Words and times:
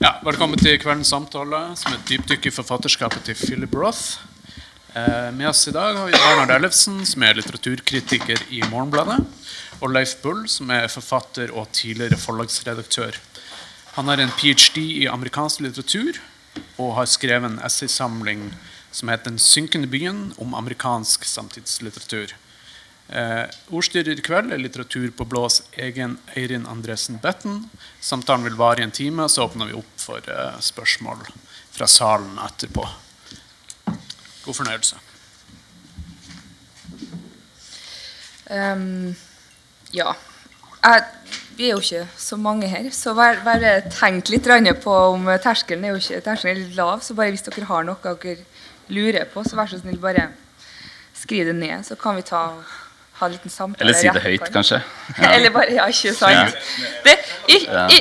Ja, 0.00 0.14
velkommen 0.24 0.56
til 0.56 0.78
kveldens 0.80 1.10
samtale, 1.12 1.58
som 1.76 1.92
er 1.92 1.98
et 1.98 2.06
dypdykk 2.08 2.46
i 2.48 2.52
forfatterskapet 2.56 3.20
til 3.26 3.36
Philip 3.36 3.74
Roth. 3.76 4.22
Eh, 4.96 5.26
med 5.36 5.50
oss 5.50 5.66
i 5.68 5.74
dag 5.76 5.92
har 5.92 6.08
vi 6.08 6.14
Bernhard 6.14 6.54
Ellefsen, 6.54 7.02
som 7.04 7.26
er 7.26 7.36
litteraturkritiker 7.36 8.46
i 8.48 8.62
Morgenbladet, 8.70 9.18
og 9.76 9.92
Leif 9.92 10.14
Bull, 10.22 10.46
som 10.48 10.72
er 10.72 10.88
forfatter 10.88 11.52
og 11.52 11.68
tidligere 11.76 12.16
forlagsredaktør. 12.16 13.20
Han 13.98 14.08
har 14.08 14.24
en 14.24 14.32
ph.d. 14.40 14.80
i 14.80 15.04
amerikansk 15.12 15.66
litteratur 15.66 16.16
og 16.78 16.94
har 16.96 17.12
skrevet 17.18 17.50
en 17.50 17.60
essaysamling 17.60 18.54
som 18.90 19.12
heter 19.12 19.28
'Den 19.28 19.38
synkende 19.38 19.92
byen', 19.92 20.32
om 20.40 20.54
amerikansk 20.54 21.28
samtidslitteratur. 21.28 22.32
Eh, 23.10 23.46
ordstyrer 23.74 24.14
i 24.14 24.22
kveld 24.22 24.52
er 24.54 24.60
litteratur 24.62 25.08
på 25.18 25.24
blås 25.26 25.64
egen 25.82 26.12
Eirin 26.38 26.66
Andresen 26.70 27.16
Betten. 27.18 27.64
Samtalen 27.98 28.44
vil 28.46 28.58
vare 28.58 28.84
i 28.84 28.86
en 28.86 28.94
time, 28.94 29.26
så 29.28 29.48
åpner 29.48 29.66
vi 29.66 29.74
opp 29.74 29.94
for 29.98 30.22
eh, 30.30 30.58
spørsmål 30.62 31.24
fra 31.74 31.88
salen 31.90 32.38
etterpå. 32.44 32.84
God 34.44 34.56
fornøyelse. 34.60 35.00
Um, 38.50 39.16
ja. 39.94 40.12
Jeg, 40.80 41.02
vi 41.58 41.66
er 41.66 41.74
jo 41.74 41.82
ikke 41.82 42.06
så 42.16 42.38
mange 42.38 42.68
her, 42.70 42.86
så 42.94 43.14
bare, 43.18 43.42
bare 43.44 43.72
tenk 43.90 44.30
litt 44.30 44.46
på 44.84 44.94
om 45.10 45.26
terskelen 45.42 45.84
er 45.84 45.96
jo 45.96 46.00
ikke 46.00 46.22
terskelen 46.24 46.54
er 46.54 46.62
litt 46.62 46.78
lav. 46.78 47.02
Så 47.02 47.18
bare 47.18 47.34
hvis 47.34 47.42
dere 47.42 47.66
har 47.66 47.84
noe 47.84 48.14
dere 48.22 48.46
lurer 48.86 49.26
på, 49.26 49.42
så 49.42 49.58
vær 49.58 49.66
så 49.66 49.82
snill, 49.82 49.98
bare 49.98 50.30
skriv 51.14 51.50
det 51.50 51.58
ned, 51.58 51.82
så 51.84 51.98
kan 51.98 52.16
vi 52.16 52.22
ta 52.22 52.44
ha 53.20 53.28
en 53.28 53.34
liten 53.36 53.52
samtale. 53.52 53.84
Eller 53.84 53.98
si 53.98 54.08
det 54.08 54.22
høyt, 54.24 54.46
kanskje. 54.52 54.80
Ja. 55.18 55.32
Eller 55.36 55.52
bare 55.54 55.74
Ja, 55.76 55.86
ikke 55.90 56.14
sant. 56.16 56.56
Det, 57.04 57.16
ikke, 57.48 58.00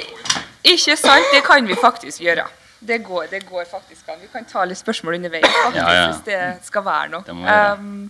ikke 0.63 0.95
sant, 0.99 1.33
det 1.33 1.43
kan 1.47 1.67
vi 1.67 1.77
faktisk 1.81 2.23
gjøre. 2.23 2.47
Det 2.79 3.01
går, 3.03 3.25
det 3.31 3.43
går 3.49 3.65
faktisk 3.71 4.07
an. 4.07 4.21
Vi 4.21 4.29
kan 4.31 4.45
ta 4.47 4.63
litt 4.65 4.79
spørsmål 4.79 5.17
underveis 5.19 5.43
faktisk, 5.43 5.81
ja, 5.81 5.95
ja. 5.97 6.05
hvis 6.07 6.23
det 6.29 6.67
skal 6.69 6.85
være 6.85 7.09
noe. 7.11 7.35
Um, 7.75 8.07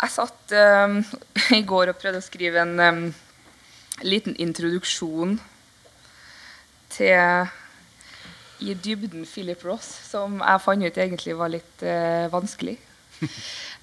jeg 0.00 0.14
satt 0.14 0.56
um, 0.58 0.98
i 1.58 1.62
går 1.66 1.92
og 1.92 2.00
prøvde 2.02 2.18
å 2.18 2.26
skrive 2.26 2.64
en 2.64 2.74
um, 2.82 3.04
liten 4.02 4.34
introduksjon 4.42 5.38
til 6.90 7.48
i 8.58 8.74
dybden 8.74 9.22
Philip 9.26 9.62
Ross, 9.62 9.86
som 10.10 10.40
jeg 10.42 10.62
fant 10.64 10.82
ut 10.82 10.98
egentlig 10.98 11.38
var 11.38 11.54
litt 11.54 11.86
uh, 11.86 12.26
vanskelig. 12.34 12.74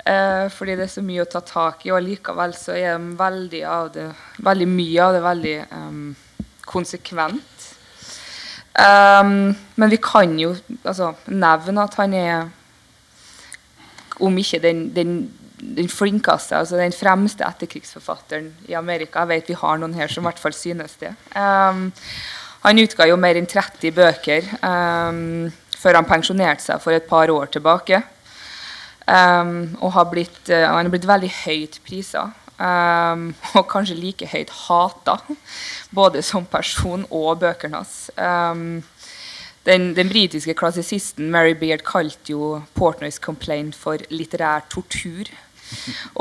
Uh, 0.05 0.51
fordi 0.53 0.75
det 0.77 0.85
er 0.85 0.91
så 0.93 1.01
mye 1.01 1.23
å 1.23 1.29
ta 1.29 1.39
tak 1.41 1.81
i, 1.87 1.89
og 1.89 2.03
likevel 2.05 2.51
så 2.53 2.75
er 2.77 3.01
veldig, 3.17 3.61
det, 3.95 4.03
veldig 4.45 4.67
mye 4.69 5.01
av 5.01 5.15
det 5.15 5.21
veldig 5.25 5.55
um, 5.71 6.03
konsekvent. 6.69 7.65
Um, 8.77 9.55
men 9.79 9.89
vi 9.89 9.97
kan 10.03 10.37
jo 10.37 10.51
altså, 10.83 11.09
nevne 11.31 11.87
at 11.87 11.97
han 11.97 12.13
er, 12.13 12.45
om 14.21 14.37
ikke 14.37 14.61
den, 14.61 14.85
den, 14.93 15.17
den 15.57 15.89
flinkeste, 15.89 16.59
altså 16.59 16.77
den 16.77 16.93
fremste 16.93 17.47
etterkrigsforfatteren 17.47 18.53
i 18.69 18.77
Amerika. 18.77 19.23
Jeg 19.23 19.33
vet 19.33 19.53
vi 19.55 19.61
har 19.63 19.81
noen 19.81 19.97
her 19.97 20.11
som 20.11 20.21
i 20.21 20.29
hvert 20.29 20.43
fall 20.43 20.53
synes 20.53 20.99
det. 21.01 21.15
Um, 21.33 21.87
han 22.61 22.81
utga 22.81 23.09
jo 23.09 23.17
mer 23.17 23.41
enn 23.41 23.49
30 23.49 23.93
bøker 23.93 24.53
før 25.75 25.97
han 25.97 26.07
pensjonerte 26.09 26.63
seg 26.63 26.79
for 26.81 26.97
et 26.97 27.09
par 27.09 27.29
år 27.29 27.49
tilbake. 27.53 28.05
Um, 29.05 29.75
og 29.85 29.91
har 29.93 30.09
blitt, 30.09 30.41
uh, 30.49 30.65
han 30.65 30.87
har 30.87 30.93
blitt 30.93 31.07
veldig 31.07 31.29
høyt 31.43 31.79
prisa. 31.85 32.31
Um, 32.55 33.33
og 33.57 33.67
kanskje 33.69 33.97
like 33.99 34.27
høyt 34.31 34.51
hata, 34.65 35.19
både 35.95 36.23
som 36.23 36.47
person 36.47 37.05
og 37.11 37.41
bøkene 37.43 37.81
hans. 37.81 38.09
Um, 38.17 38.83
den, 39.65 39.95
den, 39.97 40.09
britiske 40.09 40.53
klassisisten 40.53 41.31
Mary 41.33 41.55
Beard 41.57 41.81
kalte 41.83 42.31
jo 42.31 42.61
Portnoys 42.77 43.17
Complaint 43.19 43.75
for 43.75 44.01
litterær 44.13 44.67
tortur. 44.69 45.31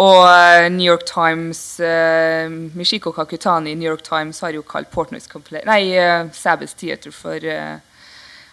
Og 0.00 0.24
uh, 0.24 0.68
New 0.72 0.86
York 0.88 1.04
Times 1.06 1.78
uh, 1.84 2.48
Michiko 2.74 3.12
Kakutani 3.12 3.74
i 3.74 3.76
New 3.76 3.88
York 3.90 4.02
Times 4.02 4.40
har 4.40 4.56
jo 4.56 4.64
kalt 4.64 4.88
Portnoys 4.90 5.28
Complaint 5.28 5.68
Nei, 5.68 5.92
uh, 6.00 6.30
Sabbath 6.32 6.72
Theater 6.80 7.12
for 7.12 7.36
uh, 7.36 7.76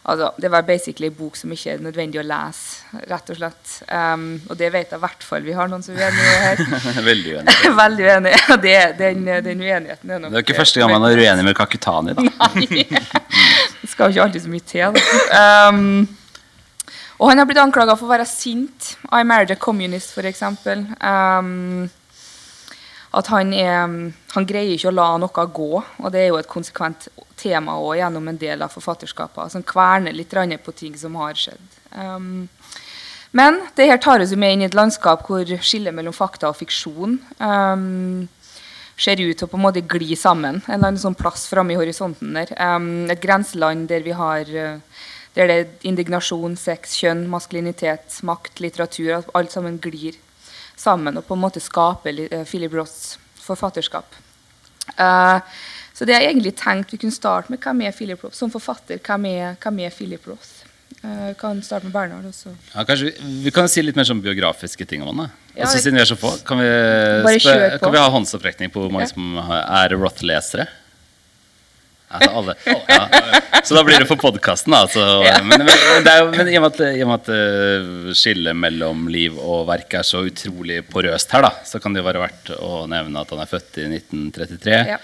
Altså, 0.02 0.32
det 0.42 0.50
var 0.50 0.62
basically 0.66 1.08
en 1.12 1.14
bok 1.14 1.36
som 1.38 1.52
ikke 1.54 1.76
er 1.76 1.82
nødvendig 1.86 2.18
å 2.18 2.24
lese, 2.26 3.02
rett 3.10 3.28
og 3.30 3.38
slett. 3.38 3.74
Um, 3.86 4.40
og 4.50 4.58
det 4.58 4.72
vet 4.74 4.90
jeg 4.90 4.98
i 4.98 5.04
hvert 5.04 5.26
fall 5.26 5.46
vi 5.46 5.54
har 5.54 5.70
noen 5.70 5.86
som 5.86 5.94
er 5.94 6.10
uenige 6.10 6.40
her. 6.42 6.64
Veldig 7.12 7.36
uenige. 7.36 7.74
Veldig 7.78 8.08
uenige. 8.08 8.58
det, 8.64 8.80
den, 8.98 9.30
den 9.46 9.62
uenigheten 9.62 10.16
er 10.16 10.24
nok 10.24 10.34
Det 10.34 10.42
er 10.42 10.48
ikke 10.48 10.58
første 10.58 10.82
gang 10.82 10.96
man 10.96 11.06
er 11.06 11.22
uenig 11.22 11.46
med 11.46 11.58
Kakutani, 11.58 12.18
da. 12.18 12.26
Nei. 12.58 12.88
Det 12.90 13.92
skal 13.92 14.10
jo 14.10 14.16
ikke 14.16 14.26
alltid 14.26 14.48
så 14.48 14.56
mye 14.56 14.68
til. 14.74 15.00
Um, 15.38 16.10
og 17.22 17.30
han 17.30 17.38
har 17.38 17.46
blitt 17.46 17.62
anklaga 17.62 17.94
for 17.94 18.10
å 18.10 18.16
være 18.16 18.26
sint. 18.26 18.96
I 19.14 19.22
married 19.22 19.54
a 19.54 19.60
communist, 19.62 20.18
f.eks. 20.18 20.42
Um, 20.98 21.92
at 23.12 23.28
han, 23.28 23.52
er, 23.54 23.82
han, 24.36 24.48
greier 24.48 24.76
ikke 24.76 24.92
å 24.92 24.96
la 24.96 25.10
noe 25.20 25.46
gå. 25.52 25.72
Og 25.82 26.12
det 26.14 26.22
er 26.22 26.30
jo 26.32 26.40
et 26.40 26.50
konsekvent 26.52 27.10
tema 27.40 27.76
også 27.76 28.00
gjennom 28.00 28.30
en 28.32 28.40
del 28.40 28.64
av 28.64 28.72
forfatterskapet. 28.72 29.52
Som 29.52 29.66
kverner 29.68 30.16
litt 30.16 30.32
på 30.64 30.72
ting 30.72 30.96
som 30.98 31.18
har 31.20 31.36
skjedd. 31.36 31.80
Um, 31.92 32.48
men 33.32 33.62
det 33.76 33.88
her 33.88 34.00
tar 34.00 34.24
oss 34.24 34.36
med 34.36 34.54
inn 34.54 34.64
i 34.64 34.68
et 34.68 34.76
landskap 34.76 35.24
hvor 35.28 35.48
skillet 35.64 35.96
mellom 35.96 36.16
fakta 36.16 36.50
og 36.52 36.58
fiksjon 36.60 37.18
um, 37.40 38.28
ser 39.00 39.20
ut 39.24 39.38
til 39.40 39.48
å 39.48 39.52
på 39.52 39.60
en 39.60 39.66
måte 39.66 39.84
gli 39.84 40.16
sammen. 40.16 40.60
En 40.68 40.76
eller 40.76 40.92
annen 40.92 41.04
sånn 41.04 41.16
plass 41.20 41.48
framme 41.52 41.76
i 41.76 41.80
horisonten 41.80 42.36
der. 42.36 42.52
Um, 42.60 43.10
et 43.12 43.24
grenseland 43.24 43.88
der 43.92 44.04
vi 44.08 44.16
har 44.16 44.52
uh, 44.52 45.00
der 45.36 45.48
det 45.48 45.56
er 45.56 45.88
indignasjon, 45.88 46.58
sex, 46.60 46.98
kjønn, 47.00 47.24
maskulinitet, 47.32 48.20
makt, 48.28 48.60
litteratur. 48.64 49.24
Alt 49.38 49.54
sammen 49.56 49.80
glir 49.84 50.18
sammen 50.82 51.20
og 51.20 51.28
på 51.28 51.38
en 51.38 51.44
måte 51.44 51.62
skape 51.64 52.14
uh, 52.24 52.42
Philip 52.48 52.74
Roths 52.80 53.16
forfatterskap. 53.42 54.18
Uh, 54.98 55.40
så 55.94 56.08
det 56.08 56.16
jeg 56.16 56.32
egentlig 56.32 56.56
tenkt 56.58 56.94
vi 56.94 56.98
kunne 57.04 57.14
starte 57.14 57.54
med 57.54 57.62
hvem 57.62 57.86
er 57.86 57.94
Philip 57.94 58.24
Roth 58.24 58.38
som 58.38 58.52
forfatter. 58.54 58.98
Hvem 59.06 59.28
er, 59.30 59.56
hvem 59.62 59.86
er 59.86 59.94
Philip 59.94 60.28
Roth? 60.28 60.58
vi 61.02 61.34
kan 61.40 61.58
starte 61.66 61.88
med 61.88 61.94
Bernhard 61.96 62.26
også. 62.30 62.52
Ja, 62.76 62.84
kanskje 62.86 63.08
vi, 63.08 63.30
vi, 63.46 63.52
kan 63.56 63.70
si 63.72 63.82
litt 63.82 63.96
mer 63.98 64.06
sånn 64.06 64.20
biografiske 64.22 64.86
ting 64.86 65.02
om 65.02 65.24
han. 65.24 65.32
Ja, 65.56 65.64
altså, 65.66 65.80
siden 65.82 65.98
vi 65.98 66.04
er 66.04 66.10
så 66.10 66.18
få, 66.20 66.34
kan 66.46 66.62
vi, 66.62 66.68
kan 67.82 67.96
vi 67.96 68.02
ha 68.02 68.10
håndsopprekning 68.14 68.70
på 68.74 68.84
hvor 68.84 68.94
mange 68.94 69.08
ja. 69.08 69.14
som 69.16 69.40
er 69.40 69.96
Roth-lesere? 69.96 70.68
Altså 72.12 72.56
ja. 72.90 73.02
Så 73.64 73.76
da 73.76 73.84
blir 73.86 74.02
det 74.02 74.08
for 74.10 74.20
podkasten, 74.20 74.74
da. 74.74 74.84
Altså. 74.86 75.04
Men, 75.48 75.66
men, 75.66 76.50
i 76.50 76.58
og 76.58 76.66
med 76.66 76.70
at, 76.72 76.82
i 76.98 77.04
og 77.04 77.12
med 77.12 77.20
at 77.20 77.32
uh, 77.32 78.12
skillet 78.18 78.58
mellom 78.58 79.06
liv 79.12 79.38
og 79.40 79.68
verk 79.70 80.00
er 80.00 80.08
så 80.08 80.24
utrolig 80.28 80.82
porøst 80.90 81.34
her, 81.36 81.46
da, 81.46 81.52
så 81.68 81.82
kan 81.82 81.94
det 81.94 82.02
jo 82.02 82.08
være 82.10 82.24
verdt 82.24 82.54
å 82.58 82.86
nevne 82.92 83.22
at 83.22 83.34
han 83.34 83.44
er 83.44 83.52
født 83.52 83.82
i 83.84 83.88
1933. 83.92 84.80
Ja. 84.96 85.00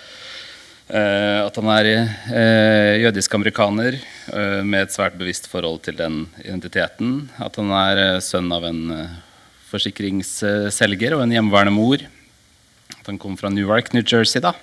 Uh, 0.88 1.46
at 1.46 1.58
han 1.60 1.72
er 1.76 1.92
uh, 1.94 2.94
jødisk 3.04 3.34
amerikaner 3.38 4.00
uh, 4.00 4.62
med 4.64 4.86
et 4.86 4.96
svært 4.96 5.18
bevisst 5.20 5.50
forhold 5.52 5.84
til 5.88 6.00
den 6.00 6.24
identiteten. 6.44 7.28
At 7.44 7.60
han 7.62 7.74
er 7.76 8.22
sønn 8.26 8.50
av 8.56 8.66
en 8.68 8.86
forsikringsselger 9.68 11.18
og 11.18 11.26
en 11.26 11.36
hjemmeværende 11.36 11.76
mor. 11.76 12.08
At 12.98 13.12
han 13.12 13.20
kom 13.22 13.36
fra 13.40 13.52
Newark, 13.52 13.94
New 13.94 14.06
Jersey. 14.08 14.42
da 14.42 14.56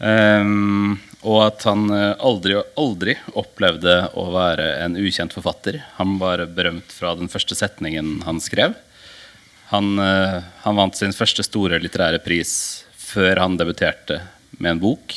Um, 0.00 0.96
og 1.20 1.38
at 1.44 1.64
han 1.68 1.90
aldri 1.92 2.54
aldri 2.80 3.14
opplevde 3.36 3.96
å 4.16 4.30
være 4.32 4.70
en 4.86 4.94
ukjent 4.96 5.34
forfatter. 5.36 5.82
Han 5.98 6.14
var 6.20 6.46
berømt 6.48 6.94
fra 6.96 7.12
den 7.18 7.28
første 7.28 7.58
setningen 7.58 8.22
han 8.24 8.40
skrev. 8.40 8.72
Han, 9.70 9.98
uh, 10.02 10.40
han 10.64 10.78
vant 10.78 10.96
sin 10.98 11.14
første 11.14 11.44
store 11.46 11.78
litterære 11.82 12.18
pris 12.24 12.52
før 12.98 13.38
han 13.42 13.58
debuterte 13.58 14.18
med 14.58 14.74
en 14.74 14.80
bok. 14.82 15.14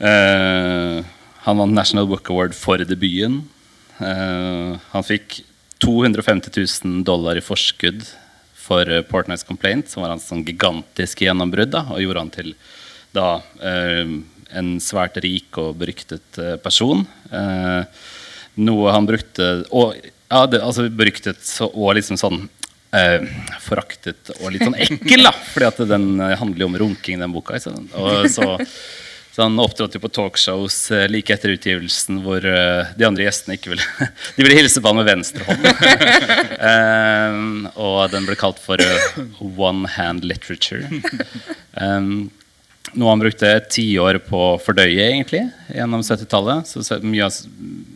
Uh, 0.00 1.04
han 1.44 1.60
vant 1.60 1.76
National 1.76 2.08
Book 2.08 2.30
Award 2.32 2.56
for 2.56 2.80
debuten. 2.80 3.42
Uh, 4.00 4.80
han 4.94 5.04
fikk 5.04 5.42
250 5.84 6.54
000 6.56 7.04
dollar 7.04 7.36
i 7.36 7.44
forskudd 7.44 8.06
for 8.64 8.88
Portnights 9.10 9.44
Complaint, 9.44 9.90
som 9.90 10.00
var 10.00 10.14
hans 10.14 10.24
sånn 10.30 10.44
gigantiske 10.46 11.26
gjennombrudd, 11.26 11.76
og 11.76 12.00
gjorde 12.00 12.22
han 12.22 12.32
til 12.32 12.54
da 13.14 13.26
eh, 13.60 14.08
en 14.52 14.74
svært 14.82 15.16
rik 15.24 15.56
og 15.60 15.76
beryktet 15.80 16.40
eh, 16.40 16.56
person. 16.62 17.04
Eh, 17.30 18.02
noe 18.64 18.92
han 18.94 19.08
brukte 19.08 19.48
og, 19.74 19.96
ja, 20.30 20.44
det, 20.46 20.60
altså 20.62 20.86
beryktet 20.90 21.42
og 21.70 21.94
liksom 21.98 22.18
sånn 22.20 22.44
eh, 22.94 23.24
foraktet 23.64 24.30
og 24.40 24.52
litt 24.54 24.66
sånn 24.66 24.78
ekkel, 24.78 25.26
da. 25.26 25.32
Fordi 25.54 25.70
at 25.70 25.80
den 25.90 26.12
handler 26.20 26.66
jo 26.66 26.70
om 26.70 26.78
runking, 26.84 27.22
den 27.22 27.34
boka. 27.34 27.58
Og 27.58 28.30
så, 28.30 28.54
så 29.34 29.42
han 29.42 29.58
opptrådte 29.58 29.98
på 29.98 30.12
talkshows 30.14 30.78
uh, 30.94 31.08
like 31.10 31.34
etter 31.34 31.56
utgivelsen 31.56 32.20
hvor 32.22 32.44
uh, 32.46 32.92
de 32.94 33.06
andre 33.08 33.26
gjestene 33.26 33.56
ikke 33.58 33.72
ville 33.72 34.08
De 34.36 34.46
ville 34.46 34.60
hilse 34.60 34.78
på 34.78 34.92
han 34.92 35.00
med 35.00 35.08
venstre 35.10 35.42
hånd. 35.48 35.66
og 37.88 37.98
den 38.14 38.28
ble 38.28 38.38
kalt 38.38 38.62
for 38.62 38.78
uh, 38.78 39.18
one 39.58 39.90
hand 39.96 40.22
literature. 40.22 40.86
Um, 41.74 42.30
noe 42.94 43.12
han 43.12 43.22
brukte 43.22 43.50
tiår 43.70 44.20
på 44.28 44.40
å 44.54 44.58
fordøye 44.62 45.08
egentlig, 45.10 45.42
gjennom 45.74 46.02
70-tallet. 46.04 46.70
Så 46.70 46.98
mye 47.02 47.26
av 47.26 47.38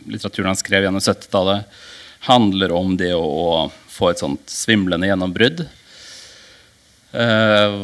litteraturen 0.09 0.51
han 0.51 0.59
skrev 0.59 0.87
gjennom 0.87 1.03
70-tallet, 1.03 1.79
handler 2.27 2.73
om 2.75 2.95
det 2.99 3.13
å, 3.15 3.23
å 3.23 3.91
få 3.91 4.11
et 4.11 4.21
sånt 4.21 4.51
svimlende 4.51 5.07
gjennombrudd. 5.07 5.63
Eh, 7.11 7.77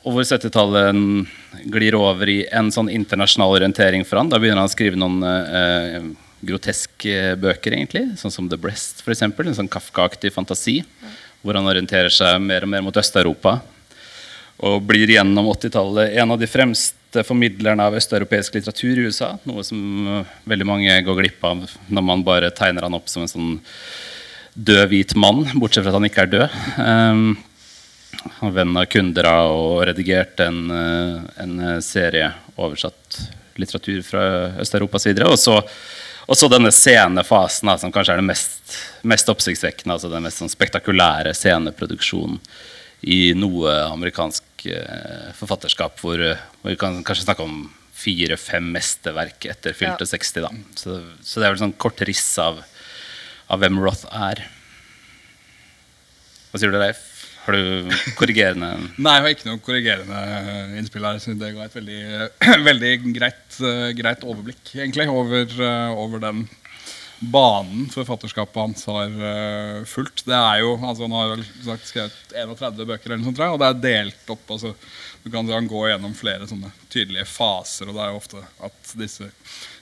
og 0.00 0.14
hvor 0.14 0.26
70-tallet 0.26 1.68
glir 1.70 1.96
over 1.98 2.30
i 2.30 2.40
en 2.54 2.70
sånn 2.72 2.90
internasjonal 2.92 3.56
orientering 3.58 4.04
for 4.06 4.20
han. 4.20 4.30
Da 4.30 4.38
begynner 4.40 4.62
han 4.62 4.70
å 4.70 4.74
skrive 4.74 4.98
noen 4.98 5.24
eh, 5.26 5.98
groteske 6.46 7.34
bøker, 7.40 7.74
egentlig. 7.76 8.06
Sånn 8.20 8.32
som 8.34 8.48
The 8.48 8.58
Breast, 8.60 9.02
f.eks. 9.04 9.26
En 9.26 9.58
sånn 9.58 9.70
Kafka-aktig 9.70 10.32
fantasi. 10.34 10.80
Hvor 11.42 11.56
han 11.56 11.68
orienterer 11.68 12.12
seg 12.12 12.40
mer 12.44 12.66
og 12.66 12.72
mer 12.72 12.84
mot 12.84 12.96
Øst-Europa. 12.96 13.58
Og 14.66 14.82
blir 14.84 15.08
gjennom 15.08 15.48
80-tallet 15.54 16.16
en 16.20 16.34
av 16.34 16.40
de 16.40 16.48
fremste 16.50 17.24
formidlerne 17.26 17.86
av 17.88 17.96
østeuropeisk 17.96 18.58
litteratur 18.58 18.98
i 18.98 19.06
USA. 19.08 19.32
Noe 19.48 19.64
som 19.66 19.78
eh, 20.06 20.34
veldig 20.52 20.66
mange 20.68 20.96
går 21.06 21.20
glipp 21.22 21.46
av 21.48 21.62
når 21.88 22.06
man 22.06 22.24
bare 22.26 22.52
tegner 22.56 22.86
han 22.86 22.96
opp 22.98 23.08
som 23.08 23.24
en 23.24 23.32
sånn 23.32 23.54
død, 24.54 24.84
hvit 24.90 25.14
mann, 25.16 25.46
bortsett 25.54 25.86
fra 25.86 25.94
at 25.94 25.98
han 26.00 26.08
ikke 26.10 26.26
er 26.26 26.34
død. 26.34 26.58
Um, 26.76 27.24
venn 28.52 28.76
av 28.76 28.88
Kundera 28.90 29.34
og 29.48 29.80
redigerte 29.88 30.50
en, 30.50 30.62
eh, 30.74 31.42
en 31.46 31.56
serie 31.84 32.28
oversatt 32.60 33.22
litteratur 33.60 34.04
fra 34.04 34.22
Øst-Europa 34.60 35.00
osv. 35.00 35.24
Og 35.30 35.40
så 35.40 35.58
og 36.30 36.38
så 36.38 36.46
denne 36.46 36.70
scenefasen, 36.70 37.66
da, 37.66 37.74
som 37.80 37.90
kanskje 37.90 38.14
er 38.14 38.20
den 38.20 38.28
mest, 38.28 38.76
mest 39.02 39.30
oppsiktsvekkende. 39.32 39.96
altså 39.96 40.10
Den 40.12 40.22
mest 40.22 40.38
sånn 40.38 40.52
spektakulære 40.52 41.32
sceneproduksjonen 41.34 42.38
i 43.10 43.32
noe 43.34 43.72
amerikansk 43.88 44.44
eh, 44.68 45.30
forfatterskap, 45.38 45.98
hvor, 46.02 46.20
eh, 46.20 46.40
hvor 46.60 46.72
vi 46.74 46.78
kan 46.80 47.00
kanskje 47.06 47.26
snakke 47.28 47.46
om 47.46 47.62
fire-fem 48.00 48.70
mesterverk 48.72 49.44
etter 49.52 49.74
fylte 49.76 50.06
Ja. 50.06 50.12
60. 50.12 50.40
da. 50.44 50.50
Så, 50.76 51.00
så 51.22 51.40
det 51.40 51.48
er 51.48 51.54
vel 51.54 51.62
sånn 51.64 51.76
kort 51.80 52.00
riss 52.08 52.28
av, 52.40 52.62
av 53.50 53.60
hvem 53.60 53.80
Roth 53.82 54.06
er. 54.12 54.44
Hva 56.50 56.60
sier 56.60 56.72
du, 56.72 56.78
Leif? 56.80 57.06
Har 57.44 57.56
du 57.56 57.92
korrigerende 58.18 58.68
Nei, 59.00 59.14
jeg 59.16 59.24
har 59.24 59.34
ikke 59.34 59.48
noe 59.48 59.60
korrigerende 59.64 60.78
innspill 60.80 61.06
her. 61.08 61.20
Så 61.22 61.32
det 61.40 61.52
ga 61.56 61.64
et 61.66 61.76
veldig, 61.78 62.00
veldig 62.70 62.92
greit, 63.16 63.60
eh, 63.64 63.90
greit 63.96 64.24
overblikk, 64.26 64.62
egentlig, 64.76 65.08
over, 65.12 65.46
eh, 65.48 66.00
over 66.04 66.22
den 66.24 66.44
banen 67.20 67.84
forfatterskapet 67.92 68.56
hans 68.56 68.86
har 68.88 69.12
uh, 69.12 69.84
fulgt. 69.84 70.24
Det 70.24 70.36
er 70.36 70.62
jo, 70.62 70.72
altså 70.78 71.04
Han 71.04 71.16
har 71.18 71.32
vel 71.34 71.44
sagt 71.66 71.90
skrevet 71.90 72.34
31 72.34 72.86
bøker, 72.88 73.10
eller 73.10 73.20
noe 73.20 73.28
sånt, 73.28 73.42
og 73.44 73.60
det 73.60 73.68
er 73.68 73.82
delt 73.84 74.32
opp. 74.32 74.44
altså 74.56 74.74
du 75.22 75.28
kan 75.28 75.48
Han 75.52 75.68
går 75.68 75.90
gjennom 75.90 76.16
flere 76.16 76.48
sånne 76.48 76.72
tydelige 76.88 77.28
faser, 77.28 77.90
og 77.90 77.96
det 77.96 78.04
er 78.04 78.12
jo 78.12 78.20
ofte 78.22 78.44
at 78.64 78.92
disse 78.96 79.28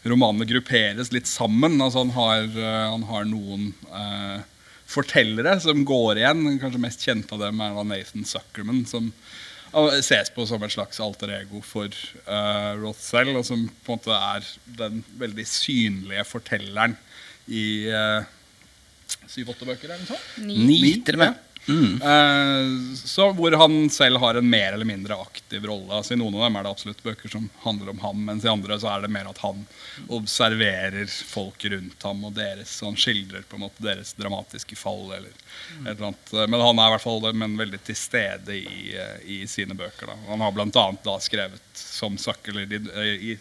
romanene 0.03 0.49
grupperes 0.51 1.13
litt 1.15 1.31
sammen. 1.31 1.79
altså 1.79 2.03
Han 2.03 2.15
har, 2.19 2.47
uh, 2.59 2.87
han 2.97 3.07
har 3.13 3.29
noen 3.31 3.71
uh, 3.93 4.41
fortellere 4.89 5.61
som 5.63 5.87
går 5.87 6.25
igjen. 6.25 6.47
Kanskje 6.59 6.83
mest 6.83 7.07
kjent 7.07 7.31
av 7.37 7.47
dem 7.47 7.63
er 7.63 7.79
Nathan 7.87 8.27
Zuckerman, 8.27 8.83
som 8.89 9.13
ses 10.01 10.31
på 10.33 10.47
som 10.49 10.63
et 10.65 10.73
slags 10.73 10.97
alter 11.05 11.29
ego 11.43 11.61
for 11.61 11.93
uh, 12.25 12.73
Roth 12.81 13.03
selv, 13.05 13.37
og 13.37 13.45
som 13.45 13.67
på 13.85 13.93
en 13.93 14.01
måte 14.01 14.17
er 14.17 14.47
den 14.79 15.03
veldig 15.21 15.45
synlige 15.47 16.25
fortelleren 16.25 16.97
i 17.49 17.67
uh, 17.93 18.25
syv-åtte 19.27 19.69
bøker, 19.69 19.89
eller 19.89 20.03
noe 20.05 20.13
sånt. 20.15 20.33
Ni, 20.45 20.81
og 21.09 21.21
med. 21.21 21.45
Eh, 21.69 22.95
så 22.95 23.33
hvor 23.33 23.53
han 23.53 23.91
selv 23.91 24.17
har 24.23 24.35
en 24.35 24.51
mer 24.51 24.73
eller 24.73 24.89
mindre 24.89 25.15
aktiv 25.21 25.65
rolle. 25.65 25.93
Altså 25.95 26.15
I 26.15 26.17
noen 26.21 26.35
av 26.39 26.47
dem 26.47 26.57
er 26.57 26.65
det 26.65 26.71
absolutt 26.73 27.03
bøker 27.05 27.29
som 27.33 27.49
handler 27.65 27.93
om 27.93 28.01
ham, 28.01 28.23
mens 28.25 28.45
i 28.45 28.49
andre 28.49 28.79
så 28.81 28.89
er 28.95 29.05
det 29.05 29.13
mer 29.13 29.29
at 29.29 29.41
han 29.43 29.67
observerer 30.17 31.07
folk 31.09 31.65
rundt 31.69 32.09
ham 32.09 32.25
og 32.25 32.37
deres, 32.39 32.73
så 32.79 32.89
han 32.89 32.97
skildrer 32.97 33.45
på 33.49 33.59
en 33.59 33.67
måte 33.67 33.85
deres 33.85 34.15
dramatiske 34.17 34.79
fall. 34.81 35.05
Eller 35.19 35.29
et 35.29 35.93
eller 35.93 36.09
annet. 36.11 36.33
Eh, 36.33 36.47
Men 36.47 36.65
han 36.65 36.81
er 36.81 36.89
i 36.89 36.97
hvert 36.97 37.07
fall 37.07 37.29
men 37.35 37.59
veldig 37.61 37.83
til 37.91 38.01
stede 38.01 38.57
i, 38.57 38.95
eh, 38.97 39.19
i 39.39 39.43
sine 39.51 39.77
bøker. 39.77 40.09
Da. 40.09 40.17
Han 40.33 40.45
har 40.45 40.57
bl.a. 40.57 41.19
skrevet 41.21 41.65
som 41.79 42.17
sakker, 42.19 42.57
eller 42.57 43.05
i, 43.05 43.35
i 43.35 43.37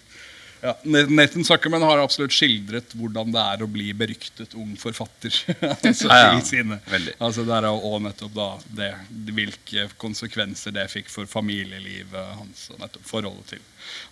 ja, 0.61 0.73
Nathan 0.83 1.45
Zuckerman 1.45 1.83
har 1.85 2.01
absolutt 2.01 2.33
skildret 2.33 2.93
hvordan 2.97 3.31
det 3.33 3.43
er 3.53 3.63
å 3.63 3.69
bli 3.69 3.91
beryktet 3.97 4.55
ung 4.57 4.73
forfatter. 4.79 5.33
altså, 5.77 6.09
Ja, 6.09 6.33
ja. 6.33 6.41
sine, 6.45 6.79
altså 7.17 7.45
det 7.47 7.57
er 7.57 7.67
også 7.69 7.99
nettopp 8.07 8.33
da 8.37 8.47
det, 8.79 8.89
hvilke 9.37 9.87
konsekvenser 10.01 10.75
det 10.75 10.87
fikk 10.93 11.11
for 11.13 11.29
familielivet 11.29 12.33
hans. 12.39 12.67
og 12.73 12.81
nettopp 12.81 13.05
forholdet 13.07 13.53
til. 13.55 13.63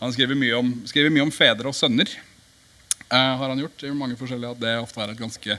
Han 0.04 0.14
skriver 0.16 0.40
mye 0.40 0.60
om, 0.60 0.72
skriver 0.90 1.14
mye 1.14 1.26
om 1.26 1.34
fedre 1.34 1.72
og 1.72 1.78
sønner. 1.78 2.10
eh, 3.10 3.34
har 3.40 3.50
han 3.50 3.60
gjort. 3.60 3.84
i 3.84 3.94
mange 3.96 4.18
forskjellige, 4.20 4.52
At 4.52 4.62
det 4.62 4.78
ofte 4.82 5.02
er 5.02 5.16
et 5.16 5.24
ganske 5.24 5.58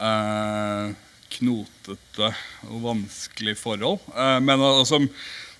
eh, 0.00 0.94
knotete 1.38 2.30
og 2.70 2.84
vanskelig 2.84 3.56
forhold. 3.58 4.04
Eh, 4.14 4.38
men 4.44 4.60
altså, 4.60 5.00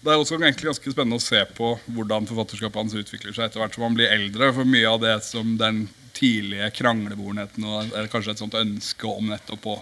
det 0.05 0.13
er 0.13 0.21
også 0.21 0.37
egentlig 0.37 0.69
ganske 0.69 0.93
spennende 0.93 1.17
å 1.17 1.25
se 1.25 1.41
på 1.57 1.71
hvordan 1.97 2.27
forfatterskapet 2.29 2.81
hans 2.83 2.97
utvikler 3.01 3.33
seg 3.33 3.47
etter 3.47 3.63
hvert 3.63 3.77
som 3.77 3.87
han 3.87 3.95
blir 3.97 4.13
eldre. 4.13 4.51
For 4.53 4.69
mye 4.69 4.91
av 4.91 4.99
det 5.01 5.15
som 5.25 5.55
den 5.61 5.87
tidlige 6.15 6.69
kranglebordenheten 6.77 7.65
og 7.67 7.95
kanskje 8.13 8.35
et 8.35 8.43
sånt 8.43 8.57
ønske 8.59 9.09
om 9.09 9.33
nettopp 9.33 9.69
å 9.73 9.79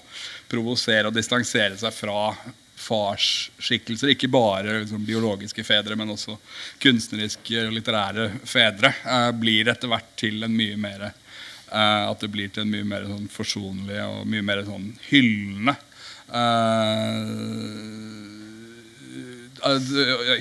provosere 0.50 1.10
og 1.10 1.16
distansere 1.16 1.76
seg 1.80 1.94
fra 1.96 2.34
farsskikkelser. 2.82 4.14
Ikke 4.14 4.30
bare 4.32 4.80
liksom, 4.80 5.04
biologiske 5.06 5.64
fedre, 5.66 5.96
men 5.98 6.14
også 6.14 6.38
kunstneriske 6.82 7.66
og 7.66 7.74
litterære 7.76 8.30
fedre. 8.48 8.94
Eh, 9.02 9.30
blir 9.38 9.70
etter 9.70 9.92
hvert 9.92 10.10
til 10.18 10.42
en 10.46 10.56
mye 10.56 10.78
mer 10.80 11.08
eh, 11.10 12.04
At 12.08 12.22
det 12.22 12.32
blir 12.34 12.52
til 12.52 12.66
en 12.66 12.72
mye 12.72 12.88
mer 12.94 13.08
sånn 13.10 13.28
forsonlig 13.32 14.00
og 14.06 14.22
mye 14.30 14.46
mer 14.46 14.64
sånn 14.66 14.92
hyllende 15.10 15.76
eh, 16.30 18.41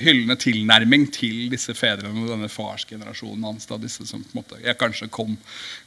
hyllende 0.02 0.36
tilnærming 0.40 1.06
til 1.14 1.46
disse 1.52 1.74
fedrene 1.78 2.24
og 2.24 2.32
denne 2.32 2.48
farsgenerasjonen 2.50 3.46
hans. 3.46 3.68
Da, 3.70 3.78
disse 3.80 4.06
som 4.08 4.24
på 4.24 4.34
en 4.34 4.40
måte, 4.40 4.60
jeg 4.62 4.78
kanskje 4.80 5.10
kom 5.12 5.36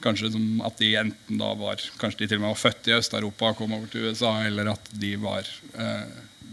kanskje 0.04 0.32
som 0.36 0.62
at 0.66 0.78
de 0.82 0.94
enten 1.02 1.42
da 1.42 1.52
var 1.60 1.82
Kanskje 2.00 2.24
de 2.24 2.30
til 2.30 2.40
og 2.40 2.46
med 2.46 2.54
var 2.54 2.62
født 2.62 2.90
i 2.90 2.96
Øst-Europa 2.96 3.52
og 3.52 3.60
kom 3.60 3.76
over 3.76 3.90
til 3.92 4.08
USA, 4.10 4.38
eller 4.48 4.72
at 4.76 4.94
de 4.96 5.16
var 5.22 5.48
eh, 5.76 6.06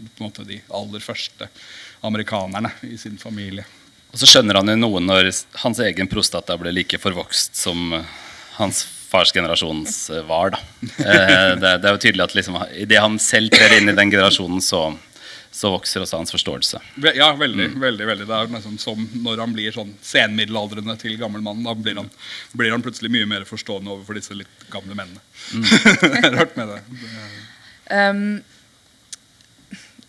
på 0.03 0.23
en 0.23 0.27
måte 0.27 0.47
de 0.47 0.59
aller 0.73 1.03
første 1.03 1.47
amerikanerne 2.03 2.73
i 2.87 2.97
sin 2.99 3.17
familie. 3.21 3.65
Og 4.13 4.19
så 4.21 4.29
skjønner 4.29 4.59
han 4.59 4.69
jo 4.69 4.75
noe 4.77 5.01
når 5.01 5.31
hans 5.63 5.79
egen 5.81 6.09
prostata 6.11 6.57
ble 6.59 6.73
like 6.75 6.99
forvokst 7.01 7.57
som 7.63 7.95
eh, 7.97 8.11
hans 8.59 8.83
fars 9.13 9.31
generasjons 9.33 9.97
var. 10.27 10.55
da. 10.55 10.61
Eh, 11.03 11.49
det 11.61 11.73
er 11.75 11.91
jo 11.91 12.01
tydelig 12.01 12.27
at 12.27 12.35
liksom, 12.37 12.57
idet 12.81 13.01
han 13.01 13.19
selv 13.21 13.53
trer 13.53 13.77
inn 13.77 13.91
i 13.91 13.97
den 13.97 14.11
generasjonen, 14.13 14.61
så, 14.63 14.87
så 15.53 15.69
vokser 15.69 16.01
også 16.01 16.17
hans 16.17 16.33
forståelse. 16.33 16.79
Ja, 17.13 17.27
veldig. 17.37 17.67
veldig, 17.79 18.05
veldig. 18.09 18.25
Det 18.25 18.37
er 18.37 18.49
liksom 18.49 18.77
som 18.81 19.03
når 19.21 19.43
han 19.43 19.53
blir 19.53 19.75
sånn 19.75 19.91
senmiddelaldrende 20.01 20.95
til 21.01 21.13
gammel 21.21 21.43
mann. 21.45 21.61
Da 21.65 21.75
blir 21.77 21.99
han, 22.01 22.09
blir 22.57 22.73
han 22.73 22.81
plutselig 22.81 23.11
mye 23.13 23.27
mer 23.29 23.45
forstående 23.45 23.93
overfor 23.93 24.17
disse 24.17 24.33
litt 24.37 24.65
gamle 24.73 24.97
mennene. 24.97 25.21
det 26.01 26.23
er 26.23 26.33
rart 26.39 26.57
med 26.57 26.73
det. 26.73 26.81
Um, 27.93 28.25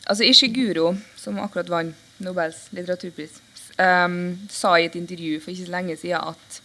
altså 0.06 0.24
Ishiguro, 0.24 0.94
som 1.20 1.42
akkurat 1.44 1.68
vant 1.68 2.00
Nobels 2.24 2.70
litteraturpris, 2.72 3.36
um, 3.76 4.18
sa 4.48 4.78
i 4.78 4.88
et 4.88 4.96
intervju 4.96 5.42
for 5.44 5.52
ikke 5.52 5.68
så 5.68 5.76
lenge 5.76 6.00
siden 6.00 6.32
at 6.32 6.60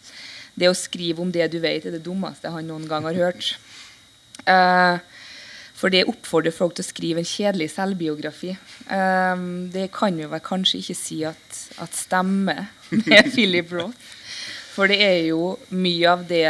det 0.56 0.70
å 0.70 0.76
skrive 0.76 1.20
om 1.20 1.30
det 1.32 1.50
du 1.52 1.60
vet, 1.60 1.84
er 1.84 1.98
det 1.98 2.04
dummeste 2.06 2.48
han 2.52 2.68
noen 2.68 2.88
gang 2.88 3.04
har 3.08 3.18
hørt. 3.28 3.54
Eh, 4.48 5.19
for 5.80 5.92
det 5.92 6.04
oppfordrer 6.10 6.52
folk 6.52 6.74
til 6.76 6.84
å 6.84 6.90
skrive 6.90 7.22
en 7.22 7.28
kjedelig 7.28 7.70
selvbiografi. 7.72 8.52
Um, 8.92 9.70
det 9.72 9.88
kan 9.94 10.16
vi 10.16 10.28
vel 10.28 10.42
kanskje 10.44 10.82
ikke 10.82 10.96
si 10.98 11.22
at, 11.28 11.60
at 11.80 11.96
stemmer 11.96 12.66
med 12.92 13.30
Philip 13.34 13.72
Roth. 13.72 14.10
For 14.74 14.90
det 14.90 15.00
er 15.02 15.22
jo 15.30 15.56
mye 15.72 16.12
av 16.12 16.28
det 16.28 16.44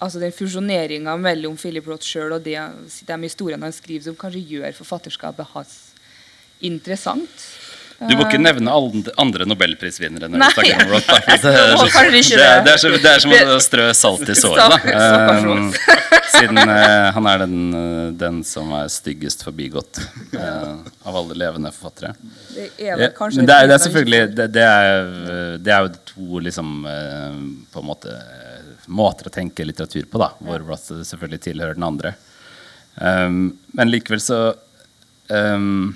Altså 0.00 0.16
den 0.20 0.32
fusjoneringa 0.32 1.12
mellom 1.20 1.58
Philip 1.60 1.84
Roth 1.88 2.04
sjøl 2.08 2.32
og 2.32 2.44
det, 2.44 2.56
de 3.04 3.16
historiene 3.20 3.64
han 3.66 3.72
skriver, 3.72 4.06
som 4.06 4.16
kanskje 4.16 4.40
gjør 4.48 4.72
forfatterskapet 4.76 5.50
hans 5.52 5.74
interessant. 6.64 7.44
Du 8.00 8.14
må 8.16 8.24
ikke 8.24 8.40
nevne 8.40 8.72
alle 8.72 9.12
andre 9.20 9.44
nobelprisvinnere 9.44 10.30
når 10.32 10.40
Nei. 10.40 10.46
du 10.48 10.56
snakker 10.56 10.84
om 10.86 10.92
Roth. 10.94 11.10
Det 11.10 12.22
ikke 12.22 12.38
det, 12.38 12.38
det. 12.40 12.62
det, 12.64 12.72
er 12.72 12.80
som, 12.80 12.94
det 12.96 13.10
er 13.10 13.24
som 13.24 13.34
å 13.36 13.58
strø 13.60 13.88
salt 13.96 14.30
i 14.32 14.36
såret. 14.38 14.72
Da. 14.72 14.78
Stakkars 14.80 15.44
Roth. 15.44 15.82
Eh, 15.84 16.20
Siden 16.30 16.58
eh, 16.62 17.10
han 17.16 17.28
er 17.28 17.42
den, 17.42 17.58
eh, 17.76 18.06
den 18.22 18.40
som 18.46 18.72
er 18.78 18.88
styggest 18.92 19.44
forbigått 19.44 20.00
eh, 20.32 20.72
av 21.04 21.20
alle 21.20 21.36
levende 21.42 21.72
forfattere. 21.74 22.14
Det 22.54 22.70
er 22.78 22.96
det 23.02 23.10
er, 23.10 23.68
det 23.68 23.76
er 23.76 23.82
selvfølgelig 23.84 24.22
det, 24.38 24.64
er, 24.64 25.12
det 25.60 25.78
jo 25.84 25.92
to 26.14 26.42
liksom 26.46 26.72
eh, 26.88 27.40
på 27.72 27.82
en 27.84 27.90
måte 27.90 28.16
måter 28.90 29.28
å 29.28 29.34
tenke 29.34 29.66
litteratur 29.66 30.08
på, 30.10 30.20
da, 30.22 30.32
hvor 30.40 30.64
Roth 30.64 31.02
selvfølgelig 31.04 31.44
tilhører 31.50 31.76
den 31.76 31.86
andre. 31.86 32.14
Um, 32.96 33.52
men 33.76 33.92
likevel 33.92 34.20
så 34.20 34.38
um, 35.28 35.92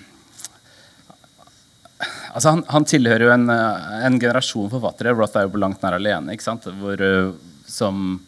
Altså 2.34 2.50
han, 2.50 2.64
han 2.66 2.86
tilhører 2.88 3.28
jo 3.28 3.32
en, 3.34 3.46
eh, 3.52 3.90
en 4.08 4.18
generasjon 4.18 4.70
forfattere. 4.72 5.14
Roth 5.14 5.38
er 5.38 5.46
jo 5.46 5.54
på 5.54 5.60
langt 5.62 5.84
nær 5.84 5.94
alene. 6.00 6.34
ikke 6.34 6.46
sant? 6.46 6.66
Hvor, 6.80 6.98
eh, 6.98 7.30
som 7.70 8.18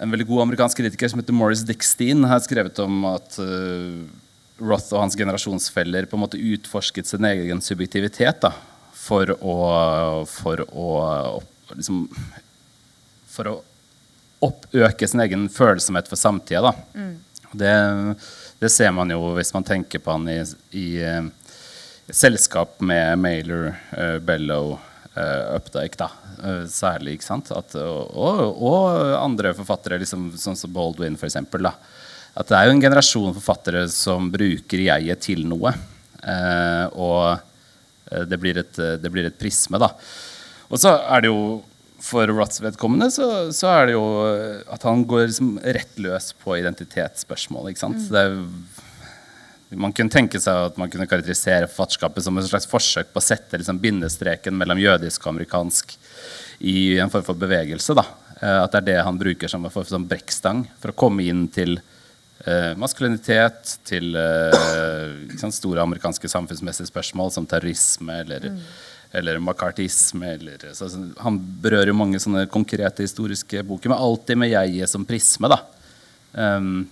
en 0.00 0.12
veldig 0.12 0.26
god 0.28 0.42
amerikansk 0.42 0.82
kritiker 0.82 1.08
som 1.08 1.22
heter 1.22 1.36
Morris 1.36 1.62
Dickstein, 1.64 2.24
har 2.28 2.42
skrevet 2.44 2.78
om 2.84 3.04
at 3.08 3.38
uh, 3.40 4.02
Roth 4.60 4.92
og 4.92 5.00
hans 5.00 5.16
generasjonsfeller 5.16 6.08
på 6.08 6.18
en 6.18 6.24
måte 6.26 6.40
utforsket 6.40 7.08
sin 7.08 7.24
egen 7.28 7.62
subjektivitet 7.64 8.42
da, 8.44 8.52
for 8.92 9.32
å, 9.40 9.56
for 10.28 10.64
å 10.68 10.90
liksom, 11.72 12.04
For 13.36 13.50
å 13.50 13.56
oppøke 14.44 15.08
sin 15.08 15.20
egen 15.24 15.48
følsomhet 15.52 16.08
for 16.08 16.20
samtida. 16.20 16.70
Mm. 16.96 17.16
Det, 17.56 17.72
det, 18.60 18.70
ser 18.72 18.92
man 18.96 19.10
jo 19.12 19.34
hvis 19.36 19.52
man 19.54 19.64
tenker 19.64 20.00
på 20.00 20.12
han 20.12 20.28
i, 20.28 20.38
i, 20.76 20.86
i 21.00 21.10
selskap 22.12 22.80
med 22.80 23.18
Mailer, 23.18 23.74
uh, 23.98 24.18
Bellow, 24.18 24.78
uh, 25.16 25.56
Updike, 25.56 25.98
da, 25.98 26.10
uh, 26.42 26.64
særlig. 26.70 27.16
ikke 27.16 27.28
sant? 27.28 27.50
At, 27.54 27.74
og, 27.76 28.62
og, 28.62 28.88
andre 29.18 29.54
forfattere, 29.56 30.00
liksom, 30.02 30.30
sånn 30.38 30.58
som 30.58 30.72
Baldwin, 30.74 31.18
for 31.18 31.28
eksempel, 31.30 31.66
da. 31.66 31.74
At 32.36 32.50
det 32.50 32.58
er 32.58 32.68
jo 32.68 32.76
en 32.76 32.84
generasjon 32.84 33.36
forfattere 33.38 33.86
som 33.92 34.30
bruker 34.32 34.82
jeget 34.84 35.22
til 35.24 35.46
noe. 35.48 35.70
og 36.92 37.38
det 38.28 38.38
blir, 38.38 38.58
et, 38.60 38.76
det 39.00 39.10
blir 39.10 39.24
et 39.24 39.38
prisme, 39.40 39.80
da. 39.80 39.88
Og 40.68 40.82
så 40.82 40.92
er 41.08 41.24
det 41.24 41.30
jo 41.30 41.62
for 42.02 42.28
Roths 42.28 42.60
vedkommende 42.60 43.08
så, 43.10 43.26
så, 43.56 43.70
er 43.72 43.88
det 43.88 43.94
jo 43.96 44.04
at 44.68 44.84
han 44.84 45.04
går 45.08 45.30
liksom 45.30 45.54
rett 45.64 45.96
løs 46.02 46.32
på 46.42 46.58
identitetsspørsmål. 46.58 47.70
ikke 47.70 47.82
sant? 47.82 48.04
Mm. 48.10 48.18
Er, 48.20 48.36
man 49.78 49.94
kunne 49.96 50.12
tenke 50.12 50.40
seg 50.42 50.70
at 50.70 50.78
man 50.80 50.90
kunne 50.92 51.08
karakterisere 51.08 51.68
forfatterskapet 51.70 52.24
som 52.24 52.38
et 52.38 52.48
slags 52.48 52.68
forsøk 52.70 53.12
på 53.12 53.22
å 53.22 53.24
sette 53.24 53.60
liksom, 53.60 53.80
bindestreken 53.82 54.56
mellom 54.56 54.80
jødisk 54.80 55.26
og 55.26 55.34
amerikansk 55.34 55.96
i 56.66 56.96
en 57.02 57.12
form 57.12 57.26
for 57.26 57.38
bevegelse. 57.38 57.96
da. 57.96 58.06
Eh, 58.40 58.58
at 58.62 58.72
det 58.72 58.82
er 58.82 58.88
det 58.90 59.04
han 59.08 59.20
bruker 59.20 59.52
som 59.52 59.64
en 59.64 59.72
form 59.72 59.84
for 59.86 59.96
sånn 59.96 60.08
brekkstang 60.08 60.64
for 60.82 60.92
å 60.92 60.98
komme 61.04 61.26
inn 61.28 61.46
til 61.52 61.78
eh, 61.78 62.72
maskulinitet, 62.80 63.78
til 63.86 64.16
eh, 64.16 65.38
sant, 65.40 65.56
store 65.56 65.84
amerikanske 65.84 66.30
samfunnsmessige 66.32 66.92
spørsmål 66.92 67.32
som 67.36 67.48
terrorisme 67.48 68.22
eller 68.24 68.52
mm 68.52 68.60
eller 69.16 69.38
makartisme. 69.38 70.34
Eller, 70.34 70.74
så, 70.74 70.88
så, 70.88 71.00
han 71.22 71.38
berører 71.62 71.96
mange 71.96 72.20
sånne 72.22 72.46
konkrete 72.52 73.06
historiske 73.06 73.62
boker, 73.66 73.92
men 73.92 74.02
alltid 74.02 74.40
med 74.40 74.52
jeget 74.52 74.92
som 74.92 75.06
prisme. 75.08 75.50
da. 75.52 75.60
Um, 76.36 76.84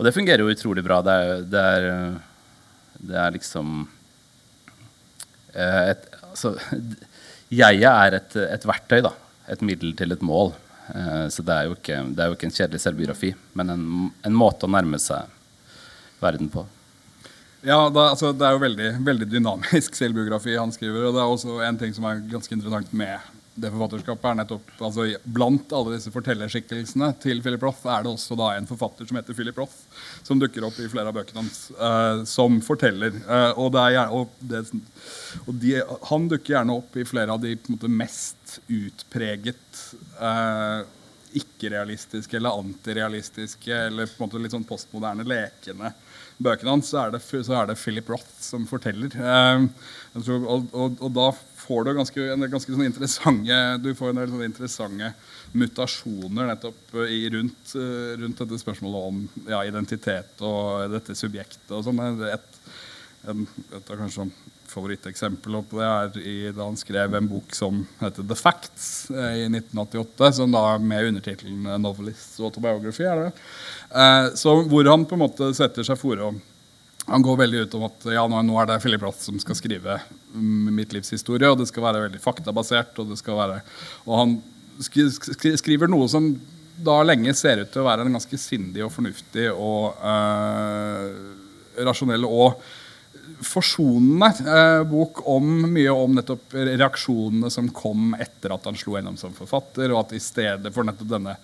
og 0.00 0.06
det 0.06 0.14
fungerer 0.16 0.40
jo 0.40 0.48
utrolig 0.48 0.80
bra. 0.86 1.02
Det 1.04 1.12
er, 1.12 1.42
det 1.52 1.62
er, 1.76 1.88
det 3.10 3.18
er 3.20 3.34
liksom 3.34 3.82
eh, 5.52 5.90
et, 5.92 6.06
altså, 6.30 6.54
Jeget 7.60 7.90
er 7.90 8.16
et, 8.16 8.36
et, 8.46 8.64
verktøy, 8.64 9.02
da. 9.04 9.12
Et 9.52 9.60
middel 9.66 9.92
til 9.98 10.14
et 10.14 10.24
mål. 10.24 10.54
Uh, 10.90 11.26
så 11.30 11.44
det 11.44 11.52
er, 11.52 11.68
jo 11.68 11.74
ikke, 11.76 11.98
er 12.00 12.30
jo 12.30 12.36
ikke 12.38 12.48
en 12.48 12.54
kjedelig 12.54 12.80
selvbiografi, 12.82 13.28
men 13.58 13.74
en, 13.74 13.82
en 14.26 14.38
måte 14.38 14.66
å 14.66 14.70
nærme 14.72 14.98
seg 15.02 15.28
verden 16.22 16.48
på. 16.50 16.64
Ja, 17.60 17.82
da, 17.92 18.06
altså, 18.14 18.32
Det 18.32 18.46
er 18.46 18.56
jo 18.56 18.62
veldig, 18.62 18.88
veldig, 19.04 19.28
dynamisk 19.34 19.96
selvbiografi 20.00 20.56
han 20.56 20.72
skriver. 20.72 21.10
og 21.10 21.18
det 21.18 21.20
er 21.20 21.34
også 21.34 21.60
En 21.66 21.78
ting 21.78 21.92
som 21.92 22.08
er 22.08 22.24
ganske 22.30 22.56
interessant 22.56 22.94
med 22.96 23.18
det 23.54 23.70
forfatterskapet, 23.72 24.26
er 24.30 24.36
nettopp 24.38 24.82
altså, 24.86 25.06
Blant 25.24 25.72
alle 25.74 25.96
disse 25.96 26.12
fortellerskikkelsene 26.14 27.10
til 27.22 27.42
Philip 27.44 27.64
Roth 27.66 27.88
er 27.90 28.04
det 28.04 28.12
også 28.12 28.36
da 28.38 28.52
en 28.54 28.68
forfatter 28.68 29.08
som 29.08 29.18
heter 29.18 29.36
Philip 29.36 29.58
Roth, 29.58 29.74
som 30.26 30.40
dukker 30.40 30.64
opp 30.66 30.78
i 30.80 30.88
flere 30.90 31.10
av 31.10 31.16
bøkene 31.18 31.42
hans, 31.42 31.64
uh, 31.80 32.22
som 32.28 32.60
forteller. 32.64 33.16
Uh, 33.26 33.58
og, 33.58 33.76
er, 33.80 34.14
og, 34.14 34.30
det, 34.38 34.62
og 35.46 35.52
de, 35.62 35.74
han 36.12 36.30
dukker 36.30 36.56
gjerne 36.56 36.78
opp 36.78 36.96
i 36.96 37.08
flere 37.08 37.34
av 37.34 37.42
de 37.42 37.56
måte, 37.68 37.90
mest 37.90 38.60
utpreget 38.70 39.82
uh, 40.22 40.86
ikke-realistiske 41.36 42.38
eller 42.38 42.62
antirealistiske 42.62 43.82
eller 43.90 44.08
på 44.10 44.18
en 44.22 44.28
måte 44.28 44.40
litt 44.42 44.54
sånn 44.54 44.66
postmoderne 44.66 45.26
lekene 45.26 45.92
bøkene 46.40 46.72
hans, 46.72 46.90
så 46.90 47.04
er 47.04 47.14
det, 47.14 47.20
så 47.28 47.56
er 47.58 47.68
det 47.68 47.78
Philip 47.80 48.08
Roth 48.10 48.30
som 48.42 48.64
forteller. 48.68 49.12
Um, 49.20 49.68
tror, 50.16 50.46
og, 50.46 50.68
og, 50.72 50.96
og, 51.00 51.10
da 51.16 51.26
får 51.70 51.86
du 51.86 51.92
ganske, 51.94 52.26
en, 52.34 52.50
ganske 52.50 52.74
sånn 52.74 52.88
interessante 52.88 53.58
du 53.78 53.92
får 53.94 54.10
en 54.10 54.20
del 54.20 54.32
sånne 54.32 54.50
interessante 54.50 55.12
mutasjoner 55.54 56.50
nettopp 56.50 56.96
i, 57.06 57.22
rundt, 57.30 57.74
uh, 57.78 58.16
rundt, 58.18 58.42
dette 58.42 58.58
spørsmålet 58.58 59.10
om 59.10 59.24
ja, 59.46 59.62
identitet 59.68 60.42
og 60.42 60.90
dette 60.90 61.14
subjektet. 61.18 61.70
og 61.70 61.86
sånn. 61.86 62.02
Et, 62.26 62.62
et 63.30 63.92
av 63.92 64.00
kanskje 64.00 64.30
favoritteksempelet 64.70 65.66
på 65.70 65.80
det 65.80 65.86
er 65.86 66.18
i, 66.22 66.36
da 66.54 66.66
han 66.68 66.78
skrev 66.78 67.14
en 67.18 67.30
bok 67.30 67.54
som 67.56 67.82
heter 68.00 68.26
The 68.26 68.38
Facts 68.38 69.10
eh, 69.10 69.42
i 69.42 69.48
1988, 69.48 70.30
som 70.38 70.54
da 70.54 70.64
med 70.78 71.08
undertittelen 71.10 71.66
'Novelist's 71.82 72.38
Autobiography'. 72.38 73.10
er 73.10 73.24
det 73.24 73.32
Eh, 73.90 74.34
så 74.34 74.52
hvor 74.70 74.86
han 74.86 75.04
på 75.04 75.16
en 75.16 75.24
måte 75.24 75.48
setter 75.54 75.82
seg 75.82 75.98
fore 75.98 76.28
han 77.06 77.22
går 77.24 77.36
veldig 77.40 77.64
ut 77.64 77.74
om 77.78 77.86
at 77.88 78.06
ja, 78.12 78.22
nå 78.28 78.56
er 78.60 78.68
det 78.68 78.80
Philip 78.84 79.02
Roth 79.02 79.22
som 79.24 79.38
skal 79.42 79.56
skrive 79.58 79.98
mm, 80.34 80.70
mitt 80.76 80.94
livs 80.94 81.12
historie, 81.14 81.48
og 81.48 81.58
det 81.60 81.68
skal 81.70 81.86
være 81.86 82.04
veldig 82.06 82.20
faktabasert. 82.22 82.92
Og, 83.00 83.10
det 83.10 83.18
skal 83.20 83.38
være, 83.38 83.60
og 84.06 84.18
han 84.20 84.36
skriver 84.80 85.90
noe 85.90 86.08
som 86.10 86.32
da 86.80 87.00
lenge 87.04 87.34
ser 87.36 87.64
ut 87.64 87.72
til 87.72 87.82
å 87.82 87.88
være 87.88 88.06
en 88.06 88.16
ganske 88.16 88.38
sindig 88.40 88.84
og 88.86 88.92
fornuftig 88.94 89.50
og 89.52 89.98
eh, 90.00 91.82
rasjonell 91.84 92.24
og 92.28 92.62
forsonende 93.44 94.30
eh, 94.52 94.82
bok 94.88 95.22
om 95.28 95.50
mye 95.72 95.92
om 95.92 96.16
nettopp 96.16 96.56
reaksjonene 96.56 97.50
som 97.52 97.68
kom 97.74 98.14
etter 98.20 98.54
at 98.54 98.66
han 98.68 98.78
slo 98.80 98.96
gjennom 98.96 99.18
som 99.20 99.34
forfatter, 99.36 99.92
og 99.92 100.06
at 100.06 100.16
i 100.16 100.22
stedet 100.22 100.72
for 100.74 100.88
nettopp 100.88 101.12
denne 101.12 101.36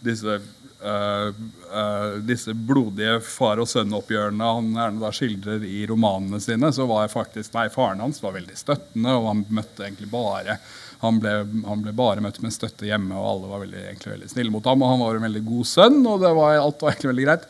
disse 0.00 0.40
Uh, 0.80 1.28
uh, 1.68 2.14
disse 2.24 2.54
blodige 2.56 3.18
far 3.20 3.60
og 3.60 3.68
sønn-oppgjørene 3.68 4.46
han 4.48 4.70
gjerne 4.78 5.02
da 5.02 5.10
skildrer 5.12 5.66
i 5.68 5.82
romanene 5.90 6.40
sine, 6.40 6.70
så 6.72 6.86
var 6.88 7.10
faktisk 7.12 7.52
nei, 7.52 7.66
faren 7.74 8.00
hans 8.00 8.22
var 8.24 8.32
veldig 8.38 8.56
støttende, 8.56 9.12
og 9.12 9.28
han 9.28 9.42
møtte 9.52 9.84
egentlig 9.84 10.08
bare 10.08 10.56
han 11.00 11.16
ble, 11.20 11.30
han 11.64 11.80
ble, 11.80 11.94
bare 11.96 12.20
møtt 12.20 12.42
med 12.44 12.52
støtte 12.52 12.84
hjemme, 12.84 13.14
og 13.16 13.28
alle 13.30 13.48
var 13.48 13.62
veldig, 13.62 13.84
egentlig 13.88 14.10
veldig 14.12 14.26
snille 14.28 14.52
mot 14.52 14.66
ham. 14.68 14.82
Og 14.84 14.90
han 14.92 15.00
var 15.00 15.16
en 15.16 15.24
veldig 15.24 15.42
god 15.46 15.68
sønn, 15.70 15.96
og 16.04 16.26
var, 16.26 16.58
alt 16.60 16.84
var 16.84 16.92
egentlig 16.92 17.10
veldig 17.14 17.24
greit. 17.24 17.46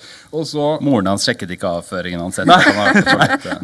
Så, 0.53 0.67
Moren 0.87 1.11
hans 1.11 1.27
sjekket 1.27 1.57
ikke 1.57 1.73
avføringen 1.81 2.23
hans? 2.23 2.39
Nei, 2.47 2.61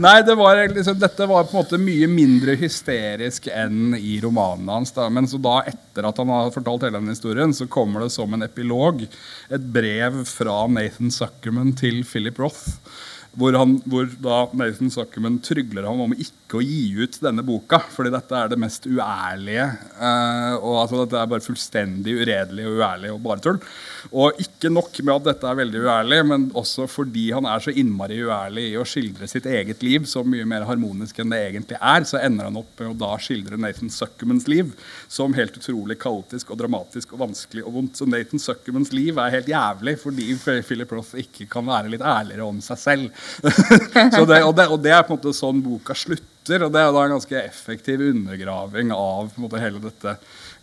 nei 0.09 0.17
det 0.27 0.35
var, 0.39 0.65
liksom, 0.75 0.99
dette 0.99 1.31
var 1.31 1.47
på 1.47 1.55
en 1.55 1.61
måte 1.61 1.79
mye 1.79 2.11
mindre 2.11 2.59
hysterisk 2.59 3.47
enn 3.55 3.95
i 3.95 4.19
romanene 4.25 4.81
hans. 4.81 4.95
Da. 4.97 5.07
Men 5.07 5.31
så 5.31 5.39
da, 5.39 5.61
etter 5.71 6.11
at 6.11 6.19
han 6.19 6.35
har 6.35 6.51
fortalt 6.55 6.89
hele 6.89 6.99
den 6.99 7.15
historien, 7.15 7.55
så 7.55 7.71
kommer 7.71 8.03
det 8.03 8.11
som 8.17 8.35
en 8.35 8.47
epilog 8.47 9.07
et 9.07 9.71
brev 9.79 10.25
fra 10.27 10.65
Nathan 10.67 11.15
Zuckerman 11.15 11.77
til 11.79 12.03
Philip 12.09 12.43
Roth 12.43 12.75
hvor, 13.37 13.57
han, 13.61 13.77
hvor 13.85 14.09
da 14.25 14.39
Nathan 14.57 14.91
Zuckerman 14.93 15.39
trygler 15.45 15.85
ham 15.89 16.01
om 16.07 16.15
ikke 16.17 16.59
å 16.59 16.65
gi 16.65 16.95
ut 16.97 17.19
denne 17.21 17.45
boka. 17.45 17.83
Fordi 17.93 18.13
dette 18.15 18.39
er 18.39 18.53
det 18.53 18.59
mest 18.61 18.89
uærlige. 18.89 19.67
Uh, 19.99 20.57
og 20.57 20.81
altså 20.83 21.03
Dette 21.03 21.21
er 21.21 21.31
bare 21.31 21.45
fullstendig 21.45 22.17
uredelig 22.23 22.65
og 22.69 22.81
uærlig 22.81 23.13
og 23.13 23.21
bare 23.27 23.45
tull. 23.45 23.61
Og 24.17 24.41
ikke 24.41 24.71
nok 24.73 25.01
med 25.03 25.15
at 25.17 25.29
dette 25.31 25.51
er 25.51 25.59
veldig 25.59 25.83
uærlig, 25.85 26.21
men 26.31 26.47
også 26.57 26.87
fordi 26.91 27.27
han 27.35 27.49
er 27.51 27.63
så 27.63 27.75
innmari 27.75 28.21
uærlig 28.25 28.69
i 28.71 28.79
å 28.81 28.87
skildre 28.89 29.29
sitt 29.31 29.49
eget 29.51 29.83
liv 29.85 30.07
så 30.09 30.23
mye 30.25 30.47
mer 30.49 30.67
harmonisk 30.69 31.19
enn 31.21 31.33
det 31.33 31.43
egentlig 31.49 31.81
er, 31.81 32.07
så 32.09 32.21
ender 32.23 32.49
han 32.49 32.61
opp 32.61 32.73
med 32.81 32.93
å 32.93 32.99
da 33.03 33.13
skildre 33.23 33.59
Nathan 33.61 33.93
Zuckermans 33.93 34.47
liv 34.51 34.73
som 35.13 35.35
helt 35.37 35.59
utrolig 35.59 35.99
kaotisk 36.03 36.53
og 36.55 36.61
dramatisk 36.63 37.13
og 37.15 37.25
vanskelig 37.27 37.67
og 37.67 37.75
vondt. 37.77 37.99
Så 37.99 38.09
Nathan 38.09 38.43
Zuckermans 38.43 38.95
liv 38.95 39.19
er 39.21 39.35
helt 39.35 39.51
jævlig 39.51 39.97
fordi 40.01 40.31
Philip 40.39 40.95
Roth 40.95 41.19
ikke 41.21 41.49
kan 41.51 41.67
være 41.69 41.93
litt 41.93 42.05
ærligere 42.07 42.47
om 42.47 42.63
seg 42.65 42.81
selv. 42.81 43.26
det, 43.43 44.41
og, 44.43 44.55
det, 44.57 44.67
og, 44.67 44.81
det, 44.83 44.93
er 44.93 45.05
på 45.07 45.15
en 45.15 45.19
måte 45.19 45.35
sånn 45.37 45.63
boka 45.65 45.97
slutter. 45.97 46.67
Og 46.67 46.73
det 46.73 46.83
er 46.83 46.93
da 46.95 47.05
en 47.05 47.15
ganske 47.17 47.39
effektiv 47.43 48.03
undergraving 48.07 48.93
av 48.95 49.33
måte, 49.41 49.61
hele 49.63 49.83
dette 49.83 50.17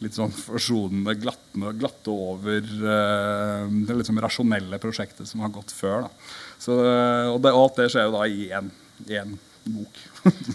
litt 0.04 0.18
sånn 0.18 0.34
forsonende, 0.36 1.16
glatte, 1.20 1.74
glatte 1.80 2.12
over 2.12 2.64
uh, 2.84 3.68
det 3.88 4.00
liksom 4.02 4.20
rasjonelle 4.24 4.80
prosjektet 4.84 5.30
som 5.30 5.44
har 5.46 5.54
gått 5.54 5.72
før. 5.72 6.10
Så, 6.60 6.76
og, 6.76 7.40
det, 7.44 7.54
og, 7.54 7.62
alt 7.66 7.80
det 7.80 7.92
skjer 7.94 8.10
jo 8.10 8.16
da 8.18 8.28
i 8.28 8.50
én 8.52 9.36
bok. 9.64 10.02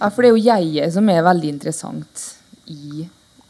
ja, 0.01 0.11
for 0.11 0.23
det 0.23 0.31
er 0.31 0.35
jo 0.35 0.43
jeget 0.49 0.97
som 0.97 1.09
er 1.13 1.25
veldig 1.25 1.55
interessant 1.57 2.27
i 2.69 3.07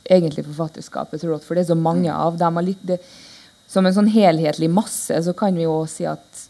egentlig 0.08 0.46
forfatterskapet. 0.46 1.20
Tror 1.20 1.36
jeg, 1.36 1.44
for 1.46 1.58
det 1.58 1.64
er 1.64 1.72
så 1.72 1.78
mange 1.78 2.14
av 2.14 2.38
dem. 2.40 2.60
Det, 2.82 2.98
som 3.68 3.86
en 3.86 3.94
sånn 3.94 4.08
helhetlig 4.12 4.70
masse 4.72 5.18
så 5.24 5.34
kan 5.36 5.56
vi 5.56 5.66
jo 5.66 5.82
si 5.90 6.06
at 6.08 6.46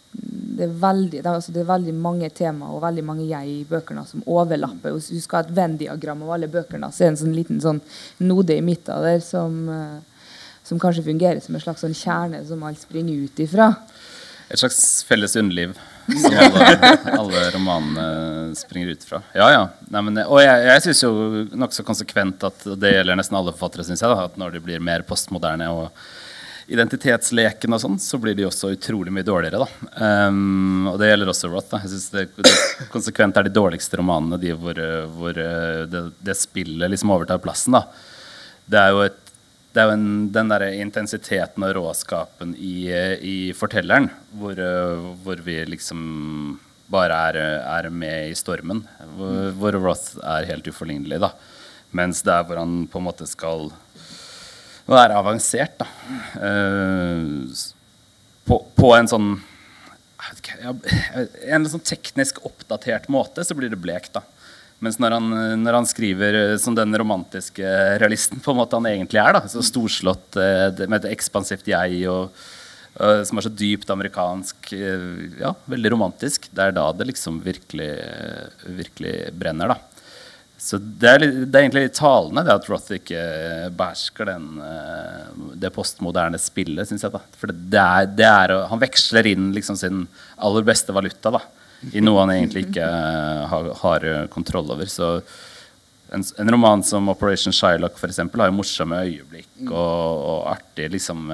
det 0.58 0.66
er, 0.66 0.74
veldig, 0.80 1.20
det, 1.20 1.24
er, 1.26 1.34
altså 1.36 1.52
det 1.54 1.62
er 1.62 1.68
veldig 1.68 1.94
mange 1.94 2.28
tema 2.34 2.70
og 2.74 2.82
veldig 2.82 3.04
mange 3.06 3.26
jeg 3.28 3.50
i 3.52 3.58
bøkene 3.68 4.02
som 4.06 4.24
overlapper. 4.26 4.94
Hvis 4.96 5.10
du 5.12 5.20
skal 5.22 5.42
ha 5.42 5.46
et 5.46 5.54
Venn-diagram 5.54 6.24
av 6.26 6.32
alle 6.34 6.48
bøkene, 6.50 6.90
så 6.90 7.04
er 7.04 7.10
det 7.10 7.12
en 7.12 7.20
sånn 7.20 7.36
liten 7.36 7.60
sånn 7.62 7.80
node 8.26 8.56
i 8.56 8.64
midten 8.64 9.04
der 9.04 9.20
som, 9.22 9.60
uh, 9.70 10.24
som 10.66 10.80
kanskje 10.82 11.06
fungerer 11.06 11.42
som 11.44 11.54
en 11.54 11.62
slags 11.62 11.84
sånn 11.86 11.94
kjerne 11.94 12.42
som 12.48 12.64
alt 12.66 12.82
springer 12.82 13.26
ut 13.26 13.42
ifra. 13.44 13.70
Et 14.48 14.58
slags 14.58 14.80
felles 15.06 15.36
underliv 15.38 15.76
som 16.08 16.38
alle, 16.40 16.92
alle 17.20 17.42
romanene 17.54 18.54
springer 18.58 18.94
ut 18.96 19.04
fra. 19.04 19.20
Ja, 19.36 19.50
ja. 19.52 19.66
Nei, 19.92 20.02
men, 20.06 20.22
og 20.24 20.40
jeg, 20.42 20.64
jeg 20.70 20.86
syns 20.86 21.04
jo 21.04 21.12
nokså 21.52 21.84
konsekvent 21.86 22.46
at 22.48 22.66
det 22.80 22.94
gjelder 22.94 23.18
nesten 23.20 23.38
alle 23.38 23.54
forfattere, 23.54 23.86
syns 23.86 24.02
jeg, 24.02 24.10
da, 24.10 24.26
at 24.30 24.40
når 24.40 24.56
de 24.56 24.64
blir 24.64 24.82
mer 24.82 25.04
postmoderne 25.06 25.68
og 25.74 25.92
identitetsleken 26.68 27.72
og 27.72 27.80
sånn, 27.80 27.96
så 28.02 28.18
blir 28.20 28.36
de 28.36 28.44
også 28.48 28.72
utrolig 28.74 29.12
mye 29.14 29.26
dårligere. 29.26 29.64
Um, 29.96 30.88
og 30.90 30.98
det 31.00 31.08
gjelder 31.08 31.32
også 31.32 31.48
Roth. 31.52 31.70
da. 31.72 31.80
Jeg 31.84 31.94
synes 31.94 32.10
det, 32.12 32.26
det 32.44 32.52
konsekvent 32.92 33.40
er 33.40 33.48
de 33.48 33.54
dårligste 33.56 34.00
romanene 34.00 34.40
de 34.42 34.52
hvor, 34.52 34.80
hvor 35.16 35.40
eh, 35.40 35.86
det, 35.88 36.02
det 36.24 36.36
spillet 36.36 36.92
liksom 36.92 37.14
overtar 37.14 37.40
plassen. 37.42 37.78
da. 37.78 37.86
Det 38.68 38.82
er 38.82 38.92
jo 38.94 39.06
et 39.06 39.24
det 39.68 39.82
er 39.82 39.90
jo 39.90 39.98
en, 39.98 40.30
den 40.32 40.48
der 40.50 40.62
intensiteten 40.80 41.62
og 41.62 41.74
råskapen 41.76 42.54
i, 42.56 42.88
i 43.20 43.36
fortelleren 43.54 44.08
hvor, 44.40 44.58
hvor, 45.22 45.42
vi 45.44 45.58
liksom 45.68 46.00
bare 46.90 47.18
er, 47.28 47.38
er, 47.60 47.90
med 47.92 48.32
i 48.32 48.34
stormen. 48.34 48.80
Hvor, 49.14 49.52
hvor 49.60 49.76
Roth 49.76 50.16
er 50.24 50.48
helt 50.48 50.66
uforlignelig. 50.72 51.20
da. 51.20 51.30
Mens 51.94 52.24
er 52.26 52.48
hvor 52.48 52.58
han 52.58 52.88
på 52.90 52.98
en 52.98 53.06
måte 53.06 53.28
skal 53.28 53.68
være 54.96 55.18
avansert, 55.20 55.80
da. 55.80 55.88
Uh, 56.38 57.44
på, 58.48 58.62
på, 58.78 58.92
en 58.96 59.08
sånn 59.10 59.32
ikke, 60.32 60.72
En 61.52 61.66
sånn 61.68 61.84
teknisk 61.84 62.40
oppdatert 62.48 63.10
måte 63.12 63.44
så 63.44 63.56
blir 63.56 63.68
det 63.72 63.80
blekt, 63.80 64.14
da. 64.16 64.24
Mens 64.84 64.98
når 65.02 65.16
han, 65.16 65.32
når 65.64 65.80
han, 65.80 65.88
skriver 65.90 66.36
eh, 66.38 66.54
som 66.62 66.76
den 66.76 66.94
romantiske 67.00 67.66
realisten 67.98 68.38
på 68.42 68.54
en 68.54 68.60
måte 68.60 68.78
han 68.78 68.86
egentlig 68.86 69.18
er, 69.18 69.34
da, 69.34 69.50
så 69.50 69.64
storslått 69.64 70.38
eh, 70.38 70.84
med 70.86 71.00
et 71.00 71.16
ekspansivt 71.16 71.66
jeg 71.72 72.04
og, 72.10 72.30
og, 72.94 73.24
som 73.26 73.40
er 73.40 73.48
så 73.48 73.52
dypt 73.58 73.90
amerikansk, 73.90 74.70
eh, 74.78 75.08
ja, 75.42 75.50
veldig 75.66 75.94
romantisk, 75.96 76.46
det 76.54 76.68
er 76.68 76.76
da 76.78 76.86
det 76.94 77.08
liksom 77.10 77.40
virkelig, 77.42 77.90
virkelig 78.78 79.16
brenner. 79.40 79.74
da. 79.74 79.97
Så 80.58 80.80
det 80.80 81.10
er, 81.10 81.22
det 81.22 81.54
er, 81.54 81.60
egentlig 81.62 81.84
litt 81.84 81.94
talende 81.94 82.42
det 82.42 82.56
at 82.56 82.64
Roth 82.66 82.90
ikke 82.96 83.20
behersker 83.78 84.26
den, 84.26 84.48
det 85.54 85.70
postmoderne 85.70 86.40
spillet, 86.42 86.88
syns 86.88 87.06
jeg. 87.06 87.14
da. 87.14 87.20
For 87.38 87.52
det 87.54 87.84
er, 87.84 88.08
det 88.18 88.26
er, 88.26 88.54
han 88.72 88.82
veksler 88.82 89.30
inn 89.30 89.52
liksom 89.54 89.78
sin 89.78 90.02
aller 90.34 90.66
beste 90.66 90.96
valuta. 90.96 91.30
da 91.36 91.44
i 91.94 92.02
noe 92.02 92.24
han 92.24 92.32
egentlig 92.34 92.66
ikke 92.68 92.86
uh, 92.86 93.46
har, 93.50 93.70
har, 93.82 94.08
kontroll 94.32 94.70
over. 94.74 94.88
Så 94.90 95.18
en, 96.10 96.24
en, 96.24 96.50
roman 96.50 96.82
som 96.82 97.08
'Operation 97.08 97.54
Shylock' 97.54 97.98
for 98.00 98.10
eksempel, 98.10 98.40
har 98.40 98.50
jo 98.50 98.58
morsomme 98.58 99.02
øyeblikk 99.06 99.68
og, 99.68 100.24
og 100.32 100.50
artige, 100.56 100.94
liksom, 100.96 101.28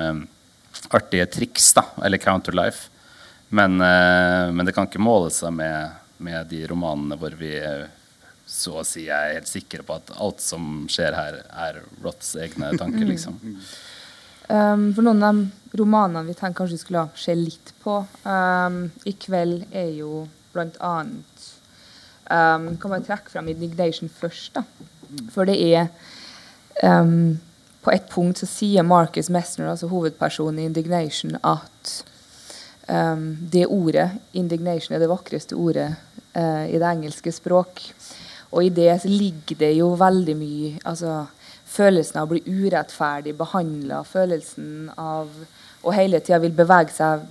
artige 0.90 1.26
triks, 1.30 1.72
da, 1.78 1.86
eller 2.04 2.18
counterlife. 2.18 2.90
Men, 3.54 3.76
men, 3.78 4.64
det 4.66 4.72
kan 4.74 4.88
ikke 4.88 5.02
måle 5.02 5.28
seg 5.30 5.52
med, 5.54 5.92
med, 6.18 6.48
de 6.50 6.64
romanene 6.66 7.16
hvor 7.20 7.36
vi 7.38 7.52
så 8.54 8.78
å 8.80 8.86
si 8.86 9.08
er 9.10 9.34
helt 9.34 9.50
sikre 9.50 9.82
på 9.86 9.96
at 9.98 10.12
alt 10.14 10.42
som 10.42 10.86
skjer 10.90 11.16
her, 11.16 11.40
er 11.50 11.82
Roths 12.04 12.34
egne 12.38 12.70
tanker. 12.78 13.04
liksom. 13.08 13.40
Um, 14.44 14.90
for 14.92 15.02
noen 15.02 15.24
av 15.24 15.38
de 15.40 15.78
romanene 15.80 16.26
vi 16.28 16.36
tenker 16.36 16.60
kanskje 16.62 16.82
skulle 16.82 17.06
se 17.18 17.34
litt 17.38 17.72
på 17.82 18.02
um, 18.28 18.82
i 19.08 19.14
kveld, 19.16 19.64
er 19.72 19.90
jo 19.96 20.26
annet 20.54 21.46
um, 22.30 22.76
Kan 22.78 22.92
bare 22.92 23.02
trekke 23.02 23.32
fram 23.32 23.48
'Indignation' 23.48 24.12
først. 24.12 24.54
da. 24.54 24.62
For 25.34 25.48
det 25.48 25.56
er 25.58 25.88
um, 26.82 27.40
På 27.82 27.90
et 27.92 28.06
punkt 28.08 28.38
så 28.38 28.46
sier 28.46 28.86
Marcus 28.86 29.28
Messner, 29.28 29.68
altså 29.68 29.88
hovedpersonen 29.90 30.60
i 30.60 30.68
'Indignation', 30.68 31.40
at 31.42 32.04
um, 32.88 33.34
det 33.52 33.66
ordet, 33.66 34.10
'indignation', 34.32 34.94
er 34.94 35.02
det 35.02 35.10
vakreste 35.10 35.56
ordet 35.56 35.96
uh, 36.36 36.66
i 36.68 36.78
det 36.78 36.86
engelske 36.86 37.32
språk. 37.32 37.82
Og 38.54 38.66
i 38.66 38.70
det 38.74 39.00
ligger 39.08 39.58
det 39.64 39.72
jo 39.76 39.90
veldig 39.98 40.36
mye 40.38 40.78
altså 40.86 41.24
følelsen 41.74 42.20
av 42.20 42.28
å 42.28 42.34
bli 42.34 42.42
urettferdig 42.46 43.34
behandla, 43.36 44.04
følelsen 44.06 44.92
av 45.00 45.30
å 45.84 45.92
hele 45.94 46.20
tida 46.22 46.38
vil 46.42 46.54
bevege 46.54 46.94
seg 46.94 47.24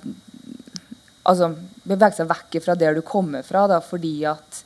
altså 1.23 1.53
bevege 1.87 2.17
seg 2.17 2.29
vekk 2.29 2.59
fra 2.65 2.75
der 2.75 2.97
du 2.97 3.03
kommer 3.07 3.45
fra, 3.47 3.65
da, 3.71 3.79
fordi 3.83 4.17
at 4.27 4.59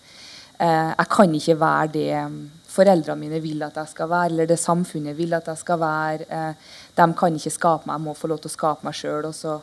eh, 0.57 0.93
jeg 0.93 1.09
kan 1.13 1.35
ikke 1.37 1.59
være 1.61 1.91
det 1.93 2.11
foreldrene 2.77 3.21
mine 3.21 3.41
vil 3.41 3.63
at 3.65 3.77
jeg 3.81 3.93
skal 3.93 4.11
være, 4.11 4.33
eller 4.33 4.49
det 4.49 4.59
samfunnet 4.61 5.17
vil 5.17 5.33
at 5.37 5.49
jeg 5.49 5.61
skal 5.61 5.79
være. 5.81 6.27
Eh, 6.29 6.75
de 6.97 7.07
kan 7.17 7.39
ikke 7.39 7.53
skape 7.53 7.89
meg, 7.89 7.97
jeg 7.97 8.05
må 8.05 8.17
få 8.17 8.29
lov 8.31 8.41
til 8.43 8.51
å 8.51 8.57
skape 8.57 8.87
meg 8.87 8.97
sjøl. 8.97 9.29
Og 9.29 9.35
så 9.37 9.57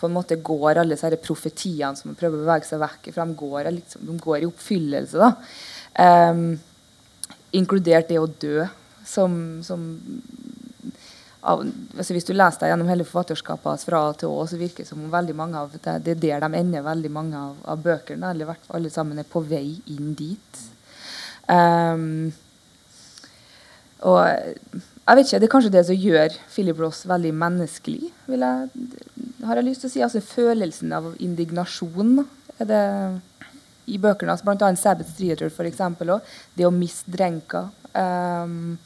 på 0.00 0.08
en 0.08 0.16
måte 0.16 0.38
går 0.40 0.80
alle 0.80 0.96
disse 0.96 1.20
profetiene 1.20 1.96
som 1.98 2.16
prøver 2.16 2.38
å 2.38 2.46
bevege 2.46 2.68
seg 2.68 2.80
vekk 2.80 3.10
fra, 3.12 3.26
de 3.28 3.36
går, 3.42 3.70
liksom, 3.76 4.06
de 4.08 4.16
går 4.24 4.44
i 4.44 4.48
oppfyllelse. 4.48 5.20
da. 5.20 5.32
Eh, 6.00 6.42
inkludert 7.56 8.08
det 8.08 8.20
å 8.20 8.28
dø 8.40 8.64
som, 9.06 9.32
som 9.66 9.86
av, 11.40 11.62
altså 11.96 12.14
Hvis 12.14 12.26
du 12.28 12.34
leser 12.34 12.60
deg 12.60 12.74
gjennom 12.74 12.90
hele 12.90 13.06
forfatterskapet 13.08 13.68
hans 13.70 13.86
fra 13.88 14.02
A 14.10 14.12
til 14.18 14.32
Å, 14.32 14.44
så 14.48 14.58
virker 14.60 14.84
det 14.84 14.90
som 14.90 15.00
om 15.00 15.12
veldig 15.12 15.36
mange 15.36 15.62
av 15.62 15.72
det, 15.72 15.96
det 16.04 16.12
er 16.12 16.20
der 16.20 16.44
de 16.44 16.60
ender 16.60 16.84
veldig 16.84 17.12
mange 17.14 17.38
av, 17.38 17.56
av 17.64 17.80
bøkene. 17.84 18.32
Eller 18.32 18.44
i 18.44 18.50
hvert 18.50 18.66
fall 18.66 18.80
alle 18.80 18.92
sammen 18.92 19.22
er 19.22 19.28
på 19.28 19.42
vei 19.48 19.78
inn 19.90 20.12
dit. 20.18 20.60
Um, 21.48 22.28
og 24.06 24.20
jeg 24.20 25.16
vet 25.16 25.26
ikke, 25.26 25.40
Det 25.40 25.48
er 25.48 25.52
kanskje 25.54 25.72
det 25.74 25.86
som 25.88 26.04
gjør 26.04 26.36
Philip 26.52 26.78
Ross 26.80 27.00
veldig 27.08 27.32
menneskelig, 27.36 28.12
jeg, 28.30 28.68
har 29.48 29.58
jeg 29.58 29.66
lyst 29.66 29.82
til 29.84 29.90
å 29.90 29.94
si. 29.94 30.04
Altså 30.04 30.22
Følelsen 30.24 30.92
av 30.94 31.10
indignasjon 31.18 32.20
er 32.60 32.68
det 32.68 32.84
i 33.90 33.98
bøkene 34.00 34.34
hans, 34.34 34.44
bl.a. 34.46 34.70
Sabbath 34.78 35.16
Theater, 35.18 35.52
for 35.52 35.68
eksempel, 35.68 36.16
Det 36.54 36.66
å 36.66 36.74
miste 36.74 37.10
drenka. 37.10 37.68
Um, 37.92 38.78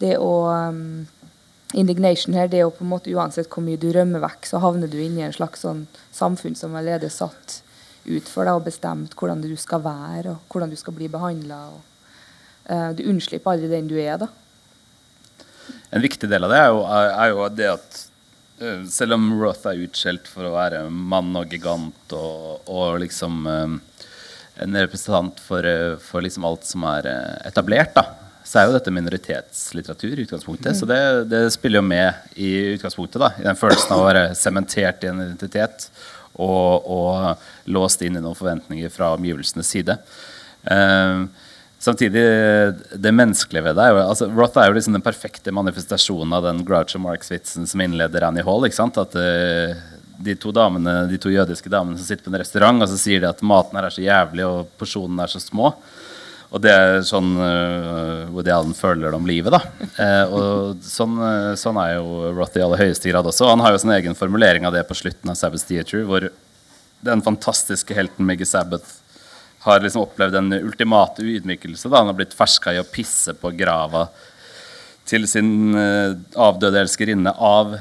det 0.00 0.16
å 0.18 0.32
um, 0.48 1.06
indignation 1.76 2.34
her, 2.34 2.48
det 2.48 2.62
jo 2.62 2.72
på 2.74 2.84
en 2.84 2.92
måte 2.92 3.12
uansett 3.12 3.50
hvor 3.52 3.64
mye 3.64 3.80
du 3.80 3.90
rømmer 3.94 4.22
vekk, 4.24 4.48
så 4.48 4.60
havner 4.62 4.90
du 4.90 4.98
inn 5.02 5.18
i 5.18 5.26
en 5.26 5.34
slags 5.34 5.64
sånn 5.66 5.84
samfunn 6.14 6.56
som 6.58 6.74
allerede 6.74 7.10
er 7.10 7.14
satt 7.14 7.60
ut 8.08 8.28
for 8.30 8.48
deg 8.48 8.56
og 8.56 8.66
bestemt 8.66 9.14
hvordan 9.18 9.42
du 9.44 9.52
skal 9.60 9.82
være, 9.84 10.34
og 10.34 10.52
hvordan 10.52 10.72
du 10.72 10.78
skal 10.80 10.96
bli 10.96 11.10
behandla. 11.12 11.62
Uh, 12.70 12.90
du 12.96 13.04
unnslipper 13.10 13.54
aldri 13.54 13.70
den 13.70 13.90
du 13.90 13.98
er, 14.00 14.16
da. 14.20 14.30
En 15.90 16.02
viktig 16.02 16.28
del 16.30 16.46
av 16.46 16.52
det 16.52 16.62
er 16.62 16.70
jo, 16.70 16.80
er 16.90 17.32
jo 17.32 17.48
det 17.54 17.68
at 17.70 18.00
uh, 18.62 18.82
selv 18.90 19.18
om 19.18 19.30
Roth 19.40 19.68
er 19.70 19.84
utskjelt 19.84 20.30
for 20.30 20.48
å 20.48 20.54
være 20.56 20.84
mann 20.90 21.34
og 21.38 21.52
gigant 21.52 22.16
og, 22.16 22.66
og 22.70 23.00
liksom 23.04 23.46
uh, 23.46 23.78
en 24.60 24.80
representant 24.80 25.40
for, 25.42 25.66
for 26.04 26.24
liksom 26.24 26.44
alt 26.48 26.66
som 26.68 26.84
er 26.90 27.08
etablert, 27.48 27.94
da, 27.96 28.04
så 28.50 28.58
er 28.58 28.66
jo 28.66 28.74
dette 28.74 28.92
minoritetslitteratur 28.94 30.16
i 30.18 30.24
utgangspunktet. 30.24 30.78
Så 30.78 30.88
det, 30.88 31.00
det, 31.30 31.42
spiller 31.54 31.78
jo 31.78 31.86
med 31.86 32.34
i 32.34 32.50
utgangspunktet. 32.74 33.20
da, 33.22 33.28
I 33.38 33.46
den 33.46 33.58
følelsen 33.58 33.94
av 33.94 34.02
å 34.02 34.08
være 34.08 34.24
sementert 34.38 35.04
i 35.04 35.10
en 35.10 35.22
identitet 35.22 35.86
og, 36.34 36.88
og, 36.88 37.44
låst 37.70 38.02
inn 38.02 38.16
i 38.18 38.22
noen 38.22 38.38
forventninger 38.38 38.90
fra 38.90 39.12
omgivelsenes 39.14 39.70
side. 39.70 39.94
Uh, 40.64 41.28
samtidig, 41.78 42.24
det 42.98 43.14
menneskelige 43.14 43.68
ved 43.68 43.78
det 43.78 43.86
er 43.86 43.94
jo, 43.94 44.02
altså 44.02 44.30
Roth 44.32 44.58
er 44.58 44.70
jo 44.70 44.78
liksom 44.80 44.96
den 44.96 45.04
perfekte 45.04 45.54
manifestasjonen 45.54 46.34
av 46.34 46.48
den 46.48 46.64
Groucho 46.66 46.98
Marx-vitsen 47.02 47.70
som 47.70 47.84
innleder 47.84 48.26
Annie 48.26 48.46
Hall. 48.46 48.66
ikke 48.66 48.80
sant, 48.80 48.98
at 48.98 49.14
uh, 49.14 49.78
de 50.20 50.36
to, 50.36 50.52
damene, 50.52 51.06
de 51.08 51.18
to 51.20 51.32
jødiske 51.32 51.70
damene 51.72 51.98
som 51.98 52.06
sitter 52.06 52.26
på 52.26 52.32
en 52.32 52.40
restaurant, 52.42 52.82
og 52.84 52.90
så 52.90 52.98
sier 53.00 53.22
de 53.22 53.30
at 53.30 53.40
maten 53.46 53.78
her 53.78 53.88
er 53.88 53.94
så 53.94 54.04
jævlig 54.04 54.46
og 54.46 54.70
porsjonene 54.80 55.24
er 55.24 55.32
så 55.32 55.40
små. 55.42 55.72
Og 56.50 56.62
det 56.64 56.70
er 56.74 56.96
sånn 57.06 57.30
uh, 57.38 58.26
Woody 58.34 58.50
Allen 58.50 58.74
føler 58.74 59.06
det 59.06 59.18
om 59.20 59.28
livet. 59.28 59.54
da. 59.54 59.60
Uh, 59.94 60.32
og 60.34 60.80
sånn, 60.82 61.14
uh, 61.22 61.52
sånn, 61.58 61.78
er 61.78 61.94
jo 62.00 62.32
Roth 62.34 62.58
i 62.58 62.64
aller 62.64 62.82
høyeste 62.82 63.12
grad 63.12 63.28
også. 63.30 63.46
Han 63.52 63.62
har 63.62 63.76
jo 63.76 63.82
sin 63.84 63.94
egen 63.94 64.18
formulering 64.18 64.66
av 64.66 64.74
det 64.74 64.82
på 64.88 64.98
slutten 64.98 65.30
av 65.30 65.38
Sabbath 65.38 65.68
Theatre, 65.68 66.02
hvor 66.08 66.26
den 67.06 67.22
fantastiske 67.24 67.94
helten 67.96 68.26
Miggy 68.26 68.48
Sabbath 68.48 68.98
har 69.62 69.84
liksom 69.84 70.02
opplevd 70.02 70.34
den 70.34 70.52
ultimate 70.58 71.22
ydmykelse. 71.22 71.88
da 71.88 72.02
Han 72.02 72.10
har 72.10 72.18
blitt 72.18 72.34
ferska 72.34 72.74
i 72.74 72.82
å 72.82 72.88
pisse 72.88 73.36
på 73.38 73.54
grava 73.54 74.08
til 75.08 75.26
sin 75.30 75.74
uh, 75.76 76.18
avdøde 76.34 76.82
elskerinne 76.82 77.32
av 77.36 77.78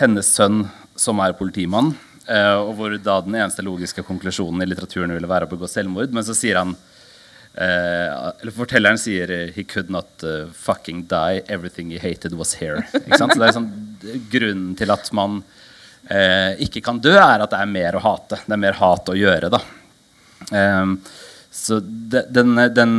hennes 0.00 0.34
sønn, 0.34 0.64
som 1.00 1.20
er 1.24 1.36
politimann. 1.38 1.94
og 2.30 2.68
hvor 2.78 2.92
da 3.02 3.16
den 3.24 3.34
eneste 3.34 3.64
logiske 3.64 4.04
konklusjonen 4.06 4.62
i 4.62 4.66
litteraturen 4.68 5.10
ville 5.16 5.26
være 5.26 5.48
å 5.48 5.50
begå 5.50 5.66
selvmord. 5.66 6.12
Men 6.14 6.22
så 6.22 6.36
sier 6.36 6.60
han 6.60 6.76
Eh, 7.54 8.28
eller 8.40 8.54
Fortelleren 8.54 8.98
sier 8.98 9.30
uh, 9.30 9.48
'He 9.50 9.64
could 9.64 9.90
not 9.90 10.22
uh, 10.22 10.46
fucking 10.54 11.02
die. 11.10 11.42
Everything 11.48 11.90
he 11.90 11.98
hated 11.98 12.34
was 12.34 12.54
here'. 12.54 12.84
Så 13.18 13.26
det 13.34 13.48
er 13.48 13.56
sånn, 13.56 13.70
Grunnen 14.30 14.76
til 14.78 14.90
at 14.90 15.10
man 15.12 15.42
ikke 16.58 16.80
kan 16.82 16.96
dø, 16.98 17.12
er 17.12 17.42
at 17.44 17.52
det 17.52 17.58
er 17.60 17.68
mer 17.70 17.94
å 17.94 18.00
hate. 18.02 18.38
Det 18.42 18.54
er 18.56 18.58
mer 18.58 18.74
hat 18.80 19.10
å 19.12 19.14
gjøre. 19.14 19.50
da. 19.52 19.60
Um, 20.50 20.94
så 21.54 21.76
de, 21.84 22.22
den, 22.32 22.56
den, 22.74 22.94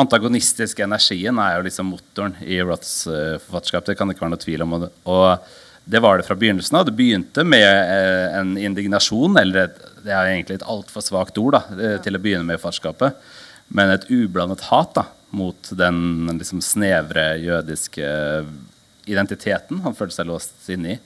antagonistiske 0.00 0.82
energien 0.82 1.38
er 1.38 1.58
jo 1.58 1.66
liksom 1.68 1.92
motoren 1.92 2.34
i 2.42 2.56
Roths 2.64 3.04
forfatterskap. 3.44 3.86
Det 3.86 3.94
kan 3.98 4.08
det 4.08 4.16
ikke 4.16 4.24
være 4.24 4.32
noe 4.34 4.42
tvil 4.42 4.64
om. 4.64 4.74
Og, 4.78 4.88
og 5.12 5.52
det 5.90 6.00
var 6.00 6.18
det 6.18 6.26
fra 6.28 6.36
begynnelsen 6.38 6.78
av. 6.78 6.84
Det 6.86 6.94
begynte 6.94 7.44
med 7.44 7.66
eh, 7.66 8.38
en 8.38 8.54
indignasjon, 8.58 9.36
eller 9.40 9.64
et, 9.64 9.78
det 10.04 10.12
er 10.14 10.32
egentlig 10.32 10.60
et 10.60 10.66
altfor 10.70 11.02
svakt 11.02 11.38
ord 11.42 11.56
da, 11.56 11.62
eh, 11.74 11.96
til 12.04 12.14
å 12.14 12.20
begynne 12.22 12.46
med 12.46 12.62
farskapet, 12.62 13.18
men 13.74 13.90
et 13.90 14.06
ublandet 14.10 14.62
hat 14.70 14.94
da, 14.94 15.08
mot 15.34 15.70
den 15.78 16.30
liksom, 16.38 16.62
snevre 16.62 17.32
jødiske 17.38 18.06
identiteten 19.10 19.80
han 19.84 19.94
følte 19.98 20.20
seg 20.20 20.28
låst 20.30 20.68
inne 20.70 20.94
i. 20.94 20.98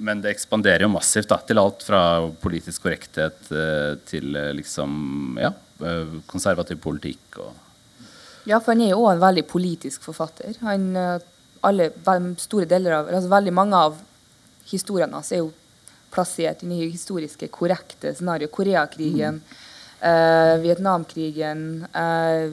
Men 0.00 0.22
det 0.24 0.32
ekspanderer 0.32 0.86
jo 0.86 0.92
massivt 0.94 1.28
da, 1.28 1.36
til 1.44 1.60
alt 1.60 1.84
fra 1.84 2.02
politisk 2.40 2.86
korrekthet 2.86 3.50
eh, 3.52 3.98
til 4.08 4.36
eh, 4.38 4.52
liksom, 4.56 5.36
ja, 5.40 5.52
eh, 5.84 6.14
konservativ 6.30 6.80
politikk. 6.80 7.42
Og 7.42 8.48
Ja, 8.48 8.62
for 8.62 8.72
han 8.72 8.86
er 8.86 8.94
jo 8.94 9.02
òg 9.04 9.18
en 9.18 9.26
veldig 9.26 9.44
politisk 9.50 10.08
forfatter. 10.08 10.56
Han, 10.64 10.88
eh, 10.96 11.18
alle, 11.66 11.90
store 12.40 12.68
deler 12.68 12.98
av, 13.00 13.10
altså 13.10 13.32
Veldig 13.32 13.52
mange 13.54 13.80
av 13.88 13.98
historiene 14.70 15.16
hans 15.18 15.32
er 15.32 15.42
jo 15.42 15.50
plassert 16.10 16.64
inn 16.64 16.74
i 16.74 16.88
historiske, 16.88 17.48
korrekte 17.54 18.14
scenarioer. 18.16 18.50
Koreakrigen, 18.50 19.40
eh, 20.00 20.56
Vietnamkrigen, 20.62 21.86
eh, 21.94 22.50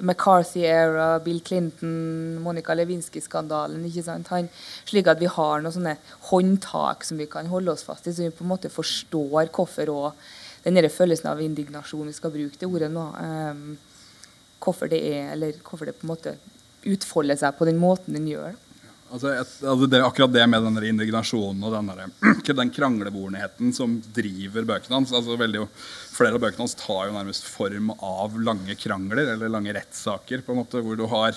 McCarthy-era, 0.00 1.18
Bill 1.24 1.40
Clinton, 1.40 2.40
Monica 2.42 2.74
Lewinsky-skandalen. 2.74 3.84
ikke 3.84 4.04
sant? 4.04 4.28
Han, 4.28 4.48
slik 4.84 5.06
at 5.06 5.18
vi 5.18 5.26
har 5.26 5.60
noen 5.60 5.72
sånne 5.72 5.96
håndtak 6.30 7.04
som 7.04 7.18
vi 7.18 7.26
kan 7.26 7.46
holde 7.46 7.72
oss 7.72 7.82
fast 7.82 8.06
i, 8.06 8.12
så 8.12 8.22
vi 8.22 8.30
på 8.30 8.44
en 8.44 8.52
måte 8.54 8.70
forstår 8.70 9.50
hvorfor 9.50 9.88
og 9.88 10.12
den 10.64 10.90
følelsen 10.90 11.30
av 11.30 11.40
indignasjon, 11.40 12.06
vi 12.06 12.12
skal 12.12 12.30
bruke 12.30 12.58
det 12.58 12.66
ordet 12.66 12.90
nå, 12.90 13.06
eh, 13.22 13.76
hvorfor 14.60 14.88
det 14.90 15.00
er, 15.02 15.32
eller 15.32 15.52
hvorfor 15.62 15.86
det 15.86 15.94
på 15.94 16.06
en 16.06 16.14
måte 16.14 16.36
utfolder 16.86 17.38
seg 17.40 17.58
på 17.58 17.68
den 17.68 17.80
måten 17.80 18.18
den 18.18 18.28
gjør. 18.30 18.56
Altså, 19.08 19.30
et, 19.32 19.52
altså 19.64 19.86
det, 19.88 20.00
akkurat 20.04 20.32
det 20.34 20.44
med 20.52 20.66
den 20.66 20.84
indignasjonen 20.90 21.62
og 21.64 21.72
denne, 21.72 22.08
den 22.60 22.72
kranglebordenheten 22.74 23.72
som 23.72 23.94
driver 24.14 24.66
bøkene 24.68 25.00
hans 25.00 25.14
altså 25.16 25.38
veldig, 25.40 25.64
Flere 26.18 26.34
av 26.34 26.42
bøkene 26.42 26.64
hans 26.64 26.74
tar 26.74 27.06
jo 27.06 27.14
nærmest 27.14 27.46
form 27.46 27.92
av 27.94 28.34
lange 28.42 28.74
krangler 28.74 29.30
eller 29.36 29.52
lange 29.52 29.70
rettssaker. 29.76 30.42
på 30.42 30.52
en 30.52 30.58
måte, 30.58 30.82
Hvor 30.82 30.98
du 30.98 31.04
har 31.06 31.36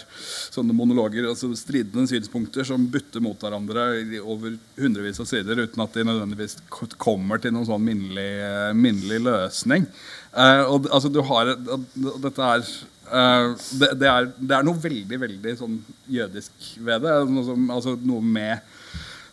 sånne 0.50 0.74
monologer, 0.74 1.28
altså 1.30 1.52
stridende 1.56 2.10
synspunkter 2.10 2.66
som 2.66 2.88
butter 2.90 3.22
mot 3.22 3.38
hverandre 3.38 3.86
over 4.24 4.58
hundrevis 4.82 5.22
av 5.22 5.30
sider 5.30 5.62
uten 5.62 5.86
at 5.86 5.94
de 5.94 6.08
nødvendigvis 6.08 6.58
kommer 6.98 7.38
til 7.38 7.54
noen 7.54 7.70
sånn 7.70 7.86
minnelig, 7.86 8.32
minnelig 8.74 9.22
løsning. 9.22 9.86
Uh, 10.34 10.66
og 10.66 10.90
altså 10.90 11.12
du 11.12 11.22
har 11.28 11.54
og 11.54 11.86
Dette 12.24 12.50
er 12.56 12.66
Eh, 13.12 13.48
det, 13.82 14.08
er, 14.08 14.30
det 14.40 14.56
er 14.56 14.68
noe 14.68 14.80
veldig 14.80 15.20
veldig 15.26 15.56
sånn 15.60 15.80
jødisk 16.12 16.70
ved 16.80 17.04
det. 17.06 17.18
Noe, 17.32 17.48
som, 17.48 17.66
altså, 17.74 17.96
noe 18.08 18.24
med 18.24 18.62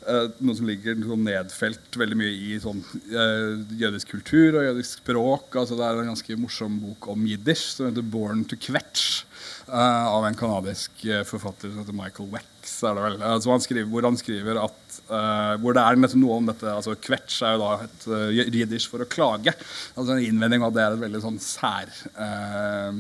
uh, 0.08 0.26
Noe 0.40 0.56
som 0.58 0.66
ligger 0.68 0.98
sånn 1.04 1.26
nedfelt 1.26 1.98
veldig 2.00 2.18
mye 2.18 2.32
i 2.32 2.58
sånn, 2.62 2.82
uh, 3.12 3.54
jødisk 3.78 4.14
kultur 4.16 4.58
og 4.58 4.68
jødisk 4.70 5.02
språk. 5.04 5.54
Altså, 5.54 5.78
det 5.78 5.86
er 5.86 6.02
en 6.02 6.12
ganske 6.14 6.40
morsom 6.40 6.80
bok 6.82 7.10
om 7.14 7.26
jiddisch 7.28 7.68
som 7.76 7.90
heter 7.90 8.06
'Born 8.06 8.46
to 8.48 8.58
Quetch'. 8.58 9.24
eh, 9.68 10.06
av 10.06 10.26
en 10.26 10.34
kanadisk 10.34 11.04
eh, 11.04 11.24
forfatter 11.28 11.70
som 11.70 11.82
heter 11.82 11.96
Michael 11.96 12.30
Wex. 12.32 12.70
Vel, 12.82 13.20
han 13.20 13.64
skriver, 13.64 13.88
hvor 13.90 14.06
han 14.08 14.16
skriver 14.16 14.64
at 14.64 14.84
Uh, 15.08 15.54
hvor 15.62 15.72
det 15.72 15.80
er 15.80 15.96
noe 16.20 16.34
om 16.36 16.48
dette 16.50 16.68
altså 16.68 16.92
Quetch 17.00 17.38
er 17.40 17.54
jo 17.54 17.60
da 17.62 17.68
et 17.86 18.02
uh, 18.12 18.28
jiddisch 18.52 18.90
for 18.92 19.00
å 19.00 19.06
klage. 19.08 19.54
Altså 19.96 20.12
En 20.12 20.20
innvending 20.20 20.60
av 20.60 20.68
at 20.68 20.76
det 20.76 20.82
er 20.84 20.96
et 20.96 21.00
veldig 21.00 21.22
sånn 21.22 21.38
sær 21.40 21.88
eh, 22.12 22.98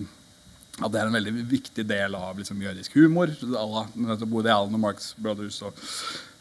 at 0.78 0.92
det 0.94 1.00
er 1.00 1.08
en 1.08 1.16
veldig 1.16 1.34
viktig 1.50 1.84
del 1.88 2.14
av 2.14 2.38
liksom, 2.38 2.60
jødisk 2.62 2.94
humor. 2.98 3.32
Både 3.42 4.28
Woody 4.30 4.52
Allen 4.52 4.76
og 4.78 4.82
Marx 4.82 5.12
Brothers 5.18 5.58
og 5.66 5.78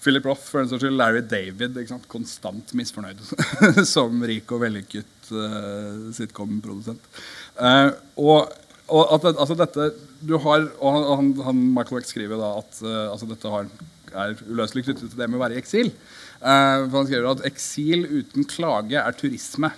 Philip 0.04 0.28
Roth, 0.30 0.46
for 0.46 0.62
en 0.62 0.70
saks 0.70 0.84
skyld, 0.84 0.98
Larry 1.00 1.24
David. 1.26 1.80
Konstant 2.12 2.74
misfornøyd 2.78 3.24
som 3.96 4.22
rik 4.30 4.52
og 4.54 4.62
vellykket 4.64 5.32
uh, 5.34 6.08
sitcom-produsent. 6.16 7.10
Uh, 7.58 7.90
og, 8.22 8.54
og 8.94 9.16
at 9.18 9.28
altså 9.34 9.58
dette 9.58 9.90
du 10.22 10.38
har, 10.46 10.70
og 10.80 11.02
han, 11.18 11.34
han 11.46 11.66
Michael 11.74 12.00
Weck 12.00 12.10
skriver 12.10 12.40
da 12.40 12.54
at 12.62 12.80
uh, 12.86 13.02
altså 13.12 13.30
dette 13.30 13.52
har, 13.52 13.68
er 14.14 14.38
uløselig 14.48 14.86
knyttet 14.88 15.12
til 15.12 15.20
det 15.20 15.28
med 15.28 15.42
å 15.42 15.44
være 15.48 15.58
i 15.58 15.62
eksil. 15.64 15.92
Uh, 16.38 16.86
for 16.86 17.00
han 17.00 17.10
skriver 17.10 17.30
at 17.34 17.46
eksil 17.50 18.08
uten 18.20 18.48
klage 18.54 19.02
er 19.02 19.18
turisme. 19.18 19.74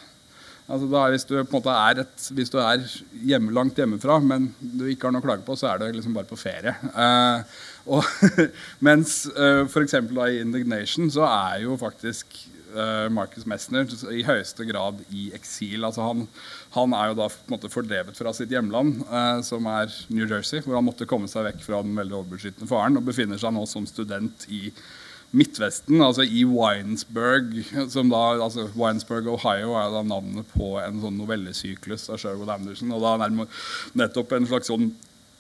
Altså 0.70 0.86
da, 0.86 1.08
hvis 1.10 1.26
du 1.26 1.34
måte 1.50 1.74
et, 1.98 2.28
hvis 2.38 2.52
du 2.54 2.60
er 2.62 2.84
hjemme, 3.26 3.54
langt 3.56 3.80
hjemmefra, 3.80 4.20
men 4.22 4.52
du 4.60 4.86
ikke 4.86 5.08
har 5.08 5.16
noe 5.16 5.24
å 5.24 5.26
klage 5.26 5.46
på, 5.48 5.58
så 5.58 5.72
er 5.72 5.82
du 5.82 5.88
liksom 5.98 6.14
bare 6.14 6.30
på 6.30 6.38
ferie. 6.38 6.76
Eh, 6.94 7.58
og, 7.90 8.06
mens 8.88 9.24
uh, 9.34 9.66
f.eks. 9.66 9.98
i 9.98 10.40
Indignation 10.44 11.10
så 11.10 11.26
er 11.26 11.64
jo 11.64 11.78
faktisk 11.80 12.38
eh, 12.76 13.08
Marcus 13.14 13.48
Messner 13.50 13.90
i 14.14 14.24
høyeste 14.26 14.66
grad 14.70 15.02
i 15.10 15.30
eksil. 15.36 15.86
Altså 15.88 16.06
han, 16.06 16.26
han 16.76 16.96
er 16.98 17.12
jo 17.12 17.20
da 17.22 17.30
på 17.34 17.48
en 17.48 17.56
måte 17.56 17.72
fordrevet 17.74 18.18
fra 18.18 18.34
sitt 18.36 18.54
hjemland, 18.54 19.02
eh, 19.08 19.42
som 19.46 19.68
er 19.72 19.94
New 20.14 20.26
Jersey, 20.26 20.62
hvor 20.66 20.78
han 20.78 20.88
måtte 20.88 21.10
komme 21.10 21.30
seg 21.32 21.48
vekk 21.50 21.64
fra 21.66 21.82
den 21.86 21.98
veldig 21.98 22.20
overbeskyttende 22.22 22.70
faren, 22.70 23.00
og 23.00 23.10
befinner 23.10 23.42
seg 23.42 23.56
nå 23.56 23.66
som 23.70 23.88
student 23.90 24.46
i 24.54 24.68
Midtvesten, 25.32 26.00
altså 26.02 26.24
i 26.26 26.46
Winesburg. 26.48 27.60
Som 27.94 28.10
da, 28.14 28.24
altså 28.42 28.70
Winesburg, 28.74 29.30
Ohio 29.36 29.76
er 29.78 29.92
da 29.94 30.02
navnet 30.06 30.50
på 30.56 30.74
en 30.82 31.04
sånn 31.04 31.20
novellesyklus 31.22 32.08
av 32.10 32.22
Sherwood 32.22 32.50
Anderson. 32.54 32.96
Og 32.96 33.04
da 33.06 33.18
nærmere 33.22 34.00
nettopp 34.00 34.34
en 34.38 34.50
slags 34.50 34.72
sånn 34.72 34.90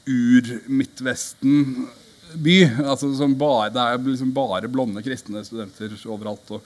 ur-Midtvesten 0.09 1.89
by. 2.33 2.57
altså 2.85 3.11
som 3.17 3.33
bare, 3.37 3.69
Det 3.73 3.81
er 3.81 4.01
liksom 4.03 4.33
bare 4.33 4.69
blonde 4.69 5.01
kristne 5.05 5.43
studenter 5.45 5.93
overalt. 6.05 6.51
og 6.51 6.61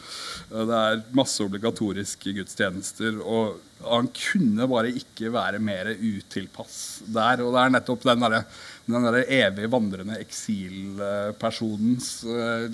uh, 0.52 0.66
Det 0.68 0.80
er 0.80 1.04
masse 1.16 1.44
obligatoriske 1.44 2.36
gudstjenester. 2.40 3.20
og 3.22 3.60
Han 3.84 4.10
kunne 4.16 4.68
bare 4.68 4.92
ikke 4.92 5.32
være 5.32 5.60
mer 5.60 5.94
utilpass 5.96 7.04
der. 7.08 7.44
og 7.44 7.54
Det 7.54 7.64
er 7.64 7.76
nettopp 7.78 8.04
den 8.04 8.28
derre 8.28 8.44
den 8.86 9.06
der 9.08 9.24
evig 9.32 9.70
vandrende 9.72 10.18
eksilpersonens 10.20 12.10
uh, 12.28 12.66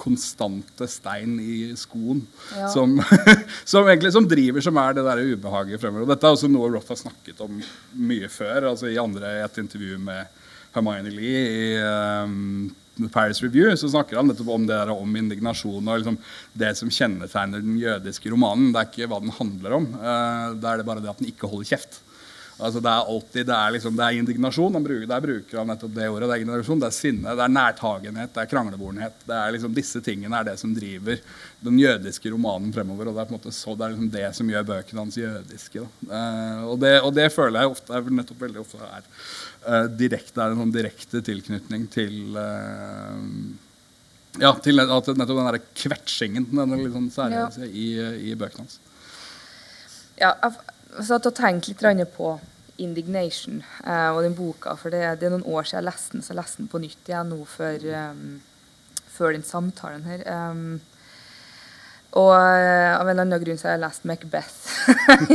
konstante 0.00 0.88
stein 0.88 1.38
i 1.40 1.76
skoen 1.76 2.22
Ja. 2.56 2.68
som, 2.72 2.96
som 3.72 3.88
egentlig 3.88 4.12
som 4.12 4.28
driver, 4.28 4.60
som 4.64 4.76
er 4.80 4.96
det 4.96 5.04
der 5.04 5.22
ubehaget 5.34 5.80
fremover. 5.80 6.06
Og 6.06 6.12
dette 6.12 6.26
er 6.28 6.36
også 6.36 6.50
noe 6.50 6.70
Roth 6.72 6.92
har 6.92 7.00
snakket 7.00 7.40
om 7.44 7.60
mye 7.96 8.28
før. 8.32 8.70
altså 8.72 8.88
I 8.88 9.00
andre, 9.00 9.38
et 9.44 9.58
intervju 9.60 9.98
med 9.98 10.28
Hermione 10.74 11.12
Lee 11.12 11.40
i 11.50 11.64
um, 11.82 12.70
The 13.00 13.08
Paris 13.08 13.42
Review 13.42 13.72
så 13.76 13.88
snakker 13.90 14.16
han 14.20 14.30
om 14.30 14.66
det 14.66 14.76
der 14.76 14.92
om 14.92 15.16
indignasjon 15.16 15.88
og 15.88 15.98
liksom 16.02 16.18
det 16.52 16.74
som 16.78 16.92
kjennetegner 16.92 17.64
den 17.64 17.78
jødiske 17.80 18.30
romanen. 18.30 18.72
Det 18.72 18.80
er 18.82 18.90
ikke 18.92 19.10
hva 19.10 19.20
den 19.24 19.34
handler 19.36 19.76
om. 19.80 19.88
Uh, 19.96 20.56
det 20.60 20.68
er 20.68 20.80
det 20.80 20.86
bare 20.88 21.04
det 21.04 21.12
at 21.12 21.20
den 21.22 21.32
ikke 21.32 21.50
holder 21.50 21.72
kjeft. 21.72 22.00
Altså 22.60 22.80
Det 22.84 22.90
er 22.92 23.10
alltid, 23.14 23.46
det 23.48 23.56
er, 23.56 23.74
liksom, 23.74 23.94
det 23.96 24.06
er 24.06 24.18
indignasjon. 24.18 24.78
Bruker, 24.84 25.06
der 25.08 25.24
bruker 25.24 25.60
han 25.60 25.70
nettopp 25.72 25.94
det 25.96 26.08
ordet. 26.10 26.28
Det 26.28 26.36
er 26.36 26.44
indignasjon, 26.44 26.82
det 26.82 26.88
er 26.90 26.96
sinne, 26.96 27.36
det 27.38 27.44
er 27.44 27.54
nærtagenhet, 27.54 28.32
det 28.34 28.42
er 28.42 28.50
kranglebornhet 28.50 29.24
Det 29.26 29.36
er 29.36 29.54
liksom 29.56 29.76
Disse 29.76 30.02
tingene 30.04 30.40
er 30.40 30.50
det 30.50 30.56
som 30.60 30.74
driver 30.76 31.22
den 31.64 31.78
jødiske 31.80 32.32
romanen 32.34 32.74
fremover. 32.74 33.10
Og 33.10 33.16
det 33.16 33.22
er 33.24 33.30
på 33.30 33.34
en 33.34 33.40
måte 33.40 33.54
så, 33.56 33.76
det 33.76 33.86
er 33.86 33.94
liksom 33.94 34.12
det 34.16 34.26
som 34.36 34.52
gjør 34.52 34.68
bøkene 34.72 35.04
hans 35.04 35.18
jødiske. 35.20 35.86
Eh, 36.10 36.60
og, 36.66 36.76
det, 36.84 36.94
og 37.00 37.14
det 37.16 37.30
føler 37.34 37.64
jeg 37.64 37.74
ofte 37.74 37.96
er 37.96 38.12
nettopp 38.20 38.44
veldig 38.44 38.62
ofte 38.62 38.84
er 38.84 39.00
eh, 39.00 39.88
direkte, 40.04 40.36
det 40.36 40.44
er 40.44 40.54
en 40.54 40.62
sånn 40.64 40.76
direkte 40.76 41.24
tilknytning 41.30 41.88
til 41.92 42.38
eh, 42.40 43.26
ja, 44.38 44.52
til 44.62 44.78
at 44.78 45.08
nettopp 45.10 45.40
den 45.40 45.48
der 45.48 45.62
kvetsingen 45.74 46.46
denne 46.52 46.78
liksom, 46.84 47.08
særlig, 47.14 47.40
ja. 47.40 47.66
i, 47.66 47.88
i 48.30 48.36
bøkene 48.38 48.66
hans. 48.66 48.78
Ja, 50.20 50.34
jeg 50.44 51.06
satt 51.08 51.26
og 51.26 51.34
tenkte 51.36 51.92
litt 51.96 52.14
på 52.14 52.34
Indignation 52.80 53.62
eh, 53.84 54.08
og 54.10 54.22
den 54.24 54.36
boka. 54.38 54.76
For 54.80 54.92
det, 54.92 55.02
det 55.20 55.28
er 55.28 55.34
noen 55.34 55.48
år 55.48 55.68
siden 55.68 55.82
jeg 55.82 55.88
leste 55.90 56.16
den, 56.16 56.24
så 56.24 56.34
jeg 56.34 56.40
leste 56.40 56.62
den 56.62 56.70
på 56.72 56.82
nytt 56.82 57.10
igjen 57.10 57.32
nå 57.32 57.40
før, 57.48 57.86
um, 58.12 58.24
før 59.16 59.36
den 59.36 59.46
samtalen 59.46 60.06
her. 60.08 60.24
Um, 60.26 60.80
og 62.18 62.32
eh, 62.34 62.90
av 62.96 63.04
en 63.04 63.12
eller 63.12 63.22
annen 63.22 63.42
grunn 63.44 63.58
så 63.60 63.68
har 63.68 63.76
jeg 63.76 63.84
lest 63.84 64.06
Macbeth 64.08 64.56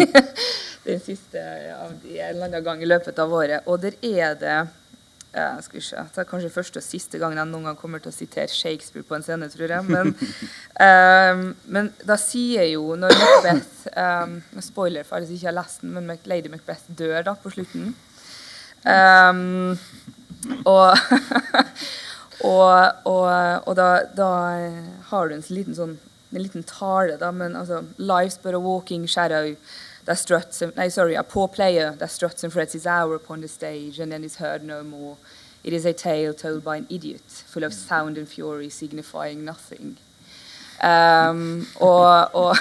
den 0.85 0.99
siste 0.99 1.43
de 2.03 2.17
en 2.19 2.33
eller 2.33 2.49
annen 2.49 2.65
gang 2.65 2.81
i 2.83 2.89
løpet 2.89 3.19
av 3.21 3.31
året. 3.31 3.63
Og 3.71 3.79
der 3.85 3.95
er 4.03 4.35
det 4.39 4.57
eh, 5.35 5.57
skal 5.61 5.79
vi 5.79 5.83
se, 5.85 6.03
Det 6.15 6.23
er 6.23 6.29
kanskje 6.29 6.53
første 6.53 6.81
og 6.81 6.85
siste 6.85 7.19
gangen 7.21 7.39
jeg 7.41 7.51
noen 7.51 7.69
gang 7.69 7.77
kommer 7.79 8.01
til 8.03 8.13
å 8.13 8.15
sitere 8.15 8.47
Shakespeare 8.51 9.05
på 9.05 9.17
en 9.17 9.25
scene, 9.25 9.49
tror 9.51 9.73
jeg. 9.75 9.85
Men, 9.89 10.13
um, 10.79 11.43
men 11.77 11.91
da 12.07 12.17
sier 12.21 12.69
jo 12.71 12.95
når 12.99 13.15
Macbeth 13.19 13.91
um, 13.93 14.39
Spoiler 14.63 15.07
for 15.07 15.19
alle 15.19 15.29
som 15.29 15.37
ikke 15.37 15.51
har 15.51 15.59
lest 15.59 15.83
den, 15.83 15.93
men 15.97 16.25
Lady 16.25 16.51
Macbeth 16.53 16.89
dør 16.89 17.21
da 17.27 17.35
på 17.39 17.53
slutten. 17.53 17.93
Um, 18.85 19.77
og 20.65 20.93
og, 22.45 22.91
og, 23.05 23.29
og 23.65 23.75
da, 23.77 23.87
da 24.17 24.29
har 25.09 25.29
du 25.29 25.35
en 25.37 25.47
liten 25.49 25.77
sånn 25.77 25.95
en 26.35 26.43
liten 26.43 26.65
tale, 26.67 27.15
da, 27.15 27.29
men 27.31 27.55
altså 27.55 27.83
Life's 27.97 28.37
but 28.41 28.53
a 28.53 28.59
walking 28.59 29.05
shadow 29.07 29.55
that 30.05 30.17
struts 30.17 30.61
and, 30.61 30.75
nei, 30.75 30.87
sorry, 30.87 31.15
a 31.15 31.23
poor 31.23 31.47
player 31.47 31.91
that 31.99 32.11
struts 32.11 32.43
and 32.43 32.53
frets 32.53 32.73
his 32.73 32.85
hour 32.85 33.15
upon 33.15 33.41
the 33.41 33.47
stage 33.47 33.99
and 33.99 34.11
then 34.11 34.23
is 34.23 34.35
heard 34.37 34.63
no 34.63 34.83
more. 34.83 35.17
It 35.63 35.73
is 35.73 35.85
a 35.85 35.93
tale 35.93 36.33
told 36.33 36.63
by 36.63 36.77
an 36.77 36.87
idiot, 36.89 37.23
full 37.27 37.63
of 37.63 37.73
sound 37.73 38.17
and 38.17 38.29
fury, 38.29 38.69
signifying 38.69 39.43
nothing. 39.43 39.97
Um, 40.83 41.65
og, 41.81 42.35
og, 42.35 42.57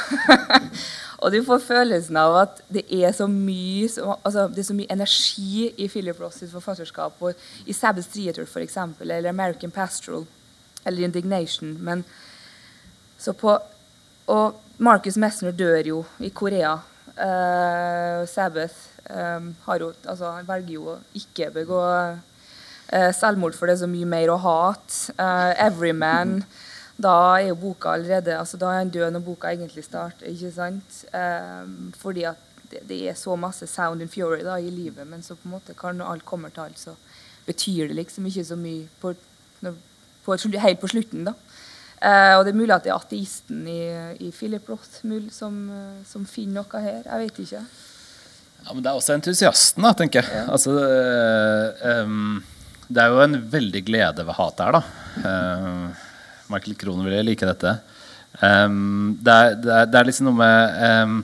og 1.18 1.33
du 1.33 1.42
får 1.44 1.59
følelsen 1.66 2.16
av 2.16 2.37
at 2.38 2.62
det 2.72 2.87
er 2.88 3.12
så 3.12 3.26
mye, 3.28 3.88
så, 3.92 4.14
altså, 4.24 4.46
det 4.48 4.62
er 4.62 4.68
så 4.70 4.78
mye 4.78 4.92
energi 4.92 5.68
i 5.76 5.88
Philip 5.88 6.20
Ross 6.20 6.40
sitt 6.40 6.52
forfatterskap. 6.54 7.20
Og 7.20 7.35
I 7.66 7.76
Sabbath 7.76 8.09
Theater, 8.14 8.48
eksempel, 8.62 9.11
eller 9.11 9.28
American 9.28 9.70
Pastoral, 9.70 10.24
eller 10.85 11.04
Indignation. 11.04 11.76
Men 11.80 12.04
så 13.18 13.33
på 13.33 13.59
Og 14.26 14.61
Marcus 14.78 15.16
Messner 15.20 15.52
dør 15.52 15.83
jo 15.85 16.04
i 16.24 16.30
Korea. 16.33 16.78
Uh, 17.14 18.27
Sabbath 18.27 18.90
um, 19.11 19.55
jo, 19.81 19.92
altså, 20.09 20.33
velger 20.46 20.74
jo 20.74 20.96
ikke 21.14 21.50
begå 21.55 21.81
uh, 21.81 23.12
selvmord, 23.14 23.55
for 23.55 23.66
det 23.66 23.77
er 23.77 23.85
så 23.85 23.90
mye 23.90 24.09
mer 24.09 24.33
å 24.35 24.38
hate. 24.42 25.14
Uh, 25.18 25.53
Everyman 25.62 26.40
da 26.94 27.12
er 27.40 27.48
jo 27.48 27.57
boka 27.59 27.90
allerede 27.96 28.37
altså 28.38 28.57
Da 28.57 28.70
er 28.70 28.79
han 28.79 28.90
død 28.90 29.11
når 29.11 29.22
boka 29.27 29.50
egentlig 29.50 29.85
starter. 29.85 30.27
ikke 30.27 30.53
sant? 30.53 31.05
Um, 31.14 31.92
fordi 31.98 32.22
at 32.22 32.37
det, 32.70 32.81
det, 32.88 33.09
er 33.09 33.14
så 33.14 33.37
masse 33.37 33.66
sound 33.66 34.03
and 34.03 34.11
fury 34.11 34.42
da 34.42 34.57
i 34.57 34.70
livet, 34.70 35.07
men 35.07 35.22
så 35.22 35.35
på 35.35 35.48
en 35.48 35.50
måte 35.50 35.74
når 35.74 36.12
alt 36.12 36.24
kommer 36.24 36.48
til 36.48 36.61
alt, 36.61 36.79
så 36.79 36.94
betyr 37.46 37.88
det 37.88 37.96
liksom 37.96 38.27
ikke 38.27 38.44
så 38.44 38.57
mye 38.57 38.88
på, 39.00 39.14
på, 40.24 40.37
helt 40.59 40.81
på 40.81 40.87
slutten. 40.87 41.24
da. 41.24 41.33
Uh, 42.04 42.36
og 42.36 42.42
det 42.44 42.52
er 42.52 42.58
mulig 42.58 42.72
at 42.74 42.84
det 42.84 42.90
er 42.92 43.00
ateisten 43.00 43.62
i, 43.70 43.80
i 44.20 44.30
Philip 44.34 44.66
Roth 44.68 44.98
som, 45.32 45.54
uh, 45.72 46.02
som, 46.04 46.26
finner 46.28 46.60
noe 46.60 46.82
her. 46.84 47.00
Jeg 47.06 47.22
vet 47.22 47.38
ikke. 47.46 47.62
Ja, 48.64 48.74
Men 48.74 48.82
det 48.84 48.90
er 48.90 48.98
også 48.98 49.14
entusiasten, 49.14 49.86
da, 49.86 49.94
tenker 49.96 50.20
jeg. 50.20 50.34
Ja. 50.36 50.44
Altså, 50.52 50.74
øh, 50.84 51.86
øh, 51.88 52.84
det 52.90 53.00
er 53.00 53.12
jo 53.12 53.24
en 53.24 53.38
veldig 53.54 53.82
glede 53.86 54.26
ved 54.26 54.36
hatet 54.36 54.62
her, 54.66 54.76
da. 54.76 55.32
Michael 56.52 56.76
Krohn 56.80 57.04
ville 57.06 57.24
like 57.24 57.48
dette. 57.48 57.72
Um, 58.40 59.16
det, 59.20 59.32
er, 59.32 59.56
det, 59.56 59.72
er, 59.72 59.88
det, 59.88 59.98
er, 59.98 60.08
liksom 60.08 60.26
noe 60.26 60.36
med 60.36 61.04
um, 61.06 61.18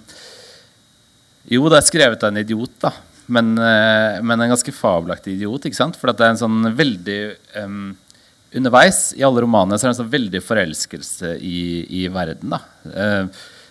Jo, 1.51 1.65
det 1.69 1.81
er 1.81 1.89
skrevet 1.89 2.25
av 2.25 2.33
en 2.33 2.41
idiot, 2.41 2.77
da. 2.81 2.93
Men, 3.31 3.53
men 3.55 4.43
en 4.43 4.53
ganske 4.53 4.73
fabelaktig 4.75 5.37
idiot. 5.37 5.69
ikke 5.69 5.79
sant? 5.79 5.99
For 6.01 6.11
det 6.11 6.25
er 6.25 6.33
en 6.35 6.41
sånn 6.41 6.73
veldig 6.77 7.19
um, 7.61 7.91
underveis 8.55 9.15
i 9.17 9.25
alle 9.27 9.45
romanene 9.45 9.79
så 9.79 9.87
er 9.87 9.91
det 9.91 9.95
en 9.95 10.03
sånn 10.03 10.13
veldig 10.13 10.43
forelskelse 10.43 11.37
i, 11.47 11.61
i 12.03 12.05
verden. 12.13 12.55
Uh, 12.85 13.31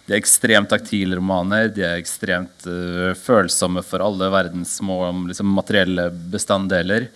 de 0.09 0.15
er 0.15 0.21
ekstremt 0.23 0.71
taktile 0.71 1.19
romaner. 1.19 1.67
De 1.73 1.83
er 1.85 1.99
ekstremt 1.99 2.65
uh, 2.65 3.11
følsomme 3.19 3.83
for 3.85 4.01
alle 4.01 4.31
verdens 4.33 4.77
små 4.79 5.03
liksom, 5.27 5.51
materielle 5.53 6.09
bestanddeler. 6.33 7.09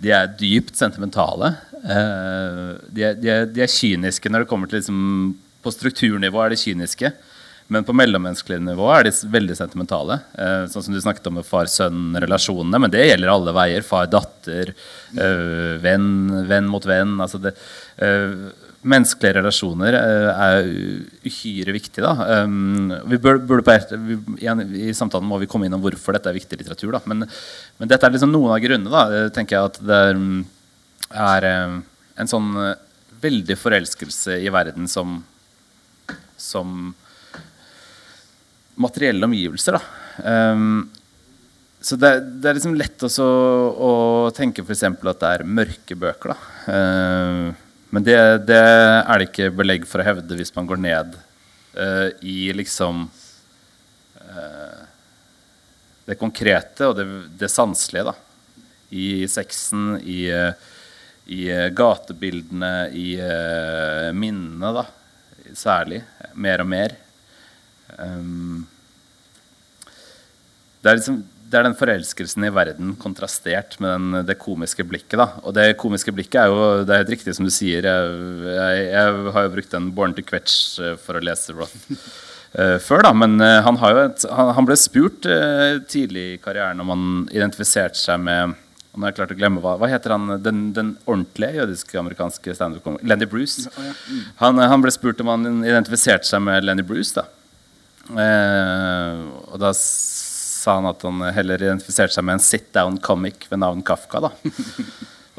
De 0.00 0.10
er 0.16 0.32
dypt 0.40 0.74
sentimentale. 0.80 1.52
Uh, 1.84 2.74
de, 2.88 3.04
er, 3.04 3.20
de, 3.20 3.30
er, 3.30 3.46
de, 3.46 3.62
er, 3.62 3.70
kyniske 3.70 4.32
når 4.32 4.44
det 4.44 4.50
kommer 4.50 4.68
til 4.68 4.80
liksom, 4.82 4.98
På 5.64 5.72
strukturnivå 5.72 6.42
er 6.42 6.54
de 6.54 6.58
kyniske. 6.60 7.12
Men 7.70 7.86
på 7.86 7.94
mellommenneskelig 7.94 8.58
nivå 8.66 8.88
er 8.90 9.06
de 9.06 9.12
veldig 9.30 9.54
sentimentale. 9.54 10.16
Eh, 10.34 10.64
sånn 10.72 10.82
som 10.82 10.94
du 10.94 10.98
snakket 11.02 11.28
om 11.30 11.36
med 11.38 11.46
far-sønn-relasjonene. 11.46 12.80
Men 12.82 12.90
det 12.90 13.04
gjelder 13.06 13.30
alle 13.30 13.54
veier. 13.54 13.84
Far-datter, 13.86 14.72
eh, 15.14 15.76
venn, 15.78 16.08
venn 16.50 16.66
mot 16.66 16.86
venn. 16.86 17.14
Altså 17.22 17.38
det, 17.38 17.52
eh, 18.02 18.34
menneskelige 18.82 19.36
relasjoner 19.38 19.94
eh, 20.00 20.42
er 20.48 20.68
uhyre 21.28 21.74
viktig. 21.76 22.02
Da. 22.02 22.42
Um, 22.42 22.90
vi 23.12 23.20
bør, 23.22 23.38
burde 23.38 23.66
på, 23.66 23.76
vi, 24.08 24.16
i, 24.40 24.50
I 24.90 24.94
samtalen 24.96 25.28
må 25.28 25.38
vi 25.38 25.48
komme 25.50 25.68
inn 25.68 25.76
om 25.76 25.84
hvorfor 25.84 26.16
dette 26.16 26.32
er 26.32 26.38
viktig 26.40 26.58
litteratur. 26.58 26.96
Da. 26.96 27.02
Men, 27.06 27.26
men, 27.78 27.90
dette 27.92 28.08
er 28.08 28.16
liksom 28.16 28.32
noen 28.32 28.56
av 28.56 28.62
grunnene. 28.64 28.90
Da. 28.90 29.28
Jeg 29.28 29.60
at 29.60 29.78
det 29.84 30.00
er, 30.08 30.24
er 31.28 31.48
en 32.18 32.32
sånn 32.32 32.50
veldig 33.20 33.56
forelskelse 33.60 34.40
i 34.40 34.50
verden 34.50 34.88
som, 34.90 35.20
som 36.40 36.90
materielle 38.80 39.28
omgivelser. 39.28 39.78
Um, 40.24 40.88
så 41.80 41.96
det, 41.96 42.10
det, 42.20 42.50
er 42.50 42.58
liksom 42.58 42.76
lett 42.76 43.02
også 43.06 43.24
å 43.24 43.92
tenke 44.36 44.64
f.eks. 44.66 44.84
at 44.84 45.22
det 45.22 45.30
er 45.30 45.46
mørke 45.48 45.96
bøker. 45.96 46.34
Uh, 46.68 47.48
men 47.90 48.06
det, 48.06 48.18
det, 48.50 48.60
er 48.60 49.18
det 49.18 49.30
ikke 49.30 49.50
belegg 49.56 49.86
for 49.88 50.02
å 50.02 50.06
hevde 50.10 50.36
hvis 50.38 50.52
man 50.56 50.68
går 50.68 50.82
ned 50.84 51.16
uh, 51.78 52.08
i 52.20 52.52
liksom 52.54 53.06
uh, 54.20 54.82
det 56.04 56.18
konkrete 56.20 56.90
og 56.90 56.98
det, 57.00 57.08
det 57.40 57.50
sanselige. 57.52 58.12
da. 58.12 58.16
I 58.90 59.24
sexen, 59.30 59.94
i, 60.02 60.24
i 61.30 61.42
gatebildene, 61.78 62.72
i 62.90 63.12
minnene, 64.18 64.72
da. 64.74 64.82
Særlig. 65.54 66.00
Mer 66.34 66.64
og 66.64 66.68
mer. 66.72 66.96
Um, 67.98 68.66
det, 70.82 70.90
er 70.90 70.98
liksom, 71.00 71.20
det 71.50 71.58
er 71.58 71.66
den 71.66 71.76
forelskelsen 71.78 72.46
i 72.46 72.52
verden 72.54 72.94
kontrastert 73.00 73.76
med 73.82 73.92
den, 73.92 74.24
det 74.28 74.38
komiske 74.40 74.86
blikket. 74.86 75.18
Da. 75.20 75.28
Og 75.42 75.54
det 75.56 75.74
komiske 75.80 76.14
blikket 76.14 76.42
er 76.44 76.50
jo 76.52 76.86
det 76.86 76.94
er 76.94 77.04
helt 77.04 77.14
riktig 77.16 77.36
som 77.36 77.48
du 77.48 77.52
sier. 77.54 77.86
Jeg, 77.86 78.16
jeg, 78.46 78.88
jeg 78.92 79.28
har 79.36 79.46
jo 79.46 79.54
brukt 79.56 79.76
den 79.76 79.92
Born 79.96 80.16
to 80.16 80.24
Quetch 80.26 80.80
eh, 80.80 80.96
for 81.00 81.18
å 81.18 81.24
lese 81.24 81.56
Roth 81.56 81.76
uh, 81.90 82.78
før, 82.82 83.04
da. 83.08 83.14
Men 83.16 83.38
uh, 83.42 83.60
han, 83.66 83.80
et, 84.06 84.26
han, 84.30 84.54
han, 84.56 84.68
ble 84.68 84.78
spurt 84.80 85.28
uh, 85.28 85.80
tidlig 85.90 86.26
i 86.34 86.40
karrieren 86.42 86.82
om 86.84 86.94
han 86.94 87.06
identifiserte 87.34 87.98
seg 88.00 88.20
med 88.24 88.58
nå 88.90 89.04
har 89.06 89.12
jeg 89.12 89.20
klart 89.20 89.32
å 89.32 89.36
glemme 89.38 89.60
hva, 89.62 89.76
hva 89.78 89.86
heter 89.86 90.10
han, 90.10 90.32
den, 90.42 90.62
den 90.74 90.88
ordentlige 91.04 91.60
jødiske 91.60 91.94
amerikanske 92.00 92.56
standup-komikeren 92.58 93.06
Lenny 93.06 93.28
Bruce. 93.30 93.70
Han, 94.40 94.58
han, 94.58 94.82
ble 94.82 94.90
spurt 94.90 95.22
om 95.22 95.30
han 95.30 95.62
identifiserte 95.62 96.26
seg 96.26 96.42
med 96.42 96.66
Lenny 96.66 96.82
Bruce. 96.82 97.14
da 97.14 97.22
Eh, 97.22 97.39
og 98.18 99.56
da 99.62 99.70
sa 99.76 100.76
han 100.78 100.90
at 100.90 101.06
han 101.06 101.22
heller 101.36 101.62
identifiserte 101.62 102.16
seg 102.16 102.26
med 102.26 102.38
en 102.38 102.44
sit 102.44 102.68
down 102.76 102.98
comic 103.00 103.46
ved 103.50 103.62
navn 103.62 103.82
Kafka. 103.86 104.26
da 104.26 104.32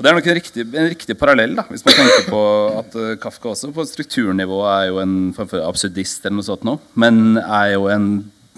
Og 0.01 0.05
Det 0.05 0.09
er 0.09 0.15
nok 0.17 0.27
en 0.31 0.37
riktig, 0.37 0.63
en 0.65 0.87
riktig, 0.89 1.15
parallell, 1.19 1.51
da 1.59 1.65
hvis 1.69 1.83
man 1.85 1.93
tenker 1.93 2.29
på 2.31 2.43
at 2.79 2.95
uh, 2.97 3.09
Kafka 3.21 3.51
også 3.51 3.69
på 3.75 3.85
strukturnivå 3.85 4.61
er 4.71 4.85
jo 4.87 5.01
en 5.03 5.15
absurdist, 5.61 6.23
eller 6.23 6.39
noe 6.39 6.47
sånt 6.47 6.63
nå, 6.65 6.77
men 6.97 7.37
er 7.41 7.75
jo 7.75 7.89
en 7.91 8.07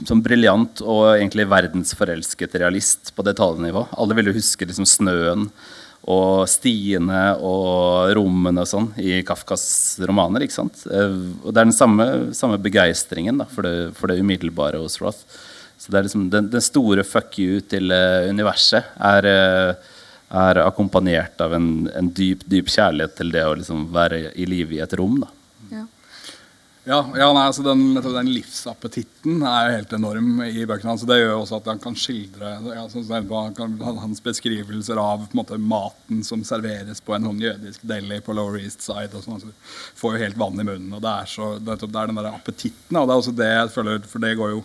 sånn 0.07 0.23
briljant 0.25 0.81
og 0.85 1.17
egentlig 1.17 1.49
verdensforelsket 1.51 2.55
realist 2.61 3.11
på 3.17 3.25
detaljnivå. 3.27 3.83
Alle 3.99 4.15
vil 4.17 4.31
jo 4.31 4.37
huske 4.37 4.65
liksom 4.69 4.87
snøen 4.89 5.49
og 6.03 6.49
stiene 6.51 7.21
og 7.39 8.11
rommene 8.17 8.65
og 8.65 8.67
sånn 8.67 8.89
i 8.99 9.21
Kafkas 9.23 10.01
romaner. 10.03 10.43
ikke 10.43 10.57
sant? 10.57 10.83
Eh, 10.91 11.15
og 11.43 11.53
det 11.53 11.61
er 11.61 11.69
den 11.69 11.75
samme, 11.75 12.07
samme 12.35 12.59
begeistringen 12.59 13.39
for, 13.51 13.67
for, 13.95 14.11
det 14.11 14.19
umiddelbare 14.19 14.81
hos 14.83 14.99
Roth. 15.03 15.23
Så 15.79 15.91
det 15.91 15.99
er 15.99 16.07
liksom 16.07 16.27
den, 16.31 16.49
den 16.51 16.63
store 16.63 17.05
fuck 17.07 17.39
you 17.39 17.59
til 17.67 17.91
uh, 17.91 18.29
universet 18.31 18.93
er, 19.03 19.25
uh, 19.27 19.95
er 20.43 20.59
akkompagnert 20.63 21.41
av 21.43 21.55
en, 21.57 21.89
en, 21.91 22.11
dyp, 22.15 22.45
dyp 22.47 22.71
kjærlighet 22.71 23.17
til 23.17 23.33
det 23.33 23.43
å 23.43 23.55
liksom 23.59 23.89
være 23.91 24.29
i 24.39 24.47
live 24.47 24.77
i 24.77 24.83
et 24.83 24.95
rom. 24.99 25.17
da. 25.25 25.31
Ja, 26.85 26.97
ja 27.15 27.29
nei, 27.31 27.45
altså 27.47 27.63
den, 27.63 27.93
den, 27.95 28.29
livsappetitten 28.35 29.39
er 29.47 29.69
jo 29.69 29.75
helt 29.77 29.93
enorm 29.95 30.41
i 30.43 30.65
bøkene 30.67 30.91
hans. 30.91 31.05
Det 31.07 31.15
gjør 31.15 31.37
også 31.37 31.61
at 31.61 31.69
han 31.71 31.79
kan 31.79 31.95
skildre 31.95 32.57
ja, 32.75 32.83
hans 34.01 34.19
beskrivelser 34.25 34.99
av 34.99 35.29
måte, 35.31 35.55
maten 35.55 36.25
som 36.27 36.43
serveres 36.43 36.99
på 36.99 37.15
en 37.15 37.29
sånn 37.29 37.39
jødisk 37.39 37.85
deli 37.87 38.19
på 38.25 38.35
Lower 38.35 38.59
East 38.59 38.83
Side. 38.83 39.13
Og 39.15 39.23
sånn, 39.23 39.37
altså, 39.39 39.53
får 40.01 40.17
jo 40.17 40.23
helt 40.25 40.41
vann 40.43 40.59
i 40.59 40.67
munnen. 40.67 40.91
og 40.91 41.05
Det 41.05 41.13
er, 41.13 41.31
så, 41.31 41.53
det, 41.55 41.79
er 41.87 42.11
den 42.11 42.19
der 42.19 42.33
appetitten. 42.33 42.99
Og 42.99 43.07
det 43.07 43.15
er 43.15 43.23
også 43.23 43.37
det 43.39 43.51
jeg 43.53 43.73
føler, 43.77 44.03
for 44.11 44.27
det 44.27 44.35
går 44.41 44.55
jo 44.57 44.63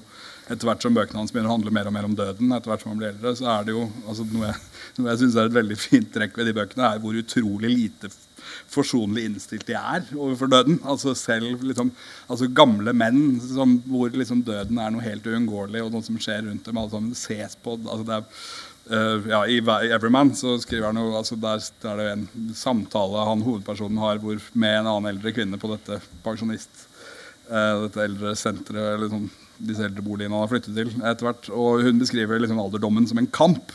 etter 0.48 0.64
hvert 0.64 0.82
som 0.82 0.96
bøkene 0.96 1.22
hans 1.22 1.30
begynner 1.30 1.52
å 1.52 1.58
handle 1.58 1.74
mer 1.76 1.90
og 1.90 1.94
mer 1.94 2.08
om 2.08 2.16
døden, 2.18 2.50
etter 2.56 2.72
hvert 2.72 2.82
som 2.82 2.94
han 2.94 3.02
blir 3.02 3.12
eldre, 3.12 3.34
så 3.36 3.50
er 3.52 3.66
det 3.66 3.74
jo 3.74 3.82
altså, 4.08 4.24
noe 4.32 4.48
jeg, 4.48 4.62
noe 4.96 5.10
jeg 5.12 5.20
synes 5.22 5.36
er 5.36 5.50
et 5.50 5.58
veldig 5.58 5.76
fint 5.78 6.08
trekk 6.14 6.40
ved 6.40 6.48
de 6.48 6.54
bøkene, 6.56 6.88
er 6.88 7.02
hvor 7.02 7.18
utrolig 7.20 7.70
lite 7.70 8.10
forsonlig 8.72 9.24
innstilt 9.28 9.66
de 9.68 9.76
er 9.78 10.06
overfor 10.16 10.50
døden. 10.52 10.78
Altså 10.84 11.14
selv 11.16 11.62
liksom, 11.64 11.92
altså 12.28 12.48
gamle 12.52 12.92
menn 12.96 13.38
som, 13.42 13.78
hvor 13.88 14.12
liksom 14.12 14.44
døden 14.46 14.80
er 14.80 14.92
noe 14.94 15.04
helt 15.04 15.26
uunngåelig, 15.26 15.84
og 15.84 15.94
noe 15.94 16.06
som 16.06 16.18
skjer 16.20 16.44
rundt 16.48 16.68
dem. 16.68 16.80
Alle 16.80 16.94
sammen 16.94 17.16
ses 17.18 17.56
på. 17.64 17.78
Altså 17.80 18.04
det 18.08 18.18
er, 18.18 18.42
uh, 18.92 19.30
ja, 19.32 19.40
I 19.48 19.60
Everyman 19.96 20.34
så 20.36 20.58
skriver 20.62 20.90
han 20.90 21.00
jo, 21.00 21.14
altså 21.18 21.38
der, 21.40 21.64
der 21.84 21.94
er 21.94 22.04
det 22.04 22.12
en 22.18 22.54
samtale 22.58 23.26
han 23.30 23.46
hovedpersonen 23.46 24.04
har 24.04 24.20
hvor, 24.22 24.40
med 24.52 24.82
en 24.82 24.92
annen 24.92 25.14
eldre 25.14 25.34
kvinne 25.36 25.60
på 25.60 25.72
dette 25.72 26.00
pensjonist 26.26 26.86
uh, 27.50 27.84
dette 27.86 28.04
eldre 28.04 28.36
senteret, 28.38 28.94
eller 28.96 29.12
sånn, 29.12 29.28
disse 29.58 29.82
eldreboligene 29.88 30.36
han 30.36 30.44
har 30.44 30.52
flyttet 30.52 30.76
til 30.76 30.92
etter 31.00 31.26
hvert. 31.26 31.48
Og 31.50 31.82
hun 31.86 32.04
beskriver 32.04 32.44
liksom 32.44 32.60
alderdommen 32.62 33.08
som 33.10 33.18
en 33.18 33.32
kamp. 33.32 33.72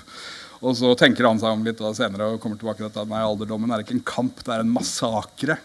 Og 0.63 0.77
så 0.79 0.93
tenker 0.95 1.27
han 1.27 1.39
seg 1.41 1.51
om 1.57 1.63
litt 1.67 1.81
senere 1.97 2.31
og 2.33 2.39
kommer 2.43 2.55
tilbake 2.61 2.85
til 2.87 3.01
at 3.03 3.09
nei, 3.11 3.19
alderdommen 3.25 3.71
er 3.75 3.83
ikke 3.83 3.97
en 3.97 4.05
kamp, 4.07 4.39
det 4.47 4.53
er 4.55 4.63
en 4.63 4.71
massakre. 4.73 5.57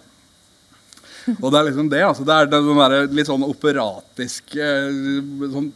Og 1.43 1.51
det 1.53 1.59
er 1.59 1.67
liksom 1.67 1.89
det. 1.93 1.99
altså 2.07 2.25
Det 2.25 2.33
er 2.35 2.47
den 2.49 2.69
der 2.79 2.95
litt 3.13 3.29
sånn 3.29 3.43
operatisk 3.45 4.55
eh, 4.57 4.87
sånn, 5.53 5.67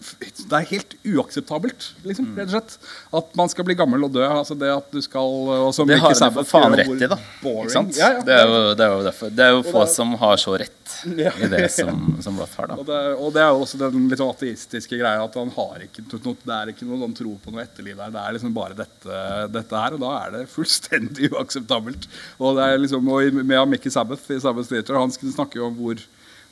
Det 0.49 0.57
er 0.57 0.69
helt 0.71 0.95
uakseptabelt, 1.05 1.91
liksom, 2.09 2.31
Mm. 2.33 2.39
rett 2.41 2.47
og 2.49 2.55
slett. 2.57 2.79
At 3.21 3.37
man 3.37 3.49
skal 3.53 3.65
bli 3.69 3.75
gammel 3.77 4.03
og 4.09 4.13
dø. 4.15 4.25
altså 4.25 4.57
Det 4.59 4.71
at 4.73 4.89
du 4.91 5.01
skal 5.05 5.21
og 5.69 5.75
som 5.77 5.87
Det 5.87 5.99
har 6.01 6.15
han 6.17 6.33
for 6.33 6.45
faen 6.49 6.73
rett 6.81 6.89
i, 7.05 7.07
da. 7.07 7.19
Ikke 7.45 7.71
sant? 7.71 7.95
Ja, 8.01 8.15
ja. 8.17 8.23
Det, 8.25 8.33
er 8.33 8.47
jo, 8.49 8.75
det 8.75 8.87
er 8.87 8.97
jo 8.97 9.03
derfor. 9.11 9.31
Det 9.37 9.45
er 9.45 9.51
jo 9.53 9.63
få 9.63 9.83
det 9.85 9.89
er- 9.91 9.95
som 9.95 10.15
har 10.25 10.37
så 10.41 10.57
rett 10.59 10.82
Ja. 11.19 11.33
i 11.41 11.49
det 11.51 11.67
som, 11.75 12.17
som 12.25 12.39
Roth 12.41 12.59
har. 12.61 12.73
Og 12.77 12.85
da. 12.87 12.93
det, 12.93 13.17
og 13.17 13.35
det 13.35 13.43
er 13.43 13.51
jo 13.51 13.65
også 13.65 13.81
den 13.81 14.09
litt 14.11 14.21
sånn 14.21 14.33
ateistiske 14.33 14.99
greia 15.01 15.25
at 15.25 15.37
han 15.39 15.53
har 15.57 15.85
ikke 15.87 16.05
noe, 16.13 16.37
det 16.43 16.57
er 16.57 16.73
ikke 16.73 16.89
noe 16.89 17.01
sånn 17.03 17.17
tro 17.19 17.35
på 17.43 17.55
noe 17.55 17.65
etterliv 17.65 17.99
der. 17.99 18.15
Det 18.15 18.23
er 18.23 18.37
liksom 18.39 18.57
bare 18.57 18.79
dette, 18.79 19.21
dette 19.53 19.85
her, 19.85 19.99
og 19.99 20.05
da 20.05 20.15
er 20.21 20.35
det 20.37 20.43
fullstendig 20.53 21.31
uakseptabelt. 21.35 22.09
Og 22.39 22.59
det 22.59 22.69
er 22.69 22.83
liksom, 22.83 23.13
og 23.13 23.43
med 23.43 23.69
Mickey 23.75 23.93
Sabbath 23.95 24.33
i 24.35 24.41
Sabbath 24.43 24.73
Theater, 24.73 25.01
han 25.01 25.15
snakker 25.15 25.63
jo 25.63 25.69
om 25.71 25.79
hvor, 25.79 26.03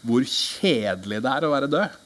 hvor 0.07 0.26
kjedelig 0.26 1.22
det 1.24 1.35
er 1.37 1.48
å 1.48 1.53
være 1.55 1.70
død. 1.70 1.98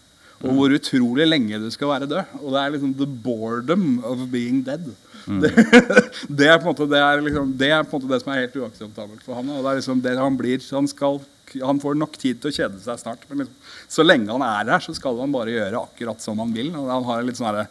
Og 0.44 0.58
hvor 0.58 0.74
utrolig 0.76 1.24
lenge 1.28 1.56
du 1.62 1.70
skal 1.72 1.88
være 1.94 2.10
død. 2.10 2.36
Og 2.42 2.52
det 2.52 2.60
er 2.60 2.72
liksom 2.74 2.94
the 2.98 3.06
boredom 3.08 4.02
of 4.04 4.26
being 4.32 4.60
dead. 4.66 4.90
Det, 5.24 5.50
det, 6.28 6.48
er 6.50 6.60
måte, 6.64 6.86
det, 6.90 7.00
er 7.00 7.22
liksom, 7.24 7.52
det 7.56 7.70
er 7.72 7.86
på 7.86 7.96
en 7.96 8.02
måte 8.02 8.10
det 8.10 8.20
som 8.20 8.32
er 8.34 8.42
helt 8.42 8.58
uakseptabelt 8.60 9.24
for 9.24 9.38
han. 9.38 9.52
Og 9.54 9.64
det 9.64 9.70
er 9.70 9.80
liksom 9.80 10.02
det 10.04 10.16
han 10.20 10.36
blir 10.40 10.60
han, 10.74 10.90
skal, 10.90 11.20
han 11.62 11.80
får 11.80 11.96
nok 11.98 12.18
tid 12.20 12.40
til 12.40 12.50
å 12.50 12.56
kjede 12.56 12.82
seg 12.82 13.00
snart. 13.00 13.24
Men 13.28 13.44
liksom, 13.44 13.56
så 13.96 14.06
lenge 14.06 14.32
han 14.32 14.44
er 14.46 14.72
her, 14.74 14.84
så 14.84 14.94
skal 14.96 15.20
han 15.22 15.34
bare 15.34 15.54
gjøre 15.54 15.82
akkurat 15.86 16.24
som 16.24 16.40
han 16.42 16.54
vil. 16.56 16.72
Og 16.74 16.90
han 16.90 17.08
har 17.08 17.26
litt 17.26 17.40
sånn 17.40 17.64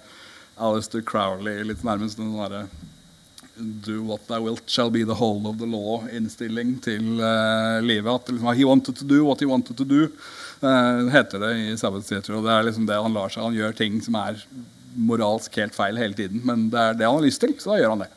Alistair 0.64 1.02
Crowley, 1.02 1.64
litt 1.66 1.84
nærmest 1.86 2.20
en 2.22 2.34
sånn 2.34 2.68
Do 3.56 4.02
what 4.02 4.26
thou 4.28 4.42
wilt 4.42 4.70
shall 4.70 4.90
be 4.90 5.04
the 5.04 5.14
whole 5.14 5.46
of 5.46 5.60
the 5.60 5.68
law-innstilling 5.70 6.80
til 6.82 7.20
uh, 7.22 7.78
livet. 7.86 8.10
At 8.10 8.32
liksom, 8.32 8.50
He 8.58 8.66
wanted 8.66 8.98
to 8.98 9.06
do 9.06 9.24
what 9.26 9.40
he 9.40 9.46
wanted 9.46 9.78
to 9.78 9.86
do, 9.86 10.08
uh, 10.64 11.06
heter 11.14 11.40
det 11.40 11.52
i 11.62 11.78
Sabbath 11.78 12.08
Theater. 12.10 12.40
Og 12.40 12.48
det 12.48 12.54
er 12.54 12.66
liksom 12.66 12.88
det 12.90 12.98
han 12.98 13.14
lar 13.14 13.30
seg 13.30 13.46
Han 13.46 13.58
gjør 13.58 13.78
ting 13.78 14.02
som 14.02 14.18
er 14.18 14.42
moralsk 14.94 15.54
helt 15.62 15.78
feil 15.78 15.98
hele 16.02 16.18
tiden, 16.18 16.42
men 16.46 16.68
det 16.74 16.82
er 16.82 16.98
det 16.98 17.06
han 17.06 17.20
har 17.20 17.26
lyst 17.26 17.42
til, 17.42 17.54
så 17.62 17.74
da 17.74 17.80
gjør 17.82 17.94
han 17.94 18.04
det. 18.06 18.10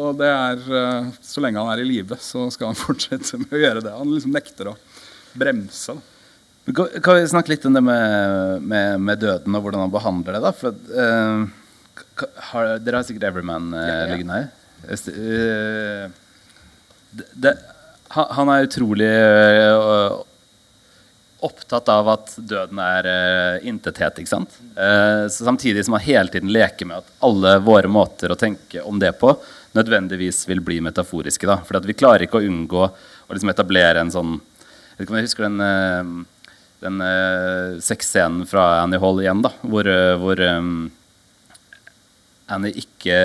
Og 0.00 0.16
det 0.16 0.32
er, 0.32 0.64
uh, 0.72 1.12
Så 1.28 1.44
lenge 1.44 1.60
han 1.60 1.72
er 1.74 1.84
i 1.84 1.90
live, 1.90 2.16
så 2.20 2.48
skal 2.48 2.72
han 2.72 2.80
fortsette 2.86 3.40
med 3.44 3.52
å 3.52 3.62
gjøre 3.66 3.84
det. 3.84 3.96
Han 4.00 4.16
liksom 4.16 4.32
nekter 4.36 4.72
å 4.72 4.78
bremse. 5.32 5.94
Da. 5.94 6.86
Kan 7.02 7.16
vi 7.16 7.28
snakke 7.28 7.54
litt 7.54 7.64
om 7.66 7.74
det 7.74 7.82
med, 7.82 8.62
med, 8.62 9.00
med 9.00 9.20
døden 9.22 9.56
og 9.56 9.64
hvordan 9.64 9.86
han 9.86 9.92
behandler 9.94 10.36
det? 10.36 10.42
da? 10.44 10.52
For, 10.54 10.76
eh, 11.04 11.44
har, 12.50 12.72
dere 12.82 13.00
har 13.00 13.06
sikkert 13.06 13.30
Everyman 13.30 13.72
uh, 13.74 13.80
Ja, 13.80 13.94
ja. 14.04 14.08
liggende 14.12 14.38
her. 14.38 14.50
Eh, 14.88 16.10
det, 17.10 17.30
det, 17.34 17.54
han, 18.08 18.48
er 18.48 18.66
utrolig 18.66 19.08
eh, 19.08 20.18
opptatt 21.40 21.88
av 21.88 22.08
at 22.12 22.34
døden 22.36 22.80
er 22.84 23.08
uh, 23.08 23.66
intethet. 23.66 24.20
ikke 24.20 24.30
sant? 24.30 24.58
Uh, 24.76 25.24
så 25.32 25.46
samtidig 25.46 25.86
som 25.86 25.96
han 25.96 26.04
hele 26.04 26.32
tiden 26.32 26.52
leker 26.52 26.90
med 26.90 27.00
at 27.00 27.14
alle 27.24 27.56
våre 27.64 27.88
måter 27.88 28.32
å 28.32 28.38
tenke 28.38 28.82
om 28.84 29.00
det 29.00 29.14
på 29.20 29.32
nødvendigvis 29.72 30.42
vil 30.50 30.60
bli 30.60 30.80
metaforiske. 30.84 31.48
da. 31.48 31.60
For 31.64 31.80
at 31.80 31.88
vi 31.88 31.96
klarer 31.96 32.26
ikke 32.26 32.42
å 32.42 32.46
unngå 32.46 32.84
å 32.84 33.32
liksom 33.32 33.52
etablere 33.52 34.02
en 34.02 34.12
sånn 34.12 34.36
vet 35.00 35.06
ikke 35.08 35.14
om 35.16 35.20
jeg 35.20 35.28
husker 35.30 35.46
den, 35.48 35.60
eh, 35.64 36.46
den 36.84 37.02
uh, 37.04 37.80
sexscenen 37.84 38.46
fra 38.48 38.82
Annie 38.84 39.00
Hall 39.02 39.20
igjen, 39.24 39.42
da, 39.44 39.50
hvor, 39.64 39.88
eh, 39.88 40.14
hvor 40.20 40.40
um, 40.44 40.90
Annie 42.50 42.72
ikke 42.82 43.16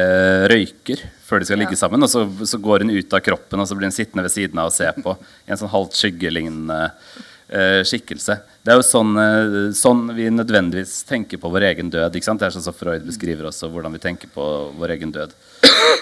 røyker 0.52 1.02
før 1.26 1.42
de 1.42 1.48
skal 1.50 1.58
ligge 1.64 1.74
Ja. 1.74 1.82
sammen. 1.86 2.04
Og 2.06 2.12
så, 2.12 2.26
så 2.46 2.60
går 2.62 2.84
hun 2.86 2.94
ut 2.94 3.14
av 3.18 3.24
kroppen 3.26 3.60
og 3.64 3.68
så 3.70 3.78
blir 3.78 3.90
hun 3.90 3.96
sittende 3.96 4.26
ved 4.28 4.34
siden 4.36 4.60
av 4.62 4.70
og 4.70 4.76
se 4.76 4.92
på 5.02 5.16
i 5.48 5.54
en 5.54 5.58
sånn 5.62 5.72
halvt 5.74 5.98
skyggelignende 5.98 6.78
eh, 6.86 7.24
skikkelse. 7.48 8.40
Det 8.66 8.74
er 8.74 8.80
jo 8.80 8.86
sånn, 8.88 9.12
eh, 9.22 9.56
sånn 9.78 10.08
vi 10.18 10.24
nødvendigvis 10.34 11.04
tenker 11.06 11.38
på 11.38 11.52
vår 11.54 11.68
egen 11.68 11.92
død. 11.94 12.16
ikke 12.18 12.26
sant? 12.26 12.40
Det 12.42 12.48
er 12.48 12.56
sånn 12.56 12.66
som 12.66 12.74
Freud 12.74 13.06
beskriver 13.06 13.46
også 13.46 13.70
hvordan 13.70 13.94
vi 13.94 14.02
tenker 14.02 14.32
på 14.34 14.46
vår 14.80 14.96
egen 14.96 15.12
død. 15.14 15.36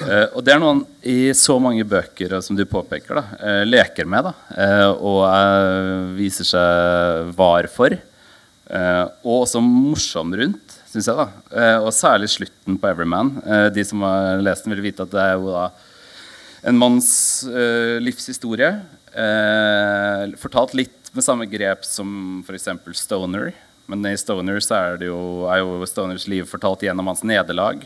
Eh, 0.08 0.28
og 0.34 0.40
det 0.46 0.54
er 0.54 0.62
noe 0.62 0.72
han 0.72 0.86
i 1.04 1.34
så 1.36 1.58
mange 1.60 1.84
bøker 1.84 2.38
som 2.42 2.56
du 2.56 2.64
påpeker, 2.66 3.20
da, 3.20 3.24
eh, 3.44 3.66
leker 3.68 4.08
med 4.08 4.30
da, 4.30 4.34
eh, 4.56 4.88
og 4.96 5.20
eh, 5.28 6.16
viser 6.16 6.48
seg 6.48 7.36
var 7.36 7.68
for. 7.68 7.92
Eh, 7.92 9.04
og 9.28 9.44
også 9.44 9.60
morsom 9.60 10.32
rundt, 10.40 10.80
syns 10.88 11.12
jeg. 11.12 11.20
da 11.20 11.28
eh, 11.52 11.78
Og 11.84 11.92
særlig 11.92 12.32
slutten 12.32 12.80
på 12.80 12.88
Everyman. 12.90 13.36
Eh, 13.44 13.68
de 13.76 13.84
som 13.84 14.02
har 14.08 14.40
lest 14.40 14.64
den, 14.64 14.74
vil 14.78 14.88
vite 14.88 15.04
at 15.04 15.12
det 15.12 15.20
er 15.28 15.36
jo 15.36 15.52
da 15.52 15.68
en 16.64 16.80
manns 16.80 17.44
eh, 17.44 18.00
livshistorie. 18.00 18.72
Eh, 19.12 20.32
fortalt 20.40 20.74
litt 20.80 21.03
med 21.14 21.26
samme 21.26 21.46
grep 21.50 21.86
som 21.86 22.42
f.eks. 22.48 22.70
Stoner. 22.98 23.54
Men 23.86 24.06
i 24.10 24.18
Stoner 24.18 24.58
er, 24.58 24.98
det 24.98 25.10
jo, 25.12 25.46
er 25.52 25.62
jo 25.62 25.86
Stoners 25.90 26.28
liv 26.32 26.48
fortalt 26.50 26.86
gjennom 26.86 27.12
hans 27.12 27.24
nederlag. 27.28 27.84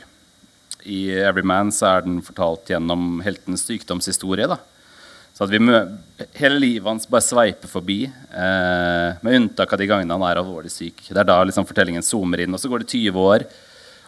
I 0.88 1.10
Everyman 1.26 1.74
så 1.76 1.90
er 1.92 2.06
den 2.06 2.22
fortalt 2.24 2.70
gjennom 2.72 3.20
heltens 3.26 3.66
sykdomshistorie. 3.68 4.48
da 4.48 4.60
så 5.38 5.46
hele 6.34 6.58
livet 6.58 6.88
hans 6.90 7.06
bare 7.06 7.22
sveiper 7.22 7.70
forbi, 7.70 8.08
eh, 8.10 9.18
med 9.22 9.36
unntak 9.36 9.74
av 9.74 9.78
de 9.78 9.86
gangene 9.86 10.16
han 10.16 10.24
er 10.26 10.40
alvorlig 10.42 10.72
syk. 10.74 11.04
Det 11.12 11.20
er 11.22 11.28
da 11.30 11.36
liksom 11.46 11.68
fortellingen 11.70 12.02
zoomer 12.02 12.42
inn. 12.42 12.56
Og 12.56 12.60
så 12.60 12.72
går 12.72 12.82
det 12.82 12.90
20 12.90 13.20
år 13.22 13.46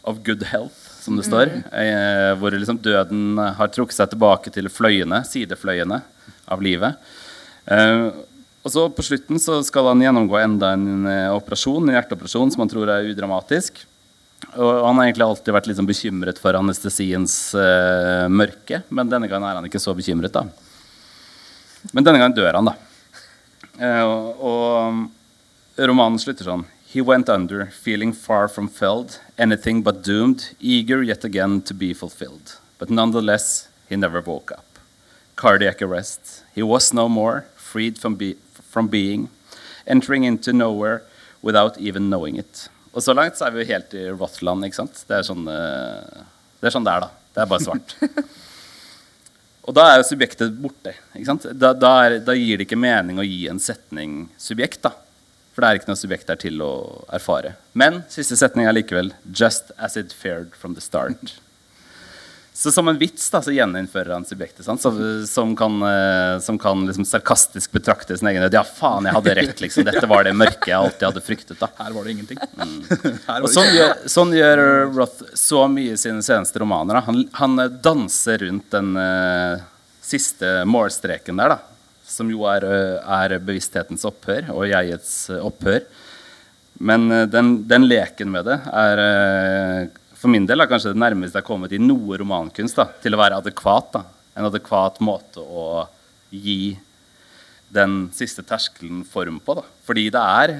of 0.09 0.23
good 0.25 0.41
health, 0.49 0.79
som 1.03 1.19
det 1.19 1.27
står. 1.27 1.51
Eh, 1.69 2.33
hvor 2.33 2.49
liksom 2.49 2.81
døden 2.81 3.37
har 3.37 3.69
trukket 3.69 3.99
seg 3.99 4.09
tilbake 4.09 4.49
til 4.49 4.71
fløyene, 4.73 5.21
sidefløyene 5.21 6.01
av 6.49 6.65
livet. 6.65 6.97
Eh, 7.67 8.09
og 8.63 8.73
så 8.73 8.85
på 8.91 9.05
slutten 9.05 9.39
så 9.39 9.61
skal 9.63 9.87
han 9.91 10.01
gjennomgå 10.03 10.35
enda 10.41 10.73
en 10.75 11.07
eh, 11.07 11.29
operasjon, 11.31 11.87
en 11.87 11.95
hjerteoperasjon 11.95 12.51
som 12.51 12.63
han 12.65 12.71
tror 12.71 12.91
er 12.91 13.07
udramatisk. 13.13 13.85
Og 14.55 14.85
han 14.85 14.97
har 14.99 15.07
egentlig 15.07 15.27
alltid 15.27 15.55
vært 15.55 15.69
sånn 15.77 15.87
bekymret 15.87 16.39
for 16.39 16.55
anestesiens 16.55 17.33
uh, 17.59 18.25
mørke, 18.31 18.81
men 18.87 19.11
denne 19.11 19.27
gangen 19.27 19.49
er 19.49 19.59
han 19.59 19.67
ikke 19.67 19.81
så 19.83 19.91
bekymret. 19.95 20.33
da. 20.33 20.45
Men 21.91 22.07
denne 22.07 22.21
gangen 22.21 22.37
dør 22.37 22.55
han, 22.55 22.69
da. 22.71 22.75
Uh, 23.79 24.05
og 24.39 25.83
romanen 25.89 26.19
slutter 26.23 26.47
sånn. 26.47 26.65
He 26.89 27.03
went 27.05 27.29
under, 27.29 27.67
feeling 27.67 28.13
far 28.13 28.47
from 28.47 28.67
felled, 28.67 29.19
anything 29.37 29.83
but 29.83 30.03
doomed, 30.03 30.55
eager 30.59 31.03
yet 31.03 31.23
again 31.23 31.61
to 31.61 31.73
be 31.73 31.93
fulfilled. 31.93 32.57
But 32.79 32.89
nonetheless, 32.89 33.67
he 33.87 33.95
never 33.95 34.21
woke 34.21 34.51
up. 34.51 34.79
Cardiac 35.35 35.81
arrest. 35.81 36.43
He 36.55 36.63
was 36.63 36.93
no 36.93 37.07
more, 37.07 37.45
freed 37.55 37.99
from, 37.99 38.15
be 38.15 38.37
from 38.69 38.89
being, 38.89 39.27
entering 39.87 40.23
into 40.23 40.53
nowhere 40.53 41.01
without 41.41 41.77
even 41.77 42.09
knowing 42.09 42.37
it. 42.39 42.69
Og 42.93 43.03
så 43.03 43.13
langt 43.13 43.37
så 43.37 43.47
er 43.47 43.53
vi 43.53 43.63
jo 43.63 43.73
helt 43.73 43.93
i 43.93 44.07
Rothland, 44.09 44.65
ikke 44.65 44.81
sant? 44.81 45.03
Det 45.07 45.19
er 45.19 45.25
sånn 45.25 45.45
eh, 45.49 46.23
det 46.59 46.69
er, 46.69 46.73
sånn 46.73 46.85
det 46.87 46.93
er, 46.95 47.05
da. 47.05 47.09
Det 47.35 47.43
er 47.43 47.51
bare 47.51 47.63
svart. 47.63 47.95
Og 49.69 49.75
da 49.77 49.85
er 49.85 49.99
jo 49.99 50.07
subjektet 50.07 50.55
borte. 50.57 50.95
ikke 51.13 51.27
sant? 51.27 51.45
Da, 51.53 51.75
da, 51.77 51.91
er, 52.07 52.17
da 52.25 52.33
gir 52.33 52.57
det 52.57 52.65
ikke 52.65 52.79
mening 52.79 53.21
å 53.21 53.27
gi 53.27 53.43
en 53.51 53.61
setning 53.61 54.23
subjekt. 54.41 54.81
da. 54.87 54.95
For 55.53 55.61
det 55.61 55.69
er 55.69 55.79
ikke 55.79 55.91
noe 55.91 55.99
subjekt 55.99 56.31
der 56.31 56.39
til 56.41 56.63
å 56.65 56.71
erfare. 57.13 57.53
Men 57.77 58.01
siste 58.11 58.37
setning 58.39 58.65
er 58.65 58.75
likevel 58.75 59.13
'just 59.27 59.71
as 59.77 59.95
it 59.99 60.13
fared 60.13 60.55
from 60.55 60.73
the 60.73 60.81
start'. 60.81 61.37
Så 62.53 62.71
som 62.71 62.87
en 62.87 62.97
vits 62.97 63.29
da, 63.31 63.39
så 63.41 63.53
gjeninnfører 63.55 64.11
han 64.13 64.25
subjektet, 64.27 64.65
sant? 64.65 64.81
Som, 64.81 64.97
som 65.27 65.55
kan, 65.55 65.77
eh, 65.85 66.39
som 66.43 66.57
kan 66.59 66.81
liksom 66.85 67.05
sarkastisk 67.07 67.71
betrakte 67.71 68.17
sin 68.17 68.27
egen 68.27 68.43
død. 68.43 68.57
Ja, 68.57 68.63
faen, 68.67 69.07
jeg 69.07 69.15
hadde 69.15 69.35
rett. 69.37 69.61
liksom. 69.63 69.85
Dette 69.87 70.09
var 70.09 70.27
det 70.27 70.33
mørke 70.35 70.67
jeg 70.67 70.75
alltid 70.75 71.05
hadde 71.07 71.23
fryktet. 71.23 71.59
da. 71.61 71.69
Her 71.77 71.95
var 71.95 72.03
det 72.03 72.15
ingenting. 72.17 72.41
Mm. 72.57 72.73
var 73.27 73.39
Og 73.39 73.47
det 73.47 73.53
sånn 73.53 73.71
gjør, 73.77 73.93
sånn 74.11 74.35
gjør 74.35 74.63
Roth 74.97 75.31
så 75.39 75.63
mye 75.71 75.95
i 75.95 76.01
sine 76.01 76.25
seneste 76.25 76.59
romaner. 76.59 76.99
Da. 76.99 77.05
Han, 77.07 77.23
han 77.39 77.63
eh, 77.63 77.71
danser 77.87 78.43
rundt 78.43 78.67
den 78.75 78.91
uh, 78.99 79.63
siste 80.03 80.51
målstreken 80.67 81.39
der, 81.39 81.55
da. 81.55 81.95
Som 82.09 82.33
jo 82.33 82.43
er, 82.49 82.65
er 82.99 83.37
bevissthetens 83.39 84.03
opphør 84.09 84.49
og 84.51 84.67
jegets 84.67 85.29
opphør. 85.39 85.85
Men 86.79 87.11
uh, 87.11 87.23
den, 87.27 87.67
den 87.67 87.87
leken 87.87 88.31
med 88.31 88.47
det 88.47 88.59
er 88.71 89.01
eh, 89.03 89.89
for 90.19 90.31
min 90.31 90.45
del 90.47 90.59
er 90.59 90.69
kanskje 90.69 90.91
det 90.93 90.99
nærmeste 90.99 91.37
jeg 91.37 91.45
har 91.45 91.47
kommet 91.47 91.73
i 91.75 91.79
noe 91.81 92.17
romankunst 92.19 92.79
da, 92.79 92.89
til 93.03 93.15
å 93.15 93.21
være 93.21 93.39
adekvat. 93.39 93.93
da. 93.95 94.03
En 94.35 94.47
adekvat 94.49 94.99
måte 95.03 95.43
å 95.43 95.85
gi 96.29 96.77
den 97.73 98.09
siste 98.15 98.43
terskelen 98.43 99.05
form 99.07 99.39
på. 99.45 99.55
Da. 99.59 99.63
Fordi 99.87 100.07
det 100.13 100.23
er, 100.43 100.55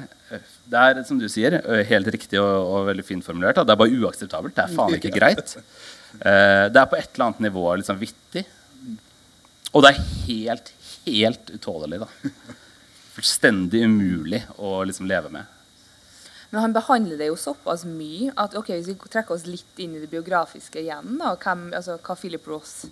det 0.69 0.83
er, 0.85 1.01
som 1.07 1.19
du 1.19 1.27
sier, 1.31 1.57
helt 1.89 2.11
riktig 2.15 2.39
og, 2.41 2.49
og 2.69 2.87
veldig 2.91 3.05
fint 3.05 3.25
formulert. 3.25 3.59
Da. 3.59 3.65
Det 3.67 3.75
er 3.75 3.81
bare 3.83 3.99
uakseptabelt. 3.99 4.55
Det 4.55 4.65
er 4.65 4.75
faen 4.77 4.97
ikke 4.97 5.13
greit. 5.15 5.55
Eh, 6.19 6.65
det 6.71 6.79
er 6.79 6.89
på 6.89 6.97
et 6.97 7.11
eller 7.11 7.27
annet 7.27 7.43
nivå 7.49 7.67
liksom 7.81 7.99
vittig. 7.99 8.45
Og 9.73 9.83
det 9.85 9.91
er 9.91 10.03
helt, 10.25 10.73
helt 11.05 11.51
utålelig. 11.53 11.99
da. 12.05 12.33
Fullstendig 13.17 13.83
umulig 13.85 14.45
å 14.57 14.79
liksom 14.87 15.09
leve 15.09 15.33
med. 15.33 15.58
Men 16.49 16.63
han 16.65 16.73
behandler 16.73 17.19
det 17.19 17.29
jo 17.29 17.37
såpass 17.37 17.85
mye 17.85 18.33
at 18.41 18.55
ok, 18.57 18.73
hvis 18.73 18.89
vi 18.89 18.97
trekker 19.05 19.35
oss 19.35 19.45
litt 19.45 19.81
inn 19.81 19.95
i 19.95 20.01
det 20.01 20.09
biografiske 20.09 20.81
igjen, 20.81 21.17
da, 21.21 21.35
hvem, 21.37 21.69
altså, 21.77 21.99
hva 22.01 22.17
Philip 22.17 22.47
Ross 22.49 22.87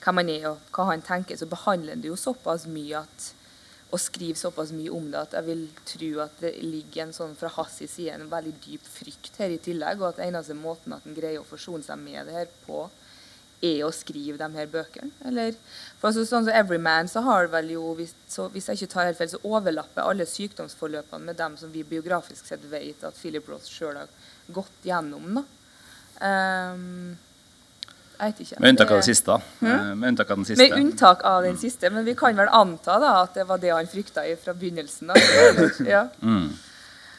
hvem 0.00 0.20
han 0.22 0.32
er 0.32 0.46
og 0.52 0.72
hva 0.72 0.86
han 0.90 1.04
tenker, 1.04 1.36
så 1.36 1.48
behandler 1.48 1.96
han 1.96 2.02
det 2.04 2.10
jo 2.12 2.18
såpass 2.20 2.66
mye 2.70 3.04
at 3.04 3.34
og 3.90 3.98
skriver 3.98 4.38
såpass 4.38 4.70
mye 4.70 4.92
om 4.94 5.08
det 5.10 5.18
at 5.18 5.32
jeg 5.34 5.46
vil 5.48 5.62
tro 5.88 6.10
at 6.22 6.36
det 6.44 6.52
ligger 6.62 7.08
en 7.08 7.14
sånn 7.14 7.32
fra 7.38 7.50
hans 7.56 7.80
side 7.80 8.12
en 8.14 8.28
veldig 8.30 8.52
dyp 8.62 8.84
frykt 8.86 9.40
her 9.42 9.50
i 9.50 9.58
tillegg, 9.58 9.98
og 9.98 10.12
at 10.12 10.20
eneste 10.22 10.54
måten 10.54 10.94
at 10.94 11.06
han 11.06 11.16
greier 11.16 11.42
å 11.42 11.48
forsone 11.48 11.82
seg 11.82 11.98
med 11.98 12.30
det 12.30 12.36
her 12.36 12.52
på, 12.68 12.84
er 13.62 13.82
å 13.84 13.90
skrive 13.92 14.38
de 14.40 14.48
her 14.56 14.66
bøkene. 14.72 15.10
Eller, 15.28 15.52
for 16.00 16.08
altså, 16.08 16.24
sånn 16.24 16.46
som 16.46 16.54
Everyman 16.56 17.08
så 17.12 17.20
har 17.26 17.50
vel 17.52 17.70
jo, 17.74 17.94
hvis, 17.98 18.14
så, 18.28 18.48
hvis 18.54 18.68
jeg 18.70 18.80
ikke 18.80 18.92
tar 18.94 19.08
helt 19.10 19.18
feil, 19.18 19.28
så 19.34 19.40
overlapper 19.44 20.02
alle 20.08 20.26
sykdomsforløpene 20.26 21.24
med 21.28 21.36
dem 21.36 21.56
som 21.60 21.72
vi 21.72 21.82
biografisk 21.84 22.46
sett 22.48 22.64
vet 22.72 23.04
at 23.04 23.18
Philip 23.20 23.48
Roth 23.52 23.68
sjøl 23.68 23.98
har 24.00 24.08
gått 24.52 24.86
gjennom. 24.88 25.40
da. 25.40 25.44
Um, 26.20 27.18
jeg 28.20 28.32
vet 28.34 28.40
ikke. 28.44 28.56
Med 28.60 28.74
unntak 28.74 28.90
av 28.92 28.98
det 29.00 29.06
siste. 29.08 29.36
Eh, 29.64 29.84
Med 29.96 30.08
unntak 30.10 30.30
av 30.30 30.36
den 30.36 30.44
siste. 30.44 30.64
med 30.68 30.74
unntak 30.76 31.22
av 31.24 31.42
den 31.46 31.56
siste, 31.56 31.90
men 31.90 32.04
vi 32.04 32.14
kan 32.14 32.36
vel 32.36 32.50
anta 32.52 32.98
da 33.00 33.12
at 33.22 33.34
det 33.38 33.46
var 33.48 33.58
det 33.62 33.70
han 33.72 33.88
frykta 33.88 34.24
fra 34.42 34.52
begynnelsen. 34.52 35.08
Da. 35.08 35.68
Ja. 35.88 36.02
Mm. 36.20 36.50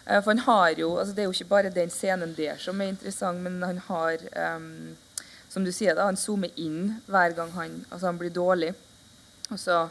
Eh, 0.06 0.22
For 0.22 0.30
han 0.32 0.44
har 0.46 0.70
jo, 0.78 0.92
altså 1.00 1.16
Det 1.16 1.24
er 1.24 1.30
jo 1.30 1.34
ikke 1.34 1.50
bare 1.50 1.72
den 1.74 1.90
scenen 1.90 2.36
der 2.38 2.58
som 2.62 2.82
er 2.82 2.94
interessant, 2.94 3.42
men 3.42 3.62
han 3.66 3.82
har 3.88 4.22
ehm, 4.34 4.96
Som 5.52 5.66
du 5.68 5.72
sier, 5.76 5.96
da, 5.96 6.08
han 6.08 6.20
zoomer 6.20 6.54
inn 6.56 7.02
hver 7.12 7.36
gang 7.36 7.52
han, 7.58 7.82
altså 7.92 8.08
han 8.08 8.20
blir 8.22 8.32
dårlig. 8.32 8.72
Og 9.52 9.60
så 9.60 9.88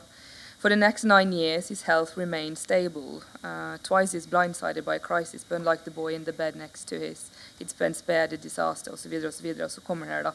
For 0.61 0.69
the 0.69 0.77
next 0.77 1.05
nine 1.05 1.33
years, 1.33 1.69
his 1.69 1.83
health 1.85 2.19
remained 2.19 2.59
stable. 2.59 3.23
Uh, 3.43 3.79
twice 3.83 4.13
he's 4.13 4.27
blindsided 4.27 4.85
by 4.85 4.97
a 4.97 4.99
crisis, 4.99 5.43
but 5.43 5.55
unlike 5.55 5.85
the 5.85 5.91
boy 5.91 6.15
in 6.15 6.25
the 6.25 6.35
bed 6.35 6.55
next 6.55 6.87
to 6.89 6.99
his, 6.99 7.31
he'd 7.59 7.73
been 7.79 7.95
spared 7.95 8.35
a 8.35 8.37
disaster, 8.37 8.91
osv., 8.93 9.25
osv. 9.25 9.63
Og 9.63 9.71
så 9.71 9.81
kommer 9.81 10.07
her, 10.07 10.23
da. 10.23 10.33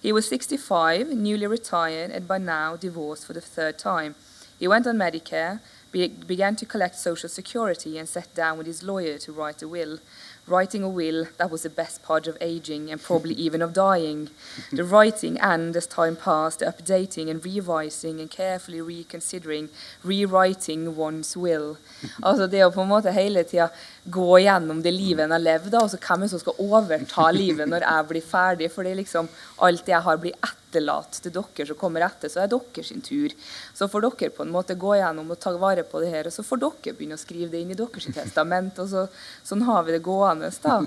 He 0.00 0.12
was 0.12 0.28
65, 0.28 1.16
newly 1.16 1.46
retired, 1.46 2.12
and 2.12 2.28
by 2.28 2.38
now 2.38 2.76
divorced 2.76 3.26
for 3.26 3.32
the 3.32 3.40
third 3.40 3.76
time. 3.76 4.14
He 4.60 4.68
went 4.68 4.86
on 4.86 4.96
Medicare, 4.96 5.58
be- 5.90 6.14
began 6.28 6.54
to 6.56 6.66
collect 6.66 6.96
Social 6.96 7.28
Security, 7.28 7.98
and 7.98 8.08
sat 8.08 8.28
down 8.36 8.58
with 8.58 8.68
his 8.68 8.84
lawyer 8.84 9.18
to 9.18 9.32
write 9.32 9.60
a 9.62 9.66
will. 9.66 9.98
Writing 10.46 10.82
a 10.82 10.88
will, 10.88 11.26
that 11.38 11.50
was 11.50 11.62
the 11.62 11.70
best 11.70 12.02
part 12.02 12.26
of 12.26 12.36
aging 12.38 12.90
and 12.90 13.02
probably 13.02 13.34
even 13.34 13.62
of 13.62 13.72
dying. 13.72 14.28
The 14.72 14.84
writing 14.84 15.38
and, 15.40 15.74
as 15.74 15.86
time 15.86 16.16
passed, 16.16 16.58
the 16.58 16.66
updating 16.66 17.30
and 17.30 17.42
revising 17.42 18.20
and 18.20 18.30
carefully 18.30 18.82
reconsidering, 18.82 19.70
rewriting 20.02 20.96
one's 20.96 21.34
will. 21.34 21.78
Altså 22.22 22.46
det 22.50 22.60
å 22.64 22.72
på 22.74 22.82
en 22.84 22.92
måte 22.92 23.14
hele 23.16 23.44
tida 23.48 23.70
gå 24.04 24.42
gjennom 24.44 24.82
det 24.84 24.92
livet 24.92 25.24
en 25.24 25.32
har 25.32 25.40
levd, 25.40 25.78
og 25.80 25.88
så 25.90 26.00
hvem 26.02 26.26
er 26.26 26.34
som 26.34 26.42
skal 26.42 26.60
overta 26.60 27.30
livet 27.32 27.70
når 27.70 27.88
jeg 27.88 28.10
blir 28.12 28.28
ferdig? 28.34 28.70
For 28.74 28.84
det 28.84 28.92
er 28.92 29.00
liksom 29.00 29.32
alt 29.64 29.88
jeg 29.88 30.04
har, 30.04 30.20
blir 30.20 30.36
etterlatt 30.74 31.20
til 31.22 31.32
dere 31.34 31.66
som 31.68 31.78
kommer 31.78 32.04
etter, 32.04 32.30
så 32.30 32.42
er 32.42 32.50
deres 32.50 32.88
sin 32.88 33.02
tur. 33.04 33.32
Så 33.74 33.88
får 33.88 34.06
dere 34.08 34.30
på 34.34 34.42
en 34.44 34.52
måte 34.52 34.74
gå 34.74 34.96
gjennom 34.98 35.30
og 35.30 35.40
ta 35.40 35.52
vare 35.58 35.84
på 35.86 36.00
det 36.02 36.10
her, 36.10 36.26
og 36.26 36.34
så 36.34 36.42
får 36.42 36.62
dere 36.64 36.96
begynne 36.96 37.18
å 37.18 37.22
skrive 37.22 37.50
det 37.52 37.62
inn 37.62 37.70
i 37.74 37.78
deres 37.78 38.08
testament. 38.14 38.78
og 38.78 38.88
så, 38.90 39.06
Sånn 39.44 39.62
har 39.62 39.84
vi 39.84 39.92
det 39.92 40.02
gående. 40.02 40.50
da. 40.62 40.80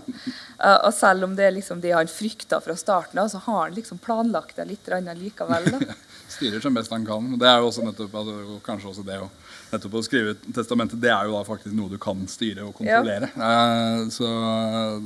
Og 0.88 0.94
selv 0.94 1.24
om 1.24 1.36
det 1.36 1.46
er 1.46 1.56
liksom 1.56 1.82
det 1.82 1.94
han 1.96 2.08
frykta 2.08 2.60
fra 2.62 2.76
starten 2.76 3.20
av, 3.20 3.30
så 3.30 3.42
har 3.46 3.68
han 3.68 3.78
liksom 3.78 3.98
planlagt 3.98 4.58
det 4.58 4.68
litt 4.68 4.88
likevel. 4.88 5.72
da. 5.72 5.96
styrer 6.28 6.60
som 6.60 6.74
best 6.74 6.92
han 6.92 7.06
kan. 7.06 7.40
Det 7.40 7.48
er 7.48 7.62
jo 7.62 7.70
også 7.70 7.86
nettopp, 7.86 8.18
kanskje 8.66 8.92
også 8.92 9.06
det 9.08 9.20
å, 9.24 9.30
nettopp 9.72 9.98
å 10.00 10.04
skrive 10.06 10.36
testamentet, 10.56 11.00
det 11.02 11.12
er 11.14 11.28
jo 11.28 11.36
da 11.36 11.44
faktisk 11.48 11.76
noe 11.76 11.92
du 11.92 11.98
kan 12.02 12.24
styre 12.32 12.68
og 12.68 12.76
kontrollere. 12.78 13.30
Eh, 13.34 14.06
så, 14.14 14.30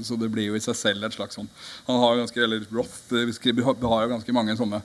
så 0.06 0.20
det 0.20 0.30
blir 0.34 0.52
jo 0.52 0.60
i 0.60 0.64
seg 0.64 0.78
selv 0.78 1.08
et 1.08 1.18
slags 1.18 1.38
sånn 1.40 1.50
Han 1.88 2.02
har 2.04 2.14
jo 2.14 2.24
ganske, 2.26 2.44
eller 2.46 2.68
Roth 2.74 3.18
eh, 3.18 3.34
skriver, 3.36 3.66
har 3.66 4.06
jo 4.06 4.14
ganske 4.16 4.36
mange 4.38 4.58
sånne 4.60 4.84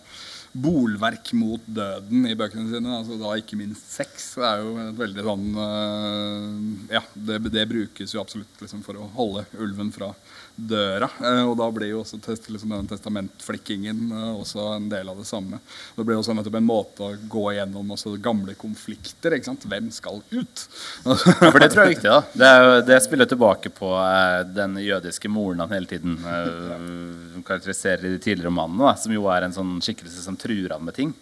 bolverk 0.57 1.35
mot 1.37 1.61
døden 1.67 2.25
i 2.31 2.37
bøkene 2.39 2.71
sine. 2.71 2.93
altså 3.01 3.19
da 3.21 3.35
Ikke 3.37 3.59
minst 3.61 3.91
sex. 3.93 4.31
Det 4.39 4.47
er 4.49 4.63
jo 4.65 4.73
et 4.87 5.01
veldig 5.01 5.27
sånn 5.27 5.47
eh, 5.67 6.97
Ja, 6.97 7.03
det, 7.15 7.43
det 7.53 7.69
brukes 7.71 8.15
jo 8.15 8.23
absolutt 8.23 8.63
liksom, 8.65 8.85
for 8.87 9.01
å 9.01 9.11
holde 9.19 9.45
ulven 9.61 9.93
fra 9.95 10.15
døra. 10.57 11.09
Eh, 11.21 11.43
og 11.45 11.57
da 11.61 11.67
blir 11.73 11.91
jo 11.91 12.01
også 12.01 12.19
test, 12.25 12.49
liksom, 12.51 12.73
den 12.73 12.89
testamentflikkingen 12.89 13.99
eh, 14.09 14.31
også 14.41 14.65
en 14.77 14.89
del 14.91 15.09
av 15.13 15.21
det 15.21 15.27
samme. 15.29 15.61
Det 15.97 16.07
blir 16.07 16.17
også 16.17 16.33
en 16.33 16.67
måte 16.67 17.05
å 17.05 17.13
gå 17.29 17.45
gjennom 17.59 17.93
gamle 18.25 18.57
konflikter. 18.59 19.37
Hvem 19.37 19.91
skal 19.93 20.23
ut? 20.31 20.65
For 21.05 21.61
det 21.61 21.71
tror 21.73 21.85
jeg 21.85 21.87
er 21.87 21.93
viktig. 21.93 22.11
da 22.11 22.23
Det, 22.33 22.51
jo, 22.65 22.73
det 22.89 23.01
spiller 23.05 23.29
tilbake 23.29 23.73
på 23.77 23.93
eh, 24.01 24.41
den 24.57 24.81
jødiske 24.81 25.31
moren 25.33 25.61
han 25.65 25.77
hele 25.77 25.91
tiden 25.91 26.17
eh, 26.25 27.41
karakteriserer 27.47 28.09
i 28.09 28.17
de 28.17 28.23
tidligere 28.23 28.49
romanene, 28.49 28.97
som 29.01 29.13
jo 29.13 29.29
er 29.33 29.47
en 29.47 29.57
sånn 29.57 29.77
skikkelse 29.85 30.25
som 30.25 30.41
truer 30.41 30.73
han 30.73 30.85
med 30.87 30.97
ting. 30.97 31.13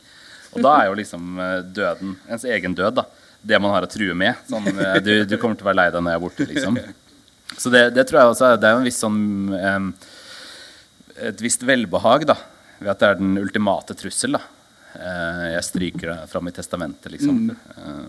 Og 0.55 0.62
da 0.62 0.76
er 0.78 0.87
jo 0.87 0.99
liksom 1.01 1.39
døden, 1.74 2.12
ens 2.30 2.45
egen 2.47 2.76
død, 2.78 3.01
da, 3.01 3.09
det 3.43 3.59
man 3.59 3.74
har 3.74 3.82
å 3.82 3.91
true 3.91 4.14
med. 4.14 4.39
Sånn, 4.47 4.68
du, 5.03 5.16
du 5.26 5.35
kommer 5.43 5.59
til 5.59 5.66
å 5.66 5.72
være 5.72 5.80
lei 5.80 5.87
deg 5.91 6.05
når 6.05 6.14
jeg 6.14 6.20
er 6.20 6.22
borte, 6.22 6.47
liksom. 6.53 6.78
Så 7.59 7.70
det, 7.70 7.95
det 7.95 8.07
tror 8.09 8.20
jeg 8.20 8.32
også 8.34 8.47
er, 8.53 8.57
det 8.61 8.68
er 8.70 8.78
en 8.80 8.84
viss 8.88 8.99
sånn 9.03 9.20
eh, 9.55 11.28
Et 11.30 11.40
visst 11.45 11.62
velbehag 11.62 12.26
da 12.26 12.36
ved 12.80 12.90
at 12.90 12.99
det 13.01 13.09
er 13.09 13.20
den 13.20 13.36
ultimate 13.38 13.95
trussel. 13.95 14.32
da 14.38 14.42
Eh, 14.95 15.47
Jeg 15.57 15.64
stryker 15.66 16.07
det 16.12 16.28
fram 16.30 16.47
i 16.47 16.53
testamentet, 16.55 17.11
liksom. 17.11 17.51
Eh, 17.51 18.05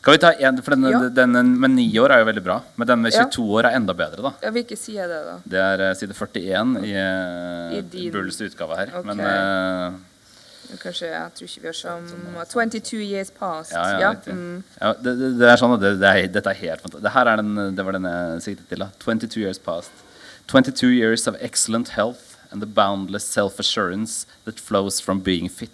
kan 0.00 0.14
vi 0.14 0.20
ta 0.22 0.30
en, 0.32 0.56
for 0.62 0.72
denne, 0.72 0.88
Ja. 0.90 1.00
denne 1.12 1.42
med 1.44 1.70
ni 1.74 1.84
år 2.00 2.10
er 2.14 2.18
jo 2.22 2.28
veldig 2.30 2.44
bra, 2.44 2.62
men 2.76 2.86
den 2.88 3.02
med 3.02 3.12
Ja. 3.12 3.24
22 3.26 3.44
år 3.58 3.64
er 3.68 3.76
enda 3.76 3.92
bedre. 3.92 4.22
da 4.22 4.32
Ja, 4.42 4.50
Hvilken 4.50 4.78
side 4.78 5.00
er 5.04 5.08
det, 5.08 5.18
da? 5.26 5.36
Det 5.44 5.60
er 5.60 5.80
eh, 5.90 5.94
side 5.94 6.14
41 6.14 6.76
i, 6.82 8.06
I 8.06 8.10
Bulls 8.10 8.40
utgave 8.40 8.76
her. 8.76 8.86
Okay. 8.88 9.02
Men 9.14 10.00
Kanskje, 10.82 11.06
Jeg 11.08 11.30
tror 11.34 11.46
ikke 11.48 11.60
vi 11.60 11.68
har 11.68 11.76
som 11.78 12.08
22 12.52 12.96
years 13.02 13.30
past. 13.30 13.72
ja, 13.72 14.00
ja, 14.00 14.10
riktig. 14.10 14.34
mm. 14.34 14.64
ja, 14.80 14.92
det, 14.92 15.14
det, 15.18 15.30
det 15.40 15.48
er 15.48 15.60
sånn 15.60 15.74
at 15.76 15.80
det, 15.80 15.94
det 16.00 16.08
er, 16.08 16.26
dette 16.32 16.50
er 16.50 16.58
helt 16.62 16.82
fantastisk. 16.82 17.04
Det 17.06 17.12
her 17.14 17.26
er 17.32 17.36
den, 17.42 17.76
det 17.76 17.84
var 17.86 17.92
den 17.96 18.08
jeg 18.10 18.42
siktet 18.42 18.68
til. 18.68 18.78
da 18.84 18.90
22 18.98 19.40
years 19.40 19.58
past. 19.58 19.90
22 20.48 20.88
years 20.88 21.26
of 21.28 21.36
excellent 21.40 21.90
health 21.96 22.36
and 22.50 22.60
the 22.62 22.66
boundless 22.66 23.24
self-assurance 23.24 24.26
that 24.44 24.58
flows 24.58 25.00
from 25.00 25.20
being 25.20 25.48
fit. 25.50 25.70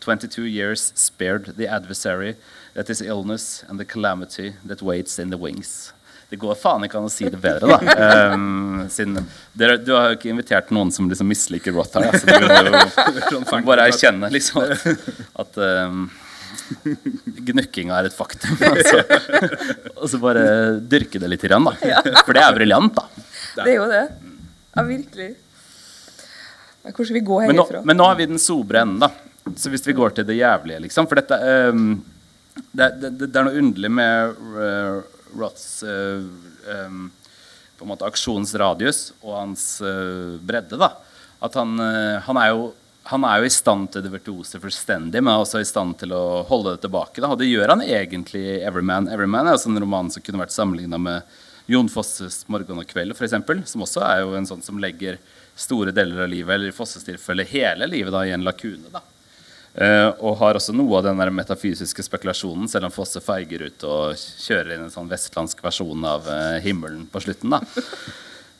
22 0.00 0.44
years 0.44 0.92
spared 0.94 1.56
the 1.56 1.66
adversary 1.66 2.34
that 2.74 2.90
is 2.90 3.00
illness 3.00 3.64
and 3.68 3.78
the 3.80 3.84
calamity 3.86 4.52
that 4.66 4.82
waits 4.82 5.18
in 5.18 5.30
the 5.30 5.38
wings. 5.38 5.93
Det 6.34 6.40
går 6.42 6.56
faen 6.58 6.82
ikke 6.82 6.98
an 6.98 7.04
å 7.06 7.10
si 7.12 7.28
det 7.30 7.38
bedre, 7.38 7.76
da. 7.76 8.32
Um, 8.34 8.80
siden 8.90 9.20
dere, 9.54 9.76
du 9.78 9.92
har 9.94 10.08
jo 10.10 10.16
ikke 10.16 10.32
invitert 10.32 10.72
noen 10.74 10.88
som 10.90 11.06
liksom 11.06 11.28
misliker 11.30 11.70
Roth 11.76 11.94
her. 11.94 12.10
Så 12.18 12.26
du 12.26 13.44
kan 13.46 13.62
bare 13.62 13.84
erkjenne 13.86 14.32
liksom 14.34 14.64
at, 14.64 14.82
at 15.44 15.60
um, 15.62 16.08
gnukkinga 17.46 18.00
er 18.00 18.10
et 18.10 18.18
faktum. 18.18 18.58
Altså. 18.72 19.04
Og 19.94 20.10
så 20.10 20.18
bare 20.26 20.42
dyrke 20.90 21.22
det 21.22 21.30
litt, 21.30 21.46
igjen, 21.46 21.70
da. 21.70 22.02
For 22.24 22.34
det 22.34 22.42
er 22.42 22.58
briljant, 22.58 22.98
da. 22.98 23.30
Det 23.60 23.68
er 23.68 23.78
jo 23.78 23.86
det. 23.94 24.02
Ja, 24.74 24.86
virkelig. 24.90 25.30
Hvordan 26.82 26.98
Hvor 26.98 27.12
skal 27.12 27.20
vi 27.20 27.26
gå 27.30 27.40
Men 27.46 27.60
nå, 27.60 27.68
herifra? 27.70 27.86
men 27.86 28.02
nå 28.02 28.10
har 28.10 28.18
vi 28.18 28.30
den 28.34 28.42
sobre 28.42 28.82
enden, 28.82 29.06
da. 29.06 29.54
Så 29.54 29.70
hvis 29.70 29.86
vi 29.86 29.94
går 29.94 30.18
til 30.18 30.26
det 30.26 30.40
jævlige, 30.42 30.82
liksom 30.88 31.06
For 31.06 31.22
dette 31.22 31.38
um, 31.70 32.00
det, 32.74 32.90
det, 32.98 33.16
det 33.22 33.38
er 33.38 33.46
noe 33.46 33.60
underlig 33.62 33.94
med 34.02 34.42
uh, 34.58 35.13
Roths 35.38 35.82
um, 35.82 37.10
på 37.78 37.84
en 37.84 37.90
måte 37.90 38.06
aksjonsradius 38.06 39.12
og 39.22 39.34
hans 39.36 39.66
uh, 39.84 40.40
bredde. 40.40 40.78
da 40.80 40.92
At 41.44 41.58
han, 41.58 41.76
uh, 41.80 42.22
han, 42.26 42.40
er 42.40 42.52
jo, 42.52 42.66
han 43.10 43.26
er 43.28 43.40
jo 43.40 43.48
i 43.48 43.54
stand 43.54 43.90
til 43.92 44.04
det 44.04 44.12
virtuose 44.14 44.60
fullstendig, 44.62 45.22
men 45.22 45.34
er 45.34 45.44
også 45.44 45.62
i 45.62 45.68
stand 45.68 45.98
til 46.02 46.14
å 46.16 46.42
holde 46.48 46.76
det 46.76 46.84
tilbake. 46.86 47.20
da 47.22 47.32
Og 47.32 47.40
det 47.40 47.50
gjør 47.50 47.74
han 47.74 47.86
egentlig 47.86 48.44
i 48.44 48.60
'Everyman'. 48.64 49.10
'Everyman' 49.12 49.48
er 49.48 49.58
også 49.58 49.72
en 49.72 49.82
roman 49.84 50.10
som 50.10 50.22
kunne 50.22 50.42
vært 50.44 50.56
sammenligna 50.56 50.98
med 50.98 51.22
Jon 51.66 51.88
Fosses 51.88 52.44
'Morgen 52.48 52.78
og 52.78 52.86
kveld', 52.86 53.16
eksempel, 53.16 53.66
som 53.66 53.82
også 53.82 54.04
er 54.04 54.20
jo 54.22 54.34
en 54.34 54.46
sånn 54.46 54.62
som 54.62 54.78
legger 54.78 55.18
store 55.56 55.92
deler 55.92 56.24
av 56.24 56.28
livet, 56.28 56.54
eller 56.54 56.68
i 56.68 56.76
Fosses 56.76 57.04
tilfelle 57.04 57.46
hele 57.46 57.86
livet, 57.86 58.12
da, 58.12 58.24
i 58.26 58.34
en 58.34 58.44
lakune. 58.44 58.90
da 58.90 59.00
Eh, 59.00 59.13
og 59.74 60.36
har 60.38 60.54
også 60.54 60.70
noe 60.76 61.00
av 61.00 61.08
den 61.08 61.18
der 61.18 61.32
metafysiske 61.34 62.04
spekulasjonen, 62.06 62.68
selv 62.70 62.86
om 62.86 62.92
Fosse 62.94 63.18
feiger 63.24 63.64
ut 63.66 63.86
og 63.88 64.14
kjører 64.14 64.76
inn 64.76 64.84
en 64.86 64.92
sånn 64.92 65.10
vestlandsk 65.10 65.64
versjon 65.64 66.06
av 66.06 66.28
eh, 66.30 66.60
himmelen 66.62 67.08
på 67.10 67.24
slutten. 67.24 67.56
da 67.56 67.62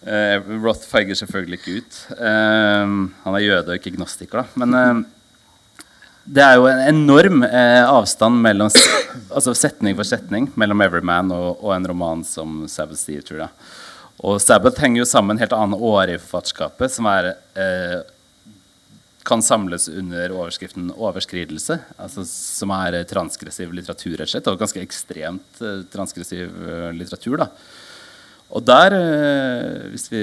Eh, 0.04 0.36
Roth 0.60 0.82
feiger 0.84 1.16
selvfølgelig 1.16 1.56
ikke 1.56 1.74
ut. 1.80 1.98
Eh, 2.12 2.90
han 3.24 3.36
er 3.38 3.40
jøde 3.40 3.72
og 3.72 3.78
ikke 3.78 3.94
gnostiker, 3.94 4.42
da. 4.42 4.60
Men 4.60 4.76
eh, 4.76 5.86
det 6.24 6.44
er 6.44 6.58
jo 6.58 6.66
en 6.68 6.82
enorm 6.90 7.42
eh, 7.46 7.82
avstand 7.84 8.40
mellom 8.44 8.68
altså 9.34 9.54
setning 9.56 9.96
for 9.96 10.08
setning 10.08 10.50
mellom 10.60 10.80
'Everyman' 10.80 11.32
og, 11.32 11.64
og 11.64 11.74
en 11.74 11.88
roman 11.88 12.24
som 12.24 12.66
'Sabbath 12.68 13.00
Steve, 13.00 13.24
tror 13.24 13.46
jeg. 13.46 13.48
Og 14.20 14.38
'Sabbath' 14.40 14.80
henger 14.80 15.02
jo 15.02 15.08
sammen 15.08 15.36
en 15.36 15.40
helt 15.40 15.56
annen 15.56 15.80
åre 15.80 16.14
i 16.14 16.20
forfatterskapet, 16.20 16.92
som 16.92 17.08
er 17.08 17.34
eh, 17.56 18.00
kan 19.24 19.42
samles 19.42 19.88
under 19.88 20.32
overskriften 20.36 20.90
'overskridelse', 20.92 21.78
altså, 21.96 22.24
som 22.28 22.72
er 22.76 22.98
transgressiv 23.08 23.72
litteratur, 23.72 24.18
rett 24.18 24.28
og 24.28 24.32
slett, 24.34 24.50
og 24.52 24.60
ganske 24.60 24.82
ekstremt 24.84 25.62
eh, 25.64 25.80
transgressiv 25.92 26.52
eh, 26.52 26.90
litteratur. 26.92 27.40
Da. 27.40 27.48
Og 28.52 28.64
der, 28.68 28.96
eh, 28.98 29.88
hvis 29.94 30.10
vi, 30.12 30.22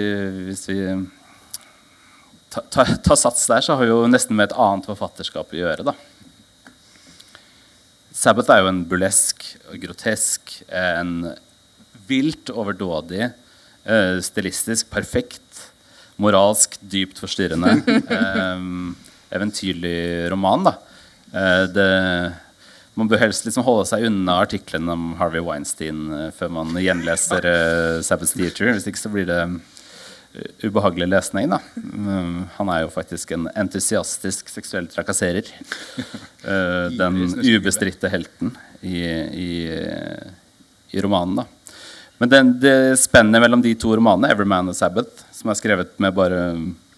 hvis 0.51 0.67
vi 0.69 0.79
tar 2.53 2.67
ta, 2.69 2.85
ta 3.09 3.17
sats 3.17 3.47
der, 3.49 3.65
så 3.65 3.73
har 3.73 3.81
vi 3.81 3.89
jo 3.89 4.05
nesten 4.07 4.37
med 4.37 4.51
et 4.51 4.57
annet 4.57 4.85
forfatterskap 4.85 5.49
å 5.49 5.61
gjøre. 5.63 5.87
da. 5.89 5.95
Sabbath 8.13 8.53
er 8.53 8.61
jo 8.61 8.69
en 8.69 8.85
burlesk, 8.85 9.47
grotesk, 9.81 10.59
en 10.69 11.31
vilt 12.05 12.51
overdådig, 12.53 13.31
stilistisk 14.21 14.91
perfekt, 14.93 15.41
moralsk 16.21 16.77
dypt 16.81 17.19
forstyrrende, 17.21 17.77
eh, 18.17 18.63
eventyrlig 19.35 20.29
roman. 20.31 20.69
da. 20.69 20.77
Eh, 21.33 21.65
det, 21.73 21.89
man 22.99 23.07
bør 23.09 23.21
helst 23.23 23.45
liksom 23.47 23.65
holde 23.65 23.87
seg 23.89 24.05
unna 24.09 24.39
artiklene 24.43 24.93
om 24.93 25.11
Harvey 25.19 25.43
Weinstein 25.45 26.07
eh, 26.17 26.31
før 26.35 26.51
man 26.59 26.73
gjenleser 26.81 27.47
eh, 27.47 27.99
Sabbath 28.05 28.35
Theater. 28.35 28.73
Hvis 28.75 28.89
ikke 28.91 29.01
så 29.01 29.11
blir 29.13 29.29
det 29.29 29.39
eh, 29.41 30.67
ubehagelig 30.67 31.07
lesning. 31.13 31.53
da. 31.53 31.61
Mm, 31.77 32.49
han 32.57 32.73
er 32.73 32.83
jo 32.85 32.91
faktisk 32.93 33.31
en 33.37 33.47
entusiastisk 33.55 34.51
seksuell 34.51 34.91
trakasserer. 34.91 35.47
Eh, 36.41 36.85
den 36.97 37.23
ubestridte 37.45 38.09
helten 38.11 38.55
i, 38.81 38.97
i, 39.45 39.49
i 40.91 41.03
romanen. 41.05 41.41
da. 41.43 41.47
Men 42.21 42.29
den, 42.29 42.51
det 42.61 42.75
spennet 43.01 43.41
mellom 43.41 43.61
de 43.65 43.71
to 43.81 43.95
romanene, 43.97 44.29
'Everyman' 44.29 44.69
og 44.69 44.75
'Sabbath', 44.77 45.23
som 45.33 45.49
er 45.49 45.57
skrevet 45.57 45.95
med 45.97 46.13
bare 46.13 46.41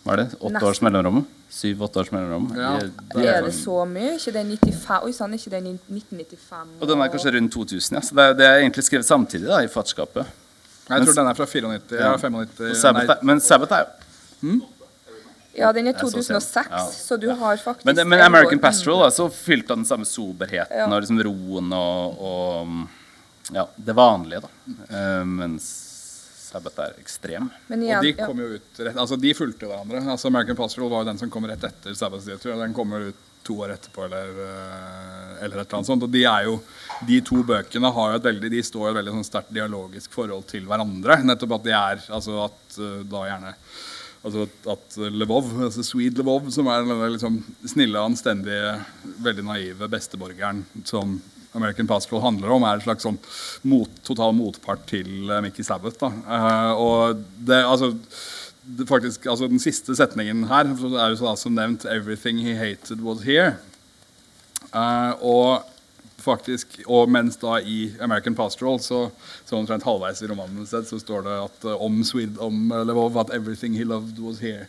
hva 0.03 0.13
er 0.13 0.19
det, 0.25 0.27
åtte 0.35 0.51
Nesten. 0.57 0.67
års 0.67 0.81
mellomrom 0.83 1.21
Syv-åtte 1.53 2.01
års 2.01 2.09
mellomrom. 2.11 2.47
Ja, 2.57 2.71
de- 2.81 2.89
det 3.13 3.21
de 3.21 3.27
Er 3.29 3.41
det 3.45 3.53
så 3.53 3.85
mye? 3.87 4.15
Ikke 4.17 4.33
det 4.33 4.41
95? 4.59 5.03
Oi 5.05 5.11
sann, 5.13 5.33
ikke 5.37 5.51
det 5.53 5.61
1995? 5.63 6.67
Og 6.81 6.87
den 6.89 6.99
er 7.01 7.07
kanskje 7.13 7.31
rundt 7.35 7.53
2000, 7.53 7.93
ja. 7.95 8.01
Så 8.01 8.15
det 8.17 8.23
er, 8.25 8.33
det 8.33 8.45
er 8.47 8.55
egentlig 8.63 8.83
skrevet 8.83 9.05
samtidig 9.05 9.47
da, 9.47 9.59
i 9.63 9.67
fatskapet. 9.67 10.25
Jeg 10.89 11.05
tror 11.05 11.13
den 11.15 11.27
er 11.29 11.33
fra 11.37 11.45
94. 11.45 11.99
Ja, 12.01 12.17
95. 12.17 12.75
Sabbath 12.81 13.07
Nei, 13.07 13.15
er, 13.15 13.23
men 13.23 13.39
Sabbath 13.39 13.71
er 13.71 13.85
jo 14.41 14.61
Ja, 15.55 15.71
den 15.71 15.85
er 15.87 15.93
Jeg 15.93 16.01
så 16.01 16.09
sen. 16.09 16.23
2006, 16.41 16.67
Ja. 16.71 16.85
så 16.89 17.17
du 17.21 17.29
har 17.29 17.55
faktisk 17.57 17.85
Men, 17.85 18.09
men 18.09 18.19
American 18.21 18.59
Pastoral 18.59 19.03
da, 19.05 19.09
så 19.13 19.29
fylte 19.31 19.71
av 19.71 19.77
den 19.77 19.85
samme 19.85 20.05
soberheten 20.05 20.75
Ja. 20.75 20.87
og 20.89 21.01
liksom 21.03 21.21
roen 21.23 21.71
og, 21.71 22.17
og 22.19 22.67
ja, 23.51 23.67
det 23.75 23.93
vanlige. 23.97 24.41
da. 24.45 24.49
Uh, 24.89 25.25
mens 25.25 25.65
Sabbath 26.53 26.79
er 26.79 26.93
ekstrem. 27.01 27.49
Men 27.67 27.81
Og 27.97 28.03
de 28.05 28.13
kom 28.13 28.37
jo 28.39 28.51
ut 28.59 28.79
rett, 28.85 28.95
altså 28.95 29.17
de 29.19 29.33
fulgte 29.33 29.65
hverandre. 29.65 30.03
Altså 30.05 30.27
American 30.29 30.55
Pastoral 30.55 30.89
var 30.91 31.01
jo 31.03 31.09
den 31.09 31.17
som 31.17 31.29
kom 31.33 31.45
rett 31.49 31.63
etter 31.65 31.95
Sabbath 31.97 32.25
Theater. 32.27 32.53
og 32.53 32.59
Den 32.61 32.73
kommer 32.77 33.07
ut 33.09 33.15
to 33.43 33.57
år 33.59 33.73
etterpå 33.73 34.05
eller, 34.05 34.29
eh, 34.39 35.31
eller 35.43 35.57
et 35.59 35.65
eller 35.65 35.75
annet 35.79 35.89
sånt. 35.89 36.03
Og 36.05 36.11
de 36.13 36.21
er 36.29 36.45
jo, 36.45 36.59
de 37.09 37.17
to 37.25 37.41
bøkene 37.43 37.89
har 37.91 38.11
jo 38.13 38.19
et 38.21 38.23
veldig, 38.29 38.51
de 38.53 38.61
står 38.63 38.85
i 38.85 38.91
et 38.93 38.99
veldig 39.01 39.15
sånn 39.17 39.25
sterkt 39.27 39.51
dialogisk 39.51 40.13
forhold 40.15 40.45
til 40.47 40.63
hverandre. 40.69 41.17
Nettopp 41.25 41.57
at 41.57 41.63
de 41.65 41.73
er 41.75 42.05
altså 42.15 42.37
at 42.45 42.77
eh, 42.79 43.01
da 43.03 43.25
gjerne 43.31 43.55
Altså 44.23 44.45
at- 44.47 44.67
at 44.71 44.93
Lvov, 45.11 45.49
altså 45.65 45.83
Swede 45.83 46.21
Lvov, 46.23 46.45
som 46.49 46.65
er 46.71 46.85
den 46.87 47.11
liksom 47.11 47.41
snille, 47.67 47.99
anstendige, 47.99 48.77
veldig 49.19 49.43
naive 49.43 49.89
besteborgeren 49.91 50.61
som 50.87 51.17
American 51.53 51.87
Pastoral 51.87 52.23
handler 52.23 52.53
om, 52.53 52.65
er 52.65 52.79
en 52.79 52.85
slags 52.85 53.05
sånn 53.05 53.19
mot, 53.69 53.91
total 54.05 54.33
motpart 54.37 54.85
til 54.89 55.29
uh, 55.29 55.39
Mickey 55.45 55.65
Sabbath. 55.65 56.01
Eh, 56.03 56.71
og 56.81 57.21
det, 57.37 57.59
altså, 57.61 57.93
det 58.63 58.87
faktisk, 58.89 59.27
altså 59.29 59.49
Den 59.51 59.61
siste 59.61 59.95
setningen 59.97 60.47
her 60.49 60.71
er 60.71 61.13
jo 61.13 61.19
så 61.19 61.29
da 61.29 61.35
som 61.39 61.55
nevnt 61.57 61.85
'Everything 61.85 62.41
he 62.41 62.55
hated 62.57 63.01
was 63.05 63.25
here'. 63.27 63.55
Uh, 64.73 65.13
og 65.21 65.69
faktisk, 66.23 66.79
og 66.87 67.11
mens 67.11 67.35
da 67.37 67.59
i 67.59 67.91
American 68.01 68.35
Pastoral, 68.35 68.79
så, 68.79 69.09
så 69.45 69.57
omtrent 69.57 69.83
halvveis 69.83 70.21
i 70.23 70.27
romanen 70.31 70.65
sett, 70.65 70.87
så 70.87 70.99
står 70.99 71.25
det 71.27 71.35
at 71.43 71.65
om, 71.75 72.03
Sweden, 72.03 72.37
om 72.39 72.71
Lvov 72.87 73.19
at 73.19 73.33
'everything 73.35 73.77
he 73.77 73.83
loved 73.83 74.19
was 74.19 74.39
here'. 74.39 74.65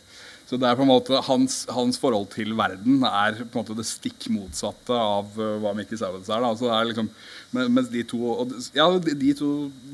Så 0.55 0.61
det 0.63 0.69
er 0.71 0.77
på 0.79 0.85
en 0.85 0.91
måte 0.93 1.19
hans, 1.27 1.55
hans 1.75 1.97
forhold 1.99 2.29
til 2.31 2.53
verden 2.55 3.03
er 3.09 3.41
på 3.43 3.59
en 3.59 3.65
måte 3.65 3.75
det 3.75 3.87
stikk 3.89 4.29
motsatte 4.31 4.95
av 4.95 5.35
eh, 5.35 5.57
hva 5.65 5.73
Mickey 5.75 5.99
Savage 5.99 6.31
er. 6.31 6.47
Er 6.47 6.87
liksom, 6.93 7.09
men- 7.57 7.73
mens 7.75 7.89
de 7.91 8.05
to, 8.07 8.21
ja, 8.77 8.87
de, 9.03 9.33
to 9.35 9.49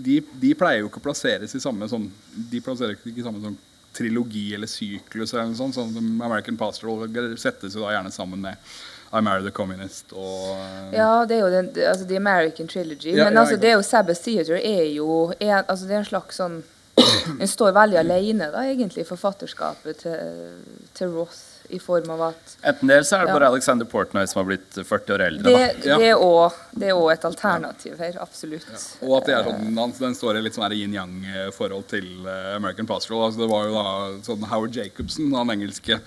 de, 0.04 0.18
de 0.42 0.52
pleier 0.58 0.82
jo 0.84 0.90
ikke 0.90 1.00
å 1.00 1.06
plasseres 1.08 1.54
i 1.56 1.60
samme 1.64 1.88
sånn 1.88 2.10
De 2.52 2.60
plasserer 2.60 2.92
ikke 2.98 3.14
i 3.16 3.24
samme 3.24 3.40
sånn 3.40 3.56
trilogi 3.96 4.52
eller 4.54 4.68
syklus 4.70 5.32
eller 5.34 5.48
noe 5.50 5.58
sånt. 5.58 5.74
Sånn 5.74 5.94
som 5.96 6.20
American 6.22 6.56
Pastoral 6.60 7.08
settes 7.40 7.74
jo 7.74 7.82
da 7.86 7.94
gjerne 7.96 8.12
sammen 8.14 8.44
med 8.44 8.56
I 9.10 9.22
Married 9.26 9.48
a 9.48 9.50
Communist 9.54 10.12
og 10.12 10.52
eh, 10.60 10.98
Ja, 11.00 11.24
det 11.26 11.38
er 11.38 11.46
jo 11.46 11.48
den, 11.56 11.72
altså 11.88 12.06
The 12.06 12.20
American 12.20 12.68
Trilogy. 12.70 13.14
Ja, 13.16 13.24
men 13.30 13.34
ja, 13.40 13.46
altså, 13.46 13.56
det 13.58 13.72
er 13.72 13.78
jo 13.80 13.86
Sabbath 13.88 14.22
Theater 14.28 14.60
er 14.60 14.84
jo 14.92 15.08
en, 15.40 15.64
altså, 15.64 15.88
det 15.88 15.96
er 15.96 16.04
en 16.04 16.10
slags 16.12 16.38
sånn 16.42 16.60
Den 17.38 17.48
står 17.48 17.72
veldig 17.76 17.98
alene, 18.00 18.50
da, 18.52 18.64
egentlig, 18.68 19.06
forfatterskapet 19.08 20.02
til, 20.02 20.50
til 20.94 21.08
Roth, 21.14 21.46
i 21.70 21.78
form 21.78 22.08
av 22.10 22.22
at 22.32 22.54
Enten 22.66 22.88
det, 22.90 22.96
så 23.06 23.14
er 23.14 23.20
det 23.20 23.28
Ja. 23.30 23.34
bare 23.38 23.48
Alexander 23.52 23.86
Portnoy 23.86 24.24
som 24.26 24.40
har 24.40 24.46
blitt 24.48 24.74
40 24.88 25.12
år 25.14 25.22
eldre. 25.28 25.52
Det. 25.52 25.84
Ja. 25.86 25.98
det 26.02 26.08
er 26.08 26.16
også- 26.18 26.56
det 26.80 26.88
er 26.90 27.10
et 27.12 27.24
alternativ 27.28 27.96
her, 28.02 28.16
absolutt. 28.20 28.66
Og 29.06 29.12
at 29.20 29.26
det 29.26 29.34
er 29.36 29.44
sånn, 29.44 29.78
han, 29.78 29.92
den 30.00 30.14
står 30.18 30.36
i 30.36 30.42
litt 30.42 30.54
sånn 30.58 30.72
yin-yang-forhold 30.74 31.86
til 31.92 32.26
eh, 32.26 32.56
American 32.56 32.86
Pastoral. 32.90 33.28
Altså, 33.30 33.38
det 33.44 33.50
var 33.52 33.68
jo 33.68 33.74
da 33.78 33.86
sånn 34.26 34.48
Howard 34.50 34.74
Jacobsen, 34.74 35.30
den 35.30 35.54
engelske, 35.54 36.00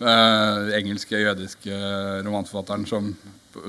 eh, 0.00 0.72
engelske 0.80 1.20
jødiske 1.20 2.24
romanforfatteren, 2.24 2.88
som 2.88 3.14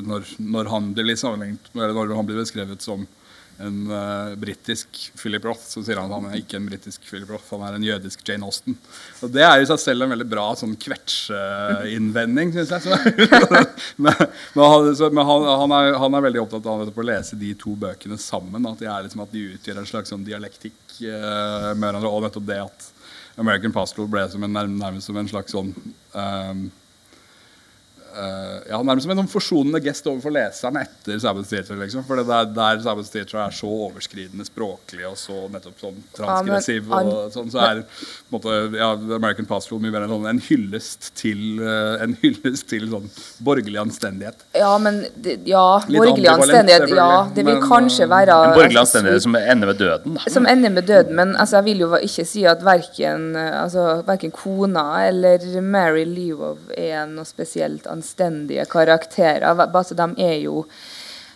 når, 0.08 0.24
når 0.40 0.70
han 0.70 0.94
blir 0.94 1.18
sammenlignet 1.20 1.60
eller 1.76 1.94
når 1.94 2.16
han 2.16 2.26
blir 2.28 2.40
beskrevet 2.46 2.82
som 2.82 3.08
en 3.68 3.80
uh, 3.92 4.34
britisk 4.40 5.00
Philip 5.20 5.46
Roth, 5.48 5.64
så 5.74 5.84
sier 5.86 6.00
han 6.02 6.12
at 6.12 6.18
han 6.18 6.30
er 6.32 6.40
ikke 6.42 6.60
en 6.60 6.68
britisk 6.70 7.06
Philip 7.08 7.30
Roth, 7.32 7.50
han 7.54 7.66
er 7.68 7.78
en 7.78 7.86
jødisk 7.86 8.24
Jane 8.28 8.48
Austen. 8.48 8.78
Og 9.22 9.34
Det 9.34 9.46
er 9.46 9.62
i 9.62 9.68
seg 9.70 9.82
selv 9.82 10.06
en 10.06 10.14
veldig 10.16 10.28
bra 10.32 10.48
sånn 10.60 10.78
kvetsjeinnvending, 10.82 12.56
syns 12.58 12.74
jeg. 12.90 13.30
Men 14.02 14.22
men, 14.54 14.64
han, 14.66 14.96
så, 14.96 15.10
men 15.10 15.26
han, 15.26 15.44
han, 15.44 15.72
er, 15.72 15.94
han 16.00 16.16
er 16.16 16.24
veldig 16.28 16.42
opptatt 16.44 16.68
av 16.70 16.84
å 16.90 17.06
lese 17.06 17.38
de 17.40 17.54
to 17.60 17.76
bøkene 17.80 18.18
sammen. 18.22 18.66
At 18.68 18.82
de, 18.82 18.88
er 18.90 19.06
liksom, 19.06 19.24
at 19.24 19.34
de 19.34 19.46
utgjør 19.56 19.82
en 19.82 19.90
slags 19.90 20.12
sånn 20.14 20.26
dialektikk 20.28 20.80
uh, 21.06 21.72
med 21.74 21.88
hverandre. 21.88 22.12
Og 22.12 22.26
nettopp 22.26 22.48
det 22.50 22.60
at 22.66 22.90
American 23.40 23.74
Pastoral 23.76 24.10
ble 24.12 24.26
som 24.32 24.44
en, 24.46 24.60
nærmest 24.78 25.10
som 25.10 25.18
en 25.18 25.30
slags 25.30 25.54
sånn 25.56 25.72
ehm, 26.20 26.66
eh, 28.12 28.58
ja, 28.72 28.80
nærmest 28.84 29.06
som 29.06 29.14
en 29.14 29.22
sånn 29.22 29.32
forsonende 29.32 29.82
gest 29.84 30.08
overfor 30.10 30.34
leseren 30.36 30.80
etter 30.82 31.20
Sabbath 31.22 31.50
Theatre. 31.50 31.78
Liksom. 31.80 32.04
For 32.08 32.20
det 32.20 32.28
der, 32.30 32.50
der 32.56 32.82
Sabbath 32.84 33.12
Theatre 33.14 33.46
er 33.46 33.56
så 33.56 33.70
overskridende 33.88 34.46
språklig 34.48 35.06
og 35.10 35.18
så 35.20 35.46
nettopp 35.52 35.80
sånn 35.82 36.00
transgressiv, 36.18 36.90
Ja, 36.90 37.02
men- 37.04 37.12
og 37.12 37.32
sånn, 37.34 37.52
så 37.52 37.62
er 37.66 37.84
på 38.30 38.38
måte, 38.38 38.78
ja, 38.78 38.92
American 39.16 39.46
Pastoral 39.46 39.82
mye 39.82 39.92
mer 39.92 40.04
en, 40.04 40.14
sånn, 40.16 40.28
en 40.30 40.40
hyllest 40.40 41.12
til 41.16 41.62
eh, 41.62 42.02
En 42.02 42.16
hyllest 42.22 42.68
til 42.70 42.88
sånn 42.90 43.10
borgerlig 43.44 43.80
anstendighet. 43.82 44.46
Ja, 44.56 44.78
men 44.78 45.06
det, 45.16 45.40
Ja, 45.46 45.82
Litt 45.88 46.02
borgerlig 46.02 46.30
anstendighet. 46.32 46.90
Ja, 46.96 47.30
det 47.34 47.46
vil 47.46 47.60
men, 47.60 47.64
kanskje 47.68 48.06
uh, 48.06 48.12
være 48.12 48.38
En 48.48 48.56
borgerlig 48.56 48.82
anstendighet 48.82 49.26
som 49.26 49.36
ender 49.36 49.68
med 49.68 49.78
døden. 49.78 50.14
Da. 50.16 50.32
som 50.32 50.46
ender 50.46 50.70
med 50.70 50.88
døden. 50.88 51.16
Men 51.16 51.36
altså, 51.36 51.58
jeg 51.62 51.66
vil 51.66 51.86
jo 51.86 51.92
ikke 51.98 52.26
si 52.26 52.46
at 52.46 52.64
verken, 52.64 53.36
altså, 53.36 54.04
verken 54.08 54.32
kona 54.32 55.08
eller 55.08 55.44
Mary 55.62 56.06
Leavov 56.06 56.72
er 56.78 57.06
noe 57.10 57.28
spesielt 57.28 57.88
anstendige 58.02 58.66
karakterer. 58.72 59.46
Altså, 59.46 59.98
de 59.98 60.12
er 60.28 60.42
jo 60.44 60.66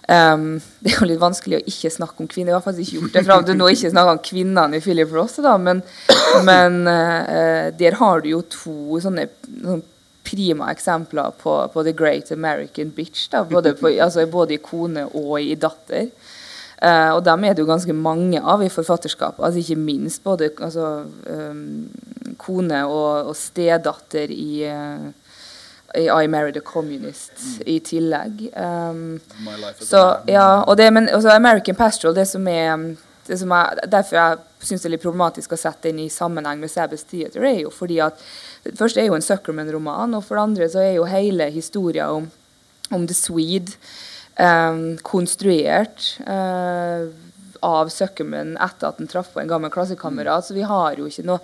Um, 0.06 0.62
Det 0.86 0.92
er 0.92 1.00
jo 1.00 1.08
litt 1.10 1.22
vanskelig 1.22 1.58
å 1.58 1.66
ikke 1.66 1.90
snakke 1.90 2.22
om 2.22 2.30
kvinner. 2.30 2.54
Jeg 2.54 2.60
har 2.60 2.66
faktisk 2.66 2.84
ikke 2.92 3.00
gjort 3.00 3.16
det 3.16 3.26
fram 3.26 3.46
til 3.48 3.58
nå. 3.58 3.72
ikke 3.74 3.90
snakker 3.90 4.14
om 4.14 4.22
kvinnene 4.22 4.78
i 4.78 4.84
Philip 4.86 5.16
Ross, 5.16 5.40
da, 5.42 5.56
men, 5.58 5.82
men 6.50 6.84
uh, 6.86 7.74
der 7.74 7.98
har 7.98 8.22
du 8.22 8.30
jo 8.36 8.44
to 8.54 9.02
sånne, 9.02 9.26
sånne 9.50 9.82
prima 10.26 10.72
eksempler 10.74 11.36
på, 11.42 11.58
på 11.74 11.84
The 11.86 11.94
Great 11.98 12.32
American 12.34 12.94
Bitch. 12.94 13.28
Da, 13.34 13.44
både, 13.50 13.76
på, 13.80 13.90
altså, 14.06 14.26
både 14.30 14.58
i 14.58 14.62
kone 14.62 15.08
og 15.14 15.40
i 15.42 15.56
datter. 15.58 16.10
Uh, 16.76 17.16
og 17.16 17.24
dem 17.26 17.46
er 17.48 17.56
det 17.56 17.64
jo 17.64 17.70
ganske 17.70 17.94
mange 17.98 18.42
av 18.42 18.62
i 18.62 18.70
forfatterskapet. 18.70 19.42
Altså 19.42 19.62
ikke 19.64 19.80
minst 19.80 20.22
både 20.26 20.52
altså, 20.60 21.06
um, 21.32 21.88
kone 22.42 22.84
og, 22.86 23.32
og 23.32 23.38
stedatter 23.40 24.30
i, 24.34 24.66
eh, 24.68 25.06
i 25.98 26.06
I 26.08 26.28
Married 26.28 26.58
a 26.58 26.62
Communist 26.66 27.62
i 27.66 27.80
tillegg. 27.80 28.48
Um, 28.56 29.20
så, 29.80 30.04
ja, 30.28 30.64
og 30.64 30.78
det, 30.78 30.90
men 30.94 31.10
også 31.14 31.34
American 31.34 31.76
Pastoral, 31.76 32.16
det 32.16 32.28
som 32.30 32.48
er, 32.48 32.96
det 33.28 33.40
som 33.42 33.54
er 33.56 33.80
Derfor 33.88 34.20
jeg 34.20 34.40
syns 34.66 34.84
det 34.84 34.90
er 34.90 34.96
litt 34.96 35.06
problematisk 35.06 35.54
å 35.54 35.60
sette 35.60 35.92
inn 35.92 36.02
i 36.02 36.10
sammenheng 36.10 36.62
med 36.62 36.72
Sabbath 36.72 37.08
Theater, 37.10 37.46
er 37.46 37.62
jo 37.66 37.74
fordi 37.74 38.00
at 38.04 38.22
først 38.78 38.98
er 38.98 39.10
jo 39.10 39.18
en 39.18 39.26
Suckerman-roman, 39.26 40.18
og 40.18 40.26
for 40.26 40.38
det 40.38 40.48
andre 40.48 40.70
så 40.74 40.82
er 40.82 40.98
jo 40.98 41.08
hele 41.10 41.52
historia 41.54 42.10
om, 42.14 42.28
om 42.92 43.08
The 43.08 43.18
Swede 43.18 43.78
um, 44.40 44.98
konstruert 45.06 46.16
uh, 46.28 47.08
av 47.66 47.90
Suckerman 47.90 48.56
etter 48.62 48.90
at 48.90 49.00
han 49.02 49.10
traff 49.10 49.34
på 49.34 49.42
en 49.42 49.50
gammel 49.50 49.74
klassekamerat. 49.74 50.46
Så 50.46 50.58
vi 50.58 50.66
har 50.66 51.00
jo 51.00 51.10
ikke 51.10 51.28
noe 51.28 51.42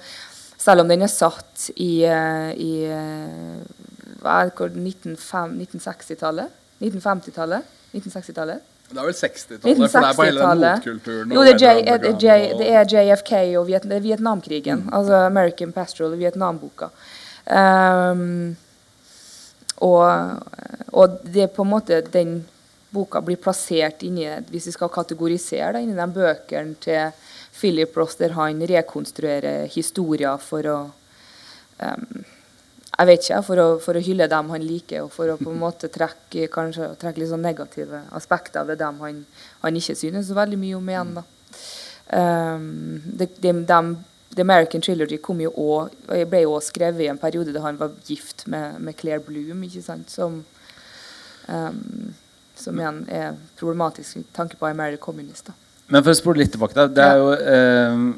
Selv 0.62 0.84
om 0.84 0.89
den 0.91 1.02
er 1.02 1.10
satt 1.10 1.72
i, 1.82 2.04
eh, 2.06 2.52
i 2.54 2.86
eh, 4.22 4.26
hva 4.26 4.42
er 4.42 4.50
det, 4.50 4.58
hvor- 4.58 4.70
1905 4.70 5.56
1960-tallet? 5.66 6.60
1950-tallet? 6.82 7.64
1960-tallet? 7.94 8.68
Det 8.92 9.00
er 9.00 9.08
vel 9.08 9.16
60-tallet, 9.16 9.92
for 9.92 10.00
det 10.02 10.10
er 10.10 10.16
på 10.16 10.26
hele 10.26 10.40
den 10.40 10.48
1960-tallet. 10.48 10.72
motkulturen. 10.78 11.32
Jo, 11.32 11.44
det 11.44 11.52
er, 11.52 11.60
J, 11.60 11.98
det 12.04 12.12
J, 12.24 12.58
det 12.60 12.70
er 12.76 12.90
JFK 12.92 13.34
og 13.60 13.68
Viet, 13.70 13.86
Vietnamkrigen. 14.04 14.90
Altså 14.92 15.22
American 15.26 15.72
Pastoral 15.72 16.16
og 16.18 16.20
Vietnamboka. 16.20 16.90
Um, 17.46 18.56
og, 19.82 20.04
og 20.94 21.22
det 21.24 21.48
er 21.48 21.54
på 21.56 21.64
en 21.64 21.72
måte 21.72 22.02
den 22.14 22.42
boka 22.92 23.22
blir 23.24 23.40
plassert 23.40 24.04
inni 24.04 24.28
Hvis 24.52 24.68
vi 24.68 24.74
skal 24.76 24.92
kategorisere 24.94 25.72
det, 25.74 25.86
inni 25.86 25.96
de 25.96 26.08
bøkene 26.12 26.76
til 26.84 27.16
Philip 27.56 27.96
Ross 27.98 28.20
der 28.20 28.36
han 28.36 28.62
rekonstruerer 28.68 29.66
historier 29.72 30.38
for 30.44 30.68
å 30.68 30.78
um, 31.80 32.24
jeg 32.92 33.08
vet 33.08 33.26
ikke, 33.26 33.42
for 33.48 33.62
å, 33.64 33.68
for 33.82 33.98
å, 33.98 34.04
hylle 34.04 34.28
dem 34.30 34.52
han 34.54 34.66
liker, 34.66 35.06
og 35.06 35.14
for 35.14 35.32
å 35.32 35.38
på 35.39 35.50
en 35.50 35.62
måte 35.62 35.89
trekke, 35.92 36.50
kanskje, 36.54 36.92
trekke 37.02 37.22
litt 37.22 37.32
sånn 37.32 37.46
negative 37.46 38.04
aspekter 38.18 38.68
ved 38.68 38.82
dem 38.82 39.00
han, 39.02 39.24
han 39.64 39.80
ikke 39.80 39.96
synes 39.98 40.28
så 40.28 40.38
veldig 40.38 40.60
mye 40.62 40.78
om 40.78 40.92
igjen. 40.92 41.14
da. 41.18 41.26
Um, 42.12 42.66
de, 43.06 43.30
de, 43.39 43.54
de, 43.66 43.82
The 44.36 44.44
American 44.44 44.84
Trilogy 44.84 45.18
kom 45.24 45.39
jo 45.44 45.52
også, 45.52 46.26
ble 46.32 46.44
jo 46.44 46.56
også 46.58 46.74
skrevet 46.74 47.06
i 47.06 47.10
en 47.12 47.20
periode 47.20 47.56
da 47.56 47.64
han 47.64 47.80
var 47.80 47.96
gift 48.08 48.46
med, 48.52 48.80
med 48.84 49.00
Claire 49.00 49.24
Bloom, 49.24 49.64
ikke 49.68 49.84
sant? 49.84 50.12
som 50.12 50.42
um, 51.48 52.12
som 52.62 52.78
igjen 52.78 53.04
er 53.10 53.38
problematisk 53.60 54.20
med 54.20 54.34
tanke 54.36 54.58
på 54.60 54.68
American 54.70 55.02
Communist. 55.02 55.50
Da. 55.50 55.56
Men 55.92 56.04
for 56.04 56.14
å 56.14 56.18
spole 56.18 56.44
litt 56.44 56.54
tilbake, 56.54 56.78
da. 56.78 56.88
Det 56.88 57.08
er 57.08 57.22
jo 57.22 57.32
um, 57.96 58.12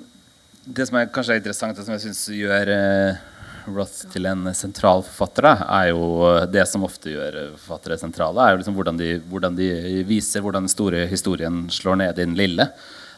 det 0.63 0.87
som 0.89 0.99
er 0.99 1.11
kanskje 1.13 1.37
er 1.37 1.41
interessant, 1.41 1.79
og 1.79 1.87
som 1.87 1.95
jeg 1.95 2.03
syns 2.05 2.23
gjør 2.37 2.71
eh, 2.71 3.21
Roth 3.67 4.09
til 4.11 4.27
en 4.27 4.49
sentral 4.55 5.03
forfatter, 5.05 5.47
er 5.63 5.91
jo 5.91 6.07
eh, 6.27 6.47
det 6.51 6.65
som 6.69 6.83
ofte 6.85 7.13
gjør 7.13 7.37
forfattere 7.55 7.99
sentrale, 8.01 8.41
er 8.43 8.53
jo 8.53 8.61
liksom 8.61 8.75
hvordan, 8.77 8.99
de, 8.99 9.13
hvordan 9.29 9.55
de 9.57 9.69
viser 10.07 10.43
hvordan 10.43 10.65
den 10.65 10.73
store 10.73 11.05
historien 11.11 11.63
slår 11.71 12.01
ned 12.01 12.11
i 12.13 12.23
den 12.23 12.35
lille. 12.39 12.67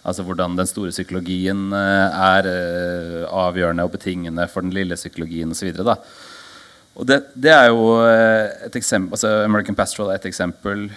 Altså 0.06 0.22
hvordan 0.26 0.54
den 0.58 0.70
store 0.70 0.93
psykologien 0.93 1.72
eh, 1.74 2.20
er 2.30 2.52
eh, 2.52 3.24
avgjørende 3.26 3.88
og 3.88 3.96
betingende 3.96 4.46
for 4.52 4.66
den 4.66 4.76
lille 4.76 4.98
psykologien 5.00 5.56
osv. 5.56 5.74
Og 6.96 7.10
det, 7.10 7.24
det 7.34 7.52
er 7.52 7.72
jo 7.74 7.89
et 8.06 8.78
eksempel, 8.78 9.18
altså 9.18 9.41
American 9.43 9.76
Pastoral 9.76 10.14
er 10.14 10.22
et 10.22 10.30
eksempel. 10.30 10.88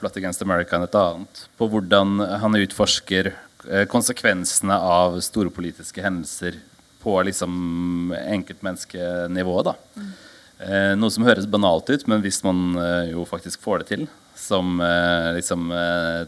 Plot 0.00 0.16
Against 0.16 0.40
America 0.42 0.80
et 0.82 0.96
annet. 0.96 1.42
På 1.60 1.68
hvordan 1.70 2.16
han 2.42 2.56
utforsker 2.58 3.28
konsekvensene 3.92 4.74
av 4.74 5.18
store 5.22 5.52
politiske 5.54 6.02
hendelser 6.02 6.56
på 7.02 7.16
liksom 7.26 8.12
enkeltmenneskenivået. 8.20 9.70
da. 9.70 10.04
Eh, 10.60 10.92
noe 10.96 11.12
som 11.12 11.24
høres 11.24 11.48
banalt 11.48 11.88
ut, 11.88 12.06
men 12.10 12.20
hvis 12.20 12.42
man 12.44 12.76
eh, 12.76 13.12
jo 13.14 13.24
faktisk 13.28 13.62
får 13.64 13.82
det 13.82 13.88
til, 13.94 14.06
som 14.36 14.80
eh, 14.84 15.30
liksom 15.38 15.70
eh, 15.72 16.26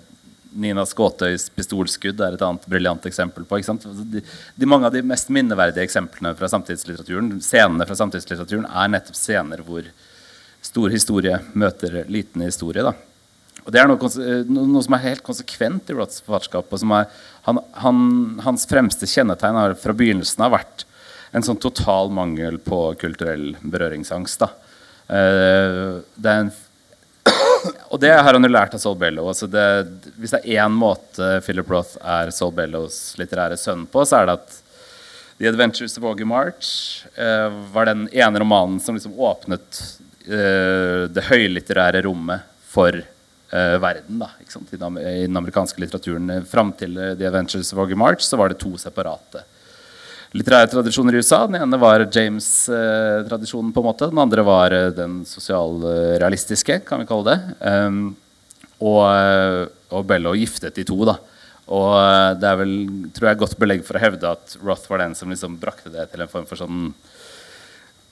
Nina 0.52 0.84
Skåtøys 0.88 1.50
pistolskudd 1.56 2.20
er 2.20 2.36
et 2.36 2.44
annet 2.44 2.64
briljant 2.68 3.06
eksempel 3.08 3.44
på. 3.48 3.60
Altså, 3.60 3.76
de, 4.08 4.22
de, 4.22 4.68
mange 4.68 4.88
av 4.88 4.96
de 4.96 5.04
mest 5.04 5.32
minneverdige 5.32 5.84
eksemplene 5.84 6.34
fra 6.36 6.48
samtidslitteraturen 6.52 7.38
scenene 7.44 7.86
fra 7.88 7.96
samtidslitteraturen 7.98 8.68
er 8.68 8.92
nettopp 8.92 9.16
scener 9.16 9.64
hvor 9.66 9.88
stor 10.62 10.92
historie 10.92 11.38
møter 11.58 12.02
liten 12.12 12.44
historie. 12.46 12.84
da. 12.84 12.94
Og 13.62 13.72
Det 13.72 13.80
er 13.80 13.88
noe, 13.88 14.12
noe, 14.48 14.82
som 14.84 14.96
er 14.96 15.04
helt 15.06 15.24
konsekvent 15.24 15.90
i 15.90 15.96
Roths 15.96 16.22
forfatterskap. 16.24 16.72
Han, 17.42 17.58
han, 17.82 18.00
hans 18.44 18.66
fremste 18.70 19.06
kjennetegn 19.10 19.58
har 19.58 19.74
fra 19.74 19.94
begynnelsen 19.96 20.44
av 20.46 20.54
vært 20.54 20.84
en 21.32 21.42
sånn 21.42 21.58
total 21.58 22.12
mangel 22.12 22.58
på 22.62 22.84
kulturell 23.00 23.56
berøringsangst. 23.62 24.44
Uh, 25.08 25.98
det 26.14 26.34
en, 26.36 26.52
og 27.92 28.00
det 28.02 28.12
har 28.14 28.36
han 28.36 28.46
jo 28.46 28.50
lært 28.52 28.76
av 28.76 28.82
Sol 28.82 28.98
Bello. 29.00 29.26
Altså 29.32 29.48
det, 29.50 29.66
hvis 30.20 30.34
det 30.36 30.42
er 30.42 30.66
én 30.66 30.76
måte 30.76 31.38
Philip 31.46 31.70
Roth 31.72 31.96
er 31.98 32.30
Sol 32.34 32.52
Bellos 32.54 33.16
litterære 33.20 33.58
sønn 33.60 33.86
på, 33.90 34.04
så 34.06 34.20
er 34.20 34.28
det 34.28 34.38
at 34.38 34.58
The 35.40 35.50
Adventures 35.50 35.96
of 35.98 36.06
Augie 36.06 36.28
March 36.28 37.02
uh, 37.18 37.50
var 37.74 37.90
den 37.90 38.06
ene 38.12 38.44
romanen 38.44 38.78
som 38.80 38.94
liksom 38.94 39.18
åpnet 39.18 39.82
uh, 40.28 41.08
det 41.10 41.26
høylitterære 41.26 42.04
rommet 42.06 42.46
for 42.72 43.02
uh, 43.52 43.78
verden 43.82 44.22
da, 44.22 44.30
I, 44.40 44.46
den, 44.76 44.98
I, 44.98 45.26
den, 45.26 45.36
amerikanske 45.36 45.80
litteraturen. 45.82 46.30
Fram 46.48 46.72
til 46.78 46.96
uh, 46.98 47.12
The 47.16 47.28
Adventures 47.28 47.72
of 47.72 47.82
Oggy 47.84 47.98
March 47.98 48.26
så 48.26 48.38
var 48.40 48.52
det 48.52 48.60
to 48.62 48.74
separate 48.80 49.44
litterære 50.32 50.70
tradisjoner 50.72 51.12
i 51.12 51.20
USA. 51.20 51.42
Den 51.44 51.60
ene 51.60 51.80
var 51.80 52.06
James-tradisjonen, 52.06 53.72
på 53.74 53.82
en 53.82 53.88
måte. 53.90 54.08
Den 54.08 54.22
andre 54.22 54.44
var 54.46 54.72
uh, 54.72 54.88
den 54.96 55.20
sosialrealistiske, 55.28 56.80
kan 56.88 57.02
vi 57.02 57.08
kalle 57.10 57.34
det. 57.34 57.58
Um, 57.60 58.00
og, 58.82 59.68
og 59.94 60.08
Bello 60.08 60.32
giftet 60.34 60.80
de 60.80 60.86
to. 60.88 60.96
da. 61.06 61.18
Og 61.72 62.40
det 62.40 62.48
er 62.48 62.56
vel 62.58 62.72
tror 63.14 63.28
jeg, 63.28 63.38
godt 63.38 63.60
belegg 63.60 63.84
for 63.86 63.94
å 63.94 64.02
hevde 64.02 64.32
at 64.34 64.56
Roth 64.64 64.90
var 64.90 65.04
den 65.04 65.14
som 65.14 65.30
liksom 65.30 65.60
brakte 65.60 65.92
det 65.92 66.08
til 66.10 66.24
en 66.24 66.32
form 66.32 66.48
for 66.48 66.58
sånn 66.58 66.88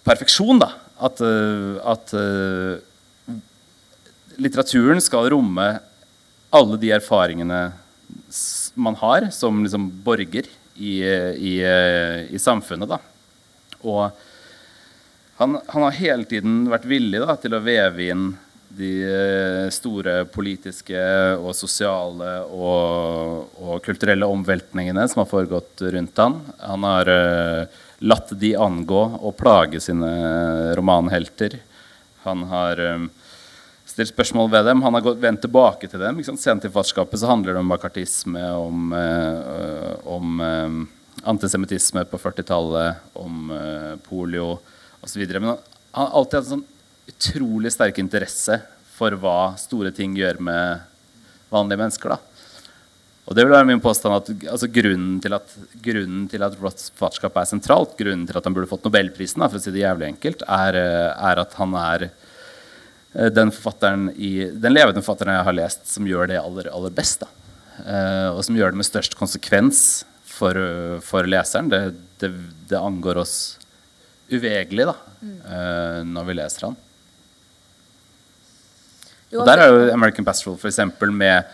perfeksjon. 0.07 0.61
da. 0.63 0.71
At, 1.01 1.19
at 1.25 2.15
litteraturen 4.41 5.01
skal 5.05 5.31
romme 5.35 5.69
alle 6.51 6.81
de 6.81 6.91
erfaringene 6.97 7.61
man 8.75 8.97
har 8.99 9.29
som 9.35 9.63
liksom 9.63 9.87
borger 10.05 10.49
i, 10.75 11.03
i, 11.37 11.55
i 12.31 12.39
samfunnet. 12.41 12.91
Da. 12.91 12.99
Og 13.85 14.11
han, 15.41 15.59
han, 15.67 15.83
har 15.87 15.99
hele 15.99 16.25
tiden 16.29 16.65
vært 16.71 16.89
villig 16.89 17.21
da, 17.23 17.37
til 17.41 17.57
å 17.57 17.63
veve 17.65 18.09
inn 18.13 18.31
de 18.71 18.91
eh, 19.03 19.67
store 19.75 20.25
politiske 20.31 21.01
og 21.41 21.55
sosiale 21.59 22.35
og, 22.55 23.57
og 23.59 23.81
kulturelle 23.85 24.29
omveltningene 24.31 25.07
som 25.11 25.25
har 25.25 25.31
foregått 25.31 25.83
rundt 25.95 26.21
han. 26.23 26.37
Han 26.63 26.87
har 26.87 27.11
uh, 27.11 27.81
latt 28.07 28.31
de 28.39 28.53
angå 28.57 29.01
og 29.19 29.35
plage 29.41 29.83
sine 29.83 30.13
romanhelter. 30.79 31.59
Han 32.29 32.47
har 32.53 32.85
uh, 32.85 33.09
stilt 34.01 34.15
spørsmål 34.15 34.49
ved 34.51 34.65
dem. 34.65 34.83
Han 34.83 34.95
har 34.97 35.03
gått, 35.05 35.19
vendt 35.21 35.43
tilbake 35.45 35.89
til 35.91 36.01
dem. 36.01 36.23
Sent 36.25 36.65
i 36.65 36.73
farskapet 36.73 37.21
så 37.21 37.29
handler 37.29 37.53
det 37.53 37.61
om 37.61 37.69
bakartisme, 37.69 38.45
om, 38.57 38.93
øh, 38.97 39.91
om 40.09 40.41
øh, 40.41 40.79
antisemittisme 41.29 42.07
på 42.09 42.21
40-tallet, 42.23 43.03
om 43.13 43.51
øh, 43.53 43.99
polio 44.07 44.55
osv. 45.05 45.27
Men 45.35 45.51
han, 45.51 45.61
han 45.93 46.07
har 46.07 46.17
alltid 46.17 46.39
hatt 46.39 46.49
en 46.49 46.55
sånn 46.55 46.65
utrolig 47.11 47.75
sterk 47.75 48.01
interesse 48.01 48.57
for 48.95 49.19
hva 49.21 49.53
store 49.61 49.93
ting 49.93 50.17
gjør 50.17 50.41
med 50.49 50.81
vanlige 51.53 51.83
mennesker. 51.83 52.15
da. 52.15 52.19
Og 53.29 53.37
det 53.37 53.45
vil 53.45 53.53
være 53.53 53.69
min 53.69 53.85
påstand 53.85 54.17
at 54.17 54.33
altså, 54.49 54.71
grunnen, 54.73 55.21
til 55.21 55.37
at, 55.37 55.53
grunnen 55.85 56.25
til 56.31 56.47
at 56.47 56.57
farskap 56.97 57.37
er 57.37 57.53
sentralt, 57.53 57.93
grunnen 58.01 58.25
til 58.27 58.41
at 58.41 58.49
han 58.49 58.57
burde 58.57 58.71
fått 58.71 58.89
Nobelprisen, 58.89 59.45
da, 59.45 59.51
for 59.53 59.61
å 59.61 59.63
si 59.63 59.77
det 59.77 59.85
jævlig 59.85 60.15
enkelt, 60.15 60.49
er, 60.49 60.81
er 61.13 61.45
at 61.45 61.61
han 61.61 61.77
er 61.85 62.09
Eh, 63.13 63.27
den, 63.27 64.11
i, 64.17 64.51
den 64.51 64.75
levende 64.75 65.03
forfatteren 65.03 65.39
jeg 65.39 65.47
har 65.49 65.57
lest, 65.57 65.87
som 65.91 66.07
gjør 66.07 66.31
det 66.31 66.41
aller, 66.41 66.71
aller 66.71 66.95
best. 66.95 67.25
Uh, 67.81 68.37
og 68.37 68.43
som 68.45 68.57
gjør 68.59 68.75
det 68.75 68.81
med 68.83 68.85
størst 68.85 69.15
konsekvens 69.17 70.05
for, 70.29 70.57
for 71.05 71.25
leseren. 71.25 71.71
Det, 71.73 71.81
det, 72.21 72.29
det, 72.69 72.77
angår 72.77 73.23
oss 73.23 73.35
uvegelig 74.31 74.85
da, 74.91 74.95
uh, 75.25 76.01
når 76.05 76.29
vi 76.29 76.37
leser 76.37 76.69
han. 76.69 76.77
Og 79.31 79.47
der 79.47 79.63
er 79.63 79.71
jo 79.71 79.83
American 79.95 80.27
Pastoral 80.27 80.59
eksempel, 80.69 81.13
med 81.15 81.49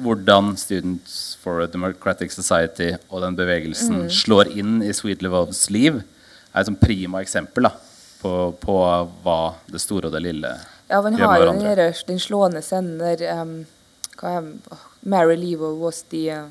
hvordan 0.00 0.54
Students 0.58 1.36
for 1.40 1.62
a 1.62 1.68
Democratic 1.70 2.34
Society 2.34 2.90
og 3.08 3.22
den 3.24 3.36
bevegelsen 3.38 4.06
mm. 4.06 4.10
slår 4.12 4.50
inn 4.58 4.80
i 4.84 4.92
Sweet 4.96 5.22
Levovs 5.24 5.68
liv, 5.72 6.00
er 6.50 6.66
et 6.66 6.80
prima 6.82 7.22
eksempel 7.22 7.68
da, 7.68 7.74
på, 8.20 8.34
på 8.60 8.76
hva 9.22 9.40
det 9.70 9.80
store 9.80 10.10
og 10.10 10.16
det 10.16 10.24
lille 10.26 10.52
ja, 10.90 11.00
han 11.02 11.14
har 11.14 11.38
jo 11.38 11.52
den, 11.52 11.92
den 12.06 12.20
slående 12.20 12.62
scenen 12.62 12.98
der 12.98 13.42
um, 13.42 13.66
Mary 15.00 15.36
Levo 15.36 15.74
was 15.74 16.02
the 16.10 16.30
uh, 16.30 16.46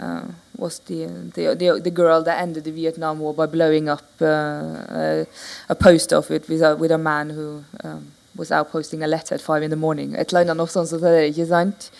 uh, 0.00 0.22
was 0.56 0.78
the, 0.80 1.06
the, 1.34 1.54
the 1.54 1.80
the 1.80 1.90
girl 1.90 2.22
that 2.22 2.40
ended 2.40 2.64
the 2.64 2.70
Vietnam 2.72 3.20
War 3.20 3.34
by 3.34 3.46
blowing 3.46 3.88
up 3.88 4.04
uh, 4.20 4.26
a, 4.26 5.26
a 5.68 5.74
post 5.74 6.12
office 6.12 6.48
with 6.48 6.62
a, 6.62 6.76
with 6.76 6.90
a 6.90 6.98
man 6.98 7.30
who 7.30 7.64
um, 7.84 8.12
was 8.36 8.50
out 8.50 8.70
posting 8.70 9.02
a 9.02 9.06
letter 9.06 9.34
at 9.34 9.40
five 9.40 9.62
in 9.62 9.70
the 9.70 9.76
morning. 9.76 10.14
Et 10.16 10.32
eller 10.32 10.50
annet 10.50 10.70
sånt 10.70 10.88
som 10.88 11.00
det 11.00 11.10
er, 11.10 11.28
ikke 11.30 11.46
sant? 11.46 11.90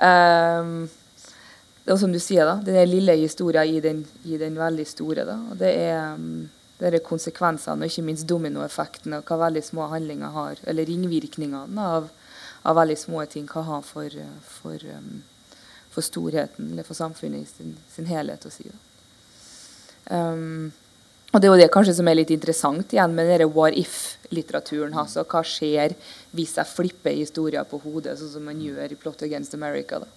Um, 0.00 0.88
og 1.88 1.98
som 1.98 2.12
du 2.12 2.18
sier, 2.22 2.46
da, 2.46 2.60
den 2.62 2.88
lille 2.88 3.16
historien 3.18 3.66
i 3.66 3.80
den, 3.80 4.04
i 4.24 4.38
den 4.38 4.58
veldig 4.58 4.86
store. 4.86 5.24
da, 5.26 5.38
og 5.50 5.58
det 5.58 5.72
er 5.78 6.14
um, 6.14 6.50
er 6.88 6.98
konsekvensene 7.04 7.84
og 7.84 7.90
ikke 7.90 8.04
minst 8.06 8.26
dominoeffekten 8.30 9.14
og 9.18 9.28
hva 9.28 9.38
veldig 9.46 9.62
små 9.64 9.88
handlinger 9.92 10.34
har, 10.34 10.62
eller 10.66 10.88
ringvirkningene 10.88 11.88
av, 11.96 12.08
av 12.66 12.78
veldig 12.78 12.98
små 12.98 13.24
ting 13.30 13.46
kan 13.50 13.66
ha 13.68 13.80
for, 13.86 14.14
for, 14.46 14.86
um, 14.96 15.22
for, 15.90 16.02
storheten 16.02 16.72
eller 16.72 16.86
for 16.86 16.98
samfunnet 16.98 17.44
i 17.44 17.50
sin, 17.50 17.76
sin 17.94 18.08
helhet. 18.10 18.46
å 18.46 18.54
si. 18.54 18.70
Um, 20.10 20.72
og 21.32 21.40
Det 21.40 21.48
er 21.48 21.52
jo 21.52 21.60
det 21.62 21.72
kanskje 21.72 21.94
som 21.96 22.08
er 22.10 22.18
litt 22.18 22.30
interessant 22.34 22.90
igjen 22.92 23.14
med 23.16 23.30
denne 23.30 23.48
what 23.48 23.76
if-litteraturen. 23.78 24.92
altså 24.92 25.24
Hva 25.24 25.40
skjer 25.40 25.94
hvis 26.36 26.58
jeg 26.58 26.68
flipper 26.68 27.14
historier 27.16 27.64
på 27.64 27.80
hodet, 27.80 28.18
sånn 28.18 28.34
som 28.34 28.44
man 28.44 28.60
gjør 28.60 28.92
i 28.92 28.98
Plot 29.00 29.22
Against 29.24 29.54
America? 29.56 30.02
da? 30.02 30.10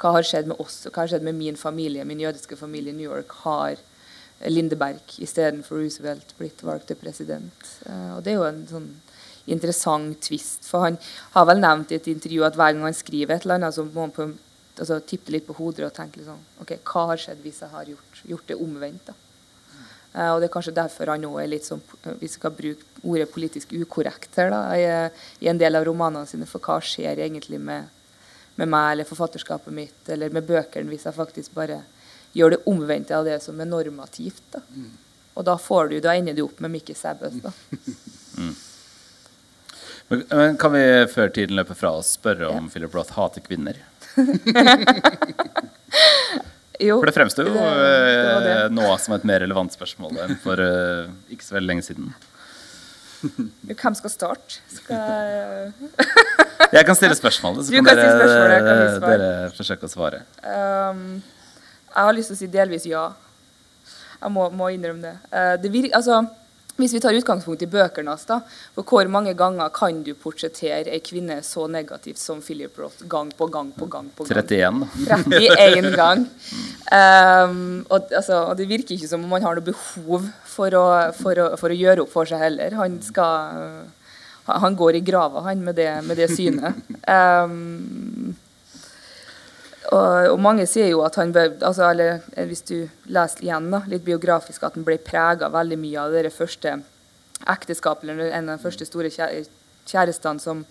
Hva 0.00 0.16
har 0.16 0.26
skjedd 0.26 0.50
med 0.50 0.58
oss, 0.60 0.82
hva 0.90 1.04
har 1.04 1.12
skjedd 1.12 1.24
med 1.24 1.38
min 1.38 1.56
familie, 1.56 2.04
min 2.04 2.20
jødiske 2.20 2.58
familie 2.58 2.92
i 2.92 2.96
New 2.96 3.06
York? 3.06 3.30
har 3.44 3.78
Lindeberg 4.44 5.16
istedenfor 5.24 5.80
Roosevelt 5.80 6.34
blitt 6.38 6.62
valgt 6.66 6.90
til 6.90 6.98
president. 7.00 7.68
Uh, 7.88 8.16
og 8.16 8.24
det 8.24 8.34
er 8.34 8.40
jo 8.40 8.48
en 8.48 8.64
sånn 8.68 8.88
interessant 9.46 10.20
twist. 10.26 10.66
For 10.68 10.84
han 10.84 10.98
har 11.36 11.46
vel 11.48 11.62
nevnt 11.62 11.92
i 11.92 12.00
et 12.00 12.10
intervju 12.10 12.44
at 12.46 12.58
hver 12.58 12.74
gang 12.74 12.84
han 12.88 12.96
skriver 12.96 13.36
et 13.36 13.46
eller 13.46 13.60
annet, 13.60 13.76
så 13.76 13.86
må 13.86 14.06
han 14.06 14.14
på, 14.14 14.28
altså, 14.78 14.98
tippe 15.06 15.34
litt 15.34 15.46
på 15.46 15.56
hodet 15.58 15.86
og 15.86 15.94
tenke 15.96 16.20
liksom, 16.20 16.40
ok, 16.64 16.76
hva 16.82 17.06
har 17.12 17.22
skjedd 17.22 17.44
hvis 17.44 17.62
jeg 17.64 17.72
har 17.72 17.92
gjort, 17.92 18.20
gjort 18.32 18.50
det 18.50 18.58
omvendt. 18.66 19.12
da? 19.12 19.16
Eh, 20.16 20.30
og 20.32 20.40
Det 20.40 20.48
er 20.48 20.54
kanskje 20.54 20.76
derfor 20.76 21.12
han 21.12 21.24
nå 21.24 21.32
er 21.40 21.50
litt 21.52 21.66
sånn, 21.66 21.82
hvis 22.06 22.20
vi 22.22 22.32
skal 22.38 22.54
bruke 22.56 23.02
ordet 23.04 23.28
politisk 23.32 23.74
ukorrekt 23.76 24.38
her, 24.40 24.50
da, 24.52 24.62
i, 24.76 24.86
i 25.44 25.50
en 25.52 25.60
del 25.60 25.78
av 25.78 25.86
romanene 25.86 26.28
sine. 26.28 26.48
For 26.48 26.62
hva 26.62 26.80
skjer 26.84 27.20
egentlig 27.20 27.60
med, 27.60 27.90
med 28.56 28.72
meg 28.72 28.94
eller 28.94 29.08
forfatterskapet 29.08 29.74
mitt 29.74 30.08
eller 30.12 30.32
med 30.32 30.46
bøkene 30.48 30.88
hvis 30.90 31.04
jeg 31.06 31.18
faktisk 31.18 31.54
bare 31.54 31.82
gjør 32.36 32.50
det 32.56 32.60
omvendte 32.68 33.16
av 33.16 33.24
det 33.28 33.38
som 33.44 33.60
er 33.60 33.68
normativt? 33.70 34.42
da. 34.52 34.60
Og 35.36 35.44
da, 35.44 35.56
får 35.60 35.90
du, 35.90 35.98
da 36.04 36.14
ender 36.16 36.36
du 36.36 36.42
opp 36.46 36.60
med 36.64 36.70
Mikke 36.78 36.94
Sæbøs. 36.96 37.40
Mm. 38.36 38.50
Men, 40.10 40.20
men 40.28 40.56
kan 40.60 40.70
vi 40.74 40.80
før 41.08 41.30
tiden 41.32 41.56
løper 41.56 41.74
fra 41.74 41.88
oss 41.96 42.10
spørre 42.18 42.50
om 42.52 42.66
Ja. 42.66 42.72
Philip 42.74 42.92
Roth 42.94 43.14
hater 43.16 43.40
kvinner? 43.42 43.78
Jo, 46.78 46.98
For 47.00 47.08
det 47.08 47.14
fremstår 47.16 47.46
jo 47.48 47.54
det- 47.56 47.62
det 47.64 48.50
eh, 48.52 48.68
det. 48.68 48.72
nå 48.76 48.98
som 49.00 49.14
et 49.16 49.24
mer 49.24 49.40
relevant 49.40 49.72
spørsmål 49.72 50.18
enn 50.26 50.36
for 50.42 50.60
uh, 50.60 51.08
ikke 51.32 51.46
så 51.46 51.54
veldig 51.56 51.70
lenge 51.70 51.84
siden. 51.86 52.10
Hvem 53.80 53.94
skal 53.96 54.12
starte? 54.12 54.58
Skal 54.68 55.72
jeg 56.76 56.84
kan 56.84 56.94
stille 56.98 57.16
spørsmålet, 57.16 57.64
så 57.64 57.72
Du 57.72 57.78
kan, 57.80 57.88
kan 57.88 57.96
dere, 57.96 58.28
svar. 59.00 59.08
dere 59.08 59.30
forsøke 59.56 59.88
å 59.88 59.92
svare. 59.94 60.20
Um, 60.44 61.22
jeg 61.96 62.08
har 62.08 62.16
lyst 62.16 62.32
til 62.32 62.36
å 62.36 62.40
si 62.42 62.50
delvis 62.52 62.88
ja. 62.90 63.06
Jeg 64.20 64.32
må, 64.32 64.48
må 64.52 64.68
innrømme 64.72 65.04
det. 65.04 65.14
Eh, 65.32 65.54
det 65.60 65.70
vir 65.72 65.88
altså, 65.96 66.22
hvis 66.76 66.92
vi 66.92 67.00
tar 67.00 67.16
utgangspunkt 67.16 67.62
i 67.64 67.68
bøkene 67.72 68.12
hans, 68.12 68.26
da, 68.28 68.42
for 68.76 68.84
hvor 68.84 69.08
mange 69.08 69.32
ganger 69.36 69.70
kan 69.72 70.02
du 70.04 70.10
portrettere 70.20 70.92
ei 70.92 71.00
kvinne 71.04 71.38
så 71.44 71.64
negativt 71.72 72.20
som 72.20 72.42
Philip 72.44 72.76
Roth 72.76 73.06
gang 73.08 73.30
på 73.32 73.48
gang 73.52 73.70
på 73.72 73.88
gang? 73.88 74.10
på 74.12 74.26
gang? 74.28 74.44
31, 74.44 74.82
da. 74.82 75.18
31 75.40 75.96
gang. 75.96 76.24
Um, 76.92 77.56
og, 77.88 78.12
altså, 78.12 78.42
og 78.50 78.60
det 78.60 78.68
virker 78.68 78.96
ikke 78.96 79.08
som 79.08 79.24
om 79.24 79.32
han 79.38 79.48
har 79.48 79.56
noe 79.56 79.64
behov 79.64 80.28
for 80.52 80.76
å, 80.76 80.86
for 81.16 81.40
å, 81.40 81.50
for 81.60 81.72
å 81.72 81.78
gjøre 81.80 82.04
opp 82.04 82.12
for 82.12 82.28
seg 82.28 82.44
heller. 82.44 82.76
Han 82.76 83.00
skal 83.04 83.86
Han 84.46 84.76
går 84.78 85.00
i 85.00 85.02
grava, 85.02 85.40
han, 85.48 85.64
med 85.64 85.74
det, 85.74 85.88
med 86.06 86.20
det 86.20 86.28
synet. 86.30 86.76
Um, 87.02 88.36
og, 89.92 90.32
og 90.32 90.40
mange 90.42 90.66
sier 90.68 90.88
jo 90.90 91.02
at 91.06 91.18
han 91.20 91.32
ble, 91.34 91.48
altså, 91.60 91.90
eller 91.90 92.20
eh, 92.34 92.46
Hvis 92.48 92.64
du 92.66 92.76
leser 93.12 93.44
igjen 93.44 93.70
da, 93.72 93.82
litt 93.90 94.04
biografisk, 94.06 94.64
at 94.64 94.78
han 94.78 94.86
ble 94.86 94.98
prega 95.02 95.50
veldig 95.52 95.78
mye 95.80 96.02
av 96.06 96.16
det 96.16 96.34
første 96.34 96.78
ekteskapet, 97.46 98.08
eller 98.10 98.32
en 98.32 98.50
av 98.50 98.58
de 98.58 98.64
første 98.64 98.86
store 98.88 99.10
kjærestene 99.12 100.42
som 100.42 100.64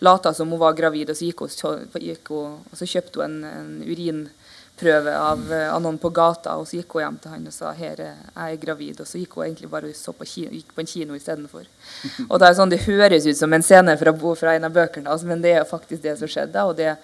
lata 0.00 0.32
som 0.34 0.52
hun 0.52 0.60
var 0.60 0.76
gravid, 0.76 1.10
og 1.10 1.16
så, 1.16 1.26
gikk 1.26 1.44
hun, 1.44 1.86
gikk 2.00 2.32
hun, 2.32 2.58
og 2.70 2.76
så 2.78 2.88
kjøpte 2.88 3.20
hun 3.20 3.40
en, 3.44 3.48
en 3.48 3.72
urinprøve 3.84 5.14
av, 5.16 5.42
eh, 5.52 5.66
av 5.68 5.80
noen 5.84 5.98
på 6.00 6.12
gata, 6.16 6.56
og 6.60 6.68
så 6.68 6.78
gikk 6.78 6.96
hun 6.96 7.04
hjem 7.04 7.18
til 7.24 7.34
han 7.34 7.48
og 7.50 7.56
sa 7.56 7.72
her 7.76 8.04
er 8.04 8.12
jeg 8.12 8.58
er 8.58 8.60
gravid, 8.62 9.00
og 9.00 9.08
så 9.08 9.20
gikk 9.20 9.36
hun 9.36 9.48
egentlig 9.48 9.72
bare 9.72 9.90
og 9.90 10.20
på 10.20 10.28
kino, 10.28 10.52
gikk 10.56 10.76
på 10.76 10.84
en 10.84 10.92
kino 10.92 11.18
istedenfor. 11.18 11.66
Og 12.30 12.38
det 12.40 12.46
er 12.48 12.54
sånn, 12.56 12.72
det 12.72 12.84
høres 12.86 13.26
ut 13.26 13.40
som 13.40 13.52
en 13.52 13.64
scene 13.64 13.96
fra, 14.00 14.14
fra 14.38 14.54
en 14.56 14.68
av 14.68 14.72
bøkene 14.76 15.10
altså, 15.10 15.28
men 15.28 15.42
det 15.44 15.56
er 15.58 15.68
faktisk 15.68 16.04
det 16.04 16.16
som 16.20 16.30
skjedde. 16.30 16.64
og 16.64 16.76
det 16.78 16.94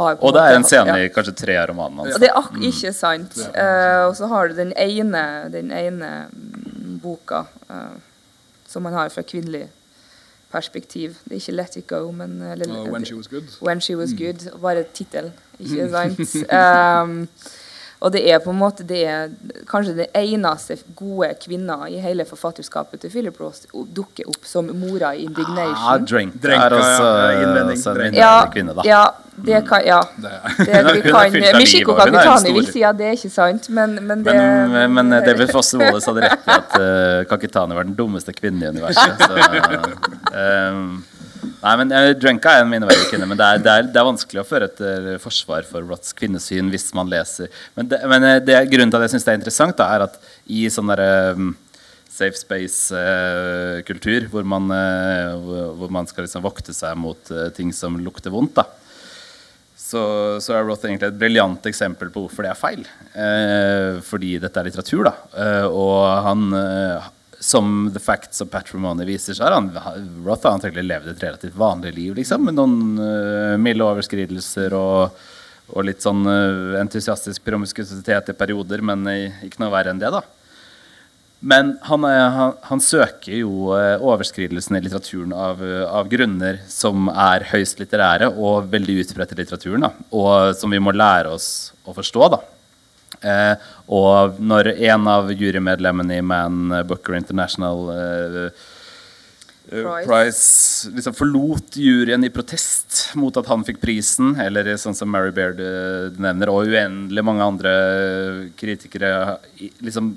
Og 0.00 0.32
det 0.32 0.40
er 0.40 0.56
en 0.56 0.64
scene 0.64 0.96
ja. 0.96 1.04
i 1.04 1.12
kanskje 1.12 1.34
tre 1.36 1.56
av 1.60 1.68
romanene 1.68 2.00
Og 2.00 2.08
hans. 2.08 2.20
det 2.22 2.30
er 2.30 2.38
ak 2.40 2.56
ikke 2.70 2.92
sant. 2.96 3.36
Eh, 3.52 4.00
og 4.08 4.16
så 4.16 4.28
har 4.30 4.48
du 4.48 4.56
den 4.56 4.72
ene, 4.80 5.22
den 5.52 5.70
ene 5.70 6.12
mm, 6.32 7.00
boka 7.02 7.44
uh, 7.68 7.96
som 8.68 8.82
man 8.82 8.96
har 8.96 9.12
fra 9.12 9.22
kvinnelig 9.22 9.68
perspektiv. 10.54 11.18
Det 11.24 11.32
er 11.32 11.42
ikke 11.42 11.52
'Let 11.52 11.76
It 11.76 11.86
Go', 11.86 12.10
men 12.12 12.42
eller, 12.42 12.78
Og 12.78 12.88
When 12.92 13.04
She 13.04 13.16
Was 13.16 13.28
Good. 13.28 13.58
When 13.62 13.80
She 13.80 13.96
Was 13.96 14.10
Good. 14.18 14.60
Bare 14.60 14.84
tittelen, 14.94 15.32
ikke 15.58 15.90
sant? 15.90 16.18
Um, 16.52 17.28
og 18.00 18.12
det 18.12 18.22
er 18.30 18.38
på 18.42 18.50
en 18.52 18.58
måte 18.58 18.84
det 18.86 19.00
er 19.08 19.28
kanskje 19.70 19.94
den 19.96 20.16
eneste 20.18 20.76
gode 20.96 21.30
kvinna 21.40 21.84
i 21.88 22.00
hele 22.02 22.26
forfatterskapet 22.28 23.00
til 23.00 23.10
Philip 23.10 23.38
Roth 23.40 23.68
dukker 23.96 24.28
opp 24.28 24.44
som 24.48 24.68
mora 24.76 25.14
i 25.14 25.24
Ah, 25.24 25.30
'Indignation'. 25.30 26.06
Drink 26.06 26.42
Drenka, 26.42 26.66
er 26.66 26.74
også, 26.74 27.04
ja, 27.04 27.62
også 27.70 27.90
en 27.90 27.96
mindreårig 27.96 28.52
kvinne, 28.52 28.74
da. 28.74 28.82
ja, 28.84 29.04
det 29.46 29.62
kan 29.68 29.80
Ja. 29.86 30.00
Det, 30.16 30.30
Det, 30.66 30.94
vi 30.94 31.00
kan, 31.10 31.56
Michiko 31.56 31.94
Kakutani 31.94 32.52
vil 32.52 32.66
si 32.72 32.82
at 32.82 32.98
det 32.98 33.06
er 33.06 33.16
ikke 33.16 33.30
sant, 33.30 33.70
men, 33.70 33.98
men 34.02 34.24
det 34.24 34.34
Men, 34.34 34.94
men 34.94 35.10
David 35.10 35.48
Fosse 35.52 35.78
Wallace 35.78 36.10
hadde 36.10 36.28
rett 36.28 36.46
i 36.46 36.50
at 36.58 36.76
uh, 36.80 37.24
Kakitani 37.30 37.74
var 37.74 37.82
den 37.82 37.94
dummeste 37.94 38.32
kvinnen 38.32 38.62
i 38.62 38.66
universet. 38.66 39.18
Så, 39.18 39.34
um, 40.70 41.04
nei, 41.64 41.74
men 41.80 41.94
uh, 41.94 42.12
Drenka 42.18 42.52
er 42.52 42.62
en 42.64 42.70
minneverdig 42.70 43.08
kvinne, 43.10 43.28
men 43.30 43.40
det 43.40 43.46
er, 43.48 43.64
det, 43.64 43.72
er, 43.72 43.90
det 43.90 44.00
er 44.00 44.06
vanskelig 44.10 44.42
å 44.42 44.46
føre 44.48 44.70
et 44.70 44.80
forsvar 45.22 45.66
for 45.68 45.80
Roths 45.88 46.14
kvinnesyn 46.16 46.70
hvis 46.72 46.90
man 46.96 47.10
leser 47.10 47.50
Men, 47.74 47.90
det, 47.90 48.00
men 48.10 48.28
det, 48.44 48.60
grunnen 48.72 48.92
til 48.92 49.00
at 49.00 49.08
jeg 49.08 49.16
syns 49.16 49.26
det 49.26 49.34
er 49.34 49.40
interessant, 49.40 49.76
da, 49.80 49.90
er 49.96 50.06
at 50.06 50.20
i 50.46 50.64
sånn 50.72 50.92
derre 50.92 51.34
um, 51.34 51.52
safe 52.14 52.38
space-kultur, 52.38 54.28
hvor, 54.30 54.46
hvor, 54.46 55.90
man 55.90 56.06
skal 56.06 56.22
liksom 56.28 56.44
vokte 56.44 56.70
seg 56.76 56.94
mot 56.94 57.32
ting 57.56 57.72
som 57.74 57.98
lukter 57.98 58.30
vondt, 58.30 58.60
da 58.60 58.68
så, 59.84 60.02
så 60.42 60.56
er 60.56 60.64
Roth 60.66 60.86
egentlig 60.88 61.10
et 61.10 61.18
briljant 61.18 61.66
eksempel 61.68 62.10
på 62.12 62.24
hvorfor 62.24 62.46
det 62.46 62.52
er 62.52 62.58
feil. 62.58 62.84
Eh, 63.12 64.00
fordi 64.06 64.36
dette 64.42 64.60
er 64.60 64.68
litteratur, 64.68 65.04
da. 65.06 65.14
Eh, 65.44 65.66
og 65.68 65.98
han 66.26 66.46
eh, 66.58 67.10
Som 67.44 67.90
The 67.92 68.00
Facts 68.00 68.40
of 68.40 68.48
Patrimony 68.52 69.04
viser, 69.04 69.36
så 69.36 69.44
har 69.44 69.56
han 69.58 69.68
Roth 70.24 70.46
har 70.46 70.54
antakelig 70.56 70.86
levd 70.86 71.10
et 71.12 71.24
relativt 71.26 71.58
vanlig 71.60 71.92
liv, 71.92 72.14
liksom, 72.16 72.46
med 72.48 72.56
noen 72.56 72.76
uh, 72.96 73.56
milde 73.60 73.84
overskridelser 73.84 74.72
og, 74.78 75.18
og 75.74 75.84
litt 75.84 76.00
sånn 76.04 76.24
uh, 76.24 76.78
entusiastisk 76.80 77.44
promiskuitet 77.44 78.32
i 78.32 78.36
perioder, 78.38 78.80
men 78.80 79.04
uh, 79.10 79.44
ikke 79.44 79.60
noe 79.60 79.74
verre 79.74 79.92
enn 79.92 80.00
det, 80.00 80.14
da. 80.14 80.24
Men 81.44 81.74
han, 81.84 82.04
han, 82.08 82.54
han 82.64 82.80
søker 82.80 83.34
jo 83.36 83.50
overskridelsene 83.68 84.08
overskridelsen 84.14 84.78
i 84.78 84.80
litteraturen 84.80 85.32
av, 85.36 85.60
eh, 85.60 85.82
av 85.84 86.08
grunner 86.08 86.62
som 86.72 87.10
er 87.10 87.44
høyst 87.50 87.82
litterære 87.82 88.30
og 88.32 88.70
veldig 88.72 88.94
utbredt 89.02 89.34
i 89.34 89.40
litteraturen, 89.42 89.84
da, 89.84 89.90
og 90.16 90.56
som 90.56 90.72
vi 90.72 90.80
må 90.80 90.94
lære 90.96 91.34
oss 91.36 91.74
å 91.84 91.92
forstå. 91.92 92.30
da. 92.32 92.40
Eh, 93.24 93.66
og 93.96 94.38
når 94.40 94.74
en 94.74 95.10
av 95.10 95.32
jurymedlemmene 95.32 96.20
i 96.20 96.24
Man 96.24 96.74
Booker 96.88 97.16
International 97.16 97.86
eh, 97.94 98.64
Price. 99.64 100.06
Prize. 100.06 100.06
Prize 100.06 100.90
liksom 100.94 101.14
forlot 101.14 101.76
juryen 101.76 102.24
i 102.24 102.30
protest 102.30 103.14
mot 103.16 103.36
at 103.36 103.48
han 103.48 103.64
fikk 103.64 103.80
prisen, 103.80 104.34
eller 104.40 104.68
sånn 104.76 104.96
som 104.96 105.08
Mary 105.10 105.32
Baird 105.34 105.62
eh, 105.62 106.12
nevner, 106.20 106.52
og 106.52 106.68
uendelig 106.68 107.24
mange 107.24 107.46
andre 107.48 107.72
kritikere 108.60 109.38
liksom 109.80 110.14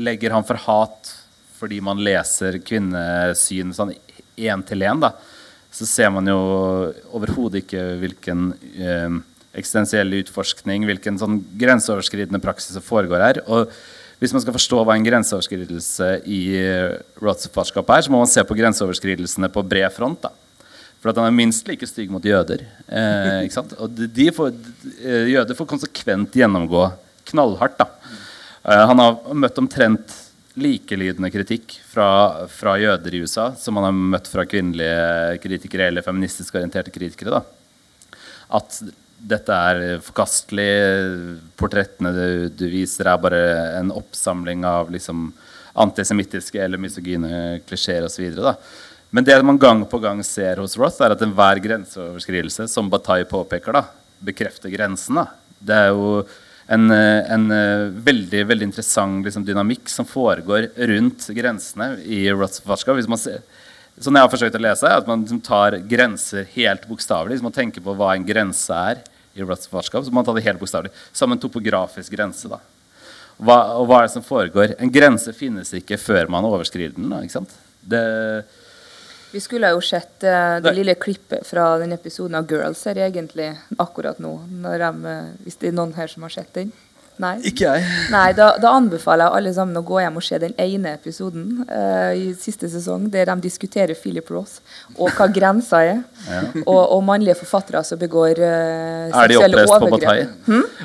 legger 0.00 0.32
han 0.32 0.48
for 0.48 0.60
hat 0.66 1.12
fordi 1.56 1.78
man 1.80 2.02
leser 2.04 2.58
kvinnesyn 2.64 3.72
sånn 3.76 3.94
én 4.36 4.64
til 4.68 4.84
én, 4.84 5.00
da, 5.00 5.14
så 5.72 5.86
ser 5.88 6.10
man 6.12 6.28
jo 6.28 6.36
overhodet 7.16 7.62
ikke 7.62 7.84
hvilken 8.02 8.50
eh, 8.76 9.20
eksistensiell 9.56 10.18
utforskning, 10.22 10.86
hvilken 10.88 11.20
sånn 11.20 11.40
grenseoverskridende 11.58 12.42
praksis 12.42 12.76
som 12.76 12.84
foregår 12.84 13.24
her. 13.24 13.42
Og 13.46 13.72
hvis 14.20 14.32
man 14.32 14.40
skal 14.44 14.56
forstå 14.56 14.82
hva 14.84 14.96
en 14.96 15.04
grenseoverskridelse 15.04 16.10
i 16.24 16.40
uh, 16.56 16.96
Roths 17.20 17.50
farskap 17.52 17.90
er, 17.92 18.06
så 18.06 18.12
må 18.12 18.22
man 18.22 18.30
se 18.32 18.44
på 18.44 18.56
grenseoverskridelsene 18.56 19.52
på 19.52 19.64
bred 19.66 19.92
front. 19.92 20.22
da. 20.24 20.32
For 21.06 21.12
at 21.12 21.20
han 21.20 21.28
er 21.28 21.36
minst 21.36 21.68
like 21.68 21.86
stygg 21.86 22.10
mot 22.10 22.24
jøder. 22.24 22.64
Eh, 22.88 23.44
ikke 23.46 23.54
sant? 23.54 23.74
Og 23.78 23.92
de, 23.94 24.08
de 24.10 24.24
får, 24.34 24.54
eh, 24.98 25.28
jøder 25.34 25.54
får 25.54 25.68
konsekvent 25.70 26.34
gjennomgå 26.34 26.88
knallhardt. 27.30 27.76
da. 27.78 27.86
Eh, 28.64 28.84
han 28.90 29.02
har 29.02 29.36
møtt 29.36 29.60
omtrent 29.62 30.16
likelydende 30.56 31.30
kritikk 31.30 31.76
fra, 31.86 32.08
fra 32.48 32.78
jøder 32.80 33.14
i 33.14 33.20
USA 33.22 33.50
som 33.60 33.76
han 33.76 33.90
har 33.90 33.98
møtt 34.16 34.30
fra 34.32 34.46
kvinnelige 34.48 35.36
kritikere 35.44 35.90
eller 35.90 36.02
feministisk 36.02 36.56
orienterte 36.56 36.90
kritikere. 36.90 37.38
da. 37.38 38.18
At 38.58 38.80
dette 39.26 39.58
er 39.70 40.00
forkastelig. 40.04 40.68
Portrettene 41.58 42.12
du, 42.14 42.26
du 42.54 42.66
viser, 42.70 43.08
er 43.10 43.22
bare 43.22 43.42
en 43.80 43.92
oppsamling 43.94 44.64
av 44.68 44.92
liksom, 44.94 45.30
antisemittiske 45.76 46.60
eller 46.62 46.80
misogyne 46.80 47.58
klisjeer 47.66 48.06
osv. 48.06 48.40
Men 49.10 49.26
det 49.26 49.36
man 49.46 49.58
gang 49.58 49.84
på 49.88 50.00
gang 50.02 50.22
ser 50.26 50.62
hos 50.62 50.76
Roth, 50.78 51.02
er 51.02 51.14
at 51.14 51.22
enhver 51.24 51.60
grenseoverskridelse, 51.64 52.68
som 52.70 52.90
Bataille 52.92 53.28
påpeker, 53.28 53.76
da, 53.76 53.86
bekrefter 54.26 54.72
grensen. 54.72 55.20
Da. 55.20 55.26
Det 55.58 55.78
er 55.84 55.92
jo 55.94 56.10
en, 56.72 56.90
en 56.90 57.46
veldig 58.06 58.42
veldig 58.50 58.66
interessant 58.70 59.26
liksom, 59.26 59.44
dynamikk 59.46 59.90
som 59.90 60.08
foregår 60.08 60.70
rundt 60.90 61.28
grensene 61.34 61.94
i 62.02 62.24
Roths 62.34 62.62
farskap. 62.64 62.98
Hvis 62.98 63.10
man 63.10 63.20
ser, 63.22 63.42
sånn 63.98 64.18
jeg 64.18 64.26
har 64.26 64.32
forsøkt 64.32 64.58
å 64.58 64.62
lese, 64.62 64.86
er 64.86 65.02
at 65.02 65.10
man 65.10 65.22
liksom 65.24 65.42
tar 65.46 65.78
grenser 65.88 66.48
helt 66.56 66.88
bokstavelig. 66.90 67.38
Hvis 67.38 67.46
man 67.46 67.54
tenker 67.54 67.84
på 67.84 67.94
hva 67.96 68.14
en 68.14 68.26
grense 68.26 68.80
er 68.90 69.04
i 69.36 69.70
farskap, 69.70 70.04
så 70.04 70.10
må 70.10 70.20
man 70.20 70.28
ta 70.28 70.34
det 70.36 70.44
helt 70.46 70.60
bokstavelig. 70.60 70.92
Som 71.12 71.32
en 71.32 71.40
topografisk 71.42 72.12
grense. 72.16 72.48
da. 72.48 72.60
Hva, 73.36 73.56
og 73.76 73.88
hva 73.88 74.00
er 74.00 74.08
det 74.08 74.14
som 74.14 74.24
foregår? 74.24 74.76
En 74.80 74.92
grense 74.92 75.32
finnes 75.36 75.72
ikke 75.76 75.98
før 76.00 76.30
man 76.32 76.46
overskrider 76.48 76.96
den. 76.96 77.10
Da, 77.12 77.20
ikke 77.24 77.36
sant? 77.36 77.52
Det, 77.86 78.00
Vi 79.34 79.42
skulle 79.44 79.70
jo 79.74 79.82
sett 79.84 80.24
uh, 80.24 80.56
det 80.64 80.72
lille 80.78 80.96
klippet 80.98 81.44
fra 81.46 81.74
den 81.82 81.92
episoden 81.92 82.38
av 82.38 82.48
Girls 82.50 82.82
her 82.88 83.02
egentlig 83.04 83.50
akkurat 83.76 84.18
nå. 84.22 84.32
De, 84.48 85.16
hvis 85.44 85.60
det 85.60 85.70
er 85.70 85.76
noen 85.76 85.94
her 85.98 86.10
som 86.10 86.24
har 86.24 86.32
sett 86.32 86.54
den. 86.56 86.72
Nei? 87.22 87.34
Ikke 87.48 87.64
jeg. 87.64 87.84
Nei, 88.12 88.26
da, 88.36 88.50
da 88.60 88.74
anbefaler 88.76 89.24
jeg 89.30 89.40
alle 89.40 89.52
sammen 89.56 89.80
å 89.80 89.82
gå 89.86 90.00
hjem 90.02 90.18
og 90.20 90.24
se 90.26 90.40
den 90.42 90.52
ene 90.60 90.92
episoden 90.98 91.62
uh, 91.64 92.12
i 92.12 92.34
siste 92.36 92.68
sesong, 92.72 93.06
der 93.12 93.30
de 93.30 93.36
diskuterer 93.46 93.96
Philip 93.96 94.28
Ross 94.34 94.58
og 94.98 95.08
hva 95.16 95.28
grensa 95.32 95.80
er. 95.86 96.02
Og, 96.66 96.80
og 96.80 97.00
mannlige 97.06 97.38
forfattere 97.40 97.82
som 97.86 98.00
begår 98.00 98.42
uh, 98.42 99.14
Er 99.22 99.32
de 99.32 99.40
oppreist 99.40 99.76
på 99.80 99.90
Batai? 99.96 100.18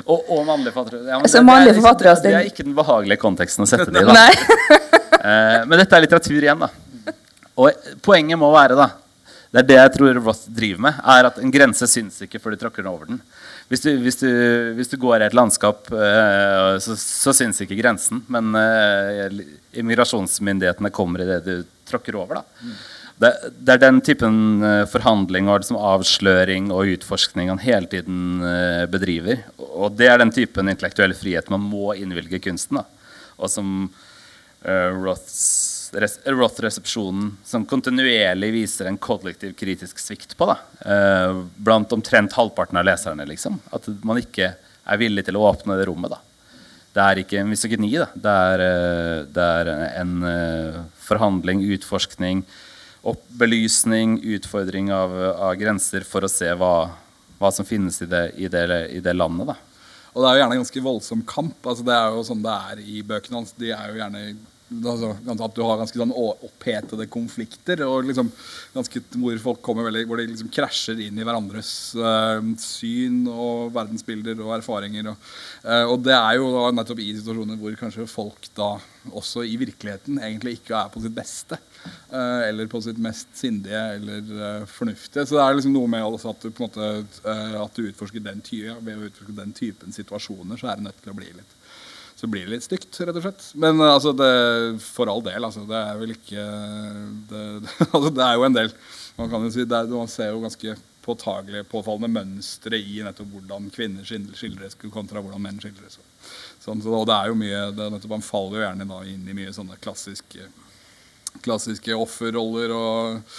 Og, 0.06 0.18
og 0.32 0.46
mannlige 0.48 0.72
forfattere. 0.72 1.04
Ja, 1.08 1.20
men 1.20 1.28
Så 1.28 1.40
det, 1.40 1.46
mannlige 1.50 1.74
det, 1.74 1.76
er 1.76 1.82
forfattere, 1.82 2.16
det, 2.16 2.30
det 2.30 2.40
er 2.40 2.50
ikke 2.52 2.66
den 2.66 2.78
behagelige 2.78 3.22
konteksten 3.22 3.66
å 3.66 3.68
sette 3.68 3.90
det 3.92 4.06
i. 4.06 4.10
da. 4.12 4.80
Eh, 5.22 5.60
men 5.70 5.78
dette 5.78 5.94
er 5.94 6.02
litteratur 6.02 6.34
igjen, 6.34 6.64
da. 6.64 7.14
Og 7.62 7.90
poenget 8.02 8.38
må 8.40 8.48
være, 8.50 8.74
da 8.74 8.88
Det 9.52 9.60
er 9.60 9.66
det 9.68 9.76
jeg 9.76 9.92
tror 9.96 10.18
Roth 10.18 10.48
driver 10.56 10.80
med, 10.88 11.00
er 11.14 11.28
at 11.28 11.38
en 11.38 11.52
grense 11.52 11.86
syns 11.86 12.22
ikke 12.24 12.40
før 12.42 12.56
du 12.56 12.62
tråkker 12.64 12.88
over 12.88 13.10
den. 13.10 13.20
Hvis 13.72 13.80
du, 13.86 13.90
hvis 14.04 14.18
du, 14.20 14.28
hvis 14.76 14.90
du 14.92 14.98
går 15.00 15.22
i 15.22 15.26
et 15.30 15.36
landskap, 15.36 15.86
eh, 15.96 16.74
så, 16.84 16.92
så 17.00 17.32
syns 17.32 17.62
ikke 17.64 17.78
grensen. 17.78 18.20
Men 18.28 18.52
eh, 18.58 19.38
immigrasjonsmyndighetene 19.80 20.90
kommer 20.92 21.22
i 21.24 21.28
det 21.30 21.38
du 21.46 21.54
tråkker 21.88 22.18
over. 22.20 22.42
da. 22.42 22.74
Det, 23.22 23.30
det 23.64 23.72
er 23.72 23.80
den 23.80 24.02
typen 24.04 24.36
eh, 24.66 24.82
forhandling 24.92 25.48
og 25.48 25.62
liksom 25.62 25.80
avsløring 25.80 26.68
og 26.74 26.92
utforskning 26.98 27.48
han 27.48 27.62
hele 27.64 27.88
tiden 27.88 28.44
bedriver. 28.92 29.46
Og 29.56 29.96
det 29.96 30.10
er 30.10 30.20
den 30.20 30.34
typen 30.36 30.68
intellektuell 30.68 31.16
frihet 31.16 31.48
man 31.52 31.64
må 31.64 31.94
innvilge 31.96 32.42
kunsten. 32.44 32.82
da. 32.82 32.84
Og 33.40 33.48
som 33.50 33.70
uh, 33.88 34.90
Roths, 35.00 35.81
Roth-resepsjonen 35.92 37.36
som 37.44 37.66
kontinuerlig 37.68 38.48
viser 38.54 38.88
en 38.88 38.98
kollektiv 38.98 39.52
kritisk 39.58 39.98
svikt 40.00 40.36
på. 40.38 40.48
Da. 40.48 40.56
Eh, 40.88 41.42
blant 41.56 41.92
omtrent 41.92 42.32
halvparten 42.32 42.78
av 42.80 42.86
leserne. 42.88 43.26
liksom. 43.28 43.60
At 43.70 43.88
man 44.02 44.20
ikke 44.22 44.54
er 44.56 44.98
villig 45.00 45.26
til 45.26 45.36
å 45.36 45.44
åpne 45.50 45.76
det 45.76 45.86
rommet. 45.90 46.10
da. 46.10 46.20
Det 46.92 47.00
er 47.00 47.20
ikke 47.22 47.40
en 47.40 47.48
misogyni. 47.48 47.92
Det, 47.92 48.32
er, 48.32 48.60
eh, 48.60 49.24
det 49.24 49.48
er 49.60 49.72
en 50.00 50.22
eh, 50.28 50.80
forhandling, 50.96 51.64
utforskning, 51.76 52.44
opp, 53.02 53.22
belysning, 53.28 54.18
utfordring 54.36 54.92
av, 54.92 55.12
av 55.34 55.54
grenser 55.60 56.04
for 56.08 56.24
å 56.24 56.30
se 56.30 56.48
hva, 56.56 56.90
hva 57.38 57.52
som 57.52 57.68
finnes 57.68 58.00
i 58.04 58.08
det, 58.08 58.32
i 58.36 58.48
det, 58.48 58.64
i 58.96 59.00
det 59.00 59.12
landet. 59.16 59.52
Da. 59.52 59.56
Og 60.12 60.20
det 60.20 60.28
er 60.28 60.34
jo 60.34 60.42
gjerne 60.42 60.56
en 60.56 60.62
ganske 60.64 60.84
voldsom 60.84 61.22
kamp. 61.28 61.66
altså 61.66 61.84
Det 61.84 61.94
er 61.96 62.16
jo 62.16 62.24
sånn 62.28 62.44
det 62.44 62.56
er 62.72 62.82
i 62.84 63.04
bøkene 63.04 63.40
hans. 63.40 63.54
De 63.56 63.72
er 63.72 63.92
jo 63.92 64.00
gjerne 64.00 64.24
altså, 64.80 65.10
At 65.32 65.56
du 65.56 65.62
har 65.64 65.80
ganske 65.80 65.98
sånn 65.98 66.14
opphetede 66.14 67.06
konflikter. 67.12 67.82
og 67.86 68.06
liksom 68.08 68.30
ganske 68.74 69.02
Hvor 69.14 69.42
folk 69.46 69.62
kommer 69.62 69.88
veldig 69.88 70.06
Hvor 70.08 70.20
de 70.20 70.28
liksom 70.30 70.52
krasjer 70.52 71.00
inn 71.06 71.18
i 71.18 71.26
hverandres 71.26 71.72
uh, 71.98 72.40
syn 72.60 73.26
og 73.30 73.72
verdensbilder 73.74 74.40
og 74.42 74.56
erfaringer. 74.58 75.12
Og, 75.12 75.28
uh, 75.66 75.84
og 75.92 76.02
det 76.06 76.16
er 76.16 76.38
jo 76.38 76.50
da 76.54 76.70
nettopp 76.74 77.02
i 77.02 77.12
situasjoner 77.18 77.60
hvor 77.60 77.76
kanskje 77.78 78.08
folk 78.10 78.48
da 78.56 78.74
også 79.10 79.42
i 79.42 79.56
virkeligheten 79.58 80.20
egentlig 80.22 80.60
ikke 80.60 80.76
er 80.78 80.90
på 80.92 81.02
sitt 81.02 81.14
beste. 81.16 81.58
Uh, 82.12 82.42
eller 82.46 82.70
på 82.70 82.80
sitt 82.84 83.00
mest 83.02 83.32
sindige 83.34 83.80
eller 83.96 84.66
fornuftige. 84.70 85.26
Så 85.26 85.38
det 85.38 85.42
er 85.44 85.56
liksom 85.58 85.74
noe 85.74 85.90
med 85.90 86.06
også 86.06 86.34
at 86.34 86.44
du 86.44 86.50
på 86.50 86.64
en 86.64 86.70
måte 86.70 87.32
At 87.62 87.74
du 87.76 87.88
utforsker 87.88 88.22
den, 88.22 88.44
ty 88.44 88.62
ved 88.68 88.94
å 88.94 89.08
utforske 89.08 89.34
den 89.36 89.56
typen 89.56 89.94
situasjoner, 89.94 90.60
så 90.60 90.70
er 90.70 90.78
det 90.78 90.88
nødt 90.90 91.02
til 91.02 91.14
å 91.14 91.18
bli 91.18 91.32
litt 91.34 91.58
så 92.22 92.28
blir 92.30 92.44
det 92.46 92.52
litt 92.52 92.62
stygt, 92.62 93.00
rett 93.02 93.16
og 93.18 93.24
slett. 93.24 93.44
Men 93.58 93.80
eh, 93.82 93.90
altså, 93.90 94.12
det, 94.14 94.30
for 94.84 95.10
all 95.10 95.24
del, 95.26 95.42
altså. 95.42 95.64
Det 95.66 95.74
er 95.74 95.96
vel 95.98 96.14
ikke 96.14 96.44
Det, 97.32 97.40
det, 97.64 97.72
altså, 97.88 98.12
det 98.14 98.22
er 98.22 98.36
jo 98.38 98.44
en 98.46 98.58
del 98.60 98.70
Man 99.16 99.32
kan 99.32 99.42
jo 99.42 99.50
si, 99.50 99.64
er, 99.66 99.90
man 99.90 100.10
ser 100.10 100.30
jo 100.30 100.44
ganske 100.44 100.76
påtagelig 101.02 101.64
påfallende 101.66 102.12
mønstre 102.14 102.78
i 102.78 103.00
nettopp 103.02 103.32
hvordan 103.32 103.66
kvinner 103.74 104.06
skildres 104.06 104.76
kontra 104.84 105.18
hvordan 105.18 105.42
menn 105.42 105.58
skildres. 105.58 105.98
Sånn, 106.62 106.78
så, 106.78 106.92
og 106.94 107.08
det 107.10 107.16
er 107.16 107.32
jo 107.32 107.40
mye 107.40 107.64
det 107.74 107.88
nettopp, 107.90 108.12
Man 108.14 108.22
faller 108.22 108.60
jo 108.60 108.64
gjerne 108.68 108.86
da 108.86 109.00
inn 109.10 109.26
i 109.26 109.34
mye 109.34 109.56
sånne 109.56 109.80
klassiske 109.82 110.46
klassiske 111.42 111.96
offerroller 111.96 112.70
og 112.76 113.34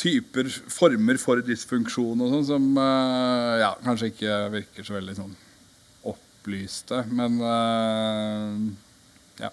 typer, 0.00 0.50
former 0.72 1.20
for 1.22 1.46
dysfunksjon 1.46 2.26
og 2.26 2.34
sånn, 2.34 2.46
som 2.50 2.70
eh, 2.82 3.56
ja, 3.62 3.74
kanskje 3.86 4.10
ikke 4.10 4.38
virker 4.56 4.88
så 4.88 4.98
veldig 4.98 5.20
sånn 5.20 5.34
opplyste. 6.46 7.04
Men 7.10 7.40
eh, 7.40 8.72
ja. 9.36 9.50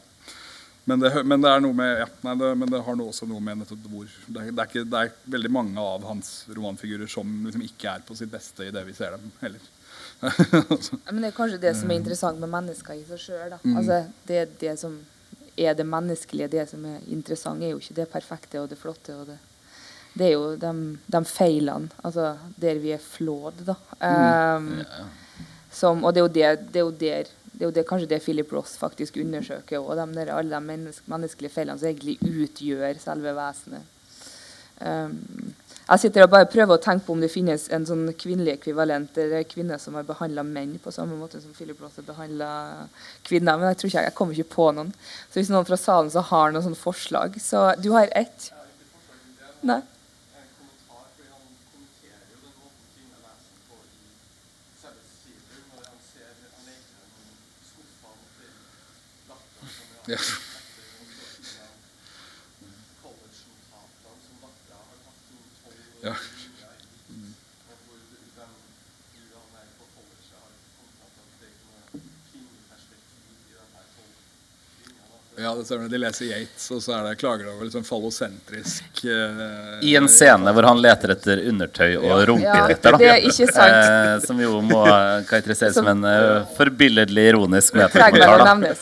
Men 0.85 0.99
det, 0.99 1.23
men 1.23 1.41
det 1.41 1.49
er 1.49 1.61
noe 1.63 1.73
med 1.73 1.99
ja, 1.99 2.07
nei, 2.21 2.35
det, 2.35 2.55
Men 2.55 2.71
det 2.71 2.81
har 2.85 2.97
noe, 2.99 3.13
også 3.13 3.27
noe 3.29 3.41
med 3.41 3.61
nettopp 3.61 3.85
hvor 3.89 4.09
det 4.27 4.41
er, 4.41 4.51
det, 4.51 4.59
er 4.59 4.67
ikke, 4.69 4.83
det 4.89 4.99
er 4.99 5.13
veldig 5.35 5.51
mange 5.51 5.79
av 5.79 6.03
hans 6.05 6.43
romanfigurer 6.51 7.07
som 7.07 7.29
liksom 7.45 7.63
ikke 7.65 7.95
er 7.95 8.03
på 8.05 8.17
sitt 8.19 8.31
beste 8.31 8.67
i 8.67 8.73
det 8.73 8.83
vi 8.87 8.95
ser 8.97 9.15
dem 9.15 9.31
heller. 9.41 9.71
Men 10.23 11.23
det 11.23 11.31
er 11.31 11.35
kanskje 11.35 11.61
det 11.63 11.73
som 11.79 11.89
er 11.89 11.99
interessant 11.99 12.39
med 12.39 12.51
mennesker 12.51 12.99
i 12.99 13.07
seg 13.07 13.19
sjøl. 13.19 13.57
Altså, 13.73 14.03
det, 14.27 14.43
det 14.61 14.77
som 14.79 14.99
er 15.59 15.75
det 15.77 15.85
menneskelige, 15.87 16.51
det 16.53 16.67
som 16.69 16.85
er 16.87 17.01
interessant, 17.11 17.63
er 17.63 17.73
jo 17.73 17.81
ikke 17.81 17.97
det 17.97 18.11
perfekte 18.11 18.61
og 18.61 18.69
det 18.71 18.79
flotte. 18.79 19.17
og 19.17 19.27
det 19.31 19.39
det 20.13 20.27
er 20.27 20.35
jo 20.35 20.49
de, 20.61 20.71
de 21.09 21.19
feilene, 21.25 21.89
altså 22.05 22.35
der 22.61 22.77
vi 22.81 22.91
er 22.93 23.01
flådd, 23.01 23.63
da. 23.65 23.75
Um, 23.97 24.67
som, 25.73 26.03
og 26.03 26.13
det 26.13 26.23
er, 26.23 26.27
det, 26.27 26.67
det, 26.73 26.79
er 26.79 26.85
jo 26.85 26.91
der, 26.91 27.31
det 27.53 27.61
er 27.61 27.69
jo 27.69 27.73
det, 27.73 27.87
kanskje 27.89 28.09
det 28.11 28.21
Philip 28.23 28.53
Ross 28.53 28.77
faktisk 28.77 29.17
undersøker. 29.17 29.81
Og 29.81 29.97
de 29.97 30.27
alle 30.29 30.49
de 30.49 30.61
menneske, 30.61 31.03
menneskelige 31.11 31.53
feilene 31.53 31.79
som 31.79 31.89
egentlig 31.89 32.19
utgjør 32.21 33.01
selve 33.01 33.35
vesenet. 33.37 33.89
Um, 34.83 35.53
jeg 35.83 35.99
sitter 35.99 36.23
og 36.23 36.31
bare 36.31 36.47
prøver 36.47 36.77
å 36.77 36.81
tenke 36.81 37.05
på 37.05 37.13
om 37.13 37.21
det 37.21 37.31
finnes 37.31 37.65
en 37.75 37.85
sånn 37.87 38.05
kvinnelig 38.19 38.55
ekvivalent. 38.55 39.17
Eller 39.19 39.43
kvinner 39.47 39.81
som 39.81 39.97
har 39.99 40.05
behandla 40.07 40.45
menn 40.47 40.77
på 40.81 40.93
samme 40.95 41.17
måte 41.19 41.41
som 41.43 41.55
Philip 41.55 41.81
Ross 41.83 41.97
har 41.99 42.07
behandla 42.07 42.49
kvinner. 43.27 43.59
Men 43.59 43.73
jeg 43.73 43.81
tror 43.81 43.91
ikke 43.91 43.99
jeg, 43.99 44.11
jeg 44.11 44.17
kommer 44.19 44.37
ikke 44.37 44.55
på 44.55 44.69
noen. 44.77 44.93
Så 45.27 45.41
hvis 45.41 45.51
noen 45.51 45.67
fra 45.67 45.79
salen 45.79 46.13
så 46.13 46.23
har 46.29 46.53
noen 46.53 46.63
sånne 46.63 46.79
forslag 46.79 47.35
Så 47.43 47.65
du 47.83 47.91
har 47.95 48.11
ett? 48.15 48.47
Nei? 49.63 49.81
Ja. 60.07 60.17
Ja. 66.03 66.15
Ja, 75.35 75.55
det 75.55 75.65
stemmer. 75.65 75.87
De 75.89 75.97
leser 75.97 76.25
Yates, 76.25 76.71
og 76.71 76.83
så 76.83 76.93
er 76.93 77.07
det 77.07 77.15
klager 77.19 77.45
de 77.45 77.51
over 77.51 77.65
liksom 77.65 77.83
fallosentrisk 77.83 79.01
eh, 79.09 79.79
I 79.81 79.95
en 79.97 80.07
scene 80.11 80.53
hvor 80.53 80.67
han 80.69 80.79
leter 80.81 81.15
etter 81.15 81.41
undertøy 81.49 81.95
og 81.97 82.05
Ja, 82.43 82.67
er 83.09 83.25
ikke 83.31 83.47
sant. 83.49 83.73
Eh, 83.73 84.13
som 84.27 84.39
jo 84.43 84.61
må 84.61 84.83
karakteriseres 85.27 85.75
som 85.79 85.89
en 85.89 86.05
uh, 86.05 86.45
forbilledlig 86.59 87.25
ironisk 87.33 87.73
metakommentar. 87.79 88.13
vel 88.13 88.29
å 88.29 88.45
da. 88.45 88.53
nevnes. 88.53 88.81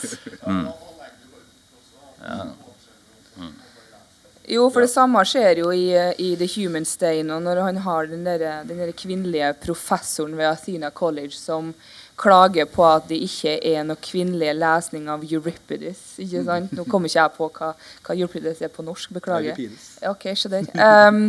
Jo, 4.52 4.66
for 4.68 4.84
det 4.84 4.90
samme 4.92 5.22
skjer 5.24 5.62
jo 5.62 5.70
i, 5.72 5.86
i 6.20 6.34
The 6.36 6.48
Human 6.58 6.84
Stain. 6.84 7.30
Og 7.32 7.40
når 7.44 7.62
han 7.64 7.80
har 7.86 8.10
den, 8.10 8.26
der, 8.26 8.62
den 8.68 8.82
der 8.82 8.92
kvinnelige 8.92 9.52
professoren 9.62 10.36
ved 10.36 10.50
Athena 10.50 10.90
College 10.92 11.32
som 11.38 11.72
klager 12.20 12.68
på 12.68 12.84
at 12.86 13.08
det 13.08 13.18
ikke 13.24 13.54
er 13.72 13.86
noe 13.86 14.00
kvinnelig 14.02 14.52
lesning 14.58 15.08
av 15.10 15.24
Euripides. 15.24 16.02
ikke 16.20 16.44
sant? 16.46 16.74
Nå 16.76 16.84
kommer 16.84 17.08
ikke 17.08 17.22
jeg 17.22 17.34
på 17.38 17.48
hva, 17.56 17.70
hva 18.04 18.18
Euripides 18.18 18.60
er 18.62 18.74
på 18.74 18.84
norsk. 18.86 19.14
Beklager. 19.16 19.56
Ok, 20.10 20.28
skjønner. 20.36 20.68
Um, 21.08 21.24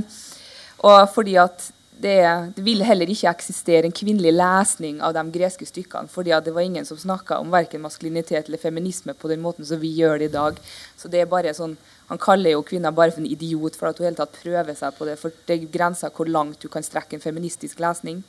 og 0.84 1.08
fordi 1.16 1.38
at 1.40 1.72
det, 2.04 2.20
det 2.58 2.64
vil 2.66 2.84
heller 2.84 3.10
ikke 3.10 3.32
eksistere 3.32 3.88
en 3.88 3.96
kvinnelig 3.96 4.34
lesning 4.36 5.00
av 5.06 5.14
de 5.16 5.24
greske 5.32 5.66
stykkene. 5.68 6.12
fordi 6.12 6.34
at 6.36 6.46
det 6.46 6.54
var 6.54 6.66
ingen 6.66 6.86
som 6.86 7.00
snakka 7.00 7.40
om 7.40 7.52
verken 7.54 7.82
maskulinitet 7.82 8.50
eller 8.50 8.60
feminisme 8.60 9.14
på 9.14 9.32
den 9.32 9.42
måten 9.42 9.66
som 9.66 9.80
vi 9.80 9.94
gjør 9.96 10.20
det 10.20 10.32
i 10.32 10.34
dag. 10.34 10.60
Så 10.98 11.08
det 11.08 11.24
er 11.24 11.32
bare 11.32 11.54
sånn, 11.56 11.78
Han 12.14 12.22
kaller 12.22 12.54
jo 12.54 12.66
kvinner 12.66 12.94
bare 12.94 13.10
for 13.12 13.24
en 13.24 13.30
idiot 13.30 13.78
for 13.80 13.90
at 13.90 13.98
hun 13.98 14.06
hele 14.06 14.20
tatt 14.20 14.36
prøver 14.38 14.76
seg 14.78 14.94
på 14.94 15.08
det. 15.10 15.16
For 15.18 15.34
det 15.48 15.56
er 15.56 15.72
grenser 15.74 16.14
hvor 16.14 16.30
langt 16.30 16.62
du 16.62 16.70
kan 16.70 16.86
strekke 16.86 17.18
en 17.18 17.24
feministisk 17.24 17.82
lesning. 17.82 18.22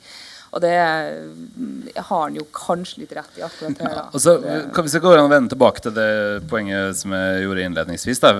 Og 0.55 0.63
det 0.63 0.73
mm, 0.73 1.91
har 1.97 2.23
han 2.23 2.39
jo 2.39 2.47
kanskje 2.55 3.03
litt 3.03 3.13
rett 3.13 3.37
i 3.37 3.43
akkurat 3.45 3.83
her. 3.85 3.93
ja, 3.99 4.07
Og 4.09 4.23
så 4.23 4.37
kan 4.73 4.87
Hvis 4.87 4.97
jeg 4.97 5.03
går 5.05 5.19
an 5.19 5.29
å 5.29 5.33
vende 5.35 5.53
tilbake 5.53 5.85
til 5.85 5.93
det 5.93 6.09
poenget 6.49 6.97
som 6.97 7.13
jeg 7.13 7.45
gjorde 7.45 7.69
innledningsvis 7.69 8.23
da. 8.23 8.33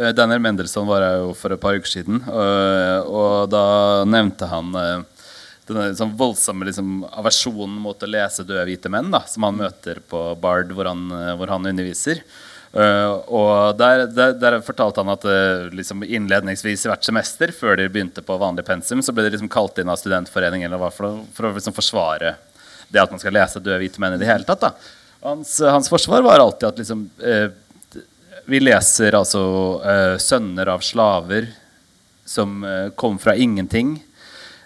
Eh, 0.00 0.10
Daniel 0.16 0.42
Mendelssohn 0.42 0.88
var 0.90 1.06
her 1.06 1.20
jo 1.22 1.34
for 1.38 1.54
et 1.54 1.62
par 1.62 1.76
uker 1.78 1.86
siden, 1.86 2.18
og, 2.26 3.12
og 3.14 3.50
da 3.52 3.66
nevnte 4.10 4.48
han 4.50 4.72
eh, 4.80 5.04
denne 5.68 5.92
sånn 5.96 6.16
voldsomme 6.18 6.66
liksom, 6.68 7.04
aversjonen 7.14 7.76
mot 7.84 8.02
å 8.02 8.10
lese 8.10 8.44
døde 8.44 8.66
hvite 8.68 8.90
menn 8.92 9.12
da, 9.14 9.22
som 9.28 9.46
han 9.46 9.62
møter 9.62 10.00
på 10.10 10.26
Bard, 10.40 10.72
hvor 10.74 10.90
han, 10.90 11.06
eh, 11.14 11.32
hvor 11.38 11.52
han 11.54 11.70
underviser. 11.70 12.24
Eh, 12.74 13.12
og 13.30 13.76
der, 13.78 14.08
der, 14.10 14.32
der 14.34 14.56
fortalte 14.66 15.02
han 15.02 15.12
at 15.12 15.24
uh, 15.28 15.70
liksom 15.70 16.02
innledningsvis 16.02 16.86
i 16.86 16.90
hvert 16.90 17.06
semester, 17.06 17.52
før 17.54 17.78
de 17.78 17.86
begynte 17.86 18.24
på 18.26 18.38
vanlig 18.40 18.64
pensum, 18.66 19.02
så 19.02 19.14
ble 19.14 19.26
de 19.26 19.36
liksom 19.36 19.50
kalt 19.52 19.78
inn 19.78 19.92
av 19.92 20.00
studentforeningen 20.00 20.66
eller 20.66 20.82
hva 20.82 20.90
for, 20.94 21.20
for 21.36 21.46
å 21.46 21.52
liksom 21.54 21.76
forsvare 21.76 22.34
det 22.90 23.02
at 23.02 23.14
man 23.14 23.22
skal 23.22 23.36
lese 23.36 23.62
døde 23.62 23.78
hvite 23.82 24.02
menn 24.02 24.16
i 24.16 24.18
det 24.18 24.26
hele 24.26 24.46
tatt. 24.48 24.82
Hans, 25.22 25.54
hans 25.62 25.90
forsvar 25.90 26.24
var 26.26 26.42
alltid 26.42 26.72
at 26.72 26.82
liksom, 26.82 27.06
uh, 27.22 28.00
vi 28.50 28.60
leser 28.60 29.14
altså 29.16 29.40
sønner 30.20 30.68
av 30.68 30.82
slaver 30.84 31.46
som 32.28 32.58
kom 33.00 33.16
fra 33.22 33.32
ingenting. 33.40 33.94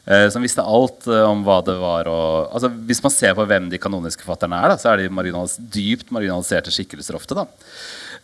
Eh, 0.09 0.26
som 0.32 0.44
visste 0.44 0.64
alt 0.64 1.06
eh, 1.06 1.24
om 1.28 1.44
hva 1.46 1.61
det 1.66 1.76
var 1.78 2.09
å 2.11 2.18
altså, 2.48 2.72
Hvis 2.88 3.04
man 3.04 3.14
ser 3.14 3.36
på 3.38 3.46
hvem 3.48 3.68
de 3.70 3.80
kanoniske 3.80 4.24
forfatterne 4.24 4.59
er, 4.59 4.72
da, 4.72 4.80
så 4.80 4.92
er 4.92 5.04
de 5.04 5.14
marginalis 5.14 5.59
dypt 5.61 6.12
marginaliserte 6.14 6.74
skikkelser 6.74 7.20
ofte. 7.20 7.36
da. 7.38 7.46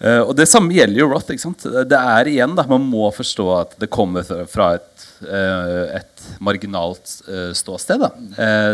Uh, 0.02 0.22
og 0.26 0.32
det 0.36 0.48
samme 0.50 0.74
gjelder 0.74 1.02
jo 1.04 1.10
Roth. 1.12 1.30
ikke 1.30 1.44
sant? 1.44 1.66
Det 1.90 1.98
er 1.98 2.30
igjen 2.30 2.56
da, 2.58 2.66
Man 2.68 2.86
må 2.90 3.06
forstå 3.14 3.48
at 3.60 3.76
det 3.80 3.90
kommer 3.94 4.26
fra- 4.50 4.74
et, 4.80 5.06
uh, 5.22 6.00
et 6.00 6.24
marginalt 6.42 7.18
uh, 7.28 7.52
ståsted. 7.54 8.02
Da. 8.02 8.10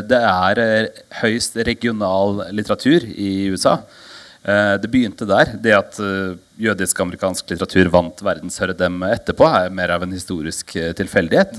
Det 0.07 0.21
er 0.21 0.63
høyst 1.21 1.59
regional 1.67 2.47
litteratur 2.55 3.05
i 3.11 3.51
USA. 3.53 3.81
Det 4.41 4.89
begynte 4.89 5.27
der. 5.29 5.51
Det 5.61 5.73
at 5.77 5.99
jødisk-amerikansk 6.57 7.51
litteratur 7.51 7.91
vant 7.93 8.23
verdenshøredømme 8.25 9.11
etterpå, 9.19 9.45
er 9.45 9.75
mer 9.75 9.93
av 9.93 10.07
en 10.07 10.15
historisk 10.17 10.73
tilfeldighet. 10.97 11.59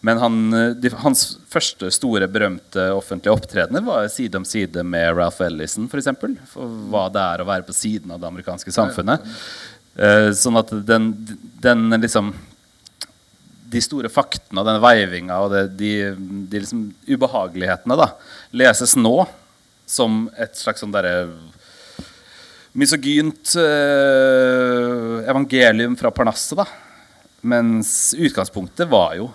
Men 0.00 0.20
han, 0.22 0.36
eh, 0.54 0.74
de, 0.78 0.92
hans 1.02 1.24
første 1.50 1.90
store, 1.94 2.28
berømte 2.30 2.90
offentlige 2.94 3.34
opptredener 3.34 3.82
var 3.86 4.06
side 4.12 4.38
om 4.38 4.46
side 4.46 4.84
med 4.86 5.16
Ralph 5.18 5.42
Ellison, 5.42 5.88
f.eks. 5.88 5.92
For, 5.92 6.02
eksempel, 6.02 6.36
for 6.52 6.76
hva 6.92 7.08
det 7.14 7.24
er 7.24 7.42
å 7.42 7.48
være 7.48 7.66
på 7.66 7.74
siden 7.76 8.14
av 8.14 8.22
det 8.22 8.30
amerikanske 8.30 8.74
samfunnet. 8.74 9.24
Uh, 9.98 10.30
sånn 10.36 10.60
at 10.60 10.70
den, 10.86 11.10
den 11.58 11.88
liksom 11.98 12.30
de 13.68 13.80
store 13.82 14.08
faktene 14.12 14.62
og 14.62 14.68
den 14.68 14.78
veivinga 14.80 15.40
og 15.42 15.50
det, 15.52 15.64
de, 15.76 15.92
de 16.48 16.62
liksom 16.62 16.86
ubehagelighetene 17.08 17.98
da, 17.98 18.12
leses 18.56 18.94
nå 18.96 19.26
som 19.88 20.26
et 20.40 20.56
slags 20.56 20.84
sånn 20.84 20.94
derre 20.94 21.26
misogynt 22.78 23.56
eh, 23.58 25.28
evangelium 25.28 25.96
fra 25.98 26.12
Parnasset. 26.14 26.62
Mens 27.48 28.14
utgangspunktet 28.18 28.88
var 28.90 29.16
jo 29.18 29.28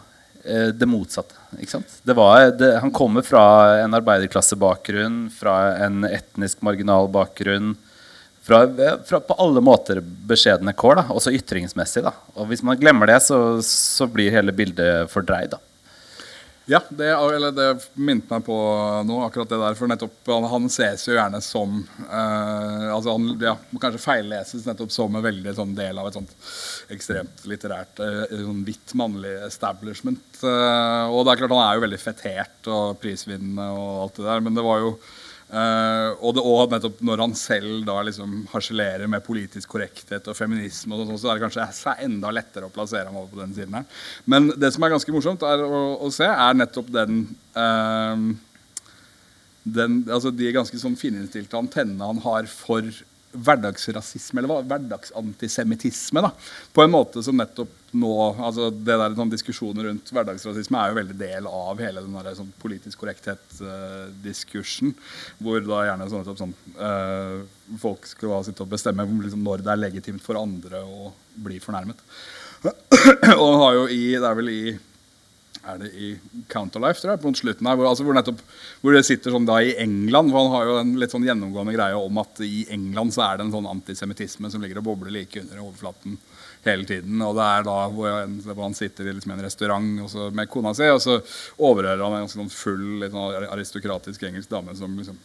det 0.44 0.88
motsatte. 0.90 1.38
Det 2.04 2.16
var, 2.18 2.50
det, 2.60 2.74
han 2.84 2.92
kommer 2.92 3.24
fra 3.24 3.44
en 3.80 3.96
arbeiderklassebakgrunn, 3.96 5.30
fra 5.32 5.54
en 5.86 6.04
etnisk 6.04 6.60
marginal 6.66 7.08
bakgrunn. 7.14 7.74
Fra, 8.44 8.68
fra 9.08 9.22
på 9.24 9.38
alle 9.40 9.62
måter 9.64 10.02
beskjedne 10.04 10.74
kår, 10.76 10.98
da, 11.00 11.06
også 11.16 11.32
ytringsmessig. 11.32 12.04
Da. 12.04 12.12
Og 12.36 12.50
hvis 12.50 12.64
man 12.66 12.76
glemmer 12.82 13.08
det, 13.08 13.22
så, 13.24 13.38
så 13.64 14.10
blir 14.12 14.36
hele 14.36 14.52
bildet 14.52 15.08
fordreid. 15.14 15.54
da. 15.56 15.62
Ja, 16.66 16.80
det, 16.90 17.10
det 17.52 17.70
minte 17.94 18.32
meg 18.32 18.46
på 18.46 18.56
nå, 19.04 19.18
akkurat 19.26 19.50
det 19.52 19.60
der. 19.60 19.76
For 19.76 19.92
nettopp 19.92 20.32
han, 20.32 20.46
han 20.48 20.70
ses 20.72 21.04
jo 21.10 21.16
gjerne 21.18 21.42
som 21.44 21.82
eh, 22.08 22.86
altså 22.88 23.18
han 23.18 23.34
ja, 23.42 23.58
kanskje 23.82 24.00
feilleses 24.00 24.64
nettopp 24.70 24.94
som 24.96 25.16
en 25.16 25.26
veldig 25.26 25.56
sånn 25.58 25.74
del 25.76 26.00
av 26.00 26.08
et 26.08 26.20
sånt 26.20 26.32
ekstremt 26.92 27.44
litterært 27.50 28.02
eh, 28.04 28.38
sånn 28.44 28.64
hvitt 28.68 28.96
mannlig 29.00 29.34
establishment. 29.48 30.42
Eh, 30.44 31.06
og 31.08 31.24
det 31.24 31.34
er 31.34 31.44
klart 31.44 31.56
han 31.56 31.66
er 31.66 31.78
jo 31.78 31.86
veldig 31.86 32.02
fetert 32.02 32.72
og 32.72 32.98
prisvinnende 33.04 33.70
og 33.76 34.02
alt 34.06 34.18
det 34.20 34.28
der, 34.28 34.44
men 34.48 34.58
det 34.58 34.66
var 34.66 34.82
jo 34.84 34.98
Uh, 35.54 36.16
og, 36.18 36.32
det, 36.34 36.42
og 36.42 36.72
nettopp 36.72 37.02
når 37.06 37.22
han 37.22 37.34
selv 37.38 37.84
da 37.86 38.00
liksom 38.08 38.32
harselerer 38.50 39.10
med 39.12 39.22
politisk 39.22 39.70
korrekthet 39.76 40.26
og 40.32 40.38
feminisme, 40.38 40.96
og 40.96 41.04
sånn, 41.04 41.20
så 41.22 41.30
er 41.30 41.38
det 41.38 41.44
kanskje 41.44 41.94
enda 42.08 42.32
lettere 42.34 42.66
å 42.66 42.74
plassere 42.74 43.06
ham 43.06 43.20
over 43.20 43.36
på 43.36 43.42
den 43.44 43.54
siden 43.54 43.78
her. 43.78 43.86
Men 44.26 44.50
det 44.58 44.72
som 44.74 44.86
er 44.86 44.96
ganske 44.96 45.14
morsomt 45.14 45.46
er 45.46 45.62
å, 45.62 45.84
å 46.02 46.10
se, 46.16 46.26
er 46.26 46.58
nettopp 46.58 46.90
den, 46.96 47.22
uh, 47.54 48.26
den 49.78 50.02
altså 50.10 50.34
De 50.34 50.50
ganske 50.56 50.80
sånn 50.82 50.98
fininnstilte 50.98 51.60
antennene 51.60 52.10
han 52.10 52.24
har 52.26 52.50
for 52.50 52.90
hverdagsrasisme, 53.34 54.40
eller 54.40 54.52
hva, 54.52 54.60
hverdagsantisemittisme, 54.68 56.22
da, 56.24 56.32
på 56.74 56.84
en 56.84 56.94
måte 56.94 57.24
som 57.26 57.38
nettopp 57.40 57.72
nå 57.94 58.12
altså 58.42 58.72
det 58.74 58.96
der 58.98 59.14
sånn 59.18 59.30
Diskusjoner 59.30 59.86
rundt 59.90 60.12
hverdagsrasisme 60.14 60.80
er 60.80 60.90
jo 60.90 60.98
veldig 60.98 61.18
del 61.20 61.50
av 61.50 61.82
hele 61.82 62.02
den 62.02 62.16
der, 62.18 62.34
sånn 62.38 62.54
politisk 62.62 63.04
korrekthet-diskursen. 63.04 64.96
hvor 65.38 65.60
da 65.66 65.84
gjerne 65.90 66.10
sånn, 66.10 66.38
sånn 66.40 66.56
uh, 66.80 67.44
folk 67.82 68.08
skal 68.10 68.44
sitte 68.48 68.66
og 68.66 68.72
bestemme 68.74 69.06
liksom, 69.06 69.44
når 69.46 69.66
det 69.66 69.72
er 69.76 69.84
legitimt 69.84 70.24
for 70.26 70.42
andre 70.42 70.82
å 70.82 71.14
bli 71.46 71.60
fornærmet. 71.62 72.02
og 73.44 73.54
har 73.60 73.74
jo 73.76 73.88
i 73.92 74.04
Det 74.16 74.28
er 74.28 74.38
vel 74.40 74.50
i 74.54 74.64
er 75.64 75.80
det 75.80 75.90
i 75.96 76.10
Counterlife, 76.52 77.00
tror 77.02 77.14
jeg, 77.14 77.22
på 77.24 77.34
slutten 77.40 77.68
her, 77.70 77.78
hvor, 77.80 77.88
altså, 77.90 78.06
hvor, 78.06 78.18
nettopp, 78.18 78.42
hvor 78.84 78.96
det 78.96 79.04
sitter 79.08 79.34
sånn 79.34 79.48
da 79.48 79.60
i 79.64 79.76
England. 79.80 80.32
for 80.34 80.44
Han 80.44 80.54
har 80.54 80.70
jo 80.70 80.78
en 80.82 80.94
litt 81.00 81.14
sånn 81.16 81.28
gjennomgående 81.28 81.76
greie 81.76 82.00
om 82.00 82.22
at 82.22 82.42
i 82.46 82.66
England 82.74 83.16
så 83.16 83.26
er 83.28 83.40
det 83.40 83.48
en 83.48 83.56
sånn 83.56 83.70
antisemittisme 83.72 84.52
som 84.52 84.64
ligger 84.64 84.82
og 84.82 84.90
bobler 84.90 85.16
like 85.16 85.44
under 85.44 85.64
overflaten 85.64 86.18
hele 86.66 86.88
tiden. 86.88 87.22
Og 87.24 87.36
det 87.38 87.48
er 87.48 87.68
da 87.68 87.78
hvor 87.94 88.12
han, 88.12 88.38
hvor 88.46 88.64
han 88.66 88.78
sitter 88.78 89.08
i 89.08 89.16
liksom 89.16 89.36
en 89.36 89.46
restaurant 89.46 90.04
også, 90.08 90.30
med 90.36 90.52
kona 90.52 90.74
si, 90.78 90.90
og 90.92 91.02
så 91.04 91.20
overhører 91.58 92.04
han 92.04 92.22
en 92.22 92.32
sånn 92.32 92.52
full, 92.54 92.86
litt 93.04 93.16
sånn 93.16 93.50
aristokratisk 93.52 94.28
engelsk 94.28 94.52
dame 94.52 94.76
som 94.80 95.00
liksom 95.00 95.20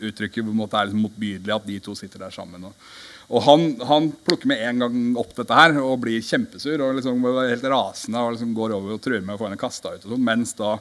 uttrykker 0.00 0.44
på 0.44 0.52
en 0.52 0.60
måte 0.62 0.78
er 0.78 0.88
liksom 0.88 1.04
motbydelig 1.06 1.54
at 1.54 1.68
de 1.68 1.78
to 1.84 1.94
sitter 1.98 2.24
der 2.24 2.34
sammen. 2.34 2.68
Og, 2.68 2.88
og 3.28 3.44
han, 3.44 3.66
han 3.84 4.08
plukker 4.24 4.48
med 4.48 4.62
en 4.64 4.84
gang 4.84 4.98
opp 5.20 5.34
dette 5.36 5.56
her 5.56 5.76
og 5.82 5.98
blir 6.04 6.24
kjempesur 6.24 6.80
og 6.84 6.96
liksom 6.96 7.26
helt 7.36 7.66
rasende 7.68 8.22
og 8.24 8.36
liksom 8.36 8.54
går 8.56 8.76
over 8.78 8.96
og 8.96 9.02
truer 9.04 9.24
med 9.24 9.36
å 9.36 9.40
få 9.40 9.48
henne 9.50 9.60
kasta 9.60 9.94
ut. 9.96 10.06
og 10.06 10.14
sånn, 10.14 10.24
Mens 10.30 10.54
da 10.58 10.76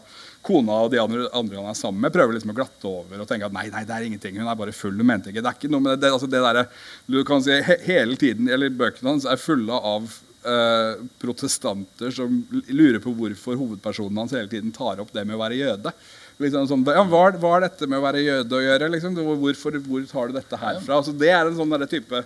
kona 0.47 0.78
og 0.86 0.93
de 0.93 1.01
andre, 1.01 1.26
andre 1.36 1.59
han 1.59 1.72
er 1.74 1.80
sammen 1.80 2.05
med, 2.05 2.13
prøver 2.15 2.38
liksom 2.38 2.53
å 2.53 2.57
glatte 2.57 2.88
over 2.88 3.24
og 3.24 3.28
tenke 3.28 3.49
at 3.49 3.55
nei, 3.55 3.65
nei, 3.74 3.84
det 3.88 3.97
er 3.97 4.07
ingenting. 4.07 4.39
Hun 4.39 4.47
er 4.47 4.59
bare 4.59 4.76
full. 4.76 4.95
Hun 4.95 5.09
mente 5.09 5.34
ikke. 5.34 5.43
Det 5.43 5.51
er 5.51 5.59
ikke 5.59 5.74
noe 5.74 5.84
med 5.84 5.97
det. 5.97 6.05
det, 6.05 6.13
altså 6.15 6.32
det 6.32 6.43
der, 6.45 6.61
du 7.09 7.20
kan 7.28 7.43
si 7.43 7.57
he, 7.57 7.82
Hele 7.88 8.15
tiden, 8.20 8.47
eller 8.51 8.72
Bøkene 8.74 9.15
hans 9.15 9.28
er 9.28 9.39
fulle 9.41 9.76
av 9.76 10.07
eh, 10.47 11.03
protestanter 11.20 12.11
som 12.15 12.39
lurer 12.68 12.99
på 13.03 13.13
hvorfor 13.15 13.59
hovedpersonen 13.59 14.24
hans 14.24 14.36
hele 14.36 14.49
tiden 14.51 14.74
tar 14.76 15.01
opp 15.03 15.11
det 15.15 15.26
med 15.28 15.38
å 15.38 15.41
være 15.43 15.59
jøde. 15.59 15.93
Liksom 16.38 16.68
sånn, 16.70 16.84
ja, 16.94 17.02
hva, 17.10 17.24
har 17.34 17.64
dette 17.66 17.88
med 17.90 17.98
å 17.98 18.04
være 18.06 18.22
jøde 18.22 18.60
å 18.60 18.62
gjøre? 18.62 18.92
Liksom? 18.94 19.18
Hvorfor, 19.42 19.80
hvor 19.88 20.04
tar 20.10 20.30
du 20.30 20.38
dette 20.38 20.60
herfra? 20.62 21.00
Altså, 21.00 21.16
det 21.18 21.32
er 21.34 21.50
en 21.50 21.58
sånn 21.58 21.88
type 21.90 22.22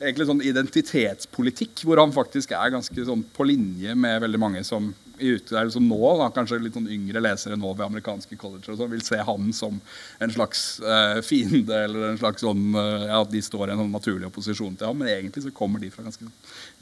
egentlig 0.00 0.26
sånn 0.28 0.42
identitetspolitikk 0.44 1.84
hvor 1.86 2.00
han 2.02 2.12
faktisk 2.12 2.52
er 2.56 2.72
ganske 2.74 3.06
sånn 3.06 3.22
på 3.34 3.46
linje 3.48 3.94
med 3.96 4.20
veldig 4.24 4.40
mange 4.42 4.64
som 4.66 4.90
i 5.18 5.30
ute, 5.36 5.60
som 5.70 5.84
nå, 5.86 5.98
da, 6.18 6.26
kanskje 6.34 6.58
litt 6.58 6.74
sånn 6.74 6.90
yngre 6.90 7.22
lesere 7.22 7.54
nå 7.58 7.70
ved 7.76 7.86
amerikanske 7.86 8.34
colleger 8.38 8.74
sånn, 8.74 8.90
vil 8.90 9.04
se 9.06 9.20
han 9.22 9.52
som 9.54 9.78
en 10.22 10.34
slags 10.34 10.64
uh, 10.82 11.20
fiende 11.22 11.84
eller 11.86 12.08
en 12.10 12.18
slags 12.18 12.42
sånn 12.42 12.74
uh, 12.74 13.06
ja, 13.06 13.20
de 13.30 13.42
står 13.46 13.68
i 13.68 13.76
en 13.76 13.84
sånn 13.84 13.94
naturlig 13.94 14.26
opposisjon 14.26 14.74
til 14.74 14.90
ham. 14.90 14.98
Men 14.98 15.12
egentlig 15.12 15.46
så 15.46 15.54
kommer 15.54 15.82
de 15.82 15.92
fra 15.94 16.06
ganske 16.06 16.26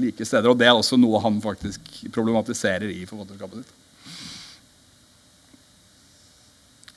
like 0.00 0.24
steder. 0.24 0.48
Og 0.48 0.56
det 0.58 0.70
er 0.70 0.78
også 0.78 0.96
noe 1.00 1.20
han 1.24 1.42
faktisk 1.44 1.92
problematiserer 2.14 2.88
i 2.88 3.04
forfatterskapet 3.10 3.60
sitt. 3.66 3.81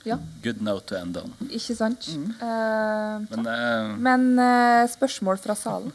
Ja, 0.06 0.20
Good 0.43 0.62
note 0.62 0.86
to 0.91 0.95
end 0.99 1.18
on. 1.18 1.32
ikke 1.49 1.76
sant? 1.76 2.08
Eh, 2.14 3.24
Men 3.32 3.47
uh, 3.49 3.95
men 4.08 4.26
uh, 4.39 4.84
spørsmål 4.89 5.39
fra 5.41 5.56
salen? 5.58 5.91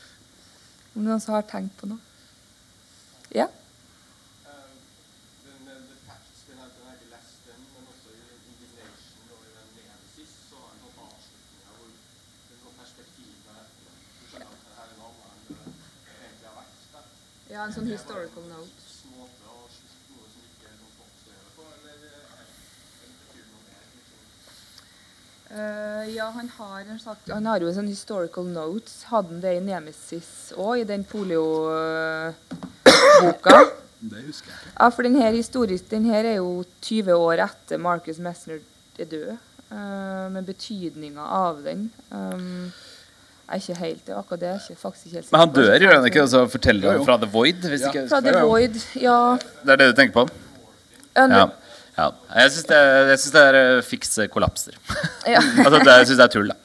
Om 0.94 1.02
noen 1.06 1.22
som 1.22 1.34
har 1.34 1.42
tenkt 1.50 1.74
på 1.80 1.88
noe? 1.90 1.98
Ja? 3.34 3.48
Ja, 17.50 17.64
en 17.66 17.72
sånn 17.74 17.88
historical 17.90 18.44
note. 18.46 18.79
Eh, 25.50 26.14
ja, 26.14 26.28
han 26.30 26.50
har, 26.58 26.80
en 26.80 26.98
sak, 27.02 27.18
han 27.26 27.46
har 27.50 27.58
jo 27.62 27.66
en 27.70 27.74
sånn 27.80 27.88
historical 27.90 28.46
notes. 28.46 29.00
Hadde 29.10 29.28
han 29.34 29.40
det 29.42 29.56
i 29.58 29.62
Nemesis 29.66 30.52
òg, 30.54 30.76
i 30.82 30.84
den 30.86 31.02
polio-boka? 31.10 32.30
Det 34.00 34.20
husker 34.24 34.46
jeg 34.48 34.56
ikke. 34.56 34.70
Ja, 34.78 34.86
for 34.94 35.02
den 35.08 35.16
her, 35.20 35.32
historisk, 35.34 35.84
den 35.90 36.04
her 36.08 36.24
er 36.24 36.36
jo 36.38 36.62
20 36.86 37.12
år 37.18 37.36
etter 37.48 37.76
Marcus 37.82 38.18
Messner 38.22 38.58
er 39.00 39.08
død. 39.10 39.32
Uh, 39.70 40.26
men 40.34 40.42
betydninga 40.46 41.22
av 41.22 41.60
den 41.62 41.84
um, 42.10 42.72
er 43.50 43.56
ikke 43.60 43.76
helt 43.78 44.06
det. 44.06 44.14
Akkurat 44.18 44.40
det 44.42 44.48
er 44.50 44.58
ikke, 44.64 44.78
faktisk 44.80 45.06
ikke 45.06 45.16
helt 45.20 45.30
Men 45.34 45.40
han 45.44 45.52
dør, 45.54 45.74
gjør 45.84 45.94
han 45.94 46.06
ikke? 46.08 46.22
Og 46.24 46.30
så 46.32 46.40
forteller 46.50 46.82
Jo, 46.86 46.90
jo. 46.90 46.94
han 46.98 47.06
fra 47.06 47.16
The 47.22 47.30
Void? 47.34 47.60
Hvis 47.70 47.84
Ja. 47.84 47.90
ikke, 47.92 48.02
Fra 48.10 48.20
The. 48.24 48.32
Void, 48.46 48.74
ja. 49.02 49.18
det 49.66 49.70
er 49.74 49.78
det 49.82 49.86
du 49.90 49.94
tenker 50.00 50.14
på? 50.16 50.24
Ja. 51.18 51.44
Ja. 52.00 52.08
Jeg 52.42 52.52
syns 52.56 52.68
det, 52.70 52.80
synes 53.20 53.34
det 53.36 53.42
er 53.50 53.58
eh, 53.60 53.80
fikse 53.86 54.26
kollapser. 54.32 54.76
ja. 55.28 55.40
altså, 55.64 55.78
det, 55.78 55.96
jeg 56.00 56.10
syns 56.10 56.20
det 56.22 56.26
er 56.28 56.34
tull, 56.36 56.52
da. 56.52 56.58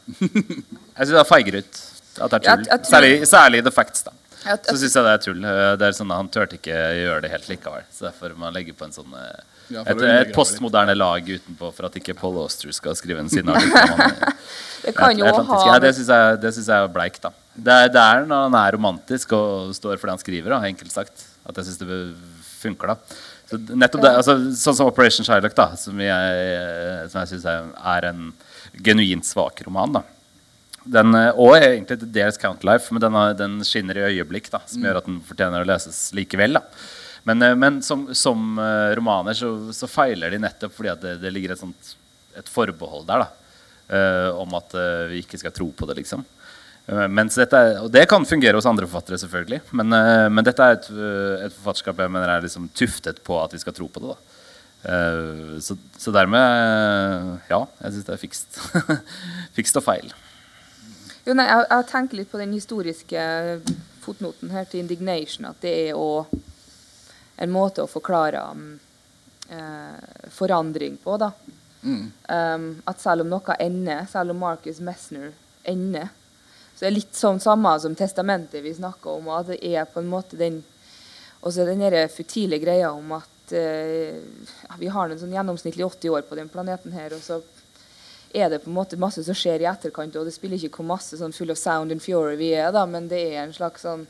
Jeg 0.96 1.10
syns 1.10 1.16
det 1.18 1.24
er 1.24 1.28
feiger 1.28 1.58
ut. 1.60 1.80
At 2.24 2.32
det 2.32 2.38
er 2.38 2.44
tull. 2.46 2.70
jeg 2.72 2.86
Særlig, 2.88 3.10
særlig 3.28 3.60
The 3.66 3.74
Facts, 3.76 4.06
da. 4.08 4.14
Ja, 4.46 4.54
Så 4.62 4.76
jeg- 4.76 4.80
syns 4.86 4.94
jeg 4.96 5.04
det 5.08 5.12
er 5.18 5.24
tull. 5.26 5.42
Eh, 5.50 5.72
Det 5.82 5.88
er 5.90 5.98
sånn 5.98 6.12
at 6.14 6.22
Han 6.22 6.30
turte 6.32 6.56
ikke 6.60 6.78
gjøre 7.02 7.22
det 7.26 7.32
helt 7.34 7.50
likevel. 7.52 7.84
Så 7.92 8.06
derfor 8.08 8.32
må 8.38 8.46
man 8.46 8.54
legge 8.56 8.76
på 8.78 8.86
en 8.88 8.94
sånn 8.96 9.12
eh, 9.20 9.42
Ja, 9.74 9.82
et, 9.90 10.02
et 10.06 10.32
postmoderne 10.36 10.94
lag 10.96 11.26
utenpå 11.26 11.72
for 11.74 11.88
at 11.90 11.96
ikke 11.98 12.14
Paul 12.16 12.38
Auster 12.44 12.70
skal 12.78 12.96
skrive 12.96 13.24
en 13.24 13.32
sine 13.34 13.56
artikler. 13.58 14.36
Det 14.86 14.92
kan 14.94 15.18
jo 15.18 15.26
ha 15.26 15.60
ja, 15.66 15.80
det 15.82 15.96
syns 15.98 16.12
jeg, 16.14 16.34
det 16.44 16.52
synes 16.54 16.68
jeg 16.70 16.84
er 16.86 16.92
bleik, 16.94 17.16
da. 17.24 17.32
Det 17.58 17.74
er, 17.74 17.88
det 17.90 18.02
er 18.04 18.28
når 18.30 18.44
han 18.44 18.58
er 18.60 18.76
romantisk 18.78 19.32
og 19.34 19.72
står 19.74 19.98
for 19.98 20.06
det 20.06 20.14
han 20.14 20.22
skriver, 20.22 20.54
da, 20.54 20.60
enkelt 20.70 20.94
sagt, 20.94 21.24
at 21.42 21.58
jeg 21.58 21.66
syns 21.72 21.80
det 21.82 21.98
funker. 22.62 22.94
da 22.94 22.96
så 23.50 23.60
nettopp 23.62 24.02
det, 24.02 24.12
altså, 24.24 24.36
Sånn 24.58 24.78
som 24.78 24.90
Operation 24.90 25.28
Shylock, 25.28 25.54
da, 25.58 25.70
som 25.78 26.00
jeg, 26.02 27.10
som 27.12 27.22
jeg 27.22 27.34
syns 27.36 27.46
er, 27.46 28.10
en 28.10 28.28
genuint 28.84 29.26
svak 29.28 29.62
roman. 29.68 30.00
da 30.00 30.04
den, 30.86 31.16
eh, 31.18 31.32
og 31.34 31.56
egentlig 31.58 31.98
til 32.02 32.12
dels 32.14 32.38
Countlife, 32.42 32.94
men 32.94 33.02
den, 33.02 33.18
har- 33.18 33.34
den 33.38 33.58
skinner 33.66 33.98
i 33.98 34.06
øyeblikk, 34.12 34.52
da, 34.54 34.62
som 34.70 34.84
gjør 34.86 35.02
at 35.02 35.10
den 35.10 35.22
fortjener 35.26 35.64
å 35.64 35.68
leses 35.68 36.12
likevel. 36.14 36.60
da 36.60 36.62
Men, 37.26 37.42
eh, 37.42 37.56
men 37.56 37.82
som, 37.82 38.14
som 38.14 38.60
eh, 38.60 38.94
romaner 38.96 39.34
så, 39.34 39.50
så 39.74 39.90
feiler 39.90 40.32
de 40.32 40.42
nettopp 40.44 40.76
fordi 40.76 40.94
det, 41.02 41.16
det 41.24 41.34
ligger 41.34 41.56
et, 41.56 41.62
sånt, 41.62 41.96
et 42.38 42.50
forbehold 42.50 43.08
der. 43.08 43.26
da 43.26 43.30
uh, 43.90 44.42
Om 44.42 44.54
at 44.60 44.78
uh, 44.78 45.08
vi 45.10 45.24
ikke 45.24 45.40
skal 45.42 45.54
tro 45.56 45.72
på 45.72 45.88
det, 45.90 45.98
liksom. 46.04 46.26
Eh, 46.86 47.08
mens 47.10 47.38
dette 47.40 47.58
er, 47.58 47.80
og 47.82 47.90
det 47.94 48.06
kan 48.10 48.26
fungere 48.28 48.60
hos 48.60 48.68
andre 48.70 48.86
forfattere, 48.86 49.18
selvfølgelig. 49.22 49.62
Men, 49.74 49.94
eh, 49.94 50.28
men 50.30 50.46
dette 50.46 50.64
er 50.64 50.78
et, 50.78 50.90
eh, 50.90 51.46
et 51.48 51.54
forfatterskap 51.54 51.98
jeg 51.98 52.12
mener 52.12 52.30
er 52.30 52.46
liksom 52.46 52.70
tuftet 52.74 53.24
på 53.24 53.40
at 53.44 53.54
vi 53.54 53.62
skal 53.64 53.74
tro 53.74 53.88
på 53.88 54.04
det. 54.04 54.18
Eh, 54.86 55.60
så, 55.66 55.78
så 55.98 56.14
dermed 56.14 57.42
Ja, 57.50 57.66
jeg 57.82 57.94
syns 57.94 58.06
det 58.06 58.14
er 58.14 58.22
fikst. 58.22 58.60
fikst 59.58 59.82
og 59.82 59.84
feil. 59.84 60.14
Jo, 61.26 61.34
nei, 61.34 61.48
jeg, 61.50 61.66
jeg 61.72 61.88
tenker 61.90 62.20
litt 62.20 62.32
på 62.32 62.42
den 62.42 62.54
historiske 62.54 63.22
fotnoten 64.06 64.52
her 64.54 64.68
til 64.70 64.84
indignation. 64.84 65.48
At 65.50 65.64
det 65.66 65.74
er 65.88 65.98
å, 65.98 66.28
en 67.42 67.54
måte 67.54 67.82
å 67.82 67.90
forklare 67.90 68.44
um, 68.52 68.76
uh, 69.50 70.28
forandring 70.30 71.00
på. 71.02 71.18
da. 71.18 71.32
Um, 71.86 72.68
at 72.86 73.02
selv 73.02 73.26
om 73.26 73.34
noe 73.34 73.58
ender, 73.58 74.06
selv 74.10 74.36
om 74.36 74.44
Marcus 74.46 74.78
Messner 74.86 75.34
ender, 75.66 76.14
så 76.76 76.86
er 76.86 76.96
litt 76.96 77.16
sånn 77.16 77.40
samme 77.40 77.72
som 77.80 77.96
testamentet 77.96 78.64
vi 78.64 78.74
snakker 78.76 79.18
om. 79.18 79.30
At 79.32 79.54
det 79.54 79.60
er 79.64 79.88
på 79.88 80.02
en 80.02 80.12
måte 80.12 80.40
den 80.40 80.62
også 81.46 81.66
den 81.68 81.84
futile 82.10 82.58
greia 82.58 82.90
om 82.92 83.12
at 83.20 83.54
eh, 83.54 84.18
vi 84.80 84.90
har 84.90 85.10
en 85.10 85.20
sånn 85.20 85.36
gjennomsnittlig 85.36 85.86
80 85.86 86.16
år 86.18 86.26
på 86.26 86.38
den 86.40 86.50
planeten 86.50 86.96
her, 86.96 87.14
og 87.14 87.22
så 87.22 87.38
er 88.34 88.50
det 88.50 88.64
på 88.64 88.72
en 88.72 88.80
måte 88.80 88.98
masse 89.00 89.22
som 89.24 89.38
skjer 89.38 89.62
i 89.62 89.70
etterkant, 89.70 90.18
og 90.18 90.26
det 90.26 90.34
spiller 90.34 90.58
ikke 90.58 90.82
hvor 90.82 90.90
masse 90.96 91.20
sånn 91.20 91.36
full 91.36 91.54
of 91.54 91.62
sound 91.62 91.94
and 91.94 92.02
fury 92.04 92.34
vi 92.40 92.50
er, 92.58 92.72
da, 92.74 92.88
men 92.90 93.08
det 93.12 93.22
er 93.30 93.44
en 93.44 93.54
slags 93.56 93.86
sånn 93.86 94.08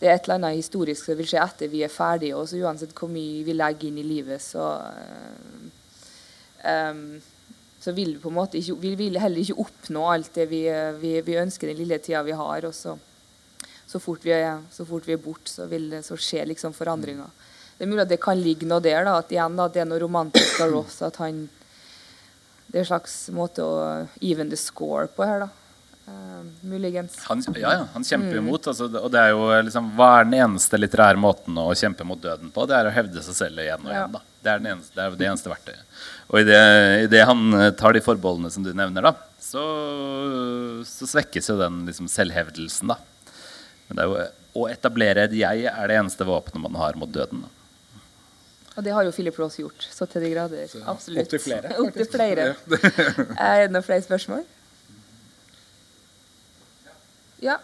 det 0.00 0.08
er 0.08 0.16
et 0.16 0.24
eller 0.24 0.38
annet 0.38 0.56
historisk 0.56 1.04
som 1.04 1.18
vil 1.18 1.28
skje 1.28 1.42
etter 1.42 1.68
vi 1.68 1.82
er 1.84 1.92
ferdige. 1.92 2.32
Og 2.32 2.46
så 2.48 2.56
uansett 2.64 2.94
hvor 2.96 3.10
mye 3.12 3.42
vi 3.44 3.52
legger 3.52 3.90
inn 3.90 3.98
i 4.00 4.06
livet, 4.06 4.40
så 4.40 4.70
em, 6.64 7.20
så 7.80 7.92
vil 7.96 8.14
vi 8.14 8.20
på 8.20 8.28
en 8.28 8.36
måte 8.36 8.58
ikke, 8.60 8.76
vi 8.82 8.94
vil 8.98 9.16
heller 9.20 9.40
ikke 9.40 9.62
oppnå 9.62 10.02
alt 10.12 10.34
det 10.36 10.46
vi, 10.50 10.64
vi, 11.00 11.14
vi 11.24 11.38
ønsker 11.40 11.70
den 11.70 11.78
lille 11.80 11.96
tida 12.02 12.20
vi 12.26 12.36
har. 12.36 12.66
Og 12.68 12.74
så, 12.76 12.96
så, 13.88 14.00
fort 14.02 14.24
vi 14.26 14.34
er, 14.36 14.60
så 14.72 14.84
fort 14.88 15.08
vi 15.08 15.16
er 15.16 15.22
bort, 15.22 15.48
så 15.48 15.64
vil 15.70 15.94
så 16.04 16.18
skjer 16.20 16.50
liksom 16.50 16.76
forandringer. 16.76 17.30
Det 17.78 17.86
er 17.86 17.88
mulig 17.88 18.04
at 18.04 18.12
det 18.12 18.20
kan 18.20 18.36
ligge 18.36 18.68
noe 18.68 18.84
der, 18.84 19.06
da, 19.08 19.16
at 19.22 19.32
igjen 19.32 19.56
at 19.64 19.72
det 19.72 19.80
er 19.80 19.88
noe 19.88 20.02
romantisk 20.02 20.60
av 20.60 20.74
Ross. 20.74 21.00
At 21.06 21.16
han 21.24 21.46
Det 22.70 22.78
er 22.78 22.84
en 22.84 22.90
slags 22.92 23.14
måte 23.34 23.64
å 23.66 23.78
even 24.20 24.50
the 24.52 24.58
score 24.60 25.08
på 25.10 25.24
her, 25.26 25.46
da. 25.46 25.48
Eh, 26.10 26.42
muligens. 26.66 27.16
Han, 27.28 27.42
ja, 27.54 27.72
ja, 27.72 27.86
han 27.94 28.04
kjemper 28.04 28.40
imot. 28.40 28.66
Altså, 28.70 28.88
og 28.98 29.10
det 29.14 29.20
er 29.20 29.30
jo 29.34 29.44
liksom, 29.66 29.92
Hva 29.98 30.08
er 30.20 30.26
den 30.28 30.36
eneste 30.40 30.80
litterære 30.80 31.20
måten 31.20 31.58
å 31.60 31.68
kjempe 31.78 32.06
mot 32.08 32.20
døden 32.22 32.50
på? 32.54 32.66
Det 32.68 32.76
er 32.78 32.88
å 32.90 32.94
hevde 32.94 33.22
seg 33.26 33.36
selv 33.38 33.62
igjen 33.62 33.84
og 33.86 33.92
Ja. 33.92 34.00
igjen. 34.02 34.12
da. 34.18 34.22
Det 34.40 34.50
er, 34.54 34.58
den 34.62 34.70
eneste, 34.72 34.94
det 34.96 35.04
er 35.04 35.16
det 35.20 35.26
eneste 35.28 35.50
verktøyet. 35.52 35.84
Og 36.30 36.38
i 36.40 36.44
det, 36.48 36.60
i 37.12 37.24
han 37.28 37.54
eh, 37.60 37.70
tar 37.76 37.92
de 37.92 38.00
forbeholdene 38.00 38.50
som 38.50 38.64
du 38.64 38.72
nevner, 38.72 39.04
da, 39.04 39.12
så, 39.40 39.62
så 40.88 41.08
svekkes 41.10 41.50
jo 41.52 41.58
den 41.60 41.82
liksom, 41.88 42.08
selvhevdelsen. 42.08 42.88
da. 42.94 42.96
Men 43.88 43.98
det 43.98 44.04
er 44.04 44.10
jo, 44.12 44.28
å 44.60 44.66
etablere 44.70 45.26
et 45.28 45.34
jeg 45.38 45.66
er 45.70 45.90
det 45.92 45.98
eneste 46.00 46.26
våpenet 46.26 46.62
man 46.64 46.78
har 46.80 46.96
mot 46.98 47.10
døden. 47.12 47.44
da. 47.44 47.56
Og 48.78 48.84
det 48.86 48.94
har 48.96 49.04
jo 49.04 49.12
Philip 49.12 49.36
Ross 49.38 49.58
gjort, 49.60 49.84
så 49.92 50.06
til 50.08 50.24
de 50.24 50.30
grader. 50.32 50.72
Absolutt. 50.88 51.26
opptil 51.26 51.42
flere, 51.42 51.74
Opptil 51.84 52.08
flere. 52.08 52.48
er 53.36 53.66
det 53.66 53.70
noen 53.74 53.84
flere 53.84 54.06
spørsmål? 54.06 54.46
Ja. 57.40 57.58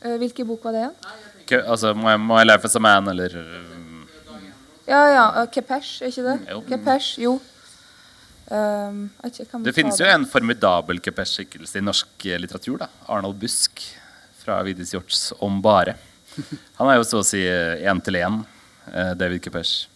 Hvilken 0.00 0.46
bok 0.48 0.64
var 0.64 0.72
det 0.72 0.80
igjen? 0.84 0.96
Ikke- 1.42 1.64
Altså, 1.66 1.94
må 1.94 2.38
jeg 2.38 2.46
lære 2.46 2.60
for 2.60 2.68
som 2.72 2.82
man, 2.82 3.08
eller 3.08 3.36
um, 3.36 4.06
Ja, 4.88 5.00
ja. 5.12 5.42
uh, 5.42 5.46
Kepesh, 5.46 6.02
er 6.02 6.06
ikke 6.08 6.24
det? 6.24 6.36
Jo. 6.50 6.60
Kepesh, 6.68 7.18
jo. 7.20 7.40
Um, 8.50 9.10
ikke 9.24 9.46
Det 9.62 9.74
finnes 9.74 10.00
jo 10.00 10.06
en 10.10 10.24
formidabel 10.26 10.98
Kepesh-skikkelse 10.98 11.78
i 11.78 11.84
norsk 11.84 12.26
eh, 12.26 12.38
litteratur. 12.40 12.78
da 12.78 12.88
Arnold 13.06 13.38
Busk 13.38 13.84
fra 14.40 14.62
Vidis 14.66 14.90
Hjorts 14.90 15.32
Om 15.38 15.60
bare. 15.62 15.94
Han 16.80 16.88
er 16.90 16.96
jo 16.98 17.04
så 17.06 17.20
å 17.20 17.26
si 17.26 17.44
én 17.44 18.02
til 18.02 18.18
én 18.18 18.42
David 19.16 19.42
Kepesh. 19.44 19.86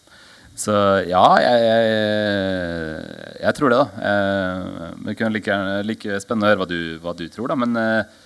Så 0.55 0.71
ja, 1.03 1.23
jeg, 1.43 1.63
jeg, 1.67 3.39
jeg 3.43 3.55
tror 3.57 3.73
det, 3.73 3.79
da. 3.81 4.05
Eh, 4.07 4.85
det 5.03 5.15
kunne 5.19 5.35
like, 5.35 5.57
like 5.83 6.19
spennende 6.23 6.47
å 6.47 6.51
høre 6.53 6.61
hva 6.61 6.67
du, 6.69 6.77
hva 7.03 7.13
du 7.17 7.25
tror, 7.31 7.51
da. 7.51 7.57
Men 7.59 7.75
uh, 7.75 8.21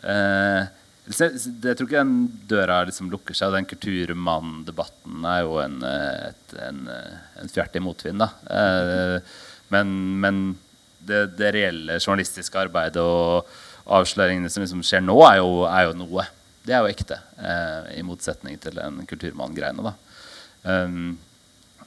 eh, 0.00 0.62
jeg 1.04 1.76
tror 1.76 1.84
ikke 1.84 2.00
den 2.00 2.28
døra 2.48 2.78
liksom 2.88 3.10
lukker 3.12 3.36
seg. 3.36 3.52
Den 3.52 3.68
kulturmann-debatten 3.68 5.26
er 5.28 5.42
jo 5.44 5.58
en, 5.60 5.82
eh, 5.84 6.30
et, 6.30 6.54
en, 6.64 6.86
eh, 6.88 7.18
en 7.42 7.52
fjert 7.52 7.76
motvind. 7.84 8.24
da. 8.24 8.30
Eh, 8.48 9.20
men 9.68 10.20
men 10.20 10.58
det, 11.04 11.36
det 11.36 11.52
reelle 11.52 11.98
journalistiske 12.00 12.56
arbeidet 12.56 13.02
og 13.02 13.44
avsløringene 13.84 14.48
som 14.48 14.62
liksom 14.64 14.80
skjer 14.82 15.04
nå, 15.04 15.18
er 15.28 15.42
jo, 15.42 15.66
er 15.68 15.90
jo 15.90 15.98
noe. 16.00 16.24
Det 16.64 16.72
er 16.72 16.80
jo 16.80 16.88
ekte, 16.88 17.18
i 17.92 18.00
motsetning 18.00 18.56
til 18.56 18.72
den 18.78 19.02
kulturmann-greiene. 19.04 19.92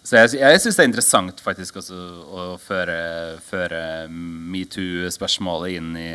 så 0.04 0.20
jeg, 0.20 0.38
jeg 0.38 0.60
syns 0.62 0.78
det 0.78 0.84
er 0.84 0.90
interessant 0.92 1.42
faktisk 1.42 1.80
også 1.82 1.98
å 2.30 2.44
føre, 2.62 3.40
føre 3.42 4.06
metoo-spørsmålet 4.12 5.80
inn 5.80 5.98
i, 5.98 6.12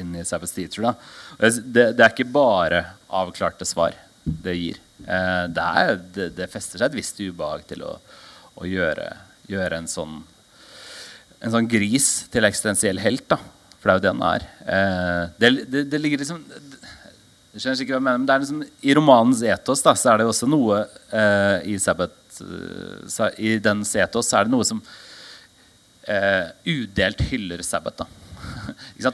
inn 0.00 0.14
i 0.18 0.24
Sabbath 0.26 0.54
Teacher. 0.54 0.92
Det, 1.38 1.90
det 1.94 2.04
er 2.04 2.10
ikke 2.12 2.28
bare 2.34 2.84
avklarte 3.08 3.66
svar 3.68 3.96
det 4.24 4.54
gir. 4.58 4.78
Eh, 5.04 5.44
det, 5.52 5.64
er, 5.64 5.96
det, 6.16 6.28
det 6.38 6.50
fester 6.52 6.80
seg 6.80 6.90
et 6.90 7.00
visst 7.00 7.20
ubehag 7.20 7.66
til 7.68 7.84
å, 7.86 7.96
å 8.56 8.68
gjøre, 8.68 9.10
gjøre 9.50 9.82
en 9.82 9.90
sånn 9.90 10.22
en 11.44 11.52
sånn 11.52 11.68
gris 11.68 12.08
til 12.32 12.46
eksistensiell 12.48 13.00
helt, 13.04 13.26
da. 13.28 13.36
For 13.76 13.90
det 13.90 13.92
er 13.92 13.98
jo 13.98 14.04
det 14.04 14.12
han 14.14 14.26
er. 14.30 14.44
Eh, 14.74 15.22
det, 15.42 15.80
det, 15.92 16.00
ligger 16.00 16.22
liksom 16.22 16.40
Jeg 17.52 17.60
skjønner 17.60 17.82
ikke 17.84 17.92
hva 17.92 17.98
jeg 17.98 18.06
mener, 18.06 18.20
men 18.22 18.28
det 18.28 18.34
er 18.34 18.44
liksom, 18.44 18.62
I 18.80 18.94
romanens 18.96 19.42
etos 19.44 19.84
da, 19.84 19.92
så 19.98 20.14
er 20.14 20.22
det 20.22 20.28
også 20.30 20.48
noe 20.48 20.80
eh, 21.12 21.68
i 21.74 21.76
Sabbath 21.82 22.40
eh, 22.40 23.40
I 23.44 23.58
dens 23.62 23.92
etos 24.00 24.30
så 24.30 24.40
er 24.40 24.48
det 24.48 24.54
noe 24.54 24.64
som 24.64 24.80
eh, 26.08 26.48
udelt 26.64 27.20
hyller 27.28 27.64
Sabbath. 27.66 28.00
da. 28.00 28.23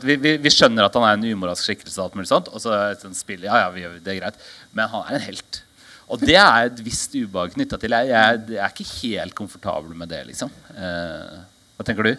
Vi, 0.05 0.15
vi, 0.23 0.37
vi 0.39 0.51
skjønner 0.53 0.87
at 0.87 0.95
han 0.97 1.05
er 1.09 1.17
en 1.19 1.25
umoralsk 1.35 1.67
skikkelse, 1.67 2.05
og 2.05 2.27
sånt, 2.29 2.49
og 2.55 2.63
så 2.63 2.75
et 2.93 3.03
spill, 3.19 3.43
ja, 3.49 3.57
ja, 3.65 3.69
vi, 3.75 3.83
gjør- 3.85 3.99
det 4.05 4.13
er 4.15 4.21
greit. 4.21 4.39
Men 4.77 4.89
han 4.93 5.07
er 5.09 5.19
en 5.19 5.25
helt. 5.27 5.63
Og 6.11 6.23
det 6.23 6.37
er 6.39 6.69
et 6.69 6.81
visst 6.87 7.15
ubehag 7.15 7.53
knytta 7.55 7.79
til 7.79 7.95
jeg, 7.95 8.09
jeg, 8.11 8.41
jeg 8.57 8.63
er 8.65 8.75
ikke 8.75 8.89
helt 9.01 9.35
komfortabel 9.39 9.95
med 9.99 10.11
det, 10.11 10.25
liksom. 10.31 10.51
Eh, 10.75 11.39
hva 11.79 11.87
tenker 11.87 12.07
du? 12.07 12.13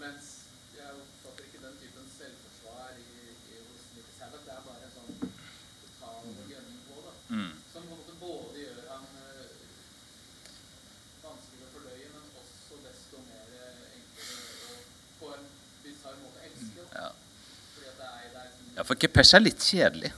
Mens 0.00 0.26
jeg 0.76 0.86
oppfatter 0.94 1.44
ikke 1.48 1.60
den 1.64 1.76
typen 1.80 2.06
selvforsvar 2.18 2.98
i, 2.98 3.32
i, 3.54 3.60
hos 3.64 3.86
Sabbath 4.18 4.50
er 4.52 4.60
bare 4.66 4.88
en 4.88 4.94
sånn 4.94 5.10
total 5.22 6.28
gønning 6.50 6.80
på, 6.88 7.00
da. 7.06 7.14
Mm. 7.32 7.50
Som 7.72 7.86
på 7.88 7.94
en 7.94 8.00
måte 8.02 8.16
både 8.20 8.62
gjør 8.64 8.84
han 8.92 9.08
eh, 9.22 9.50
vanskelig 11.24 11.66
å 11.66 11.72
fordøye, 11.76 12.08
men 12.14 12.30
også 12.42 12.80
desto 12.86 13.22
mer 13.26 13.58
enklere 13.58 14.70
å 14.72 14.78
på 15.20 15.34
en 15.36 15.50
bisarr 15.84 16.16
måte 16.22 16.46
elske. 16.48 16.86
Da. 16.86 17.04
Ja. 17.04 17.10
Fordi 17.74 17.92
at 17.92 18.00
det 18.02 18.08
er, 18.12 18.32
det 18.32 18.42
er 18.46 18.50
sånn, 18.56 18.72
Ja, 18.78 18.88
for 18.92 19.04
Kepesh 19.04 19.36
er 19.38 19.46
litt 19.46 19.68
kjedelig. 19.72 20.14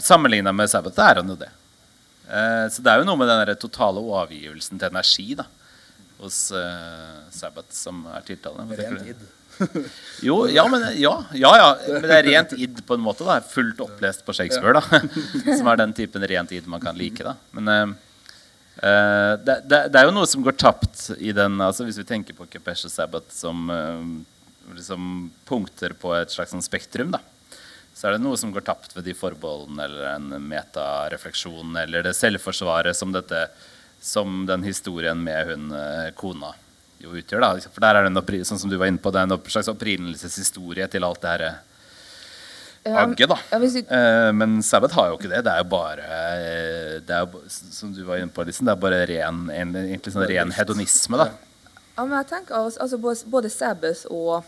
Sammenligna 0.00 0.52
med 0.56 0.70
Sabbath 0.72 0.96
er 1.04 1.20
han 1.20 1.28
jo 1.28 1.36
det. 1.36 1.50
Eh, 2.30 2.66
så 2.72 2.82
det 2.84 2.92
er 2.92 3.02
jo 3.02 3.08
noe 3.08 3.18
med 3.20 3.28
den 3.28 3.58
totale 3.60 4.00
overgivelsen 4.00 4.78
til 4.78 4.88
energi 4.92 5.34
da, 5.36 5.44
hos 6.20 6.38
eh, 6.56 7.18
Sabbath 7.34 7.74
som 7.74 8.04
er 8.14 8.24
tiltalende. 8.28 8.70
For 8.70 8.84
en 8.86 8.96
Rent 8.96 9.04
du? 9.04 9.12
id. 9.12 9.28
Jo, 10.22 10.44
ja, 10.48 10.66
men, 10.68 10.82
ja, 11.00 11.24
ja, 11.32 11.50
ja, 11.56 11.68
men 11.88 12.04
det 12.04 12.16
er 12.18 12.26
rent 12.28 12.52
id 12.52 12.82
på 12.86 12.96
en 12.96 13.04
måte. 13.04 13.24
da 13.24 13.38
Fullt 13.44 13.80
opplest 13.80 14.24
på 14.26 14.34
Shakespeare. 14.36 14.76
da 14.76 15.00
Som 15.58 15.70
er 15.70 15.80
den 15.80 15.94
typen 15.96 16.26
rent 16.28 16.52
id 16.52 16.68
man 16.68 16.82
kan 16.82 16.98
like. 16.98 17.24
da 17.24 17.36
Men 17.56 17.72
eh, 17.72 19.34
det, 19.40 19.56
det, 19.64 19.80
det 19.92 20.02
er 20.02 20.08
jo 20.08 20.14
noe 20.16 20.28
som 20.28 20.44
går 20.44 20.58
tapt 20.60 21.10
i 21.18 21.32
den 21.36 21.60
altså 21.60 21.86
Hvis 21.88 22.00
vi 22.00 22.08
tenker 22.08 22.36
på 22.36 22.48
Kepesh 22.52 22.88
og 22.88 22.92
Sabbath 22.92 23.32
som 23.36 23.72
uh, 23.72 24.76
liksom 24.76 25.30
punkter 25.48 25.96
på 25.96 26.14
et 26.16 26.32
slags 26.32 26.54
sånn 26.54 26.64
spektrum, 26.64 27.12
da 27.16 27.22
så 27.90 28.06
er 28.06 28.14
det 28.14 28.22
noe 28.22 28.38
som 28.38 28.52
går 28.54 28.62
tapt 28.64 28.94
ved 28.94 29.04
de 29.04 29.12
forbeholdene 29.12 29.82
eller 29.84 30.04
en 30.14 30.44
metarefleksjon 30.48 31.74
eller 31.82 32.06
det 32.06 32.14
selvforsvaret 32.16 32.96
som 32.96 33.10
dette 33.12 33.42
som 34.00 34.46
den 34.48 34.62
historien 34.64 35.20
med 35.20 35.50
hun 35.50 35.66
kona 36.16 36.54
jo 37.00 37.10
utgjør. 37.16 37.40
da 37.40 37.70
For 37.70 37.80
der 37.80 37.96
er 37.96 38.08
det 38.08 38.16
en 38.16 38.44
sånn 38.44 38.58
som 38.60 38.70
du 38.70 38.76
var 38.78 38.86
inne 38.90 38.98
på, 39.02 39.10
det 39.12 39.20
er 39.22 39.28
en 39.32 39.40
slags 39.50 39.68
opprinnelseshistorie 39.72 40.88
til 40.90 41.04
alt 41.04 41.20
det 41.20 41.30
her 41.30 41.44
Ja, 42.84 43.02
agget. 43.04 43.28
da 43.28 43.36
ja, 43.52 43.58
vi- 43.58 43.84
Eh, 43.88 44.32
Men 44.32 44.62
Sabbath 44.62 44.94
har 44.94 45.08
jo 45.10 45.18
ikke 45.18 45.28
det. 45.28 45.44
Det 45.44 45.52
er 45.52 45.58
jo 45.58 45.64
bare 45.64 46.00
eh, 46.00 47.00
det 47.00 47.10
er, 47.10 47.26
jo 47.26 47.42
Som 47.48 47.92
du 47.92 48.04
var 48.04 48.16
inne 48.16 48.30
på, 48.32 48.44
liksom, 48.44 48.64
det 48.66 48.72
er 48.72 48.80
bare 48.80 49.06
ren, 49.06 49.48
egentlig 49.50 50.12
sånn 50.14 50.26
ren 50.28 50.50
hedonisme. 50.50 51.16
da 51.16 51.30
Ja, 51.98 52.04
men 52.06 52.16
jeg 52.24 52.28
tenker 52.28 52.54
altså, 52.54 52.78
altså 52.80 52.98
både- 52.98 53.24
Både 53.30 53.50
Sabbath 53.50 54.06
og, 54.10 54.44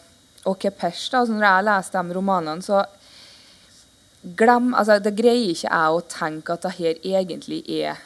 og 0.46 0.58
Kepesh, 0.58 1.10
da, 1.10 1.20
altså 1.20 1.32
når 1.34 1.42
jeg 1.44 1.64
leser 1.64 2.02
de 2.08 2.14
romanene, 2.14 2.62
så 2.62 2.84
glem, 4.36 4.72
altså 4.74 5.02
Det 5.02 5.16
greier 5.16 5.50
ikke 5.50 5.68
jeg 5.68 5.96
å 5.96 6.02
tenke 6.08 6.50
at 6.54 6.62
det 6.62 6.72
her 6.78 6.94
egentlig 7.04 7.62
er 7.68 7.96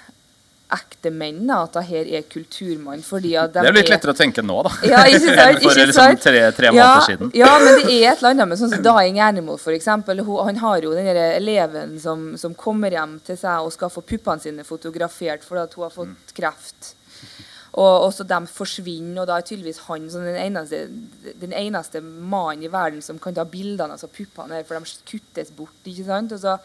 ekte 0.73 1.11
menn. 1.15 1.47
da, 1.47 1.63
At 1.63 1.73
det 1.77 1.85
her 1.87 2.09
er 2.19 2.23
kulturmann. 2.23 3.01
de 3.01 3.21
Det 3.21 3.57
er 3.57 3.73
litt 3.73 3.87
er- 3.87 3.93
lettere 3.97 4.13
å 4.15 4.17
tenke 4.19 4.43
nå, 4.43 4.63
da. 4.67 4.71
Ja, 4.93 5.05
ikke 5.05 5.21
sant? 5.37 5.61
For 5.63 5.71
ikke 5.71 5.87
liksom 5.87 6.19
tre, 6.19 6.53
tre 6.53 6.67
ja, 6.67 6.73
måneder 6.73 7.07
siden. 7.07 7.31
Ja, 7.35 7.59
men 7.59 7.75
det 7.87 7.95
er 8.03 8.13
et 8.13 8.19
eller 8.19 8.31
annet 8.31 8.49
med 8.49 8.59
sånn 8.59 8.71
som 8.75 8.83
Dying 8.83 9.21
Animal, 9.21 9.59
eksempel. 9.77 10.25
Han 10.27 10.57
har 10.57 10.81
jo 10.83 10.95
den 10.95 11.07
eleven 11.07 11.99
som, 12.01 12.37
som 12.37 12.55
kommer 12.55 12.91
hjem 12.91 13.21
til 13.25 13.37
seg 13.37 13.63
og 13.63 13.73
skal 13.73 13.91
få 13.91 14.03
puppene 14.03 14.41
sine 14.43 14.65
fotografert 14.65 15.45
fordi 15.47 15.63
at 15.63 15.75
hun 15.75 15.85
har 15.85 15.91
fått 15.91 16.07
Mm. 16.07 16.17
kreft. 16.35 16.95
Og 17.77 18.07
også 18.09 18.25
de 18.27 18.39
forsvinner, 18.49 19.21
og 19.21 19.27
da 19.29 19.37
er 19.37 19.43
tydeligvis 19.45 19.83
han 19.87 20.09
som 20.11 20.23
den 20.25 20.37
eneste, 20.41 20.87
den 21.41 21.53
eneste 21.53 22.01
mannen 22.01 22.65
i 22.65 22.69
verden 22.73 23.03
som 23.05 23.19
kan 23.19 23.35
ta 23.37 23.45
bildene 23.45 23.93
av 23.93 23.99
altså 23.99 24.09
puppene 24.09 24.63
for 24.65 24.79
de 24.79 24.95
kuttes 25.05 25.51
bort. 25.55 25.75
ikke 25.85 26.07
sant? 26.07 26.33
Og 26.33 26.41
så 26.41 26.59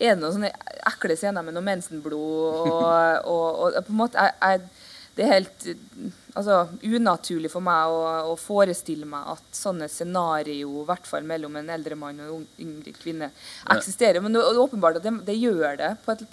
er 0.00 0.14
det 0.16 0.22
noen 0.22 0.36
sånne 0.38 0.50
ekle 0.88 1.16
scener 1.18 1.44
med 1.44 1.56
noe 1.56 1.66
mensenblod 1.66 2.70
og, 2.74 3.28
og, 3.28 3.76
og 3.76 3.84
på 3.84 3.92
en 3.92 4.00
måte 4.00 4.24
jeg, 4.24 4.36
jeg, 4.40 4.88
Det 5.16 5.24
er 5.24 5.32
helt 5.34 5.66
eh, 5.68 6.10
altså, 6.38 6.58
unaturlig 6.82 7.50
for 7.52 7.64
meg 7.64 7.92
å, 7.92 8.02
å 8.32 8.36
forestille 8.40 9.08
meg 9.08 9.32
at 9.34 9.56
sånne 9.56 9.90
scenario, 9.92 10.70
i 10.70 10.86
hvert 10.88 11.08
fall 11.08 11.26
mellom 11.28 11.58
en 11.60 11.72
eldre 11.76 11.98
mann 11.98 12.22
og 12.26 12.40
en 12.40 12.46
yngre 12.62 12.94
kvinne, 12.96 13.32
eksisterer. 13.74 14.22
Men 14.24 14.36
det 14.36 14.44
er 14.44 14.62
åpenbart 14.62 15.00
at 15.00 15.08
det, 15.08 15.16
det 15.26 15.36
gjør 15.36 15.76
det 15.82 15.90
på, 16.04 16.14
et, 16.14 16.24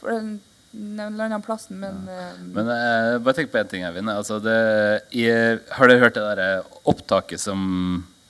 eller 0.77 1.26
annen 1.26 1.44
plass. 1.44 1.68
Men, 1.73 2.06
ja. 2.07 2.30
Men 2.53 2.72
eh, 2.76 3.15
bare 3.26 3.39
tenk 3.39 3.52
på 3.52 3.60
én 3.60 3.73
ting, 3.73 3.88
Eivind. 3.88 4.14
Altså 4.14 4.39
det, 4.44 4.60
har 5.73 5.91
dere 5.91 6.06
hørt 6.06 6.15
det 6.15 6.27
der 6.38 6.77
opptaket 6.88 7.41
som 7.44 7.65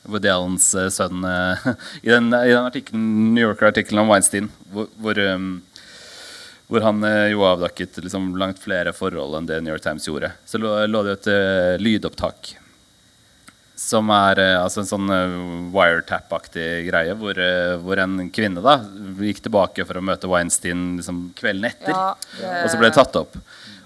Woody 0.08 0.30
Allens 0.32 0.70
eh, 0.76 0.90
sønn 0.94 1.24
eh, 1.28 1.68
I 2.08 2.12
den, 2.14 2.30
i 2.34 2.52
den 2.54 2.66
artiklen, 2.68 3.08
New 3.36 3.44
Yorker-artikkelen 3.50 4.04
om 4.06 4.12
Weinstein, 4.14 4.50
hvor, 4.74 4.88
hvor, 5.04 5.20
um, 5.34 5.50
hvor 6.72 6.86
han 6.88 7.04
eh, 7.08 7.32
jo 7.34 7.44
avdekket 7.48 8.00
liksom 8.06 8.32
langt 8.40 8.60
flere 8.64 8.94
forhold 8.96 9.38
enn 9.40 9.50
det 9.50 9.60
New 9.64 9.76
York 9.76 9.84
Times 9.86 10.08
gjorde, 10.08 10.32
så 10.48 10.62
lå, 10.62 10.74
lå 10.92 11.04
det 11.08 11.18
et 11.20 11.30
uh, 11.34 11.76
lydopptak 11.84 12.56
som 13.78 14.10
er 14.10 14.40
uh, 14.42 14.64
altså 14.64 14.82
en 14.82 14.90
sånn 14.90 15.12
uh, 15.14 15.34
wiretap-aktig 15.76 16.66
greie, 16.88 17.14
hvor, 17.20 17.38
uh, 17.38 17.76
hvor 17.84 18.00
en 18.02 18.16
kvinne 18.34 18.64
da 18.66 18.80
gikk 19.22 19.44
tilbake 19.46 19.86
for 19.86 20.00
å 20.00 20.06
møte 20.08 20.30
Weinstein 20.32 20.96
liksom 20.98 21.28
kvelden 21.38 21.70
etter. 21.70 21.94
Ja, 21.94 22.08
det- 22.40 22.64
Og 22.64 22.72
så 22.74 22.80
ble 22.82 22.90
det 22.90 22.98
tatt 22.98 23.20
opp. 23.22 23.38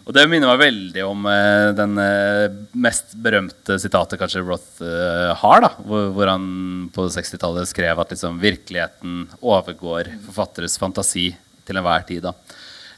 Og 0.01 0.15
det 0.17 0.23
minner 0.29 0.49
meg 0.49 0.63
veldig 0.63 1.03
om 1.05 1.27
eh, 1.29 1.67
den 1.77 1.99
eh, 2.01 2.55
mest 2.81 3.13
berømte 3.21 3.77
sitatet 3.81 4.19
kanskje 4.19 4.41
Roth 4.41 4.81
eh, 4.81 5.29
har, 5.37 5.61
da, 5.61 5.69
hvor, 5.85 6.09
hvor 6.15 6.31
han 6.31 6.47
på 6.95 7.05
60-tallet 7.13 7.69
skrev 7.69 8.01
at 8.01 8.15
liksom, 8.15 8.39
virkeligheten 8.41 9.27
overgår 9.39 10.09
forfatteres 10.25 10.79
fantasi 10.81 11.29
til 11.67 11.77
enhver 11.77 12.07
tid. 12.09 12.25
da. 12.25 12.33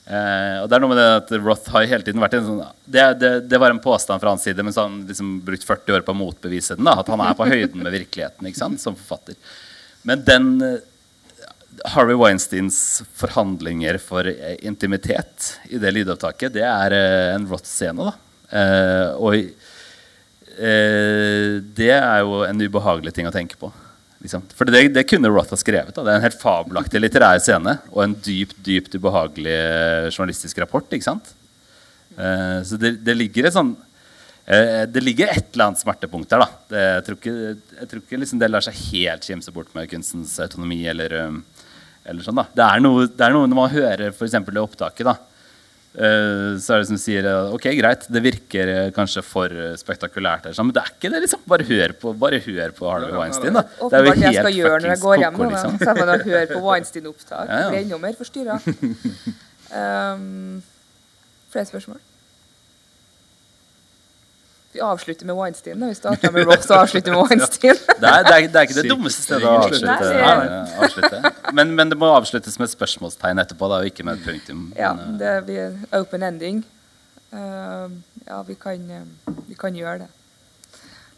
Eh, 0.04 0.62
og 0.62 0.68
det 0.68 0.76
er 0.76 0.84
noe 0.84 0.92
med 0.92 1.00
det 1.00 1.10
at 1.18 1.30
Roth 1.44 1.76
har 1.76 1.86
hele 1.88 2.04
tiden 2.08 2.24
vært 2.24 2.34
en 2.36 2.48
sånn 2.48 2.64
det, 2.84 3.04
det, 3.22 3.30
det 3.52 3.60
var 3.62 3.72
en 3.72 3.84
påstand 3.84 4.20
fra 4.24 4.34
hans 4.34 4.44
side, 4.44 4.64
men 4.64 4.76
så 4.76 4.84
har 4.84 4.90
han 4.90 5.04
liksom 5.08 5.38
brukt 5.46 5.68
40 5.68 5.96
år 6.00 6.08
på 6.08 6.16
å 6.16 6.22
motbevise 6.24 6.80
den. 6.80 6.88
da, 6.88 6.98
At 7.00 7.12
han 7.12 7.24
er 7.24 7.38
på 7.40 7.48
høyden 7.48 7.84
med 7.84 7.96
virkeligheten 7.96 8.50
ikke 8.50 8.64
sant, 8.64 8.84
som 8.84 8.98
forfatter. 9.00 9.40
Men 10.08 10.24
den 10.28 10.50
eh, 10.64 10.82
Harvey 11.94 12.16
Weinsteins 12.16 13.04
forhandlinger 13.18 13.98
for 14.02 14.28
eh, 14.30 14.58
intimitet 14.68 15.60
i 15.70 15.80
det 15.82 15.92
lydopptaket, 15.96 16.54
det 16.56 16.66
er 16.68 16.96
eh, 16.98 17.36
en 17.36 17.48
Roth-scene. 17.50 18.10
da. 18.10 18.14
Eh, 18.54 19.10
og 19.18 19.36
eh, 19.38 19.50
det 21.78 21.94
er 21.96 22.20
jo 22.24 22.44
en 22.48 22.62
ubehagelig 22.62 23.14
ting 23.16 23.30
å 23.30 23.34
tenke 23.34 23.58
på. 23.60 23.72
Liksom. 24.24 24.46
For 24.56 24.70
det, 24.70 24.86
det 24.96 25.04
kunne 25.10 25.32
Roth 25.34 25.52
ha 25.52 25.60
skrevet. 25.60 25.96
Da. 25.96 26.04
Det 26.06 26.12
er 26.14 26.20
en 26.22 26.28
helt 26.28 26.42
fabelaktig 26.42 27.02
litterær 27.02 27.42
scene 27.44 27.78
og 27.92 28.04
en 28.06 28.14
dypt 28.24 28.60
dypt 28.64 28.96
ubehagelig 28.96 29.58
eh, 29.58 30.12
journalistisk 30.14 30.62
rapport. 30.64 30.88
ikke 30.94 31.10
sant? 31.10 31.34
Eh, 32.16 32.60
så 32.68 32.80
det, 32.80 32.98
det 33.04 33.18
ligger 33.18 33.50
et 33.50 33.56
sånn 33.56 33.74
Det 34.44 35.00
ligger 35.02 35.30
et 35.32 35.54
eller 35.56 35.70
annet 35.70 35.80
smertepunkt 35.80 36.30
der. 36.30 36.42
da. 36.44 36.48
Det, 36.68 36.80
jeg 36.84 37.04
tror 37.08 37.18
ikke, 37.18 37.36
jeg 37.80 37.90
tror 37.90 38.02
ikke 38.02 38.18
liksom 38.20 38.40
det 38.42 38.50
lar 38.52 38.64
seg 38.66 38.80
helt 38.92 39.24
kimse 39.24 39.54
bort 39.56 39.70
med 39.76 39.88
kunstens 39.92 40.34
autonomi. 40.44 40.82
eller, 40.92 41.16
um, 41.30 41.38
sånn 42.26 42.42
da. 42.42 42.48
Det 42.54 42.66
er, 42.66 42.82
noe, 42.84 43.06
det 43.08 43.28
er 43.28 43.36
noe 43.36 43.48
når 43.50 43.60
man 43.60 43.72
hører 43.74 44.10
f.eks. 44.12 44.36
det 44.50 44.64
opptaket. 44.64 45.06
da, 45.08 45.16
eh, 45.96 46.50
så 46.60 46.76
er 46.76 46.84
det 46.84 46.90
som 46.90 47.00
sier 47.00 47.28
eh, 47.30 47.54
ok, 47.56 47.70
greit, 47.80 48.08
det 48.12 48.24
virker 48.26 48.72
eh, 48.74 48.90
kanskje 48.96 49.24
for 49.26 49.54
spektakulært, 49.80 50.48
eller 50.48 50.58
sånn, 50.58 50.70
men 50.72 50.78
det 50.78 50.84
er 50.84 50.92
ikke 50.96 51.14
det. 51.14 51.24
liksom. 51.26 51.46
Bare 51.50 51.68
hør 51.70 51.96
på, 52.02 52.14
bare 52.26 52.42
hør 52.44 52.76
på 52.78 52.92
Harvey 52.92 53.16
Weinstein. 53.18 53.56
da. 53.56 53.66
Det 53.66 53.74
er 53.74 53.82
jo 53.82 53.88
Åpenbart 53.88 54.26
jeg 54.28 54.38
skal 54.38 54.52
helt 54.52 54.60
gjøre 54.62 54.82
når 54.84 54.94
jeg 54.96 55.04
går 55.08 55.24
hjem. 55.24 55.40
nå, 55.40 55.50
liksom. 55.56 55.80
Om 55.80 56.30
jeg 56.36 56.52
på 56.54 56.62
Weinstein-opptak. 56.68 57.48
Ja, 57.48 57.64
ja. 57.66 57.74
Blir 57.74 57.84
enda 57.86 58.02
mer 58.08 58.22
forstyrra. 58.22 58.62
Um, 59.74 60.62
flere 61.50 61.66
spørsmål? 61.66 61.98
Vi 64.74 64.82
avslutter 64.82 65.26
med 65.30 65.36
Weinstein. 65.38 65.80
da. 65.80 65.88
Vi 65.92 65.96
starta 65.98 66.32
med 66.34 66.48
Ross 66.50 66.70
og 66.72 66.80
avslutter 66.82 67.14
med 67.14 67.22
Weinstein. 67.30 67.76
Det 68.02 68.10
er, 68.10 68.24
det, 68.26 68.34
er, 68.34 68.48
det 68.48 68.56
er 68.62 68.68
ikke 68.68 68.78
det 68.82 68.90
dummeste 68.90 69.22
stedet 69.26 69.46
å 69.46 69.52
Nei, 69.52 69.68
avslutte. 69.68 69.98
det- 70.02 70.22
Nei, 70.24 70.86
avslutte. 70.88 71.34
Men, 71.54 71.76
men 71.78 71.90
det 71.94 71.98
må 72.02 72.10
avsluttes 72.16 72.58
med 72.60 72.70
et 72.72 72.74
spørsmålstegn 72.74 73.44
etterpå, 73.44 73.70
da, 73.70 73.82
og 73.84 73.92
ikke 73.92 74.06
med 74.08 74.18
et 74.18 74.26
punktum. 74.26 74.64
Ja, 74.80 74.94
eh, 74.98 75.14
det 75.22 75.34
blir 75.46 75.78
open 76.00 76.26
ending. 76.30 76.64
Uh, 77.34 77.90
ja, 78.28 78.42
vi 78.46 78.54
kan, 78.62 78.90
vi 79.48 79.56
kan 79.58 79.74
gjøre 79.78 80.04
det. 80.06 80.10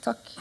Takk. 0.05 0.35